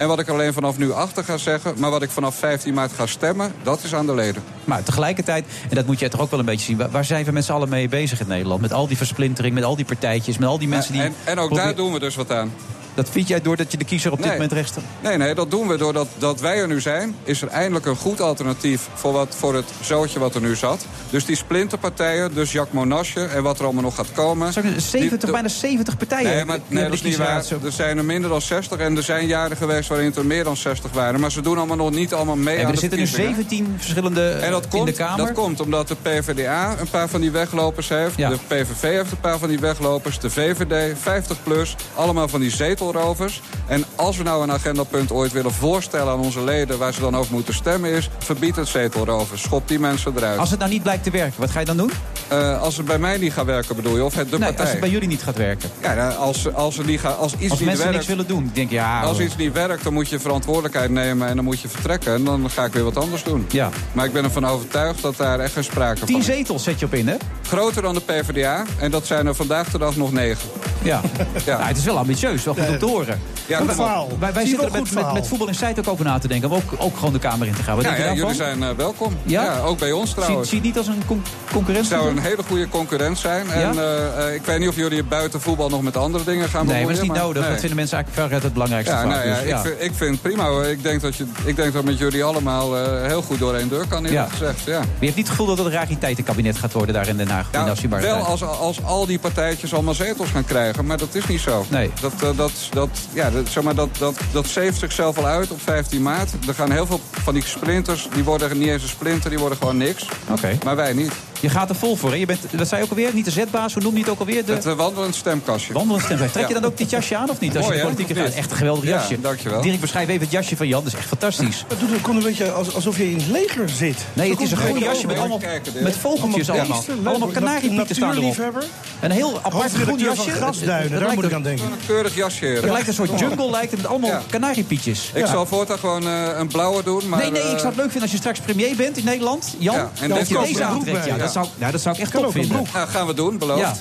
En 0.00 0.08
wat 0.08 0.18
ik 0.18 0.28
alleen 0.28 0.52
vanaf 0.52 0.78
nu 0.78 0.92
achter 0.92 1.24
ga 1.24 1.36
zeggen... 1.36 1.74
maar 1.78 1.90
wat 1.90 2.02
ik 2.02 2.10
vanaf 2.10 2.34
15 2.34 2.74
maart 2.74 2.92
ga 2.92 3.06
stemmen, 3.06 3.52
dat 3.62 3.84
is 3.84 3.94
aan 3.94 4.06
de 4.06 4.14
leden. 4.14 4.42
maar 4.64 4.82
tegelijkertijd, 4.82 5.44
en 5.68 5.74
dat 5.74 5.86
moet 5.86 5.98
jij 5.98 6.08
toch 6.08 6.20
ook 6.20 6.30
wel 6.30 6.38
een 6.38 6.44
beetje 6.44 6.64
zien... 6.64 6.90
waar, 6.90 7.04
zijn 7.04 7.24
we 7.24 7.32
met 7.32 7.44
z'n 7.44 7.52
allen 7.52 7.68
mee 7.68 7.88
bezig 7.88 8.20
in 8.20 8.26
Nederland? 8.26 8.60
Met 8.60 8.72
al 8.72 8.86
die 8.86 8.96
versplintering, 8.96 9.54
met 9.54 9.64
al 9.64 9.76
die 9.76 9.84
partijtjes, 9.84 10.38
met 10.38 10.48
al 10.48 10.58
die 10.58 10.68
mensen 10.68 10.92
die... 10.92 11.02
en, 11.02 11.14
en 11.24 11.38
ook 11.38 11.46
probeer- 11.46 11.64
daar 11.64 11.74
doen 11.74 11.92
we 11.92 11.98
dus 11.98 12.14
wat 12.14 12.32
aan. 12.32 12.52
Dat 12.94 13.08
vind 13.10 13.28
jij 13.28 13.40
doordat 13.40 13.72
je 13.72 13.78
de 13.78 13.84
kiezer 13.84 14.10
op 14.10 14.16
dit 14.16 14.26
Nee. 14.26 14.34
moment 14.34 14.52
rechts... 14.52 14.72
Nee, 15.00 15.16
nee, 15.16 15.34
dat 15.34 15.50
doen 15.50 15.68
we 15.68 15.76
doordat 15.76 16.06
dat 16.18 16.40
wij 16.40 16.58
er 16.58 16.66
nu 16.68 16.80
zijn. 16.80 17.14
Is 17.24 17.42
er 17.42 17.48
eindelijk 17.48 17.86
een 17.86 17.96
goed 17.96 18.20
alternatief 18.20 18.88
voor, 18.94 19.12
wat, 19.12 19.34
voor 19.38 19.54
het 19.54 19.64
zootje 19.82 20.18
wat 20.18 20.34
er 20.34 20.40
nu 20.40 20.56
zat. 20.56 20.86
Dus 21.10 21.24
die 21.24 21.36
splinterpartijen, 21.36 22.34
dus 22.34 22.52
Jacques 22.52 22.74
Monasje 22.74 23.24
en 23.24 23.42
wat 23.42 23.58
er 23.58 23.64
allemaal 23.64 23.82
nog 23.82 23.94
gaat 23.94 24.12
komen. 24.12 24.52
70, 24.52 25.18
die- 25.20 25.30
bijna 25.30 25.48
70 25.48 25.96
partijen. 25.96 26.34
Nee, 26.34 26.44
maar 26.44 26.58
nee, 26.66 26.84
dat 26.84 26.92
is 26.92 27.02
niet 27.02 27.16
waar. 27.16 27.44
Er 27.64 27.72
zijn 27.72 27.98
er 27.98 28.04
minder 28.04 28.30
dan 28.30 28.40
60 28.42 28.78
en 28.78 28.96
er 28.96 29.02
zijn 29.02 29.26
jaren 29.26 29.56
geweest 29.56 29.88
waarin 29.88 30.06
het 30.06 30.16
er 30.16 30.26
meer 30.26 30.44
dan 30.44 30.56
60 30.56 30.92
waren. 30.92 31.20
Maar 31.20 31.30
ze 31.32 31.40
doen 31.40 31.56
allemaal 31.58 31.76
nog 31.76 31.90
niet 31.90 32.14
allemaal 32.14 32.36
mee 32.36 32.56
maar 32.56 32.64
aan 32.66 32.72
er 32.72 32.78
zitten 32.78 32.98
nu 32.98 33.06
verkiezingen. 33.06 33.36
17 33.36 33.74
verschillende 33.78 34.28
eh, 34.30 34.44
En 34.46 34.50
dat 34.50 34.66
in 34.72 34.84
de 34.84 34.92
Kamer. 34.92 35.26
dat 35.26 35.32
komt 35.34 35.60
omdat 35.60 35.88
de 35.88 35.96
PvdA 36.02 36.74
een 36.80 36.88
paar 36.90 37.08
van 37.08 37.20
die 37.20 37.30
weglopers 37.30 37.88
heeft. 37.88 38.16
Ja. 38.16 38.28
De 38.28 38.38
PVV 38.46 38.80
heeft 38.82 39.10
een 39.12 39.20
paar 39.20 39.38
van 39.38 39.48
die 39.48 39.58
weglopers. 39.58 40.18
De 40.18 40.30
VVD, 40.30 40.96
50 41.00 41.42
plus. 41.42 41.76
Allemaal 41.94 42.28
van 42.28 42.40
die 42.40 42.50
zetelrovers. 42.80 43.40
En 43.66 43.84
als 43.94 44.16
we 44.16 44.22
nou 44.22 44.42
een 44.42 44.52
agendapunt 44.52 45.12
ooit 45.12 45.32
willen 45.32 45.52
voorstellen 45.52 46.12
aan 46.12 46.18
onze 46.18 46.44
leden... 46.44 46.78
waar 46.78 46.92
ze 46.92 47.00
dan 47.00 47.16
over 47.16 47.32
moeten 47.32 47.54
stemmen 47.54 47.90
is... 47.90 48.10
verbied 48.18 48.56
het 48.56 48.68
zetelrovers. 48.68 49.42
Schop 49.42 49.68
die 49.68 49.78
mensen 49.78 50.12
eruit. 50.16 50.38
Als 50.38 50.50
het 50.50 50.58
nou 50.58 50.70
niet 50.70 50.82
blijkt 50.82 51.04
te 51.04 51.10
werken, 51.10 51.40
wat 51.40 51.50
ga 51.50 51.58
je 51.58 51.64
dan 51.66 51.76
doen? 51.76 51.90
Eh, 52.28 52.62
als 52.62 52.76
het 52.76 52.86
bij 52.86 52.98
mij 52.98 53.16
niet 53.16 53.32
gaat 53.32 53.44
werken 53.44 53.76
bedoel 53.76 53.96
je? 53.96 54.04
Of 54.04 54.14
het 54.14 54.30
de 54.30 54.38
nee, 54.38 54.46
partij? 54.46 54.60
als 54.60 54.70
het 54.70 54.80
bij 54.80 54.90
jullie 54.90 55.08
niet 55.08 55.22
gaat 55.22 55.36
werken. 55.36 55.70
Ja, 55.82 55.94
nou, 55.94 56.14
als, 56.14 56.54
als, 56.54 56.78
er 56.78 56.84
niet 56.84 57.00
gaat, 57.00 57.18
als 57.18 57.32
iets 57.32 57.50
Als 57.50 57.58
niet 57.58 57.68
mensen 57.68 57.84
werkt... 57.84 57.92
niks 57.92 58.06
willen 58.06 58.26
doen, 58.26 58.50
denk 58.54 58.68
je, 58.68 58.74
ja... 58.74 59.00
Als 59.00 59.20
iets 59.20 59.36
niet 59.36 59.52
werkt, 59.52 59.84
dan 59.84 59.92
moet 59.92 60.08
je 60.08 60.20
verantwoordelijkheid 60.20 60.90
nemen 60.90 61.28
en 61.28 61.36
dan 61.36 61.44
moet 61.44 61.60
je 61.60 61.68
vertrekken. 61.68 62.14
En 62.14 62.24
dan 62.24 62.50
ga 62.50 62.64
ik 62.64 62.72
weer 62.72 62.84
wat 62.84 62.96
anders 62.96 63.22
doen. 63.22 63.46
Ja. 63.50 63.68
Maar 63.92 64.04
ik 64.04 64.12
ben 64.12 64.24
ervan 64.24 64.46
overtuigd 64.46 65.02
dat 65.02 65.16
daar 65.16 65.40
echt 65.40 65.52
geen 65.52 65.64
sprake 65.64 65.98
van 65.98 66.06
Tien 66.06 66.18
is. 66.18 66.24
zetels 66.24 66.62
zet 66.62 66.80
je 66.80 66.86
op 66.86 66.94
in, 66.94 67.08
hè? 67.08 67.16
Groter 67.42 67.82
dan 67.82 67.94
de 67.94 68.00
PvdA. 68.00 68.64
En 68.78 68.90
dat 68.90 69.06
zijn 69.06 69.26
er 69.26 69.34
vandaag 69.34 69.70
de 69.70 69.78
dag 69.78 69.96
nog 69.96 70.12
negen. 70.12 70.48
Ja. 70.82 71.00
Ja. 71.44 71.56
Nou, 71.56 71.68
het 71.68 71.76
is 71.76 71.84
wel 71.84 71.98
ambitieus, 71.98 72.44
wel 72.44 72.54
goed 72.54 72.66
om 72.70 72.78
te 72.78 72.86
horen. 72.86 73.20
Ja, 73.46 73.58
Goed 73.58 73.74
verhaal. 73.74 74.08
Wij, 74.18 74.32
wij 74.32 74.42
Zie 74.42 74.50
zitten 74.50 74.66
er 74.66 74.80
met, 74.80 74.88
goed 74.88 75.02
met, 75.02 75.12
met 75.12 75.26
voetbal 75.26 75.48
in 75.48 75.54
Site 75.54 75.80
ook 75.80 75.88
over 75.88 76.04
na 76.04 76.18
te 76.18 76.28
denken. 76.28 76.50
Om 76.50 76.56
ook, 76.56 76.74
ook 76.78 76.96
gewoon 76.96 77.12
de 77.12 77.18
Kamer 77.18 77.46
in 77.46 77.54
te 77.54 77.62
gaan. 77.62 77.76
Wat 77.76 77.84
Ja, 77.84 77.96
denk 77.96 78.16
jullie 78.16 78.34
zijn 78.34 78.62
eh, 78.62 78.68
welkom. 78.76 79.16
Ja? 79.22 79.58
ook 79.58 79.78
bij 79.78 79.92
ons 79.92 80.10
Zie, 80.10 80.18
trouwens. 80.18 80.48
zie 80.48 80.62
je 80.62 80.66
het 80.66 80.76
niet 80.76 80.86
als 80.86 80.96
een 80.96 81.06
con 81.52 81.66
Het 81.66 81.86
zou 81.86 82.08
een 82.08 82.18
hele 82.18 82.42
goede 82.48 82.68
concurrent 82.68 83.18
zijn. 83.18 83.50
En 83.50 83.78
eh, 83.78 84.26
eh, 84.26 84.34
ik 84.34 84.42
weet 84.44 84.58
niet 84.58 84.68
of 84.68 84.76
jullie 84.76 85.04
buiten 85.04 85.40
voetbal 85.40 85.68
nog 85.68 85.82
met 85.82 85.96
andere 85.96 86.24
dingen 86.24 86.48
gaan 86.48 86.66
Nee, 86.66 86.74
maar 86.74 86.82
dat 86.82 86.90
is 86.92 86.98
bemoeien, 86.98 87.22
niet 87.22 87.22
nodig. 87.22 87.42
nee. 87.42 87.50
Dat 87.50 87.60
vinden 87.60 87.78
mensen 87.78 87.96
eigenlijk 87.96 88.26
veruit 88.26 88.42
het 88.42 88.52
belangrijkste 88.52 88.94
Ja, 88.94 89.04
nou 89.04 89.28
ja, 89.28 89.34
dus, 89.34 89.44
ik, 89.44 89.56
vind, 89.58 89.82
ik 89.82 89.94
vind 89.94 90.10
het 90.10 90.22
prima. 90.22 90.62
Ik 90.62 90.82
denk 90.82 91.00
dat, 91.00 91.16
je, 91.16 91.26
ik 91.44 91.56
denk 91.56 91.72
dat 91.72 91.84
met 91.84 91.98
jullie 91.98 92.24
allemaal 92.24 92.74
heel 93.02 93.22
goed 93.22 93.38
door 93.38 93.54
één 93.54 93.68
deur 93.68 93.86
kan, 93.88 94.04
eerlijk 94.04 94.30
gezegd. 94.30 94.64
Ja. 94.64 94.78
Maar 94.78 94.86
je 94.98 95.04
hebt 95.06 95.16
niet 95.16 95.16
het 95.16 95.28
gevoel 95.28 95.46
dat 95.46 95.58
het 95.58 95.66
een 95.66 95.72
rariteitenkabinet 95.72 96.56
gaat 96.56 96.72
worden 96.72 96.94
daar 96.94 97.08
in 97.08 97.16
Den 97.16 97.28
Haag. 97.28 97.48
Ja, 97.52 97.74
wel 98.00 98.16
als, 98.16 98.42
als 98.42 98.84
al 98.84 99.06
die 99.06 99.18
partijtjes 99.18 99.74
allemaal 99.74 99.94
zetels 99.94 100.30
gaan 100.30 100.44
krijgen, 100.44 100.86
maar 100.86 100.96
dat 100.96 101.14
is 101.14 101.26
niet 101.26 101.40
zo. 101.40 101.64
Nee. 101.68 101.90
Dat, 102.00 102.12
eh, 102.22 102.36
dat, 102.68 102.88
dat, 102.90 103.00
ja, 103.12 103.30
dat, 103.30 103.48
zeg 103.48 103.62
maar, 103.62 103.74
dat, 103.74 103.88
dat, 103.98 104.20
dat 104.32 104.46
zeeft 104.46 104.78
zichzelf 104.78 105.18
al 105.18 105.26
uit 105.26 105.50
op 105.50 105.60
15 105.60 106.02
maart. 106.02 106.30
Er 106.48 106.54
gaan 106.54 106.70
heel 106.70 106.86
veel 106.86 107.00
van 107.10 107.34
die 107.34 107.44
sprinters, 107.46 108.08
die 108.14 108.24
worden 108.24 108.58
niet 108.58 108.68
eens 108.68 108.82
een 108.82 108.88
splinter, 108.88 109.30
die 109.30 109.38
worden 109.38 109.58
gewoon 109.58 109.76
niks. 109.76 110.08
Oké. 110.30 110.58
Maar 110.64 110.76
wij 110.76 110.92
niet. 110.92 111.12
Je 111.40 111.48
gaat 111.48 111.68
er 111.68 111.74
vol 111.74 111.96
voor, 111.96 112.10
hè? 112.10 112.16
Je 112.16 112.26
bent, 112.26 112.40
dat 112.50 112.68
zei 112.68 112.80
je 112.80 112.86
ook 112.86 112.90
alweer, 112.92 113.10
niet 113.14 113.24
de 113.24 113.30
zetbaas, 113.30 113.74
hoe 113.74 113.82
noem 113.82 113.94
je 113.94 114.00
het 114.00 114.08
ook 114.08 114.18
alweer? 114.18 114.44
De 114.44 114.52
Het 114.52 114.66
uh, 114.66 114.72
wandelend 114.72 115.14
stemkastje. 115.14 115.72
wandelend 115.72 116.04
stemwijs. 116.04 116.32
Trek 116.32 116.48
je 116.48 116.54
Ja. 116.54 116.60
dan 116.60 116.70
ook 116.70 116.76
dit 116.78 116.90
jasje 116.90 117.16
aan 117.16 117.30
of 117.30 117.40
niet? 117.40 117.56
Als 117.56 117.64
Mooi, 117.66 117.76
je 117.78 117.84
de 117.84 117.90
politiek 117.94 118.16
gaat. 118.16 118.34
Echt 118.34 118.50
een 118.50 118.56
geweldig 118.56 118.84
Ja, 118.84 118.90
jasje. 118.90 119.20
dankjewel. 119.20 119.60
Dirk, 119.62 119.80
beschrijf 119.80 120.08
even 120.08 120.20
het 120.22 120.30
jasje 120.30 120.56
van 120.56 120.68
Jan, 120.68 120.84
dat 120.84 120.92
is 120.92 120.98
echt 120.98 121.08
fantastisch. 121.08 121.64
Het 121.68 121.78
doet, 121.80 121.88
een 122.16 122.22
beetje 122.22 122.50
als- 122.52 122.74
alsof 122.74 122.96
je 122.96 123.10
in 123.10 123.16
het 123.16 123.26
leger 123.26 123.68
zit. 123.68 123.96
Nee, 124.12 124.30
het 124.30 124.40
is 124.40 124.50
een 124.50 124.56
groen 124.56 124.78
jasje 124.78 125.06
met 125.06 125.18
allemaal 125.18 125.38
kijken, 125.38 125.72
met 125.82 125.96
vogeltjes 125.96 126.48
Allemaal 126.50 126.66
allemaal. 126.66 126.84
beesten, 126.86 127.06
Allemaal 127.06 127.28
leuk. 127.28 127.36
kanariepieten 127.36 127.94
staan 127.96 128.16
erop. 128.16 128.64
Een 129.00 129.10
heel 129.10 129.38
apart 129.42 129.72
groen 129.72 129.98
jasje. 129.98 130.22
van 130.22 130.32
Grasduinen, 130.32 130.90
daar 130.90 130.98
lijkt 131.00 131.14
moet 131.14 131.24
ik 131.24 131.30
een- 131.30 131.36
aan 131.36 131.42
denken. 131.42 131.64
Een 131.64 131.72
keurig 131.86 132.14
jasje. 132.14 132.46
Het 132.46 132.64
lijkt 132.64 132.88
een 132.88 132.94
soort 132.94 133.18
jungle, 133.20 133.50
lijkt 133.50 133.70
het 133.70 133.80
met 133.80 133.90
allemaal 133.90 134.10
Ja. 134.10 134.22
kanariepietjes. 134.30 135.10
Ik 135.14 135.26
zal 135.26 135.46
voortaan 135.46 135.78
gewoon 135.78 136.06
eh, 136.06 136.22
een 136.38 136.46
blauwe 136.48 136.82
doen. 136.82 137.08
Maar, 137.08 137.18
nee, 137.20 137.30
nee, 137.30 137.40
ik 137.42 137.46
eh, 137.48 137.54
zou 137.56 137.66
het 137.66 137.76
leuk 137.76 137.84
vinden 137.90 138.02
als 138.02 138.10
je 138.10 138.16
straks 138.16 138.40
premier 138.40 138.76
bent 138.76 138.96
in 138.96 139.04
Nederland. 139.04 139.54
Jan, 139.58 139.74
Ja, 139.74 140.08
dat 140.08 140.28
je 140.28 140.38
deze 140.38 140.64
aantrekt. 140.64 141.04
Ja, 141.06 141.16
dat 141.32 141.44
zou, 141.44 141.58
nou, 141.58 141.72
dat 141.72 141.80
zou 141.80 141.94
ik 141.94 142.00
echt 142.00 142.12
top 142.12 142.32
vinden. 142.32 142.66
Ja, 142.72 142.86
gaan 142.86 143.06
we 143.06 143.14
doen, 143.14 143.38
beloofd. 143.38 143.60
Ja. 143.60 143.74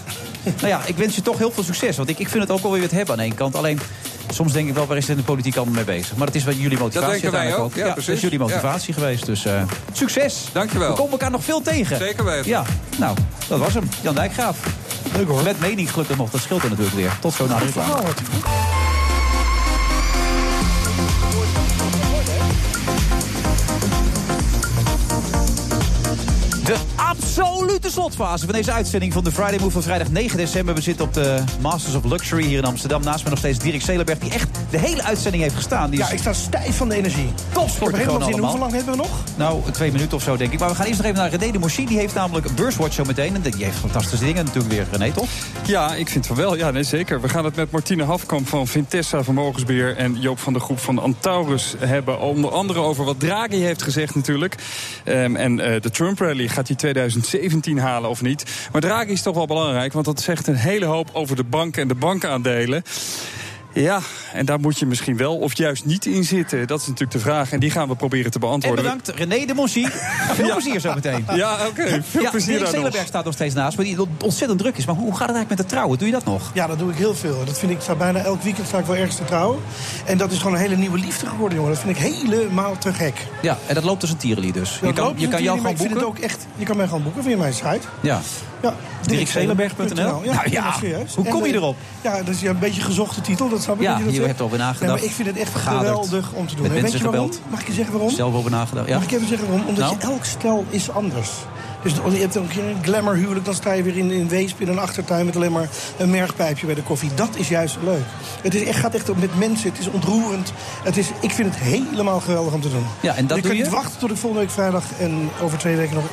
nou 0.62 0.68
ja, 0.68 0.82
ik 0.86 0.98
wens 0.98 1.16
je 1.16 1.22
toch 1.22 1.38
heel 1.38 1.52
veel 1.52 1.64
succes. 1.64 1.98
Want 1.98 2.10
ik, 2.10 2.20
ik 2.20 2.30
vind 2.30 2.44
het 2.44 2.52
ook 2.52 2.62
wel 2.62 2.72
weer 2.72 2.82
wat 2.82 2.92
hebben 2.92 3.16
aan 3.16 3.22
één 3.22 3.34
kant. 3.34 3.56
Alleen, 3.56 3.80
soms 4.30 4.54
denk 4.54 4.68
ik 4.68 4.74
wel, 4.74 4.86
waar 4.86 4.98
is 4.98 5.08
het 5.08 5.12
in 5.12 5.18
de 5.18 5.32
politiek 5.32 5.56
allemaal 5.56 5.74
mee 5.74 5.84
bezig? 5.84 6.16
Maar 6.16 6.26
dat 6.26 6.36
is 6.36 6.44
wat 6.44 6.58
jullie 6.58 6.78
motivatie 6.78 7.12
denken 7.22 7.32
wij 7.32 7.56
ook. 7.56 7.76
Ja, 7.76 7.84
dat 7.84 7.94
precies. 7.94 8.14
is 8.14 8.22
jullie 8.22 8.40
motivatie 8.40 8.94
geweest. 8.94 9.26
Dus 9.26 9.46
eh, 9.46 9.62
succes. 9.92 10.46
Dankjewel. 10.52 10.90
We 10.90 10.96
komen 10.96 11.12
elkaar 11.12 11.32
nog 11.32 11.44
veel 11.44 11.62
tegen. 11.62 11.98
Zeker 11.98 12.24
weten. 12.24 12.50
Ja, 12.50 12.64
nou, 12.98 13.18
dat 13.48 13.60
was 13.60 13.74
hem. 13.74 13.90
Jan 14.02 14.16
Dijkgraaf. 14.16 14.58
Leuk 15.14 15.28
hoor. 15.28 15.44
Met 15.44 15.60
mening 15.60 15.92
gelukkig 15.92 16.18
nog, 16.18 16.30
dat 16.30 16.42
scheelt 16.42 16.64
er 16.64 16.70
natuurlijk 16.70 16.96
weer. 16.96 17.18
Tot 17.22 17.34
zo 17.34 17.48
naar 17.48 17.60
de 17.60 17.66
reclame. 17.66 18.99
De 26.70 26.78
absolute 26.96 27.90
slotfase 27.90 28.46
van 28.46 28.54
deze 28.54 28.72
uitzending 28.72 29.14
van 29.14 29.24
de 29.24 29.32
Friday 29.32 29.60
Move 29.60 29.72
van 29.72 29.82
vrijdag 29.82 30.10
9 30.10 30.38
december. 30.38 30.76
We 30.76 30.82
zitten 30.82 31.06
op 31.06 31.14
de 31.14 31.44
Masters 31.62 31.96
of 31.96 32.04
Luxury 32.04 32.44
hier 32.44 32.58
in 32.58 32.66
Amsterdam. 32.66 33.04
Naast 33.04 33.24
me 33.24 33.30
nog 33.30 33.40
steeds 33.40 33.60
Dirk 33.60 33.82
Zelenberg, 33.82 34.20
die 34.20 34.32
echt 34.32 34.50
de 34.70 34.78
hele 34.78 35.04
uitzending 35.04 35.44
heeft 35.44 35.56
gestaan. 35.56 35.90
Die 35.90 36.00
Ja, 36.00 36.10
ik 36.10 36.20
sta 36.20 36.34
stijf 36.34 36.78
van 36.78 36.90
de 36.90 36.96
energie. 36.96 37.34
Topsport 37.54 37.91
Ik 37.91 38.00
heb 38.00 38.08
helemaal 38.08 38.28
gewoon 38.28 38.34
zin. 38.34 38.41
Hoeveel 38.41 38.60
lang 38.60 38.74
hebben 38.74 38.91
we 38.91 38.98
nog? 38.98 39.24
Nou, 39.36 39.72
twee 39.72 39.91
minuten 39.91 40.18
of 40.18 40.24
zo 40.24 40.38
denk 40.38 40.54
ik. 40.54 40.60
Maar 40.60 40.70
we 40.70 40.76
gaan 40.76 40.86
eerst 40.86 40.98
nog 40.98 41.08
even 41.08 41.22
naar 41.22 41.30
René 41.30 41.52
de 41.52 41.60
Moschie. 41.60 41.88
Die 41.88 41.98
heeft 41.98 42.14
namelijk 42.14 42.46
een 42.46 42.56
beurswatch 42.56 42.94
zo 42.94 43.04
meteen. 43.04 43.36
En 43.36 43.41
die 43.41 43.64
heeft 43.64 43.78
fantastische 43.78 44.26
dingen 44.26 44.46
natuurlijk 44.46 44.74
weer, 44.74 44.88
René, 44.91 45.12
toch? 45.12 45.30
Ja, 45.66 45.94
ik 45.94 46.10
vind 46.10 46.28
van 46.28 46.36
wel. 46.36 46.56
Ja, 46.56 46.72
nee, 46.72 46.84
zeker. 46.84 47.22
We 47.22 47.30
gaan 47.30 47.46
het 47.46 47.56
met 47.56 47.72
Martine 47.72 48.04
Hafkamp 48.04 48.48
van 48.48 48.68
Vintessa 48.68 49.24
Vermogensbeheer... 49.24 49.98
en 49.98 50.20
Joop 50.20 50.40
van 50.40 50.54
de 50.54 50.60
Groep 50.60 50.80
van 50.80 51.00
Antaurus 51.00 51.76
hebben. 51.78 52.20
Onder 52.20 52.52
andere 52.52 52.80
over 52.80 53.06
wat 53.06 53.20
Draghi 53.20 53.62
heeft 53.62 53.82
gezegd 53.82 54.16
natuurlijk. 54.16 54.56
Ehm, 55.04 55.36
en 55.36 55.60
eh, 55.60 55.82
de 55.82 55.90
Trump-rally, 55.90 56.48
gaat 56.60 56.68
hij 56.68 56.77
2017 56.77 57.77
halen 57.77 58.10
of 58.10 58.22
niet? 58.22 58.44
Maar 58.72 58.81
Draghi 58.81 59.11
is 59.11 59.22
toch 59.22 59.36
wel 59.36 59.45
belangrijk, 59.45 59.94
want 59.94 60.06
dat 60.06 60.22
zegt 60.22 60.48
een 60.48 60.56
hele 60.56 60.86
hoop... 60.86 61.10
over 61.14 61.36
de 61.36 61.44
banken 61.44 61.81
en 61.81 61.88
de 61.88 61.95
bankaandelen. 61.95 62.84
Ja, 63.74 64.00
en 64.34 64.46
daar 64.46 64.60
moet 64.60 64.80
je 64.80 64.86
misschien 64.86 65.18
wel 65.18 65.38
of 65.38 65.58
juist 65.58 65.86
niet 65.86 66.06
in 66.06 66.24
zitten. 66.24 66.68
Dat 66.68 66.80
is 66.80 66.86
natuurlijk 66.88 67.12
de 67.12 67.20
vraag 67.20 67.52
en 67.52 67.60
die 67.60 67.72
gaan 67.72 67.88
we 67.88 67.96
proberen 67.96 68.32
te 68.32 68.40
En 68.40 68.40
beantwoorden. 68.40 68.84
bedankt 68.84 69.08
René 69.08 69.46
de 69.46 69.54
Moschie. 69.54 69.88
Veel 70.36 70.46
Ja. 70.46 70.54
plezier 70.54 70.80
zo 70.80 70.94
meteen. 70.94 71.26
Ja, 71.36 71.58
oké. 71.68 72.04
Veel 72.04 72.22
ja, 72.22 72.30
plezier 72.30 72.58
Dirk. 72.58 72.70
Zelenberg 72.70 73.06
staat 73.08 73.26
nog 73.26 73.34
steeds 73.34 73.54
naast 73.56 73.78
me. 73.78 73.84
Die 73.84 73.98
ontzettend 74.24 74.60
druk 74.60 74.78
is. 74.78 74.86
Maar 74.86 74.96
hoe 74.96 75.16
gaat 75.16 75.28
het 75.28 75.36
eigenlijk 75.36 75.50
met 75.50 75.58
het 75.60 75.70
trouwen? 75.70 75.98
Doe 75.98 76.08
je 76.08 76.14
dat 76.14 76.26
nog? 76.26 76.52
Ja, 76.54 76.68
dat 76.68 76.80
doe 76.80 76.91
ik 76.91 76.98
heel 76.98 77.16
veel. 77.16 77.46
Dat 77.46 77.60
vind 77.60 77.72
ik, 77.72 77.82
sta 77.82 77.96
bijna 77.96 78.20
elk 78.20 78.41
weekend 78.41 78.68
sta 78.68 78.78
ik 78.78 78.86
wel 78.86 78.96
ergens 78.96 79.16
te 79.16 79.26
trouwen. 79.26 79.60
En 80.06 80.18
dat 80.18 80.32
is 80.32 80.38
gewoon 80.38 80.54
een 80.54 80.60
hele 80.60 80.76
nieuwe 80.78 80.98
liefde 81.00 81.26
geworden, 81.28 81.58
jongen. 81.58 81.74
Dat 81.74 81.82
vind 81.84 81.98
ik 81.98 82.04
helemaal 82.04 82.78
te 82.78 82.94
gek. 82.94 83.28
Ja, 83.41 83.58
en 83.68 83.76
dat 83.76 83.84
loopt 83.84 84.02
als 84.02 84.12
een 84.12 84.18
tierenlier 84.18 84.54
dus. 84.54 84.78
Ja, 84.82 84.88
je 84.88 84.94
kan, 84.94 85.04
loopt 85.06 85.22
je 85.22 85.28
kan 85.28 85.44
jou 85.44 85.62
maar 85.62 85.72
gewoon 85.72 85.72
ik 85.72 85.78
vind 85.78 85.90
boeken. 85.94 86.08
het 86.10 86.18
ook 86.18 86.24
echt, 86.24 86.46
je 86.56 86.66
kan 86.66 86.78
mij 86.78 86.88
gewoon 86.88 87.04
boeken 87.04 87.24
via 87.24 87.38
mijn 87.38 87.54
site. 87.54 87.80
Ja. 88.02 88.22
Ja, 88.62 88.74
DirkZelenberg.nl? 89.06 90.22
Ja, 90.24 90.34
Nou 90.34 90.50
ja, 90.50 90.74
hoe 91.16 91.26
kom 91.28 91.41
je 91.41 91.48
En, 91.48 91.54
eh, 91.54 91.54
erop? 91.56 91.76
Ja, 92.02 92.18
dat 92.18 92.36
is 92.36 92.41
een 92.41 92.60
beetje 92.60 92.80
een 92.82 92.88
gezochte 92.88 93.22
titel, 93.22 93.50
dat 93.60 93.68
snap 93.68 93.76
ik. 93.76 93.81
Ja, 93.81 93.90
dat 93.91 93.99
je 93.99 94.06
dat 94.06 94.15
je 94.15 94.22
hebt 94.22 94.40
erover 94.40 94.57
nagedacht. 94.57 94.91
Maar 94.91 95.03
ik 95.03 95.11
vind 95.11 95.27
het 95.27 95.38
echt 95.38 95.52
Vergaderd. 95.52 95.88
geweldig 95.88 96.31
om 96.31 96.48
te 96.48 96.56
doen. 96.56 96.69
Weet 96.69 96.91
je 96.91 97.03
waarom? 97.03 97.31
Mag 97.49 97.61
ik 97.61 97.68
je 97.68 97.73
zeggen 97.73 97.94
waarom? 97.94 98.11
Zelf 98.11 98.34
over 98.34 98.52
nagedacht. 98.52 98.88
Ja. 98.88 98.95
Mag 98.95 99.03
ik 99.03 99.11
even 99.11 99.27
zeggen 99.27 99.48
waarom? 99.48 99.68
Omdat 99.68 99.84
Nou? 99.84 99.95
je 99.99 100.06
elk 100.06 100.26
stel 100.26 100.65
is 100.69 100.91
anders. 100.91 101.30
Dus 101.84 101.94
je 101.94 102.19
hebt 102.19 102.38
ook 102.38 102.44
een 102.44 102.49
keer 102.49 102.64
een 102.64 102.77
glamour 102.84 103.15
huwelijk, 103.15 103.45
dan 103.45 103.53
sta 103.53 103.72
je 103.72 103.84
weer 103.84 103.98
in, 103.98 104.11
in 104.11 104.27
Weesp 104.27 104.61
in 104.61 104.68
een 104.68 104.80
achtertuin 104.80 105.26
met 105.26 105.36
alleen 105.36 105.52
maar 105.52 105.69
een 105.98 106.10
mergpijpje 106.10 106.65
bij 106.65 106.76
de 106.76 106.84
koffie. 106.84 107.10
Dat 107.15 107.30
is 107.36 107.48
juist 107.48 107.77
leuk. 107.84 108.03
Het 108.41 108.56
is 108.56 108.64
echt, 108.64 108.80
gaat 108.80 108.94
echt 108.95 109.15
met 109.15 109.38
mensen, 109.38 109.69
het 109.69 109.80
is 109.80 109.88
ontroerend. 109.88 110.53
Het 110.84 110.98
is, 110.98 111.07
ik 111.22 111.31
vind 111.31 111.56
het 111.56 111.64
helemaal 111.64 112.19
geweldig 112.19 112.53
om 112.53 112.61
te 112.61 112.69
doen. 112.69 112.84
Ja, 112.99 113.15
en 113.15 113.27
dat 113.27 113.38
ik 113.38 113.44
doe 113.44 113.52
kan 113.52 113.60
je? 113.61 113.65
niet 113.65 113.73
wachten 113.73 113.99
tot 113.99 114.10
ik 114.10 114.18
volgende 114.18 114.45
week 114.45 114.53
vrijdag 114.53 114.84
en 114.99 115.30
over 115.41 115.57
twee 115.57 115.76
weken 115.76 115.95
nog 115.95 116.03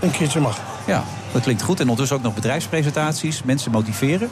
een 0.00 0.10
keertje 0.10 0.40
mag. 0.40 0.58
Ja, 0.86 1.04
dat 1.32 1.42
klinkt 1.42 1.62
goed. 1.62 1.76
En 1.76 1.82
ondertussen 1.82 2.16
ook 2.16 2.22
nog 2.22 2.34
bedrijfspresentaties. 2.34 3.42
Mensen 3.42 3.70
motiveren. 3.70 4.28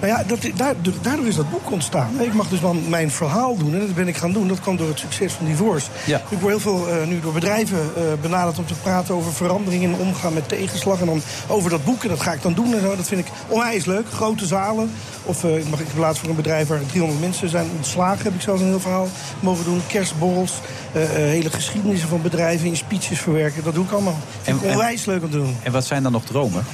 Nou 0.00 0.12
ja, 0.12 0.24
dat, 0.26 0.38
daardoor, 0.56 0.92
daardoor 1.02 1.26
is 1.26 1.34
dat 1.36 1.50
boek 1.50 1.70
ontstaan. 1.70 2.20
Ik 2.20 2.32
mag 2.34 2.48
dus 2.48 2.60
wel 2.60 2.74
mijn 2.74 3.10
verhaal 3.10 3.56
doen 3.56 3.72
en 3.74 3.78
dat 3.80 3.94
ben 3.94 4.08
ik 4.08 4.16
gaan 4.16 4.32
doen. 4.32 4.48
Dat 4.48 4.60
kwam 4.60 4.76
door 4.76 4.88
het 4.88 4.98
succes 4.98 5.32
van 5.32 5.46
Divorce. 5.46 5.86
Ja. 6.06 6.22
Ik 6.28 6.38
word 6.38 6.52
heel 6.52 6.60
veel 6.60 6.88
eh, 6.88 7.06
nu 7.06 7.20
door 7.20 7.32
bedrijven 7.32 7.78
eh, 7.96 8.02
benaderd 8.20 8.58
om 8.58 8.66
te 8.66 8.74
praten 8.74 9.14
over 9.14 9.32
veranderingen 9.32 9.90
in 9.90 9.96
omgaan 9.96 10.32
met 10.32 10.48
tegenslag. 10.48 11.00
En 11.00 11.06
dan 11.06 11.20
over 11.46 11.70
dat 11.70 11.84
boek. 11.84 12.02
En 12.02 12.08
dat 12.08 12.20
ga 12.20 12.32
ik 12.32 12.42
dan 12.42 12.54
doen 12.54 12.74
en 12.74 12.80
zo. 12.80 12.96
Dat 12.96 13.06
vind 13.06 13.20
ik 13.20 13.32
onwijs 13.48 13.84
leuk. 13.84 14.06
Grote 14.12 14.46
zalen. 14.46 14.90
Of 15.24 15.44
eh, 15.44 15.56
ik 15.56 15.68
mag 15.68 15.80
ik 15.80 15.86
heb 15.86 15.96
laatst 15.98 16.20
voor 16.20 16.30
een 16.30 16.36
bedrijf 16.36 16.68
waar 16.68 16.86
300 16.86 17.20
mensen 17.20 17.48
zijn 17.48 17.66
ontslagen. 17.76 18.24
Heb 18.24 18.34
ik 18.34 18.40
zelfs 18.40 18.60
een 18.60 18.66
heel 18.66 18.80
verhaal 18.80 19.08
mogen 19.40 19.64
doen. 19.64 19.80
Kerstborrels. 19.86 20.52
hele 20.92 21.50
geschiedenissen 21.50 22.08
van 22.08 22.22
bedrijven 22.22 22.66
in 22.66 22.76
speeches 22.76 23.18
verwerken. 23.18 23.64
Dat 23.64 23.74
doe 23.74 23.84
ik 23.84 23.90
allemaal. 23.90 24.18
Vind 24.42 24.56
ik 24.56 24.62
En- 24.62 24.68
en- 24.68 24.74
onwijs 24.74 25.04
leuk 25.04 25.22
om 25.22 25.30
te 25.30 25.36
doen. 25.36 25.56
En 25.62 25.72
wat 25.72 25.84
zijn 25.84 26.02
dan 26.02 26.12
nog 26.12 26.24
dromen? 26.24 26.64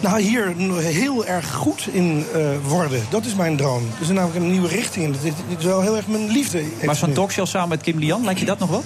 Nou, 0.00 0.20
hier 0.20 0.54
heel 0.78 1.26
erg 1.26 1.54
goed 1.54 1.88
in 1.92 2.24
eh, 2.34 2.40
worden. 2.66 3.02
Dat 3.10 3.24
is 3.24 3.34
mijn 3.34 3.56
droom. 3.56 3.82
Er 3.96 4.00
is 4.02 4.08
namelijk 4.08 4.36
een 4.36 4.50
nieuwe 4.50 4.68
richting. 4.68 5.04
in. 5.04 5.12
Dit, 5.12 5.22
dit 5.48 5.58
is 5.58 5.64
wel 5.64 5.80
heel 5.80 5.96
erg 5.96 6.06
mijn 6.06 6.30
liefde. 6.30 6.62
Maar 6.84 6.96
zo'n 6.96 7.12
talkshow 7.12 7.46
samen 7.46 7.68
met 7.68 7.80
Kim 7.80 7.98
Lian, 7.98 8.24
lijkt 8.24 8.40
je 8.40 8.46
dat 8.46 8.58
nog 8.58 8.70
wat? 8.70 8.84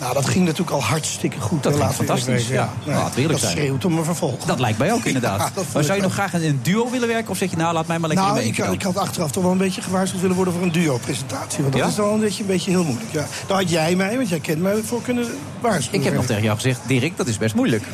Nou, 0.00 0.14
dat 0.14 0.26
ging 0.28 0.44
natuurlijk 0.44 0.70
al 0.70 0.82
hartstikke 0.82 1.40
goed. 1.40 1.62
Dat 1.62 1.72
ging 1.72 1.88
eerlijk 1.88 2.06
fantastisch, 2.08 2.48
ja. 2.48 2.72
Nee, 2.84 2.94
Nou, 2.94 3.26
dat 3.28 3.40
zijn. 3.40 3.52
schreeuwt 3.52 3.84
om 3.84 3.98
een 3.98 4.04
vervolg. 4.04 4.44
Dat 4.44 4.58
lijkt 4.60 4.78
mij 4.78 4.92
ook 4.92 5.04
inderdaad. 5.12 5.50
Ja, 5.54 5.62
maar 5.74 5.84
zou 5.84 5.96
je 5.96 6.02
nog 6.02 6.12
graag 6.12 6.32
in 6.34 6.42
een 6.42 6.58
duo 6.62 6.90
willen 6.90 7.08
werken? 7.08 7.30
Of 7.30 7.36
zeg 7.36 7.50
je, 7.50 7.56
nou, 7.56 7.72
laat 7.74 7.86
mij 7.86 7.98
maar 7.98 8.08
lekker 8.08 8.26
Nou, 8.26 8.40
ik, 8.40 8.58
ik 8.58 8.82
had 8.82 8.96
achteraf 8.96 9.30
toch 9.30 9.42
wel 9.42 9.52
een 9.52 9.58
beetje 9.58 9.82
gewaarschuwd 9.82 10.20
willen 10.20 10.36
worden 10.36 10.54
voor 10.54 10.62
een 10.62 10.72
duo-presentatie. 10.72 11.60
Want 11.62 11.72
dat 11.72 11.82
Ja? 11.82 11.88
is 11.88 11.96
wel 11.96 12.12
een 12.14 12.20
beetje, 12.20 12.40
een 12.42 12.48
beetje 12.48 12.70
heel 12.70 12.84
moeilijk. 12.84 13.12
Ja. 13.12 13.26
Daar 13.46 13.56
had 13.56 13.70
jij 13.70 13.94
mij, 13.96 14.16
want 14.16 14.28
jij 14.28 14.40
kent 14.40 14.62
mij, 14.62 14.80
voor 14.84 15.02
kunnen 15.02 15.26
waarschuwen. 15.60 15.98
Ik 15.98 16.04
heb 16.04 16.14
nog 16.14 16.26
tegen 16.26 16.42
jou 16.42 16.54
gezegd, 16.56 16.80
Dirk, 16.86 17.16
dat 17.16 17.26
is 17.26 17.38
best 17.38 17.54
moeilijk. 17.54 17.84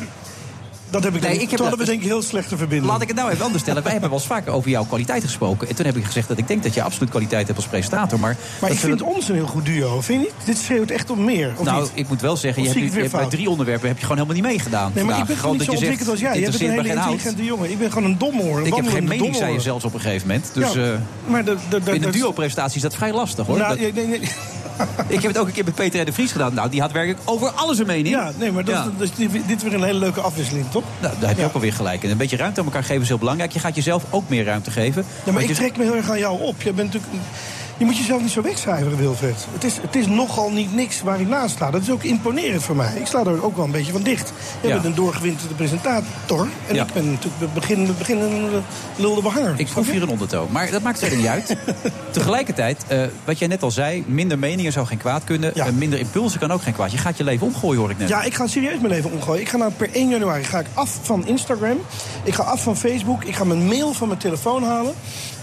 Dat 0.89 1.03
heb 1.03 1.15
ik 1.15 1.21
Nee, 1.21 1.33
ik 1.33 1.49
heb 1.49 1.59
Toen 1.59 1.69
dat- 1.69 1.79
we 1.79 1.85
denk 1.85 2.01
ik 2.01 2.07
heel 2.07 2.21
slechte 2.21 2.57
verbinding. 2.57 2.91
Laat 2.91 3.01
ik 3.01 3.07
het 3.07 3.17
nou 3.17 3.31
even 3.31 3.43
anders 3.43 3.63
stellen. 3.63 3.83
Wij 3.83 3.91
hebben 3.91 4.09
wel 4.09 4.19
eens 4.19 4.27
vaker 4.27 4.51
over 4.51 4.69
jouw 4.69 4.83
kwaliteit 4.85 5.23
gesproken. 5.23 5.67
En 5.67 5.75
toen 5.75 5.85
heb 5.85 5.95
ik 5.97 6.05
gezegd 6.05 6.27
dat 6.27 6.37
ik 6.37 6.47
denk 6.47 6.63
dat 6.63 6.73
je 6.73 6.83
absoluut 6.83 7.09
kwaliteit 7.09 7.45
hebt 7.47 7.57
als 7.59 7.67
presentator. 7.67 8.19
Maar, 8.19 8.35
Maar 8.61 8.71
ik 8.71 8.77
vind 8.79 9.01
ons 9.01 9.29
een 9.29 9.35
heel 9.35 9.47
goed 9.47 9.65
duo, 9.65 10.01
vind 10.01 10.21
je 10.21 10.27
niet? 10.27 10.45
Dit 10.45 10.57
schreeuwt 10.57 10.89
echt 10.91 11.09
om 11.09 11.23
meer, 11.23 11.53
of 11.57 11.65
nou, 11.65 11.81
niet? 11.81 11.91
ik 11.93 12.07
moet 12.07 12.21
wel 12.21 12.37
zeggen, 12.37 12.63
je 12.63 12.69
hebt, 12.69 12.93
je 12.93 13.09
bij 13.09 13.25
drie 13.25 13.49
onderwerpen 13.49 13.87
heb 13.87 13.97
je 13.97 14.05
gewoon 14.05 14.17
helemaal 14.17 14.41
niet 14.41 14.51
meegedaan. 14.51 14.91
Nee, 14.93 15.03
maar 15.03 15.13
vandaag. 15.15 15.21
ik 15.21 15.27
ben 15.27 15.37
Gewoon 15.37 15.57
niet 15.57 15.65
zo 15.65 15.71
als 16.11 16.19
jij. 16.19 16.35
Je 16.35 16.41
bent 16.41 16.61
een 16.61 16.69
hele 16.69 16.89
intelligente 16.89 17.43
jongen. 17.43 17.71
Ik 17.71 17.77
ben 17.79 17.91
gewoon 17.91 18.09
een 18.11 18.17
domhoor. 18.17 18.67
Ik 18.67 18.75
heb 18.75 18.87
geen 18.87 19.03
mening, 19.07 19.35
zei 19.35 19.53
je 19.53 19.59
zelfs 19.59 19.85
op 19.85 19.93
een 19.93 19.99
gegeven 19.99 20.27
moment. 20.27 20.49
Dus 20.53 20.73
Ja, 20.73 20.81
eh, 20.81 20.99
maar 21.25 21.45
de, 21.45 21.55
de, 21.69 21.83
de, 21.83 21.91
in 21.91 22.01
de- 22.01 22.09
duo-presentatie 22.09 22.75
is 22.75 22.81
dat 22.81 22.95
vrij 22.95 23.13
lastig, 23.13 23.45
hoor. 23.45 23.57
Nou, 23.57 23.69
Dat- 23.79 23.93
nee, 23.93 24.07
nee. 24.07 24.21
ik 25.07 25.21
heb 25.21 25.31
het 25.31 25.37
ook 25.37 25.47
een 25.47 25.53
keer 25.53 25.63
met 25.63 25.75
Peter 25.75 26.05
de 26.05 26.13
Vries 26.13 26.31
gedaan. 26.31 26.53
Nou, 26.53 26.69
die 26.69 26.81
had 26.81 26.91
werkelijk 26.91 27.19
over 27.25 27.49
alles 27.49 27.79
een 27.79 27.85
mening. 27.85 28.15
Ja, 28.15 28.31
nee, 28.37 28.51
maar 28.51 28.63
dat 28.65 28.75
Ja. 28.75 28.91
is, 29.03 29.11
dit 29.47 29.57
is 29.57 29.63
weer 29.63 29.73
een 29.73 29.83
hele 29.83 29.99
leuke 29.99 30.21
afwisseling, 30.21 30.65
toch? 30.71 30.83
Nou, 31.01 31.13
daar 31.19 31.29
heb 31.29 31.37
je 31.37 31.45
ook 31.45 31.53
alweer 31.53 31.73
gelijk. 31.73 32.03
En 32.03 32.09
een 32.09 32.17
beetje 32.17 32.37
ruimte 32.37 32.59
aan 32.59 32.65
elkaar 32.65 32.83
geven 32.83 33.01
is 33.01 33.07
heel 33.07 33.17
belangrijk. 33.17 33.51
Je 33.51 33.59
gaat 33.59 33.75
jezelf 33.75 34.03
ook 34.09 34.29
meer 34.29 34.43
ruimte 34.45 34.71
geven. 34.71 35.05
Ja, 35.25 35.31
maar 35.31 35.41
ik 35.41 35.47
je- 35.47 35.53
trek 35.55 35.77
me 35.77 35.83
heel 35.83 35.95
erg 35.95 36.09
aan 36.09 36.19
jou 36.19 36.41
op. 36.41 36.61
Je, 36.61 36.73
bent 36.73 36.93
natuurlijk, 36.93 37.23
je 37.77 37.85
moet 37.85 37.97
jezelf 37.97 38.21
niet 38.21 38.31
zo 38.31 38.41
wegcijferen, 38.41 38.97
Wilfred. 38.97 39.45
Het 39.53 39.63
is, 39.63 39.77
het 39.81 39.95
is 39.95 40.07
nogal 40.07 40.51
niet 40.51 40.73
niks 40.73 41.01
waar 41.01 41.19
ik 41.21 41.27
naast 41.27 41.55
sta. 41.55 41.71
Dat 41.71 41.81
is 41.81 41.91
ook 41.91 42.03
imponerend 42.03 42.63
voor 42.63 42.75
mij. 42.75 42.93
Ik 42.95 43.05
sta 43.07 43.19
er 43.25 43.43
ook 43.43 43.55
wel 43.55 43.65
een 43.65 43.71
beetje 43.71 43.91
van 43.91 44.01
dicht. 44.01 44.33
Je 44.61 44.67
Ja. 44.67 44.73
bent 44.73 44.85
een 44.85 44.95
doorgewinterde 44.95 45.53
presentator. 45.53 46.47
En 46.67 46.75
Ja. 46.75 46.83
ik 46.85 46.93
ben 46.93 47.05
natuurlijk 47.11 47.39
de 47.39 47.47
beginnende, 47.53 47.93
beginnende 47.93 48.61
lulde 48.95 49.21
behanger. 49.21 49.53
Ik 49.57 49.67
proef 49.67 49.89
hier 49.91 50.01
een 50.01 50.09
ondertoon. 50.09 50.47
Maar 50.51 50.71
dat 50.71 50.81
maakt 50.81 50.99
verder 50.99 51.17
niet 51.17 51.27
uit. 51.27 51.55
Tegelijkertijd, 52.11 52.83
eh, 52.87 53.01
wat 53.25 53.39
jij 53.39 53.47
net 53.47 53.63
al 53.63 53.71
zei, 53.71 54.03
minder 54.07 54.39
meningen 54.39 54.71
zou 54.71 54.85
geen 54.85 54.97
kwaad 54.97 55.23
kunnen. 55.23 55.55
Eh, 55.55 55.65
minder 55.69 55.99
impulsen 55.99 56.39
kan 56.39 56.51
ook 56.51 56.61
geen 56.61 56.73
kwaad. 56.73 56.91
Je 56.91 56.97
gaat 56.97 57.17
je 57.17 57.23
leven 57.23 57.47
omgooien, 57.47 57.79
hoor 57.79 57.89
ik 57.89 57.97
net. 57.97 58.09
Ja, 58.09 58.23
ik 58.23 58.33
ga 58.33 58.47
serieus 58.47 58.79
mijn 58.79 58.93
leven 58.93 59.11
omgooien. 59.11 59.41
Ik 59.41 59.49
ga 59.49 59.57
nou 59.57 59.71
per 59.71 59.89
1 59.93 60.09
januari 60.09 60.43
ga 60.43 60.59
ik 60.59 60.65
af 60.73 60.99
van 61.01 61.27
Instagram. 61.27 61.77
Ik 62.23 62.33
ga 62.33 62.43
af 62.43 62.63
van 62.63 62.77
Facebook. 62.77 63.23
Ik 63.23 63.35
ga 63.35 63.43
mijn 63.43 63.67
mail 63.67 63.93
van 63.93 64.07
mijn 64.07 64.19
telefoon 64.19 64.63
halen. 64.63 64.93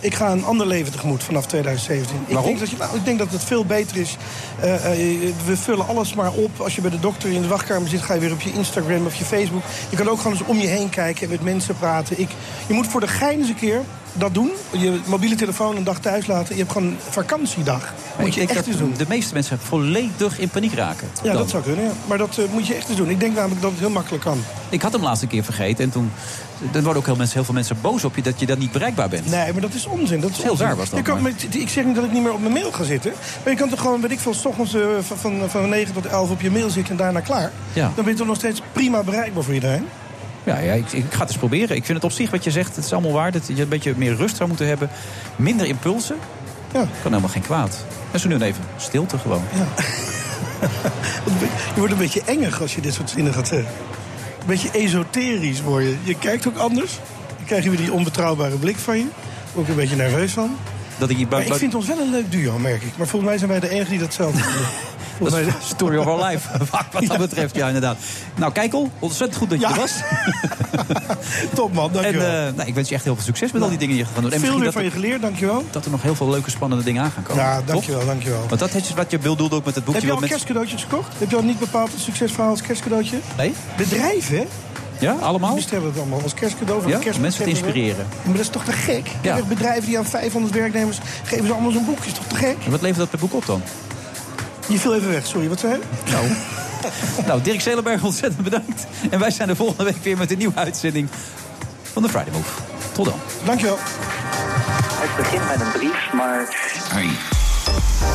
Ik 0.04 0.14
ga 0.14 0.30
een 0.30 0.44
ander 0.44 0.66
leven 0.66 0.92
tegemoet 0.92 1.22
vanaf 1.22 1.46
2017. 1.46 2.16
Ik 2.26 2.34
Waarom? 2.34 2.44
denk, 2.44 2.58
dat 2.58 2.70
je, 2.70 2.76
nou, 2.76 2.96
ik 2.96 3.04
denk 3.04 3.18
dat 3.18 3.30
het 3.30 3.44
veel 3.44 3.64
beter 3.64 3.96
is. 3.96 4.16
Eh, 4.60 4.74
eh, 4.74 5.34
we 5.46 5.56
vullen 5.56 5.86
alles 5.86 6.14
maar 6.14 6.32
op. 6.32 6.60
Als 6.60 6.74
je 6.74 6.80
bij 6.80 6.90
de 6.90 7.00
dokter 7.00 7.30
in 7.30 7.42
de 7.42 7.48
wachtkamer 7.48 7.88
zit, 7.88 8.02
ga 8.02 8.14
je 8.14 8.20
weer 8.20 8.32
op 8.32 8.40
je 8.40 8.52
Instagram 8.52 9.06
of 9.06 9.14
je 9.14 9.24
Facebook. 9.24 9.62
Je 9.90 9.96
kan 9.96 10.08
ook 10.08 10.16
gewoon 10.16 10.32
eens 10.32 10.46
om 10.46 10.58
je 10.58 10.66
heen 10.66 10.88
kijken 10.90 11.22
en 11.22 11.30
met 11.30 11.42
mensen 11.42 11.78
praten. 11.78 12.20
Ik, 12.20 12.28
je 12.66 12.74
moet 12.74 12.86
voor 12.86 13.00
de 13.00 13.08
gein 13.08 13.38
eens 13.38 13.48
een 13.48 13.54
keer 13.54 13.80
dat 14.14 14.34
doen. 14.34 14.50
Je 14.70 15.00
mobiele 15.06 15.34
telefoon 15.34 15.76
een 15.76 15.84
dag 15.84 15.98
thuis 15.98 16.26
laten. 16.26 16.54
Je 16.54 16.60
hebt 16.60 16.72
gewoon 16.72 16.88
een 16.88 16.96
vakantiedag. 17.10 17.92
Moet 18.18 18.26
ik 18.26 18.34
je 18.34 18.40
echt 18.40 18.54
dat 18.54 18.66
eens 18.66 18.76
doen. 18.76 18.94
de 18.96 19.04
meeste 19.08 19.34
mensen 19.34 19.58
volledig 19.58 20.38
in 20.38 20.48
paniek 20.48 20.74
raken. 20.74 21.08
Ja, 21.22 21.32
Dan. 21.32 21.36
dat 21.36 21.50
zou 21.50 21.62
kunnen. 21.62 21.84
Ja. 21.84 21.90
Maar 22.06 22.18
dat 22.18 22.38
eh, 22.38 22.44
moet 22.52 22.66
je 22.66 22.74
echt 22.74 22.88
eens 22.88 22.96
doen. 22.96 23.10
Ik 23.10 23.20
denk 23.20 23.34
namelijk 23.34 23.60
dat 23.60 23.70
het 23.70 23.80
heel 23.80 23.90
makkelijk 23.90 24.24
kan. 24.24 24.44
Ik 24.68 24.82
had 24.82 24.92
hem 24.92 25.02
laatste 25.02 25.26
keer 25.26 25.44
vergeten. 25.44 25.84
En 25.84 25.90
toen 25.90 26.10
dan 26.72 26.82
worden 26.82 26.96
ook 27.02 27.06
heel, 27.06 27.16
mensen, 27.16 27.36
heel 27.36 27.44
veel 27.44 27.54
mensen 27.54 27.76
boos 27.80 28.04
op 28.04 28.16
je 28.16 28.22
dat 28.22 28.40
je 28.40 28.46
dan 28.46 28.58
niet 28.58 28.72
bereikbaar 28.72 29.08
bent. 29.08 29.30
Nee, 29.30 29.52
maar 29.52 29.60
dat 29.60 29.74
is 29.74 29.86
onzin. 29.86 30.20
Dat 30.20 30.30
is 30.30 30.42
heel 30.42 30.50
onzin. 30.50 30.66
raar 30.66 30.76
was 30.76 30.90
dat, 30.90 30.98
Je 30.98 31.04
kan 31.04 31.22
met, 31.22 31.46
ik 31.50 31.68
zeg 31.68 31.84
niet 31.84 31.94
dat 31.94 32.04
ik 32.04 32.12
niet 32.12 32.22
meer 32.22 32.32
op 32.32 32.40
mijn 32.40 32.52
mail 32.52 32.72
ga 32.72 32.84
zitten. 32.84 33.12
Maar 33.42 33.52
je 33.52 33.58
kan 33.58 33.68
toch 33.68 33.80
gewoon, 33.80 34.00
weet 34.00 34.10
ik 34.10 34.20
veel, 34.20 34.34
s 34.34 34.44
ochtends 34.44 34.74
eh, 34.74 34.80
van, 35.00 35.16
van, 35.18 35.50
van 35.50 35.68
9 35.68 35.94
tot 35.94 36.06
11 36.06 36.30
op 36.30 36.40
je 36.40 36.50
mail 36.50 36.70
zitten 36.70 36.92
en 36.92 36.96
daarna 36.96 37.20
klaar. 37.20 37.52
Ja. 37.72 37.92
Dan 37.94 38.04
ben 38.04 38.12
je 38.12 38.18
toch 38.18 38.26
nog 38.26 38.36
steeds 38.36 38.62
prima 38.72 39.02
bereikbaar 39.02 39.42
voor 39.42 39.54
iedereen. 39.54 39.86
Ja, 40.44 40.58
ja 40.58 40.72
ik, 40.72 40.92
ik 40.92 41.04
ga 41.10 41.18
het 41.18 41.28
eens 41.28 41.38
proberen. 41.38 41.76
Ik 41.76 41.84
vind 41.84 41.96
het 42.02 42.10
op 42.10 42.12
zich 42.12 42.30
wat 42.30 42.44
je 42.44 42.50
zegt, 42.50 42.76
het 42.76 42.84
is 42.84 42.92
allemaal 42.92 43.12
waar. 43.12 43.32
Dat 43.32 43.46
je 43.46 43.62
een 43.62 43.68
beetje 43.68 43.94
meer 43.96 44.16
rust 44.16 44.36
zou 44.36 44.48
moeten 44.48 44.66
hebben. 44.66 44.90
Minder 45.36 45.66
impulsen. 45.66 46.16
Ja. 46.72 46.80
Kan 46.80 46.88
helemaal 47.02 47.28
geen 47.28 47.42
kwaad. 47.42 47.84
En 48.10 48.20
zo 48.20 48.28
nu 48.28 48.40
even 48.40 48.64
stilte 48.76 49.18
gewoon. 49.18 49.42
Je 51.74 51.80
wordt 51.80 51.92
een 51.92 51.98
beetje 51.98 52.22
engig 52.24 52.60
als 52.60 52.74
je 52.74 52.80
dit 52.80 52.94
soort 52.94 53.10
zinnen 53.10 53.34
gaat 53.34 53.48
zeggen. 53.48 53.72
Een 54.40 54.46
beetje 54.46 54.70
esoterisch 54.70 55.62
word 55.62 55.84
je. 55.84 55.96
Je 56.02 56.18
kijkt 56.18 56.46
ook 56.46 56.56
anders. 56.56 56.98
Dan 57.36 57.46
krijg 57.46 57.64
je 57.64 57.70
weer 57.70 57.78
die 57.78 57.92
onbetrouwbare 57.92 58.56
blik 58.56 58.76
van 58.76 58.98
je. 58.98 59.06
Ook 59.54 59.68
een 59.68 59.74
beetje 59.74 59.96
nerveus 59.96 60.32
van. 60.32 60.56
Dat 60.98 61.10
ik, 61.10 61.28
Maar 61.28 61.46
ik 61.46 61.54
vind 61.54 61.74
ons 61.74 61.86
wel 61.86 61.98
een 61.98 62.10
leuk 62.10 62.30
duo, 62.30 62.58
merk 62.58 62.82
ik. 62.82 62.96
Maar 62.96 63.06
volgens 63.06 63.30
mij 63.30 63.38
zijn 63.38 63.50
wij 63.50 63.60
de 63.60 63.68
enige 63.68 63.90
die 63.90 63.98
dat 63.98 64.14
zelf 64.14 64.32
doen. 64.32 64.42
Dat 65.20 65.32
is 65.36 65.46
story 65.68 65.96
of 65.96 66.06
our 66.06 66.24
life, 66.24 66.48
wat 66.92 67.06
dat 67.06 67.18
betreft. 67.18 67.54
Ja, 67.56 67.66
inderdaad. 67.66 67.96
Nou, 68.36 68.52
Kijkel, 68.52 68.90
ontzettend 68.98 69.38
goed 69.38 69.50
dat 69.50 69.60
je 69.60 69.66
er 69.66 69.74
was. 69.76 69.92
Top 71.54 71.72
man, 71.72 71.86
En 71.86 71.92
dankjewel. 71.92 72.46
eh, 72.48 72.54
nou, 72.54 72.68
ik 72.68 72.74
wens 72.74 72.88
je 72.88 72.94
echt 72.94 73.04
heel 73.04 73.14
veel 73.14 73.24
succes 73.24 73.52
met 73.52 73.62
al 73.62 73.68
die 73.68 73.78
dingen 73.78 73.94
die 73.96 74.04
je 74.04 74.10
gaat 74.12 74.22
doen. 74.22 74.32
En 74.32 74.40
Veel 74.40 74.54
weer 74.54 74.64
dat 74.64 74.72
van 74.72 74.82
je 74.82 74.88
er- 74.88 74.94
geleerd, 74.94 75.22
dankjewel. 75.22 75.64
Dat 75.70 75.84
er 75.84 75.90
nog 75.90 76.02
heel 76.02 76.14
veel 76.14 76.30
leuke, 76.30 76.50
spannende 76.50 76.84
dingen 76.84 77.02
aan 77.02 77.10
gaan 77.10 77.22
komen. 77.22 77.42
Ja, 77.42 77.62
dankjewel, 77.64 78.06
dankjewel. 78.06 78.44
Want 78.48 78.60
dat 78.60 78.74
is 78.74 78.94
wat 78.94 79.10
je 79.10 79.18
bedoelde 79.18 79.54
ook 79.56 79.64
met 79.64 79.74
het 79.74 79.84
boekje. 79.84 80.00
Heb 80.00 80.08
je 80.08 80.14
al 80.14 80.20
wat 80.20 80.28
kerstcadeautjes 80.30 80.82
gekocht? 80.82 81.12
Heb 81.18 81.30
je 81.30 81.36
al 81.36 81.42
niet 81.42 81.58
bepaald 81.58 81.92
een 81.92 82.00
succesverhaal 82.00 82.50
als 82.50 82.60
kerstcadeautje? 82.62 83.16
Nee. 83.36 83.52
Bedrijven, 83.76 84.36
hè? 84.36 84.44
Ja, 84.98 85.12
allemaal? 85.12 85.48
Die 85.48 85.58
bestellen 85.58 85.86
het 85.88 85.98
allemaal 85.98 86.22
als 86.22 86.34
kerstcadeau. 86.34 86.82
Van 86.82 86.90
Ja, 86.90 86.96
een 86.96 87.20
mensen 87.20 87.44
te 87.44 87.50
we. 87.50 87.56
inspireren. 87.56 88.06
Maar 88.22 88.32
dat 88.32 88.42
is 88.42 88.48
toch 88.48 88.64
te 88.64 88.72
gek? 88.72 89.06
Ja. 89.22 89.38
bedrijven 89.48 89.84
die 89.84 89.98
aan 89.98 90.04
500 90.06 90.54
werknemers 90.54 90.98
geven 91.24 91.46
ze 91.46 91.52
allemaal 91.52 91.70
zo'n 91.70 91.84
boekje. 91.84 92.06
is 92.10 92.12
toch 92.16 92.26
te 92.26 92.34
gek? 92.36 92.56
En 92.64 92.70
wat 92.70 92.80
levert 92.80 92.98
dat 92.98 93.10
per 93.10 93.18
boek 93.18 93.34
op 93.34 93.46
dan? 93.46 93.62
Je 94.68 94.78
viel 94.78 94.94
even 94.94 95.10
weg, 95.10 95.26
sorry. 95.26 95.48
Wat 95.48 95.60
zei 95.60 95.72
je? 95.72 96.10
Nou. 96.10 96.26
nou, 97.26 97.42
Dirk 97.42 97.60
Zelenberg, 97.60 98.02
ontzettend 98.02 98.44
bedankt. 98.44 98.86
En 99.10 99.18
wij 99.18 99.30
zijn 99.30 99.48
er 99.48 99.56
volgende 99.56 99.84
week 99.84 100.02
weer 100.02 100.16
met 100.16 100.30
een 100.30 100.38
nieuwe 100.38 100.56
uitzending 100.56 101.08
van 101.82 102.02
de 102.02 102.08
Friday 102.08 102.32
Move. 102.32 102.50
Tot 102.92 103.04
dan. 103.04 103.14
Dankjewel. 103.44 103.78
Het 103.80 105.16
begint 105.16 105.48
met 105.48 105.60
een 105.60 105.72
brief, 105.72 106.12
maar... 106.12 106.46
Hé, 106.88 107.06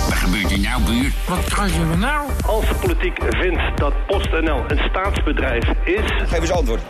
wat 0.07 0.17
gebeurt 0.17 0.51
er 0.51 0.59
nou, 0.59 0.81
buur? 0.83 1.13
Wat 1.27 1.43
krijgen 1.43 1.89
we 1.89 1.95
nou? 1.95 2.29
Als 2.45 2.67
de 2.67 2.73
politiek 2.73 3.19
vindt 3.29 3.61
dat 3.75 3.93
PostNL 4.07 4.63
een 4.67 4.89
staatsbedrijf 4.89 5.65
is... 5.83 6.11
Geef 6.27 6.39
eens 6.39 6.51
antwoord. 6.51 6.81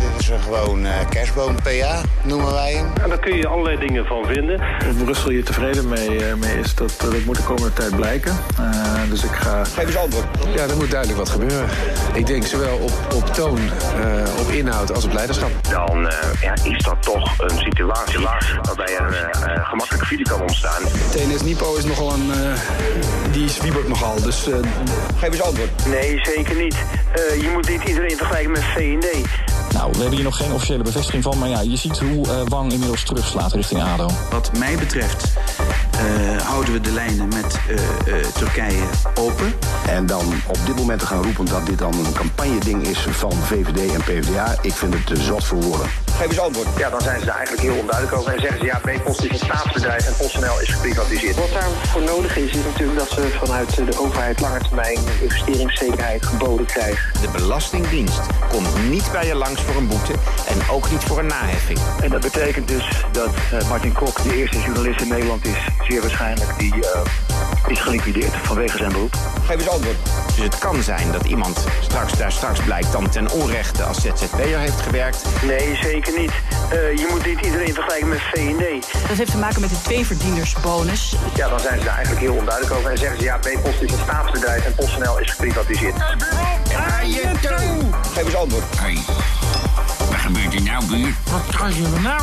Dit 0.00 0.20
is 0.20 0.28
een 0.28 0.40
gewoon 0.40 0.86
eh, 0.86 0.92
kerstboom 1.08 1.54
PA, 1.62 2.00
noemen 2.22 2.52
wij 2.52 2.72
hem. 2.72 2.86
En 3.02 3.08
daar 3.08 3.18
kun 3.18 3.36
je 3.36 3.46
allerlei 3.46 3.78
dingen 3.78 4.06
van 4.06 4.24
vinden. 4.26 4.60
Of 4.88 5.04
Brussel 5.04 5.30
hier 5.30 5.44
tevreden 5.44 5.88
mee, 5.88 6.24
eh, 6.24 6.34
mee 6.34 6.58
is, 6.58 6.74
dat, 6.74 6.94
dat 6.98 7.24
moet 7.24 7.36
de 7.36 7.42
komende 7.42 7.72
tijd 7.72 7.96
blijken. 7.96 8.32
Eh, 8.58 9.10
dus 9.10 9.24
ik 9.24 9.30
ga... 9.30 9.64
Geef 9.64 9.86
eens 9.86 9.96
antwoord. 9.96 10.24
Ja, 10.54 10.62
er 10.62 10.76
moet 10.76 10.90
duidelijk 10.90 11.18
wat 11.18 11.28
gebeuren. 11.28 11.68
Ik 12.12 12.26
denk 12.26 12.46
zowel 12.46 12.76
op, 12.76 12.92
op 13.14 13.26
toon, 13.34 13.58
eh, 14.02 14.40
op 14.40 14.48
inhoud 14.50 14.94
als 14.94 15.04
op 15.04 15.12
leiderschap. 15.12 15.50
Dan 15.70 16.08
eh, 16.08 16.42
ja, 16.42 16.54
is 16.64 16.82
dat 16.82 17.02
toch 17.02 17.38
een 17.38 17.58
situatie 17.58 18.18
waarbij 18.62 18.96
er 18.98 19.12
eh, 19.12 19.54
eh, 19.54 19.68
gemakkelijk 19.68 20.06
file 20.06 20.22
kan 20.22 20.40
ontstaan. 20.40 20.82
TNS 21.10 21.42
Nipo 21.42 21.74
is 21.74 21.84
nogal 21.84 22.12
een... 22.12 22.30
eh, 22.32 23.32
die 23.32 23.48
zwiebert 23.48 23.88
nogal, 23.88 24.22
dus... 24.22 24.48
eh, 24.50 24.56
Geef 25.16 25.30
eens 25.32 25.42
antwoord. 25.42 25.70
Nee, 25.86 26.18
zeker 26.22 26.56
niet. 26.56 26.74
Eh, 27.12 27.42
je 27.42 27.48
moet 27.52 27.68
niet 27.68 27.82
iedereen 27.84 28.16
vergelijken 28.16 28.50
met 28.50 28.62
V&D. 28.64 29.06
Nou, 29.72 29.90
we 29.92 29.98
hebben 29.98 30.14
hier 30.14 30.24
nog 30.24 30.36
geen 30.36 30.52
officiële 30.52 30.82
bevestiging 30.82 31.22
van. 31.22 31.38
Maar 31.38 31.48
ja, 31.48 31.60
je 31.60 31.76
ziet 31.76 31.98
hoe 31.98 32.28
eh, 32.28 32.40
Wang 32.48 32.72
inmiddels 32.72 33.04
terugslaat 33.04 33.52
richting 33.52 33.82
ADO. 33.82 34.08
Wat 34.30 34.58
mij 34.58 34.76
betreft 34.76 35.32
eh, 35.90 36.42
houden 36.42 36.72
we 36.72 36.80
de 36.80 36.92
lijnen 36.92 37.28
met 37.28 37.60
eh, 37.68 38.14
Turkije 38.34 38.82
open. 39.14 39.52
En 39.86 40.06
dan 40.06 40.24
op 40.48 40.58
dit 40.66 40.76
moment 40.76 41.00
te 41.00 41.06
gaan 41.06 41.22
roepen 41.22 41.44
dat 41.44 41.66
dit 41.66 41.78
dan 41.78 41.92
een 41.92 42.12
campagne-ding 42.12 42.86
is 42.86 42.98
van 43.10 43.32
VVD 43.32 43.92
en 43.94 44.00
PvdA. 44.00 44.54
Ik 44.62 44.72
vind 44.72 44.94
het 44.94 45.06
te 45.06 45.16
zot 45.16 45.44
voor 45.44 45.60
woorden. 45.60 45.88
Geef 46.20 46.28
eens 46.28 46.40
antwoord. 46.40 46.68
Ja, 46.76 46.90
dan 46.90 47.00
zijn 47.00 47.20
ze 47.20 47.26
daar 47.26 47.36
eigenlijk 47.36 47.68
heel 47.68 47.78
onduidelijk 47.78 48.16
over. 48.18 48.32
En 48.32 48.40
zeggen 48.40 48.58
ze, 48.58 48.64
ja, 48.64 48.78
B-Post 48.78 49.22
is 49.24 49.30
een 49.30 49.46
staatsbedrijf 49.46 50.06
en 50.06 50.14
PostNL 50.16 50.60
is 50.60 50.68
geprivatiseerd. 50.68 51.36
Wat 51.36 51.52
daarvoor 51.52 52.02
nodig 52.02 52.36
is, 52.36 52.50
is 52.50 52.64
natuurlijk 52.64 52.98
dat 52.98 53.10
ze 53.10 53.28
vanuit 53.44 53.76
de 53.76 53.98
overheid 53.98 54.40
lange 54.40 54.58
termijn 54.58 54.98
investeringszekerheid 55.20 56.26
geboden 56.26 56.66
krijgen. 56.66 57.20
De 57.20 57.28
Belastingdienst 57.32 58.20
komt 58.48 58.88
niet 58.88 59.12
bij 59.12 59.26
je 59.26 59.34
langs 59.34 59.62
voor 59.62 59.76
een 59.76 59.88
boete 59.88 60.12
en 60.48 60.70
ook 60.70 60.90
niet 60.90 61.04
voor 61.04 61.18
een 61.18 61.26
naheffing. 61.26 61.78
En 62.02 62.10
dat 62.10 62.20
betekent 62.20 62.68
dus 62.68 63.04
dat 63.12 63.34
eh, 63.52 63.68
Martin 63.68 63.92
Kok 63.92 64.22
de 64.22 64.36
eerste 64.36 64.60
journalist 64.60 65.00
in 65.00 65.08
Nederland 65.08 65.44
is, 65.44 65.58
zeer 65.88 66.00
waarschijnlijk, 66.00 66.58
die 66.58 66.74
eh, 66.74 67.00
is 67.66 67.80
geliquideerd 67.80 68.32
vanwege 68.42 68.76
zijn 68.76 68.92
beroep. 68.92 69.14
Geef 69.46 69.56
eens 69.56 69.68
antwoord. 69.68 69.96
Dus 70.26 70.44
het 70.44 70.58
kan 70.58 70.82
zijn 70.82 71.12
dat 71.12 71.24
iemand 71.24 71.64
straks 71.80 72.18
daar 72.18 72.32
straks 72.32 72.60
blijkt 72.60 72.92
dan 72.92 73.08
ten 73.08 73.30
onrechte 73.30 73.82
als 73.82 74.00
ZZP'er 74.00 74.58
heeft 74.58 74.80
gewerkt. 74.80 75.24
Nee, 75.42 75.76
zeker 75.82 76.09
niet. 76.18 76.32
Eh, 76.70 76.96
je 76.96 77.06
moet 77.10 77.26
niet 77.26 77.40
iedereen 77.40 77.74
vergelijken 77.74 78.08
met 78.08 78.20
V&D. 78.20 78.92
Dat 79.08 79.16
heeft 79.16 79.30
te 79.30 79.38
maken 79.38 79.60
met 79.60 79.70
de 79.70 79.80
tweeverdiendersbonus. 79.82 81.16
Ja, 81.34 81.48
dan 81.48 81.60
zijn 81.60 81.78
ze 81.78 81.84
daar 81.84 81.94
eigenlijk 81.94 82.26
heel 82.26 82.34
onduidelijk 82.34 82.74
over. 82.76 82.90
En 82.90 82.98
zeggen 82.98 83.18
ze, 83.18 83.24
ja, 83.24 83.36
B-Post 83.36 83.82
is 83.82 83.92
een 83.92 83.98
staatsbedrijf 84.02 84.64
en 84.64 84.74
PostNL 84.74 85.18
is 85.18 85.30
geprivatiseerd. 85.30 85.94
Geef 88.14 88.24
eens 88.24 88.34
antwoord. 88.34 88.64
Hé, 88.76 88.98
wat 90.10 90.18
gebeurt 90.18 90.54
er 90.54 90.62
nou, 90.62 90.84
buur? 90.84 91.14
Wat 91.30 91.56
krijgen 91.56 91.92
we 91.92 92.00
nou? 92.00 92.22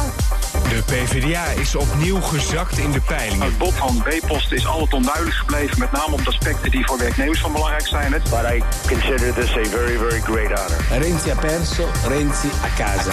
De 0.70 0.84
PvdA 0.86 1.46
is 1.46 1.76
opnieuw 1.76 2.22
gezakt 2.22 2.78
in 2.78 2.92
de 2.92 3.02
peilingen. 3.02 3.46
Het 3.46 3.58
bod 3.58 3.74
van 3.74 4.04
B-post 4.04 4.52
is 4.52 4.68
altijd 4.68 4.94
onduidelijk 4.94 5.36
gebleven, 5.36 5.80
met 5.80 5.92
name 5.92 6.14
op 6.14 6.24
de 6.24 6.30
aspecten 6.30 6.72
die 6.72 6.86
voor 6.86 6.98
werknemers 6.98 7.40
van 7.40 7.52
belangrijk 7.52 7.88
zijn. 7.88 8.12
But 8.12 8.52
I 8.54 8.64
consider 8.88 9.34
this 9.34 9.50
a 9.50 9.64
very, 9.64 9.98
very 9.98 10.20
great 10.20 10.60
honor. 10.60 11.02
Renzi 11.02 11.30
ha 11.30 11.40
perso, 11.40 11.88
Renzi 12.08 12.50
a 12.64 12.70
casa. 12.78 13.12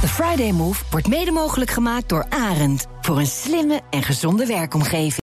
De 0.00 0.08
Friday 0.08 0.52
Move 0.52 0.84
wordt 0.90 1.08
mede 1.08 1.30
mogelijk 1.30 1.70
gemaakt 1.70 2.08
door 2.08 2.26
Arend. 2.28 2.86
Voor 3.00 3.18
een 3.18 3.26
slimme 3.26 3.80
en 3.90 4.02
gezonde 4.02 4.46
werkomgeving. 4.46 5.25